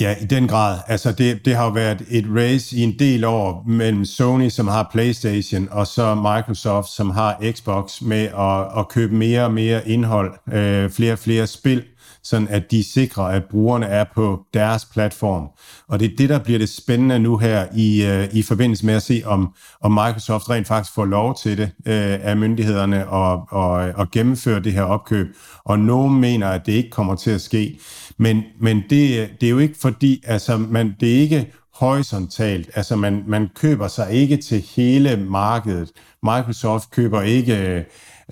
Ja, 0.00 0.14
i 0.20 0.24
den 0.24 0.48
grad. 0.48 0.78
Altså, 0.86 1.12
det, 1.12 1.44
det 1.44 1.56
har 1.56 1.64
jo 1.64 1.70
været 1.70 2.02
et 2.10 2.24
race 2.36 2.76
i 2.76 2.82
en 2.82 2.98
del 2.98 3.24
år 3.24 3.64
mellem 3.66 4.04
Sony, 4.04 4.48
som 4.48 4.68
har 4.68 4.88
PlayStation, 4.92 5.68
og 5.70 5.86
så 5.86 6.14
Microsoft, 6.14 6.88
som 6.88 7.10
har 7.10 7.42
Xbox, 7.52 8.00
med 8.02 8.24
at, 8.38 8.78
at 8.80 8.88
købe 8.88 9.14
mere 9.14 9.44
og 9.44 9.52
mere 9.52 9.88
indhold, 9.88 10.32
øh, 10.52 10.90
flere 10.90 11.12
og 11.12 11.18
flere 11.18 11.46
spil, 11.46 11.82
sådan 12.26 12.48
at 12.48 12.70
de 12.70 12.92
sikrer, 12.92 13.24
at 13.24 13.44
brugerne 13.50 13.86
er 13.86 14.04
på 14.14 14.42
deres 14.54 14.84
platform. 14.84 15.48
Og 15.88 16.00
det 16.00 16.12
er 16.12 16.16
det, 16.16 16.28
der 16.28 16.38
bliver 16.38 16.58
det 16.58 16.68
spændende 16.68 17.18
nu 17.18 17.36
her 17.36 17.66
i, 17.76 18.04
øh, 18.04 18.28
i 18.32 18.42
forbindelse 18.42 18.86
med 18.86 18.94
at 18.94 19.02
se, 19.02 19.22
om, 19.24 19.54
om 19.80 19.92
Microsoft 19.92 20.50
rent 20.50 20.66
faktisk 20.66 20.94
får 20.94 21.04
lov 21.04 21.36
til 21.42 21.58
det 21.58 21.70
øh, 21.86 22.18
af 22.22 22.36
myndighederne 22.36 23.08
og, 23.08 23.46
og, 23.50 23.70
og 23.72 24.10
gennemføre 24.10 24.60
det 24.60 24.72
her 24.72 24.82
opkøb. 24.82 25.36
Og 25.64 25.78
nogen 25.78 26.20
mener, 26.20 26.48
at 26.48 26.66
det 26.66 26.72
ikke 26.72 26.90
kommer 26.90 27.14
til 27.14 27.30
at 27.30 27.40
ske. 27.40 27.78
Men, 28.18 28.42
men 28.60 28.76
det, 28.90 29.30
det 29.40 29.46
er 29.46 29.50
jo 29.50 29.58
ikke 29.58 29.78
fordi, 29.80 30.22
altså 30.26 30.56
man, 30.56 30.96
det 31.00 31.14
er 31.14 31.20
ikke 31.20 31.52
horisontalt. 31.74 32.70
Altså 32.74 32.96
man, 32.96 33.24
man 33.26 33.48
køber 33.54 33.88
sig 33.88 34.12
ikke 34.12 34.36
til 34.36 34.64
hele 34.76 35.16
markedet. 35.16 35.90
Microsoft 36.22 36.90
køber 36.90 37.22
ikke 37.22 37.56
øh, 37.56 37.84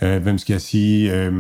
øh, 0.03 0.23
hvem 0.23 0.39
skal 0.39 0.55
jeg 0.55 0.61
sige, 0.61 1.15
øh, 1.15 1.33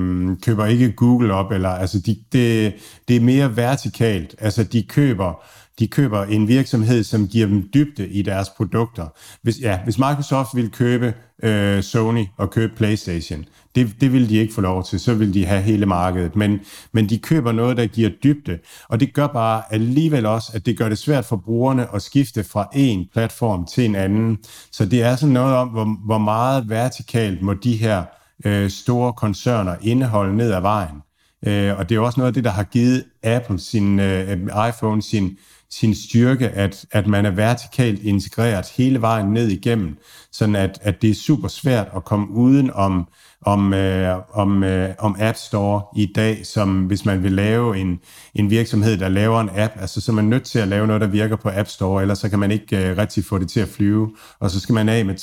køber 0.42 0.66
ikke 0.66 0.92
Google 0.92 1.34
op, 1.34 1.52
eller 1.52 1.68
altså 1.68 2.00
de, 2.00 2.16
det, 2.32 2.74
det 3.08 3.16
er 3.16 3.20
mere 3.20 3.56
vertikalt. 3.56 4.34
Altså 4.38 4.64
de 4.64 4.82
køber, 4.82 5.42
de 5.78 5.88
køber 5.88 6.24
en 6.24 6.48
virksomhed, 6.48 7.04
som 7.04 7.28
giver 7.28 7.46
dem 7.46 7.68
dybde 7.74 8.08
i 8.08 8.22
deres 8.22 8.48
produkter. 8.56 9.06
Hvis, 9.42 9.60
ja, 9.60 9.78
hvis 9.84 9.98
Microsoft 9.98 10.48
vil 10.54 10.70
købe 10.70 11.14
øh, 11.42 11.82
Sony 11.82 12.24
og 12.36 12.50
købe 12.50 12.72
PlayStation, 12.76 13.44
det, 13.74 13.94
det 14.00 14.12
vil 14.12 14.28
de 14.28 14.36
ikke 14.36 14.54
få 14.54 14.60
lov 14.60 14.84
til, 14.84 15.00
så 15.00 15.14
vil 15.14 15.34
de 15.34 15.46
have 15.46 15.62
hele 15.62 15.86
markedet. 15.86 16.36
Men, 16.36 16.60
men 16.92 17.08
de 17.08 17.18
køber 17.18 17.52
noget, 17.52 17.76
der 17.76 17.86
giver 17.86 18.10
dybde, 18.22 18.58
og 18.88 19.00
det 19.00 19.14
gør 19.14 19.26
bare 19.26 19.62
alligevel 19.70 20.26
også, 20.26 20.50
at 20.54 20.66
det 20.66 20.78
gør 20.78 20.88
det 20.88 20.98
svært 20.98 21.24
for 21.24 21.36
brugerne 21.36 21.94
at 21.94 22.02
skifte 22.02 22.44
fra 22.44 22.68
en 22.74 23.06
platform 23.12 23.66
til 23.66 23.84
en 23.84 23.94
anden. 23.94 24.38
Så 24.72 24.84
det 24.86 25.02
er 25.02 25.16
sådan 25.16 25.32
noget 25.32 25.54
om, 25.54 25.68
hvor, 25.68 25.96
hvor 26.06 26.18
meget 26.18 26.68
vertikalt 26.68 27.42
må 27.42 27.54
de 27.54 27.76
her 27.76 28.04
øh, 28.44 28.70
store 28.70 29.12
koncerner 29.12 29.76
indhold 29.82 30.32
ned 30.34 30.52
ad 30.52 30.60
vejen. 30.60 31.02
Øh, 31.46 31.78
og 31.78 31.88
det 31.88 31.94
er 31.94 32.00
også 32.00 32.20
noget 32.20 32.28
af 32.28 32.34
det, 32.34 32.44
der 32.44 32.50
har 32.50 32.64
givet 32.64 33.04
Apple 33.22 33.58
sin 33.58 34.00
øh, 34.00 34.38
iPhone 34.68 35.02
sin, 35.02 35.38
sin 35.74 35.94
styrke, 35.94 36.48
at, 36.48 36.86
at 36.92 37.06
man 37.06 37.26
er 37.26 37.30
vertikalt 37.30 38.02
integreret 38.02 38.66
hele 38.76 39.00
vejen 39.00 39.26
ned 39.26 39.48
igennem, 39.48 39.96
sådan 40.32 40.56
at, 40.56 40.78
at 40.82 41.02
det 41.02 41.10
er 41.10 41.14
super 41.14 41.48
svært 41.48 41.88
at 41.96 42.04
komme 42.04 42.30
uden 42.30 42.70
om 42.70 43.08
om, 43.44 43.74
øh, 43.74 44.18
om, 44.32 44.64
øh, 44.64 44.94
om 44.98 45.16
App 45.18 45.36
Store 45.36 45.82
i 45.96 46.12
dag, 46.14 46.46
som 46.46 46.82
hvis 46.82 47.04
man 47.04 47.22
vil 47.22 47.32
lave 47.32 47.78
en, 47.78 48.00
en 48.34 48.50
virksomhed, 48.50 48.96
der 48.96 49.08
laver 49.08 49.40
en 49.40 49.50
app, 49.54 49.72
altså 49.80 50.00
så 50.00 50.12
er 50.12 50.14
man 50.14 50.24
nødt 50.24 50.42
til 50.42 50.58
at 50.58 50.68
lave 50.68 50.86
noget, 50.86 51.00
der 51.00 51.06
virker 51.06 51.36
på 51.36 51.50
App 51.52 51.68
Store, 51.68 52.02
ellers 52.02 52.18
så 52.18 52.28
kan 52.28 52.38
man 52.38 52.50
ikke 52.50 52.90
øh, 52.90 52.98
rigtig 52.98 53.24
få 53.24 53.38
det 53.38 53.48
til 53.48 53.60
at 53.60 53.68
flyve, 53.68 54.16
og 54.40 54.50
så 54.50 54.60
skal 54.60 54.72
man 54.72 54.88
af 54.88 55.04
med 55.04 55.14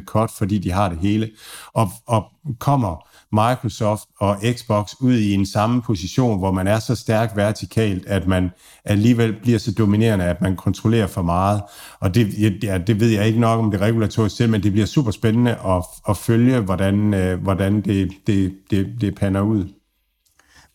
30% 0.00 0.04
cut, 0.04 0.30
fordi 0.38 0.58
de 0.58 0.72
har 0.72 0.88
det 0.88 0.98
hele. 0.98 1.30
Og, 1.74 1.90
og 2.06 2.24
kommer 2.58 3.08
Microsoft 3.34 4.02
og 4.20 4.36
Xbox 4.56 4.94
ud 5.00 5.14
i 5.14 5.34
en 5.34 5.46
samme 5.46 5.82
position, 5.82 6.38
hvor 6.38 6.52
man 6.52 6.66
er 6.66 6.78
så 6.78 6.94
stærk 6.94 7.36
vertikalt, 7.36 8.06
at 8.06 8.26
man 8.26 8.50
alligevel 8.84 9.32
bliver 9.42 9.58
så 9.58 9.72
dominerende, 9.72 10.24
at 10.24 10.40
man 10.40 10.56
kontrollerer 10.56 11.06
for 11.06 11.22
meget. 11.22 11.62
Og 12.00 12.14
det, 12.14 12.62
ja, 12.62 12.78
det 12.78 13.00
ved 13.00 13.08
jeg 13.08 13.26
ikke 13.26 13.40
nok 13.40 13.58
om 13.58 13.70
det 13.70 13.80
regulatoriske 13.80 14.36
selv, 14.36 14.50
men 14.50 14.62
det 14.62 14.72
bliver 14.72 14.86
super 14.86 15.10
spændende 15.10 15.50
at, 15.50 15.84
at 16.08 16.16
følge, 16.16 16.60
hvordan, 16.60 17.14
øh, 17.14 17.42
hvordan 17.42 17.80
det, 17.80 18.10
det, 18.26 18.54
det, 18.70 18.86
det 19.00 19.14
pander 19.14 19.40
ud. 19.40 19.64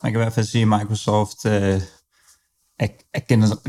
Man 0.03 0.11
kan 0.11 0.21
i 0.21 0.23
hvert 0.23 0.33
fald 0.33 0.45
sige, 0.45 0.61
at 0.61 0.67
Microsoft 0.67 1.45
øh, 1.45 1.81
er, 2.79 2.87
er 3.13 3.19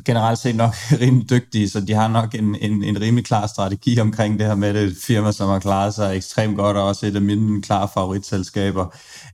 generelt 0.04 0.38
set 0.38 0.56
nok 0.56 0.74
rimelig 1.00 1.30
dygtige, 1.30 1.68
så 1.68 1.80
de 1.80 1.94
har 1.94 2.08
nok 2.08 2.34
en, 2.34 2.56
en, 2.60 2.84
en 2.84 3.00
rimelig 3.00 3.24
klar 3.24 3.46
strategi 3.46 4.00
omkring 4.00 4.38
det 4.38 4.46
her 4.46 4.54
med 4.54 4.74
det 4.74 4.96
firma, 5.06 5.32
som 5.32 5.48
har 5.48 5.58
klaret 5.58 5.94
sig 5.94 6.16
ekstremt 6.16 6.56
godt, 6.56 6.76
og 6.76 6.86
også 6.86 7.06
et 7.06 7.16
af 7.16 7.22
mine 7.22 7.62
klare 7.62 7.88
favoritselskaber. 7.94 8.86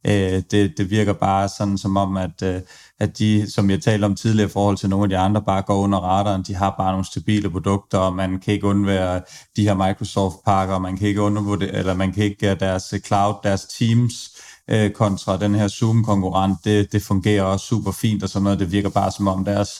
Øh, 0.06 0.42
det, 0.50 0.78
det 0.78 0.90
virker 0.90 1.12
bare 1.12 1.48
sådan 1.48 1.78
som 1.78 1.96
om, 1.96 2.16
at, 2.16 2.42
øh, 2.42 2.60
at 3.00 3.18
de, 3.18 3.50
som 3.50 3.70
jeg 3.70 3.82
talte 3.82 4.04
om 4.04 4.14
tidligere 4.14 4.48
i 4.48 4.52
forhold 4.52 4.76
til 4.76 4.88
nogle 4.88 5.04
af 5.04 5.08
de 5.08 5.18
andre, 5.18 5.42
bare 5.42 5.62
går 5.62 5.76
under 5.76 5.98
radaren. 5.98 6.42
De 6.42 6.54
har 6.54 6.74
bare 6.78 6.92
nogle 6.92 7.06
stabile 7.06 7.50
produkter, 7.50 7.98
og 7.98 8.12
man 8.12 8.40
kan 8.40 8.54
ikke 8.54 8.66
undvære 8.66 9.20
de 9.56 9.62
her 9.62 9.74
Microsoft-pakker, 9.74 10.78
man 10.78 10.96
kan 10.96 11.08
ikke 11.08 11.22
undvære, 11.22 11.72
eller 11.72 11.94
man 11.94 12.12
kan 12.12 12.24
ikke 12.24 12.50
øh, 12.50 12.60
deres 12.60 12.94
cloud, 13.06 13.34
deres 13.42 13.64
Teams, 13.64 14.30
øh, 14.70 14.90
kontra 14.90 15.36
den 15.36 15.54
her 15.54 15.68
Zoom-konkurrent, 15.68 16.58
det, 16.64 16.92
det 16.92 17.02
fungerer 17.02 17.42
også 17.42 17.66
super 17.66 17.92
fint 17.92 18.22
og 18.22 18.28
sådan 18.28 18.44
noget. 18.44 18.58
Det 18.58 18.72
virker 18.72 18.88
bare 18.88 19.12
som 19.12 19.28
om 19.28 19.44
deres, 19.44 19.70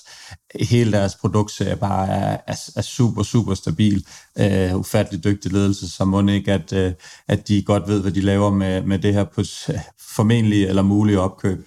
hele 0.60 0.92
deres 0.92 1.14
produktserie 1.14 1.76
bare 1.76 2.08
er, 2.08 2.36
er, 2.46 2.56
er 2.76 2.82
super, 2.82 3.22
super 3.22 3.54
stabil. 3.54 4.06
Øh, 4.38 4.76
ufattelig 4.76 5.24
dygtig 5.24 5.52
ledelse, 5.52 5.90
så 5.90 6.04
må 6.04 6.28
ikke, 6.28 6.52
at, 6.52 6.72
øh, 6.72 6.92
at 7.28 7.48
de 7.48 7.62
godt 7.62 7.88
ved, 7.88 8.00
hvad 8.00 8.12
de 8.12 8.20
laver 8.20 8.50
med, 8.50 8.82
med 8.82 8.98
det 8.98 9.14
her 9.14 9.24
på 9.24 9.42
formentlig 10.16 10.64
eller 10.64 10.82
mulige 10.82 11.20
opkøb. 11.20 11.66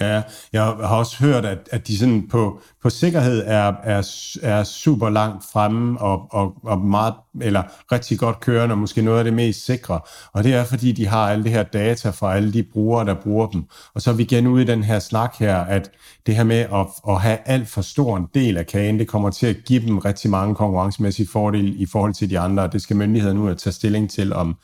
Ja, 0.00 0.22
jeg 0.52 0.62
har 0.62 0.96
også 0.96 1.16
hørt, 1.24 1.44
at, 1.44 1.68
at 1.72 1.86
de 1.86 1.98
sådan 1.98 2.28
på, 2.28 2.60
på 2.82 2.90
sikkerhed 2.90 3.42
er, 3.46 3.72
er, 3.82 4.08
er 4.42 4.64
super 4.64 5.10
langt 5.10 5.44
fremme 5.52 6.00
og, 6.00 6.26
og, 6.30 6.54
og 6.62 6.78
meget, 6.78 7.14
eller 7.40 7.62
rigtig 7.92 8.18
godt 8.18 8.40
kørende, 8.40 8.72
og 8.72 8.78
måske 8.78 9.02
noget 9.02 9.18
af 9.18 9.24
det 9.24 9.32
mest 9.32 9.64
sikre. 9.64 10.00
Og 10.32 10.44
det 10.44 10.54
er, 10.54 10.64
fordi 10.64 10.92
de 10.92 11.06
har 11.06 11.30
alle 11.30 11.44
det 11.44 11.52
her 11.52 11.62
data 11.62 12.10
fra 12.10 12.36
alle 12.36 12.52
de 12.52 12.62
brugere, 12.62 13.06
der 13.06 13.14
bruger 13.14 13.46
dem. 13.46 13.64
Og 13.94 14.02
så 14.02 14.10
er 14.10 14.14
vi 14.14 14.22
igen 14.22 14.46
ude 14.46 14.62
i 14.62 14.66
den 14.66 14.82
her 14.82 14.98
snak 14.98 15.34
her, 15.38 15.56
at 15.56 15.90
det 16.26 16.36
her 16.36 16.44
med 16.44 16.56
at, 16.56 16.86
at 17.08 17.20
have 17.20 17.38
alt 17.44 17.68
for 17.68 17.82
stor 17.82 18.16
en 18.16 18.28
del 18.34 18.56
af 18.56 18.66
kagen, 18.66 18.98
det 18.98 19.08
kommer 19.08 19.30
til 19.30 19.46
at 19.46 19.56
give 19.66 19.86
dem 19.86 19.98
rigtig 19.98 20.30
mange 20.30 20.54
konkurrencemæssige 20.54 21.28
fordele 21.28 21.74
i 21.74 21.86
forhold 21.86 22.14
til 22.14 22.30
de 22.30 22.38
andre. 22.38 22.68
Det 22.72 22.82
skal 22.82 22.96
myndighederne 22.96 23.40
nu 23.40 23.48
at 23.48 23.58
tage 23.58 23.74
stilling 23.74 24.10
til, 24.10 24.32
om, 24.32 24.56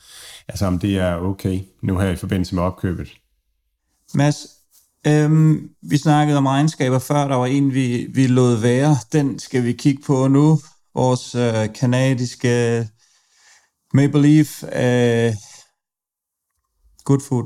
altså 0.47 0.65
om 0.65 0.79
det 0.79 0.99
er 0.99 1.15
okay 1.15 1.59
nu 1.83 1.97
her 1.97 2.09
i 2.09 2.15
forbindelse 2.15 2.55
med 2.55 2.63
opkøbet. 2.63 3.07
Mads, 4.13 4.54
Øhm, 5.07 5.69
vi 5.81 5.97
snakkede 5.97 6.37
om 6.37 6.45
regnskaber 6.45 6.99
før, 6.99 7.27
der 7.27 7.35
var 7.35 7.45
en, 7.45 7.73
vi, 7.73 8.07
vi 8.13 8.27
lod 8.27 8.55
være. 8.55 8.97
Den 9.13 9.39
skal 9.39 9.63
vi 9.63 9.73
kigge 9.73 10.03
på 10.07 10.27
nu. 10.27 10.59
Vores 10.95 11.35
øh, 11.35 11.73
kanadiske 11.79 12.87
Maple 13.93 14.21
Leaf 14.21 14.63
øh, 14.63 15.33
Good 17.03 17.21
Food. 17.29 17.45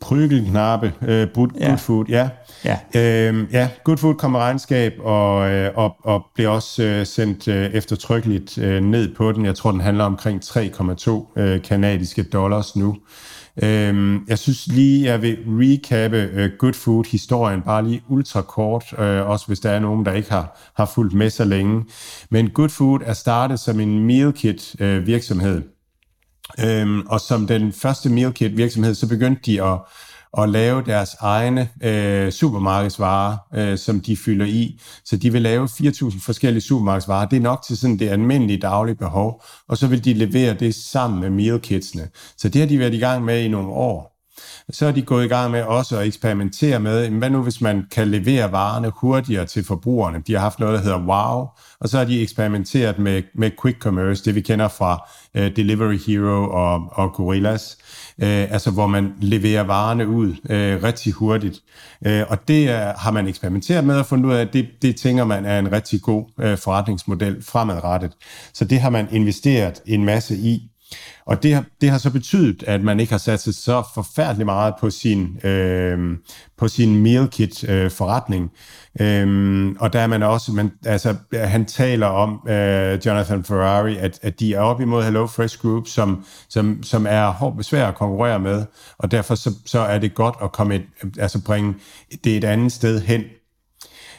Prygelknappe, 0.00 0.94
øh, 1.02 1.28
good, 1.34 1.48
ja. 1.60 1.68
good 1.68 1.78
Food, 1.78 2.04
ja. 2.08 2.28
Ja. 2.64 2.78
Øhm, 2.94 3.48
ja, 3.52 3.68
Good 3.84 3.96
Food 3.96 4.14
kommer 4.14 4.38
regnskab, 4.38 4.92
og, 4.98 5.50
øh, 5.50 5.72
og, 5.76 5.96
og 6.04 6.26
bliver 6.34 6.50
også 6.50 6.82
øh, 6.82 7.06
sendt 7.06 7.48
øh, 7.48 7.70
eftertrykkeligt 7.70 8.58
øh, 8.58 8.82
ned 8.82 9.14
på 9.14 9.32
den. 9.32 9.44
Jeg 9.44 9.54
tror, 9.54 9.70
den 9.70 9.80
handler 9.80 10.04
omkring 10.04 10.42
3,2 10.44 11.40
øh, 11.40 11.62
kanadiske 11.62 12.22
dollars 12.22 12.76
nu. 12.76 12.96
Øhm, 13.62 14.24
jeg 14.28 14.38
synes 14.38 14.66
lige, 14.66 15.04
jeg 15.04 15.22
vil 15.22 15.38
recappe 15.46 16.16
øh, 16.16 16.50
Good 16.58 16.72
Food-historien, 16.72 17.62
bare 17.62 17.88
lige 17.88 18.02
ultra 18.08 18.42
kort, 18.42 18.84
øh, 18.98 19.28
også 19.30 19.46
hvis 19.46 19.60
der 19.60 19.70
er 19.70 19.80
nogen, 19.80 20.04
der 20.04 20.12
ikke 20.12 20.30
har, 20.30 20.72
har 20.76 20.90
fulgt 20.94 21.14
med 21.14 21.30
så 21.30 21.44
længe. 21.44 21.84
Men 22.30 22.50
Good 22.50 22.68
Food 22.68 23.00
er 23.04 23.12
startet 23.12 23.60
som 23.60 23.80
en 23.80 24.06
meal 24.06 24.32
kit 24.32 24.76
øh, 24.80 25.06
virksomhed. 25.06 25.62
Øhm, 26.60 27.00
og 27.06 27.20
som 27.20 27.46
den 27.46 27.72
første 27.72 28.08
meal 28.08 28.32
kit 28.32 28.56
virksomhed, 28.56 28.94
så 28.94 29.08
begyndte 29.08 29.42
de 29.46 29.62
at 29.62 29.78
at 30.38 30.48
lave 30.48 30.82
deres 30.86 31.16
egne 31.20 31.68
øh, 31.82 32.32
supermarkedsvarer, 32.32 33.36
øh, 33.54 33.78
som 33.78 34.00
de 34.00 34.16
fylder 34.16 34.46
i. 34.46 34.80
Så 35.04 35.16
de 35.16 35.32
vil 35.32 35.42
lave 35.42 35.64
4.000 35.66 36.24
forskellige 36.24 36.62
supermarkedsvarer. 36.62 37.28
Det 37.28 37.36
er 37.36 37.40
nok 37.40 37.62
til 37.66 37.76
sådan 37.76 37.98
det 37.98 38.08
almindelige 38.08 38.58
daglige 38.58 38.96
behov. 38.96 39.44
Og 39.68 39.76
så 39.76 39.86
vil 39.86 40.04
de 40.04 40.12
levere 40.12 40.54
det 40.54 40.74
sammen 40.74 41.20
med 41.20 41.30
meal 41.30 41.60
kitsene. 41.60 42.08
Så 42.36 42.48
det 42.48 42.60
har 42.60 42.68
de 42.68 42.78
været 42.78 42.94
i 42.94 42.98
gang 42.98 43.24
med 43.24 43.44
i 43.44 43.48
nogle 43.48 43.68
år. 43.68 44.10
Så 44.72 44.86
er 44.86 44.92
de 44.92 45.02
gået 45.02 45.24
i 45.24 45.28
gang 45.28 45.50
med 45.50 45.62
også 45.62 45.98
at 45.98 46.06
eksperimentere 46.06 46.80
med, 46.80 47.08
hvad 47.08 47.30
nu 47.30 47.42
hvis 47.42 47.60
man 47.60 47.86
kan 47.90 48.08
levere 48.08 48.52
varerne 48.52 48.92
hurtigere 48.96 49.46
til 49.46 49.64
forbrugerne. 49.64 50.22
De 50.26 50.32
har 50.32 50.40
haft 50.40 50.60
noget, 50.60 50.78
der 50.78 50.84
hedder 50.84 50.98
WOW, 50.98 51.48
og 51.80 51.88
så 51.88 51.98
har 51.98 52.04
de 52.04 52.22
eksperimenteret 52.22 52.98
med, 52.98 53.22
med 53.34 53.50
quick 53.62 53.78
commerce, 53.78 54.24
det 54.24 54.34
vi 54.34 54.40
kender 54.40 54.68
fra 54.68 55.08
uh, 55.38 55.56
Delivery 55.56 55.98
Hero 56.06 56.50
og, 56.50 56.88
og 56.92 57.12
Gorillas, 57.12 57.76
øh, 58.22 58.52
altså 58.52 58.70
hvor 58.70 58.86
man 58.86 59.12
leverer 59.20 59.62
varerne 59.62 60.08
ud 60.08 60.34
øh, 60.50 60.82
rigtig 60.82 61.12
hurtigt. 61.12 61.60
Øh, 62.06 62.22
og 62.28 62.48
det 62.48 62.68
er, 62.68 62.92
har 62.98 63.10
man 63.10 63.26
eksperimenteret 63.26 63.84
med 63.84 63.98
og 63.98 64.06
fundet 64.06 64.26
ud 64.26 64.34
af, 64.34 64.40
at 64.40 64.52
det, 64.52 64.68
det 64.82 64.96
tænker 64.96 65.24
man 65.24 65.44
er 65.44 65.58
en 65.58 65.72
rigtig 65.72 66.02
god 66.02 66.24
øh, 66.40 66.58
forretningsmodel 66.58 67.42
fremadrettet. 67.42 68.12
Så 68.54 68.64
det 68.64 68.80
har 68.80 68.90
man 68.90 69.08
investeret 69.10 69.82
en 69.86 70.04
masse 70.04 70.36
i. 70.36 70.70
Og 71.26 71.42
det 71.42 71.54
har, 71.54 71.64
det 71.80 71.90
har 71.90 71.98
så 71.98 72.10
betydet, 72.10 72.62
at 72.62 72.82
man 72.82 73.00
ikke 73.00 73.12
har 73.12 73.18
sat 73.18 73.40
sig 73.40 73.54
så 73.54 73.82
forfærdeligt 73.94 74.46
meget 74.46 74.74
på 74.80 74.90
sin, 74.90 75.46
øh, 75.46 76.18
på 76.58 76.68
sin 76.68 77.02
meal 77.02 77.28
kit 77.28 77.68
øh, 77.68 77.90
forretning. 77.90 78.50
Øhm, 79.00 79.76
og 79.80 79.92
der 79.92 80.00
er 80.00 80.06
man 80.06 80.22
også, 80.22 80.52
man, 80.52 80.72
altså, 80.86 81.16
han 81.32 81.64
taler 81.64 82.06
om, 82.06 82.48
øh, 82.48 82.98
Jonathan 83.06 83.44
Ferrari, 83.44 83.96
at, 83.96 84.18
at 84.22 84.40
de 84.40 84.54
er 84.54 84.60
op 84.60 84.80
imod 84.80 85.04
Hello 85.04 85.26
Fresh 85.26 85.58
Group, 85.58 85.88
som, 85.88 86.24
som, 86.48 86.82
som 86.82 87.06
er 87.08 87.28
hårdt 87.30 87.66
svært 87.66 87.88
at 87.88 87.94
konkurrere 87.94 88.38
med, 88.38 88.64
og 88.98 89.10
derfor 89.10 89.34
så, 89.34 89.50
så 89.66 89.78
er 89.78 89.98
det 89.98 90.14
godt 90.14 90.34
at 90.42 90.52
komme 90.52 90.74
et, 90.74 90.84
altså 91.18 91.44
bringe 91.44 91.74
det 92.24 92.36
et 92.36 92.44
andet 92.44 92.72
sted 92.72 93.00
hen. 93.00 93.24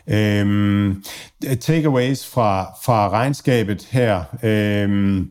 Øhm, 0.07 1.03
takeaways 1.59 2.27
fra, 2.27 2.73
fra 2.83 3.09
regnskabet 3.09 3.87
her, 3.91 4.23
øhm, 4.43 5.29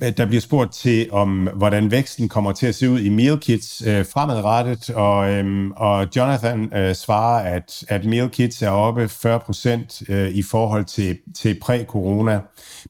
der 0.00 0.26
bliver 0.26 0.40
spurgt 0.40 0.72
til, 0.72 1.08
om 1.12 1.48
hvordan 1.54 1.90
væksten 1.90 2.28
kommer 2.28 2.52
til 2.52 2.66
at 2.66 2.74
se 2.74 2.90
ud 2.90 3.00
i 3.00 3.08
meal 3.08 3.38
kits 3.38 3.82
øh, 3.86 4.06
fremadrettet, 4.06 4.90
og, 4.90 5.30
øhm, 5.30 5.70
og 5.70 6.08
Jonathan 6.16 6.74
øh, 6.76 6.94
svarer, 6.94 7.54
at, 7.56 7.84
at 7.88 8.04
meal 8.04 8.30
kits 8.30 8.62
er 8.62 8.70
oppe 8.70 9.08
40 9.08 9.40
procent 9.40 10.02
øh, 10.08 10.28
i 10.28 10.42
forhold 10.42 10.84
til, 10.84 11.18
til 11.36 11.58
præ-corona. 11.62 12.40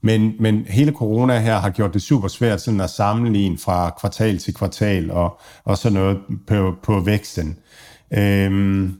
Men, 0.02 0.34
men 0.40 0.64
hele 0.68 0.92
corona 0.92 1.38
her 1.38 1.58
har 1.58 1.70
gjort 1.70 1.94
det 1.94 2.02
super 2.02 2.28
svært 2.28 2.60
sådan 2.60 2.80
at 2.80 2.90
sammenligne 2.90 3.58
fra 3.58 3.96
kvartal 4.00 4.38
til 4.38 4.54
kvartal 4.54 5.10
og, 5.10 5.40
og 5.64 5.78
sådan 5.78 5.98
noget 5.98 6.18
på, 6.46 6.74
på 6.82 7.00
væksten. 7.00 7.58
Øhm, 8.16 8.96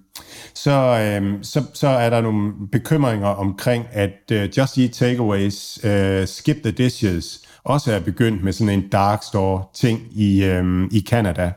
så, 0.55 0.71
øhm, 0.71 1.43
så, 1.43 1.63
så 1.75 1.89
er 1.89 2.11
der 2.11 2.21
nogle 2.21 2.53
bekymringer 2.73 3.29
omkring, 3.29 3.85
at 3.93 4.31
øh, 4.33 4.59
Just 4.59 4.79
Eat 4.79 4.91
Takeaways, 4.91 5.85
øh, 5.85 6.29
Skip 6.29 6.57
the 6.63 6.71
Dishes, 6.71 7.44
også 7.65 7.93
er 7.93 8.01
begyndt 8.01 8.45
med 8.45 8.53
sådan 8.53 8.79
en 8.79 8.89
dark 8.89 9.23
store 9.23 9.65
ting 9.75 10.01
i, 10.13 10.45
øhm, 10.45 10.89
i 10.93 11.05
Canada. 11.09 11.53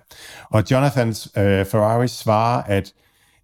Og 0.49 0.63
Jonathan 0.71 1.07
øh, 1.07 1.65
Ferrari 1.65 2.07
svarer, 2.07 2.63
at 2.63 2.93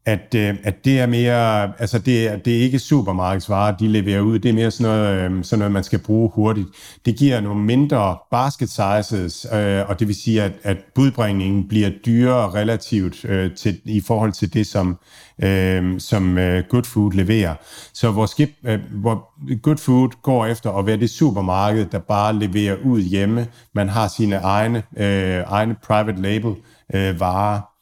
at, 0.05 0.35
øh, 0.35 0.55
at 0.63 0.85
det 0.85 0.99
er 0.99 1.05
mere, 1.05 1.71
altså 1.80 1.99
det 1.99 2.27
er, 2.27 2.38
det 2.38 2.57
er 2.57 2.61
ikke 2.61 2.80
supermarkedsvarer, 2.80 3.77
de 3.77 3.88
leverer 3.88 4.21
ud, 4.21 4.39
det 4.39 4.49
er 4.49 4.53
mere 4.53 4.71
sådan 4.71 4.95
noget, 4.95 5.31
øh, 5.31 5.43
sådan 5.43 5.59
noget, 5.59 5.71
man 5.71 5.84
skal 5.84 5.99
bruge 5.99 6.31
hurtigt. 6.35 6.67
Det 7.05 7.15
giver 7.15 7.41
nogle 7.41 7.63
mindre 7.63 8.17
basket 8.31 8.69
sizes, 8.69 9.47
øh, 9.53 9.89
og 9.89 9.99
det 9.99 10.07
vil 10.07 10.15
sige, 10.15 10.43
at, 10.43 10.51
at 10.63 10.77
budbringningen 10.95 11.67
bliver 11.67 11.89
dyrere 12.05 12.49
relativt 12.53 13.25
øh, 13.25 13.55
til, 13.55 13.80
i 13.85 14.01
forhold 14.01 14.31
til 14.31 14.53
det, 14.53 14.67
som, 14.67 14.97
øh, 15.43 15.99
som 15.99 16.38
øh, 16.38 16.63
Good 16.69 16.84
Food 16.84 17.11
leverer. 17.13 17.55
Så 17.93 18.11
hvor, 18.11 18.25
skip, 18.25 18.49
øh, 18.65 18.80
hvor 18.91 19.34
Good 19.61 19.77
Food 19.77 20.09
går 20.21 20.45
efter 20.45 20.71
at 20.71 20.85
være 20.85 20.97
det 20.97 21.09
supermarked, 21.09 21.85
der 21.85 21.99
bare 21.99 22.39
leverer 22.39 22.75
ud 22.85 23.01
hjemme, 23.01 23.47
man 23.75 23.89
har 23.89 24.07
sine 24.07 24.35
egne, 24.35 24.84
øh, 24.97 25.43
egne 25.47 25.75
private 25.84 26.21
label 26.21 26.55
øh, 26.93 27.19
varer, 27.19 27.73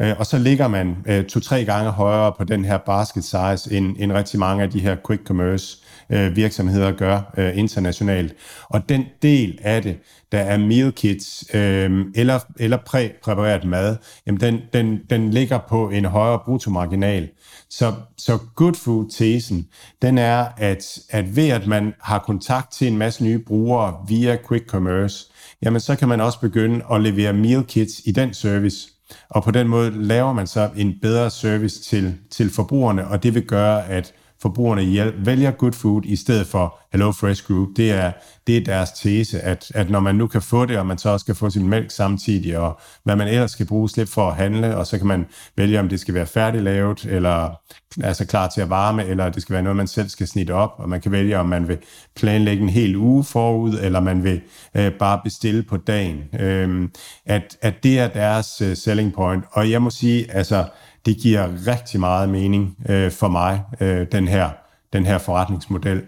Øh, 0.00 0.14
og 0.18 0.26
så 0.26 0.38
ligger 0.38 0.68
man 0.68 0.96
øh, 1.06 1.24
to-tre 1.24 1.64
gange 1.64 1.90
højere 1.90 2.32
på 2.38 2.44
den 2.44 2.64
her 2.64 2.78
basket 2.78 3.24
size, 3.24 3.76
end, 3.76 3.96
end 3.98 4.12
rigtig 4.12 4.38
mange 4.38 4.62
af 4.62 4.70
de 4.70 4.80
her 4.80 4.96
quick 5.06 5.26
commerce 5.26 5.78
øh, 6.10 6.36
virksomheder 6.36 6.92
gør 6.92 7.20
internationalt. 7.54 8.34
Og 8.68 8.88
den 8.88 9.04
del 9.22 9.58
af 9.62 9.82
det, 9.82 9.96
der 10.32 10.38
er 10.38 10.58
meal 10.58 10.92
kits 10.92 11.44
øh, 11.54 12.04
eller, 12.14 12.38
eller 12.58 12.76
præpareret 12.86 13.64
mad, 13.64 13.96
jamen 14.26 14.40
den, 14.40 14.60
den, 14.72 15.00
den 15.10 15.30
ligger 15.30 15.58
på 15.68 15.90
en 15.90 16.04
højere 16.04 16.40
bruttomarginal. 16.44 17.28
Så, 17.70 17.92
så 18.18 18.38
good 18.56 18.74
food-tesen, 18.74 19.66
den 20.02 20.18
er, 20.18 20.46
at, 20.56 20.98
at 21.10 21.36
ved 21.36 21.48
at 21.48 21.66
man 21.66 21.94
har 22.02 22.18
kontakt 22.18 22.72
til 22.72 22.88
en 22.88 22.98
masse 22.98 23.24
nye 23.24 23.38
brugere 23.38 23.94
via 24.08 24.36
quick 24.48 24.68
commerce, 24.68 25.26
jamen 25.62 25.80
så 25.80 25.96
kan 25.96 26.08
man 26.08 26.20
også 26.20 26.40
begynde 26.40 26.84
at 26.92 27.00
levere 27.00 27.32
meal 27.32 27.64
kits 27.64 28.00
i 28.04 28.12
den 28.12 28.34
service. 28.34 28.88
Og 29.28 29.44
på 29.44 29.50
den 29.50 29.68
måde 29.68 29.90
laver 29.90 30.32
man 30.32 30.46
så 30.46 30.70
en 30.76 30.94
bedre 31.02 31.30
service 31.30 31.82
til, 31.82 32.16
til 32.30 32.50
forbrugerne, 32.50 33.06
og 33.06 33.22
det 33.22 33.34
vil 33.34 33.46
gøre, 33.46 33.86
at 33.88 34.12
forbrugerne 34.42 35.12
vælger 35.26 35.50
Good 35.50 35.72
Food 35.72 36.02
i 36.04 36.16
stedet 36.16 36.46
for 36.46 36.78
Hello 36.92 37.12
Fresh 37.12 37.46
Group. 37.46 37.68
Det 37.76 37.90
er, 37.90 38.12
det 38.46 38.56
er 38.56 38.64
deres 38.64 38.90
tese, 38.90 39.40
at, 39.40 39.72
at 39.74 39.90
når 39.90 40.00
man 40.00 40.14
nu 40.14 40.26
kan 40.26 40.42
få 40.42 40.66
det, 40.66 40.78
og 40.78 40.86
man 40.86 40.98
så 40.98 41.08
også 41.08 41.26
kan 41.26 41.36
få 41.36 41.50
sin 41.50 41.68
mælk 41.68 41.90
samtidig, 41.90 42.58
og 42.58 42.80
hvad 43.04 43.16
man 43.16 43.28
ellers 43.28 43.50
skal 43.50 43.66
bruge 43.66 43.88
slip 43.88 44.08
for 44.08 44.28
at 44.28 44.36
handle, 44.36 44.76
og 44.76 44.86
så 44.86 44.98
kan 44.98 45.06
man 45.06 45.26
vælge, 45.56 45.80
om 45.80 45.88
det 45.88 46.00
skal 46.00 46.14
være 46.14 46.26
færdiglavet, 46.26 47.04
eller 47.04 47.50
altså 48.02 48.26
klar 48.26 48.48
til 48.48 48.60
at 48.60 48.70
varme, 48.70 49.04
eller 49.04 49.30
det 49.30 49.42
skal 49.42 49.52
være 49.52 49.62
noget, 49.62 49.76
man 49.76 49.86
selv 49.86 50.08
skal 50.08 50.26
snitte 50.26 50.54
op, 50.54 50.74
og 50.78 50.88
man 50.88 51.00
kan 51.00 51.12
vælge, 51.12 51.38
om 51.38 51.46
man 51.46 51.68
vil 51.68 51.78
planlægge 52.16 52.62
en 52.62 52.68
hel 52.68 52.96
uge 52.96 53.24
forud, 53.24 53.78
eller 53.82 54.00
man 54.00 54.24
vil 54.24 54.40
øh, 54.74 54.92
bare 54.92 55.20
bestille 55.24 55.62
på 55.62 55.76
dagen. 55.76 56.40
Øh, 56.40 56.88
at, 57.26 57.56
at 57.62 57.82
det 57.82 57.98
er 57.98 58.08
deres 58.08 58.60
øh, 58.60 58.76
selling 58.76 59.12
point. 59.12 59.44
Og 59.52 59.70
jeg 59.70 59.82
må 59.82 59.90
sige, 59.90 60.32
altså, 60.32 60.64
det 61.06 61.16
giver 61.16 61.48
rigtig 61.66 62.00
meget 62.00 62.28
mening 62.28 62.76
øh, 62.88 63.12
for 63.12 63.28
mig, 63.28 63.62
øh, 63.80 64.06
den, 64.12 64.28
her, 64.28 64.50
den 64.92 65.06
her 65.06 65.18
forretningsmodel. 65.18 66.02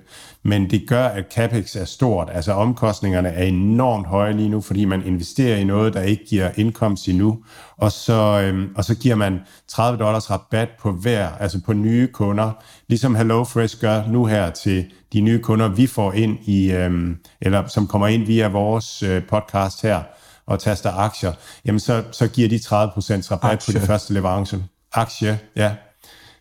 Men 0.44 0.70
det 0.70 0.88
gør, 0.88 1.04
at 1.04 1.24
CapEx 1.34 1.76
er 1.76 1.84
stort. 1.84 2.28
Altså 2.32 2.52
omkostningerne 2.52 3.28
er 3.28 3.44
enormt 3.44 4.06
høje 4.06 4.32
lige 4.32 4.48
nu, 4.48 4.60
fordi 4.60 4.84
man 4.84 5.02
investerer 5.06 5.56
i 5.56 5.64
noget, 5.64 5.94
der 5.94 6.02
ikke 6.02 6.24
giver 6.24 6.50
indkomst 6.56 7.08
endnu. 7.08 7.38
Og 7.76 7.92
så, 7.92 8.40
øh, 8.44 8.68
og 8.76 8.84
så 8.84 8.94
giver 8.94 9.14
man 9.14 9.40
30 9.68 9.98
dollars 9.98 10.30
rabat 10.30 10.68
på 10.80 10.92
hver, 10.92 11.28
altså 11.28 11.60
på 11.66 11.72
nye 11.72 12.06
kunder. 12.06 12.50
Ligesom 12.88 13.14
HelloFresh 13.14 13.80
gør 13.80 14.06
nu 14.06 14.26
her 14.26 14.50
til 14.50 14.84
de 15.12 15.20
nye 15.20 15.38
kunder, 15.38 15.68
vi 15.68 15.86
får 15.86 16.12
ind 16.12 16.38
i, 16.48 16.72
øh, 16.72 17.16
eller 17.40 17.66
som 17.66 17.86
kommer 17.86 18.06
ind 18.06 18.26
via 18.26 18.48
vores 18.48 19.02
øh, 19.02 19.22
podcast 19.28 19.82
her, 19.82 20.02
og 20.46 20.58
taster 20.58 20.92
aktier, 20.92 21.32
jamen 21.64 21.80
så, 21.80 22.02
så 22.12 22.28
giver 22.28 22.48
de 22.48 22.56
30% 22.56 22.68
rabat 22.70 23.52
Aktie. 23.52 23.74
på 23.74 23.80
de 23.80 23.86
første 23.86 24.14
leverancer 24.14 24.58
aktie, 24.94 25.38
ja, 25.56 25.74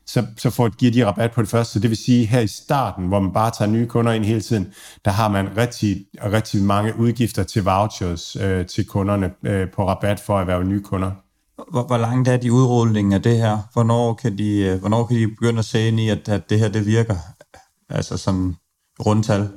så, 0.06 0.26
så 0.38 0.49
får, 0.49 0.69
giver 0.69 0.91
de 0.91 1.06
rabat 1.06 1.32
på 1.32 1.41
det 1.41 1.49
første. 1.49 1.73
Så 1.73 1.80
det 1.80 1.90
vil 1.90 1.98
sige, 1.98 2.26
her 2.26 2.40
i 2.40 2.48
starten, 2.48 3.07
hvor 3.07 3.19
man 3.19 3.34
bare 3.34 3.52
tager 3.52 3.72
nye 3.72 3.88
kunder 3.88 4.11
ind 4.11 4.26
hele 4.26 4.41
tiden, 4.41 4.73
der 5.06 5.11
har 5.11 5.28
man 5.28 5.57
rigtig, 5.57 6.06
rigtig 6.23 6.64
mange 6.64 6.99
udgifter 6.99 7.44
til 7.44 7.64
vouchers 7.64 8.36
øh, 8.36 8.65
til 8.65 8.86
kunderne 8.88 9.32
øh, 9.44 9.72
på 9.72 9.88
rabat 9.88 10.19
for 10.19 10.38
at 10.38 10.48
være 10.48 10.64
nye 10.64 10.84
kunder. 10.84 11.11
Hvor, 11.72 11.84
hvor 11.84 11.98
langt 11.98 12.28
er 12.28 12.38
de 12.38 12.53
udrullingen 12.53 13.14
af 13.14 13.22
det 13.22 13.38
her? 13.38 13.57
Hvornår 13.73 14.14
kan 14.14 14.38
de, 14.38 14.57
øh, 14.57 14.80
hvornår 14.80 15.06
kan 15.06 15.18
de 15.18 15.28
begynde 15.28 15.60
at 15.60 15.65
se 15.65 15.88
ind 15.88 15.99
i, 15.99 16.10
at, 16.10 16.30
at 16.30 16.49
det 16.49 16.60
her 16.60 16.69
det 16.69 16.86
virker? 16.86 17.15
Altså 17.90 18.18
som 18.18 18.56
rundtal? 19.06 19.49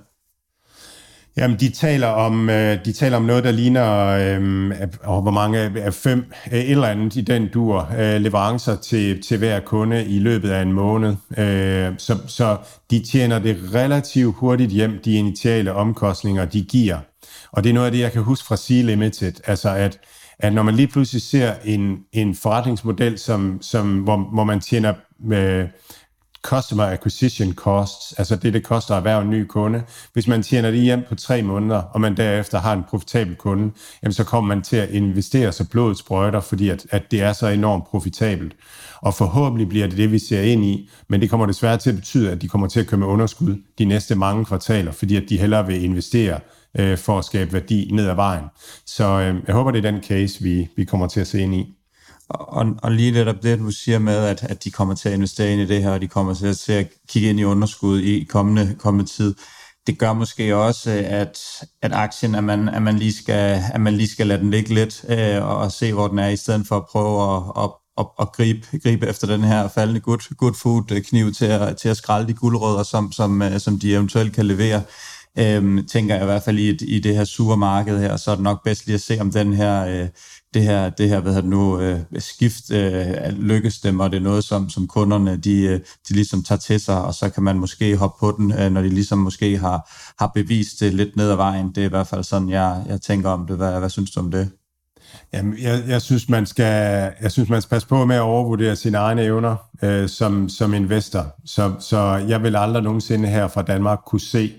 Jamen, 1.36 1.60
de 1.60 1.70
taler 1.70 2.06
om, 2.06 2.50
øh, 2.50 2.84
de 2.84 2.92
taler 2.92 3.16
om 3.16 3.22
noget, 3.22 3.44
der 3.44 3.50
ligner, 3.50 4.06
øh, 4.06 4.70
hvor 5.02 5.30
mange 5.30 5.58
af 5.58 5.94
fem, 5.94 6.24
øh, 6.52 6.58
et 6.58 6.70
eller 6.70 6.88
andet 6.88 7.16
i 7.16 7.20
den 7.20 7.48
dur, 7.48 7.88
øh, 7.98 8.20
leverancer 8.20 8.76
til, 8.76 9.22
til 9.22 9.38
hver 9.38 9.60
kunde 9.60 10.04
i 10.04 10.18
løbet 10.18 10.50
af 10.50 10.62
en 10.62 10.72
måned. 10.72 11.16
Øh, 11.38 11.92
så, 11.98 12.18
så 12.26 12.56
de 12.90 13.04
tjener 13.12 13.38
det 13.38 13.56
relativt 13.74 14.36
hurtigt 14.36 14.70
hjem, 14.70 15.00
de 15.04 15.14
initiale 15.14 15.72
omkostninger, 15.72 16.44
de 16.44 16.62
giver. 16.62 16.98
Og 17.52 17.64
det 17.64 17.70
er 17.70 17.74
noget 17.74 17.86
af 17.86 17.92
det, 17.92 18.00
jeg 18.00 18.12
kan 18.12 18.22
huske 18.22 18.46
fra 18.46 18.56
Sea 18.56 18.82
Limited, 18.82 19.32
altså 19.46 19.68
at, 19.68 19.98
at 20.38 20.52
når 20.52 20.62
man 20.62 20.74
lige 20.74 20.88
pludselig 20.88 21.22
ser 21.22 21.54
en, 21.64 21.98
en 22.12 22.34
forretningsmodel, 22.34 23.18
som, 23.18 23.58
som, 23.60 23.98
hvor, 23.98 24.16
hvor 24.16 24.44
man 24.44 24.60
tjener... 24.60 24.94
Øh, 25.32 25.64
customer 26.44 26.84
acquisition 26.84 27.52
costs, 27.52 28.12
altså 28.12 28.36
det, 28.36 28.54
det 28.54 28.64
koster 28.64 28.94
at 28.94 28.98
erhverve 28.98 29.22
en 29.22 29.30
ny 29.30 29.44
kunde. 29.44 29.82
Hvis 30.12 30.28
man 30.28 30.42
tjener 30.42 30.70
det 30.70 30.80
hjem 30.80 31.02
på 31.08 31.14
tre 31.14 31.42
måneder, 31.42 31.76
og 31.76 32.00
man 32.00 32.16
derefter 32.16 32.58
har 32.58 32.72
en 32.72 32.84
profitabel 32.90 33.34
kunde, 33.36 33.72
jamen 34.02 34.12
så 34.12 34.24
kommer 34.24 34.54
man 34.54 34.62
til 34.62 34.76
at 34.76 34.90
investere 34.90 35.52
så 35.52 35.64
blodet 35.68 35.98
sprøjter, 35.98 36.40
fordi 36.40 36.68
at, 36.68 36.86
at 36.90 37.10
det 37.10 37.22
er 37.22 37.32
så 37.32 37.46
enormt 37.46 37.84
profitabelt. 37.84 38.56
Og 39.00 39.14
forhåbentlig 39.14 39.68
bliver 39.68 39.86
det 39.86 39.96
det, 39.96 40.12
vi 40.12 40.18
ser 40.18 40.42
ind 40.42 40.64
i, 40.64 40.90
men 41.08 41.20
det 41.20 41.30
kommer 41.30 41.46
desværre 41.46 41.78
til 41.78 41.90
at 41.90 41.96
betyde, 41.96 42.30
at 42.30 42.42
de 42.42 42.48
kommer 42.48 42.68
til 42.68 42.80
at 42.80 42.86
køre 42.86 43.00
med 43.00 43.06
underskud 43.06 43.56
de 43.78 43.84
næste 43.84 44.14
mange 44.14 44.44
kvartaler, 44.44 44.92
fordi 44.92 45.16
at 45.16 45.24
de 45.28 45.38
hellere 45.38 45.66
vil 45.66 45.84
investere 45.84 46.40
øh, 46.78 46.98
for 46.98 47.18
at 47.18 47.24
skabe 47.24 47.52
værdi 47.52 47.90
ned 47.92 48.08
ad 48.08 48.14
vejen. 48.14 48.44
Så 48.86 49.04
øh, 49.04 49.36
jeg 49.46 49.54
håber, 49.54 49.70
det 49.70 49.84
er 49.84 49.90
den 49.90 50.02
case, 50.02 50.42
vi, 50.42 50.68
vi 50.76 50.84
kommer 50.84 51.06
til 51.06 51.20
at 51.20 51.26
se 51.26 51.40
ind 51.40 51.54
i. 51.54 51.74
Og, 52.28 52.66
og 52.82 52.92
lige 52.92 53.12
netop 53.12 53.42
det, 53.42 53.58
du 53.58 53.70
siger 53.70 53.98
med, 53.98 54.16
at, 54.16 54.42
at 54.42 54.64
de 54.64 54.70
kommer 54.70 54.94
til 54.94 55.08
at 55.08 55.14
investere 55.14 55.52
ind 55.52 55.60
i 55.60 55.66
det 55.66 55.82
her, 55.82 55.90
og 55.90 56.00
de 56.00 56.08
kommer 56.08 56.34
til 56.34 56.46
at, 56.46 56.58
til 56.58 56.72
at 56.72 56.88
kigge 57.08 57.30
ind 57.30 57.40
i 57.40 57.44
underskud 57.44 58.00
i 58.00 58.24
kommende, 58.24 58.76
kommende 58.78 59.10
tid, 59.10 59.34
det 59.86 59.98
gør 59.98 60.12
måske 60.12 60.56
også, 60.56 60.90
øh, 60.90 61.04
at, 61.06 61.38
at 61.82 61.92
aktien, 61.92 62.34
at 62.34 62.44
man, 62.44 62.68
at, 62.68 62.82
man 62.82 62.98
lige 62.98 63.12
skal, 63.12 63.62
at 63.74 63.80
man 63.80 63.94
lige 63.94 64.08
skal 64.08 64.26
lade 64.26 64.40
den 64.40 64.50
ligge 64.50 64.74
lidt 64.74 65.04
øh, 65.08 65.46
og, 65.46 65.56
og 65.56 65.72
se, 65.72 65.92
hvor 65.92 66.08
den 66.08 66.18
er, 66.18 66.28
i 66.28 66.36
stedet 66.36 66.66
for 66.66 66.76
at 66.76 66.86
prøve 66.86 67.36
at, 67.36 67.64
at, 67.64 67.70
at, 67.98 68.06
at 68.20 68.32
gribe, 68.32 68.66
gribe 68.82 69.06
efter 69.06 69.26
den 69.26 69.44
her 69.44 69.68
faldende 69.68 70.00
good, 70.00 70.34
good 70.36 70.54
food 70.54 71.02
kniv 71.02 71.32
til 71.32 71.46
at, 71.46 71.76
til 71.76 71.88
at 71.88 71.96
skralde 71.96 72.28
de 72.28 72.34
guldrødder, 72.34 72.82
som, 72.82 73.12
som, 73.12 73.42
øh, 73.42 73.60
som 73.60 73.78
de 73.78 73.94
eventuelt 73.94 74.34
kan 74.34 74.46
levere. 74.46 74.82
Øhm, 75.38 75.86
tænker 75.86 76.14
jeg 76.14 76.22
i 76.22 76.26
hvert 76.26 76.42
fald 76.42 76.58
i, 76.58 76.84
i 76.84 76.98
det 76.98 77.16
her 77.16 77.24
sure 77.24 77.56
marked 77.56 77.98
her, 77.98 78.16
så 78.16 78.30
er 78.30 78.34
det 78.34 78.44
nok 78.44 78.64
bedst 78.64 78.86
lige 78.86 78.94
at 78.94 79.00
se, 79.00 79.20
om 79.20 79.30
den 79.30 79.52
her, 79.54 79.86
øh, 79.86 80.08
det 80.54 80.62
her, 80.62 80.90
det 80.90 81.08
her 81.08 81.20
hvad 81.20 81.34
det 81.34 81.44
nu, 81.44 81.80
øh, 81.80 82.00
skift 82.18 82.70
øh, 82.70 83.06
lykkes 83.38 83.80
dem, 83.80 84.00
og 84.00 84.10
det 84.10 84.16
er 84.16 84.20
noget, 84.22 84.44
som, 84.44 84.70
som 84.70 84.86
kunderne 84.86 85.36
de, 85.36 85.62
øh, 85.62 85.80
de 86.08 86.14
ligesom 86.14 86.42
tager 86.42 86.58
til 86.58 86.80
sig, 86.80 87.04
og 87.04 87.14
så 87.14 87.28
kan 87.28 87.42
man 87.42 87.58
måske 87.58 87.96
hoppe 87.96 88.20
på 88.20 88.34
den, 88.38 88.52
øh, 88.52 88.72
når 88.72 88.82
de 88.82 88.88
ligesom 88.88 89.18
måske 89.18 89.58
har, 89.58 89.90
har 90.18 90.30
bevist 90.34 90.80
det 90.80 90.94
lidt 90.94 91.16
ned 91.16 91.30
ad 91.30 91.36
vejen. 91.36 91.68
Det 91.68 91.78
er 91.78 91.86
i 91.86 91.88
hvert 91.88 92.06
fald 92.06 92.24
sådan, 92.24 92.48
jeg, 92.48 92.84
jeg 92.88 93.00
tænker 93.00 93.30
om 93.30 93.46
det. 93.46 93.56
Hvad, 93.56 93.78
hvad 93.78 93.90
synes 93.90 94.10
du 94.10 94.20
om 94.20 94.30
det? 94.30 94.50
Jamen, 95.32 95.58
jeg, 95.62 95.82
jeg, 95.88 96.02
synes, 96.02 96.28
man 96.28 96.46
skal, 96.46 97.12
jeg 97.22 97.32
synes, 97.32 97.48
man 97.48 97.62
skal 97.62 97.70
passe 97.70 97.88
på 97.88 98.04
med 98.04 98.16
at 98.16 98.22
overvurdere 98.22 98.76
sine 98.76 98.98
egne 98.98 99.22
evner 99.22 99.56
øh, 99.82 100.08
som, 100.08 100.48
som 100.48 100.74
investor. 100.74 101.34
Så, 101.44 101.72
så 101.80 101.98
jeg 102.28 102.42
vil 102.42 102.56
aldrig 102.56 102.82
nogensinde 102.82 103.28
her 103.28 103.48
fra 103.48 103.62
Danmark 103.62 103.98
kunne 104.06 104.20
se, 104.20 104.52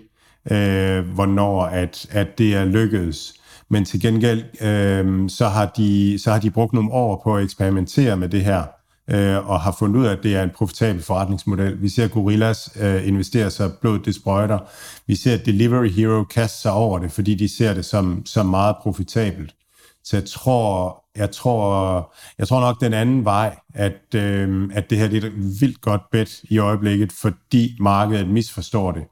øh, 0.52 1.06
hvornår 1.08 1.64
at, 1.64 2.08
at 2.12 2.38
det 2.38 2.56
er 2.56 2.66
lykkedes. 2.66 3.34
Men 3.70 3.86
til 3.86 4.02
gengæld, 4.02 4.44
øh, 4.62 5.30
så, 5.30 5.48
har 5.48 5.66
de, 5.78 6.20
så 6.20 6.32
har 6.32 6.40
de 6.40 6.52
brugt 6.52 6.74
nogle 6.74 6.92
år 6.92 7.22
på 7.24 7.36
at 7.36 7.44
eksperimentere 7.44 8.18
med 8.18 8.30
det 8.30 8.44
her, 8.44 8.64
øh, 9.10 9.50
og 9.50 9.62
har 9.62 9.76
fundet 9.80 10.00
ud 10.00 10.06
af, 10.06 10.12
at 10.12 10.24
det 10.24 10.36
er 10.36 10.44
en 10.44 10.50
profitabel 10.50 11.02
forretningsmodel. 11.02 11.82
Vi 11.82 11.90
ser, 11.90 12.08
Gorillas 12.08 12.70
øh, 12.80 13.08
investerer 13.08 13.50
sig 13.50 13.72
blodet 13.82 14.06
det 14.06 14.16
sprøjter. 14.16 14.60
Vi 15.08 15.16
ser, 15.16 15.38
Delivery 15.38 15.90
Hero 15.90 16.24
kaste 16.24 16.62
sig 16.62 16.72
over 16.72 17.00
det, 17.00 17.12
fordi 17.12 17.36
de 17.36 17.58
ser 17.58 17.74
det 17.74 17.86
som, 17.86 18.26
som 18.26 18.46
meget 18.46 18.76
profitabelt. 18.82 19.56
Så 20.04 20.18
jeg 20.18 20.26
tror, 20.26 21.04
jeg 21.16 21.32
tror, 21.32 22.14
jeg 22.38 22.48
tror 22.48 22.60
nok 22.60 22.82
den 22.82 22.94
anden 22.94 23.26
vej, 23.26 23.56
at, 23.74 24.16
øh, 24.16 24.70
at 24.74 24.90
det 24.90 24.98
her 24.98 25.08
det 25.08 25.24
er 25.24 25.28
et 25.28 25.62
vildt 25.62 25.82
godt 25.82 26.02
bet 26.12 26.40
i 26.44 26.58
øjeblikket, 26.58 27.12
fordi 27.12 27.78
markedet 27.80 28.30
misforstår 28.30 28.92
det. 28.92 29.04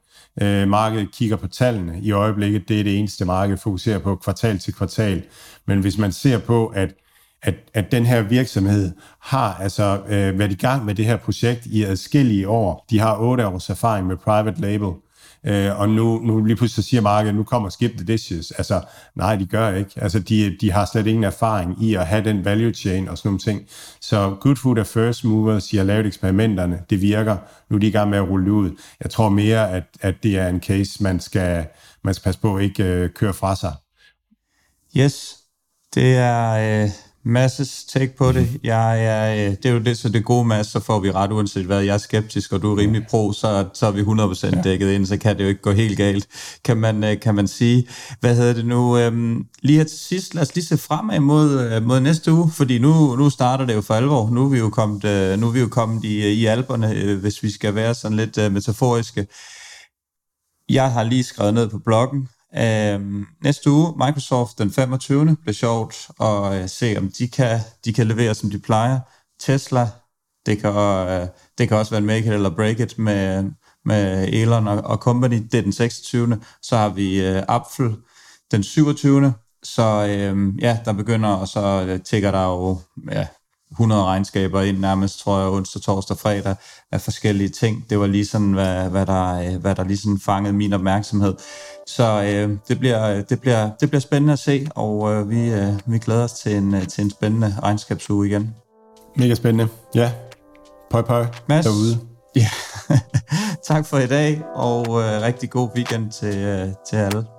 Øh, 0.42 0.68
markedet 0.68 1.12
kigger 1.12 1.36
på 1.36 1.48
tallene 1.48 2.00
i 2.02 2.12
øjeblikket. 2.12 2.68
Det 2.68 2.80
er 2.80 2.84
det 2.84 2.98
eneste, 2.98 3.24
marked 3.24 3.56
fokuserer 3.56 3.98
på 3.98 4.16
kvartal 4.16 4.58
til 4.58 4.74
kvartal. 4.74 5.22
Men 5.66 5.80
hvis 5.80 5.98
man 5.98 6.12
ser 6.12 6.38
på, 6.38 6.66
at 6.66 6.94
at, 7.44 7.54
at 7.74 7.92
den 7.92 8.06
her 8.06 8.22
virksomhed 8.22 8.92
har 9.20 9.54
altså 9.54 10.00
øh, 10.08 10.38
været 10.38 10.52
i 10.52 10.54
gang 10.54 10.84
med 10.84 10.94
det 10.94 11.04
her 11.04 11.16
projekt 11.16 11.66
i 11.66 11.82
adskillige 11.82 12.48
år. 12.48 12.86
De 12.90 12.98
har 12.98 13.16
otte 13.20 13.46
års 13.46 13.70
erfaring 13.70 14.06
med 14.06 14.16
private 14.16 14.60
label. 14.60 14.88
Øh, 15.46 15.80
og 15.80 15.88
nu, 15.88 16.18
nu 16.18 16.44
lige 16.44 16.56
pludselig 16.56 16.84
siger 16.84 17.00
markedet, 17.00 17.34
nu 17.34 17.44
kommer 17.44 17.68
Skip 17.68 17.92
the 17.96 18.04
Dishes. 18.04 18.50
Altså, 18.50 18.80
nej, 19.14 19.36
de 19.36 19.46
gør 19.46 19.74
ikke. 19.74 19.90
Altså, 19.96 20.18
de, 20.18 20.56
de 20.60 20.72
har 20.72 20.88
slet 20.92 21.06
ingen 21.06 21.24
erfaring 21.24 21.82
i 21.82 21.94
at 21.94 22.06
have 22.06 22.24
den 22.24 22.44
value 22.44 22.72
chain 22.72 23.08
og 23.08 23.18
sådan 23.18 23.28
nogle 23.28 23.38
ting. 23.38 23.62
Så 24.00 24.36
Good 24.40 24.56
Food 24.56 24.78
er 24.78 24.84
first 24.84 25.24
movers, 25.24 25.66
de 25.68 25.76
har 25.76 25.84
lavet 25.84 26.06
eksperimenterne, 26.06 26.80
det 26.90 27.00
virker. 27.00 27.36
Nu 27.70 27.76
er 27.76 27.80
de 27.80 27.86
i 27.86 27.90
gang 27.90 28.10
med 28.10 28.18
at 28.18 28.28
rulle 28.28 28.52
ud. 28.52 28.70
Jeg 29.02 29.10
tror 29.10 29.28
mere, 29.28 29.70
at, 29.70 29.84
at 30.00 30.14
det 30.22 30.38
er 30.38 30.48
en 30.48 30.60
case, 30.60 31.02
man 31.02 31.20
skal, 31.20 31.66
man 32.04 32.14
skal 32.14 32.24
passe 32.24 32.40
på 32.40 32.56
at 32.56 32.62
ikke 32.62 32.84
øh, 32.84 33.10
køre 33.10 33.34
fra 33.34 33.56
sig. 33.56 33.72
Yes, 34.96 35.36
det 35.94 36.16
er... 36.16 36.82
Øh 36.82 36.90
Masses 37.26 37.84
take 37.84 38.16
på 38.16 38.32
det. 38.32 38.60
Jeg 38.64 39.04
er, 39.04 39.46
øh, 39.46 39.56
det 39.56 39.66
er 39.66 39.70
jo 39.70 39.78
det, 39.78 39.98
så 39.98 40.08
det 40.08 40.24
gode 40.24 40.44
masse, 40.44 40.72
så 40.72 40.80
får 40.80 41.00
vi 41.00 41.10
ret 41.10 41.32
uanset 41.32 41.66
hvad. 41.66 41.80
Jeg 41.80 41.94
er 41.94 41.98
skeptisk, 41.98 42.52
og 42.52 42.62
du 42.62 42.72
er 42.72 42.78
rimelig 42.78 43.06
pro, 43.10 43.32
så, 43.32 43.68
så 43.74 43.86
er 43.86 43.90
vi 43.90 44.00
100% 44.00 44.62
dækket 44.62 44.90
ind, 44.90 45.06
så 45.06 45.16
kan 45.16 45.38
det 45.38 45.44
jo 45.44 45.48
ikke 45.48 45.60
gå 45.60 45.72
helt 45.72 45.96
galt, 45.96 46.26
kan 46.64 46.76
man, 46.76 47.04
øh, 47.04 47.20
kan 47.20 47.34
man 47.34 47.48
sige. 47.48 47.88
Hvad 48.20 48.36
hedder 48.36 48.52
det 48.52 48.66
nu? 48.66 48.98
Øhm, 48.98 49.46
lige 49.62 49.76
her 49.76 49.84
til 49.84 49.98
sidst, 49.98 50.34
lad 50.34 50.42
os 50.42 50.54
lige 50.54 50.64
se 50.64 50.78
fremad 50.78 51.20
mod, 51.20 51.60
øh, 51.60 51.86
mod 51.86 52.00
næste 52.00 52.32
uge, 52.32 52.50
fordi 52.50 52.78
nu, 52.78 53.16
nu 53.16 53.30
starter 53.30 53.66
det 53.66 53.74
jo 53.74 53.80
for 53.80 53.94
alvor. 53.94 54.30
Nu 54.30 54.44
er 54.44 54.48
vi 54.48 54.58
jo 54.58 54.70
kommet, 54.70 55.02
nu 55.38 55.46
er 55.48 55.52
vi 55.52 55.60
jo 55.60 55.68
kommet 55.68 56.04
i, 56.04 56.32
i 56.32 56.46
alberne, 56.46 57.14
hvis 57.14 57.42
vi 57.42 57.50
skal 57.50 57.74
være 57.74 57.94
sådan 57.94 58.16
lidt 58.16 58.52
metaforiske. 58.52 59.26
Jeg 60.68 60.92
har 60.92 61.02
lige 61.02 61.24
skrevet 61.24 61.54
ned 61.54 61.68
på 61.68 61.78
bloggen, 61.78 62.28
Øhm, 62.58 63.26
næste 63.42 63.70
uge, 63.70 63.92
Microsoft 64.06 64.58
den 64.58 64.72
25. 64.72 65.36
bliver 65.36 65.54
sjovt 65.54 66.10
at 66.20 66.62
øh, 66.62 66.68
se, 66.68 66.94
om 66.98 67.10
de 67.18 67.28
kan, 67.28 67.60
de 67.84 67.92
kan 67.92 68.06
levere, 68.06 68.34
som 68.34 68.50
de 68.50 68.58
plejer. 68.58 69.00
Tesla, 69.40 69.88
det 70.46 70.58
kan, 70.58 70.74
øh, 71.08 71.26
det 71.58 71.68
kan 71.68 71.76
også 71.76 71.90
være 71.90 71.98
en 71.98 72.06
make 72.06 72.26
it 72.26 72.32
eller 72.32 72.56
break 72.56 72.80
it 72.80 72.98
med, 72.98 73.50
med 73.84 74.28
Elon 74.28 74.68
og, 74.68 74.76
og 74.84 74.96
company. 74.96 75.42
Det 75.52 75.58
er 75.58 75.62
den 75.62 75.72
26. 75.72 76.40
Så 76.62 76.76
har 76.76 76.88
vi 76.88 77.26
øh, 77.26 77.42
Apple 77.48 77.96
den 78.50 78.62
27. 78.62 79.34
Så 79.62 80.06
øh, 80.08 80.62
ja, 80.62 80.78
der 80.84 80.92
begynder, 80.92 81.28
og 81.28 81.48
så 81.48 81.86
øh, 81.88 82.00
tigger 82.00 82.30
der 82.30 82.44
jo 82.44 82.78
ja, 83.10 83.26
100 83.74 84.04
regnskaber 84.04 84.60
ind 84.60 84.78
nærmest, 84.78 85.18
tror 85.18 85.40
jeg, 85.40 85.48
onsdag, 85.48 85.82
torsdag, 85.82 86.16
fredag 86.16 86.56
af 86.92 87.00
forskellige 87.00 87.48
ting. 87.48 87.90
Det 87.90 88.00
var 88.00 88.06
lige 88.06 88.26
sådan, 88.26 88.52
hvad, 88.52 88.90
hvad, 88.90 89.06
der, 89.06 89.34
øh, 89.34 89.60
hvad 89.60 89.74
der 89.74 89.84
lige 89.84 89.98
sådan 89.98 90.20
fangede 90.24 90.52
min 90.52 90.72
opmærksomhed. 90.72 91.34
Så 91.86 92.22
øh, 92.22 92.58
det, 92.68 92.78
bliver, 92.78 93.22
det, 93.22 93.40
bliver, 93.40 93.70
det 93.80 93.88
bliver 93.90 94.00
spændende 94.00 94.32
at 94.32 94.38
se, 94.38 94.66
og 94.74 95.12
øh, 95.12 95.30
vi, 95.30 95.50
øh, 95.50 95.72
vi 95.86 95.98
glæder 95.98 96.24
os 96.24 96.32
til 96.32 96.56
en, 96.56 96.74
øh, 96.74 96.88
til 96.88 97.04
en 97.04 97.10
spændende 97.10 97.54
regnskabsuge 97.62 98.26
igen. 98.26 98.54
Mega 99.16 99.34
spændende. 99.34 99.68
Ja. 99.94 100.12
Pøj, 100.90 101.02
pøj 101.02 101.26
Mads, 101.48 101.64
derude. 101.64 101.98
Ja. 102.36 102.48
tak 103.68 103.86
for 103.86 103.98
i 103.98 104.06
dag, 104.06 104.42
og 104.54 104.86
øh, 104.88 105.22
rigtig 105.22 105.50
god 105.50 105.68
weekend 105.76 106.10
til, 106.10 106.38
øh, 106.38 106.68
til 106.90 106.96
alle. 106.96 107.33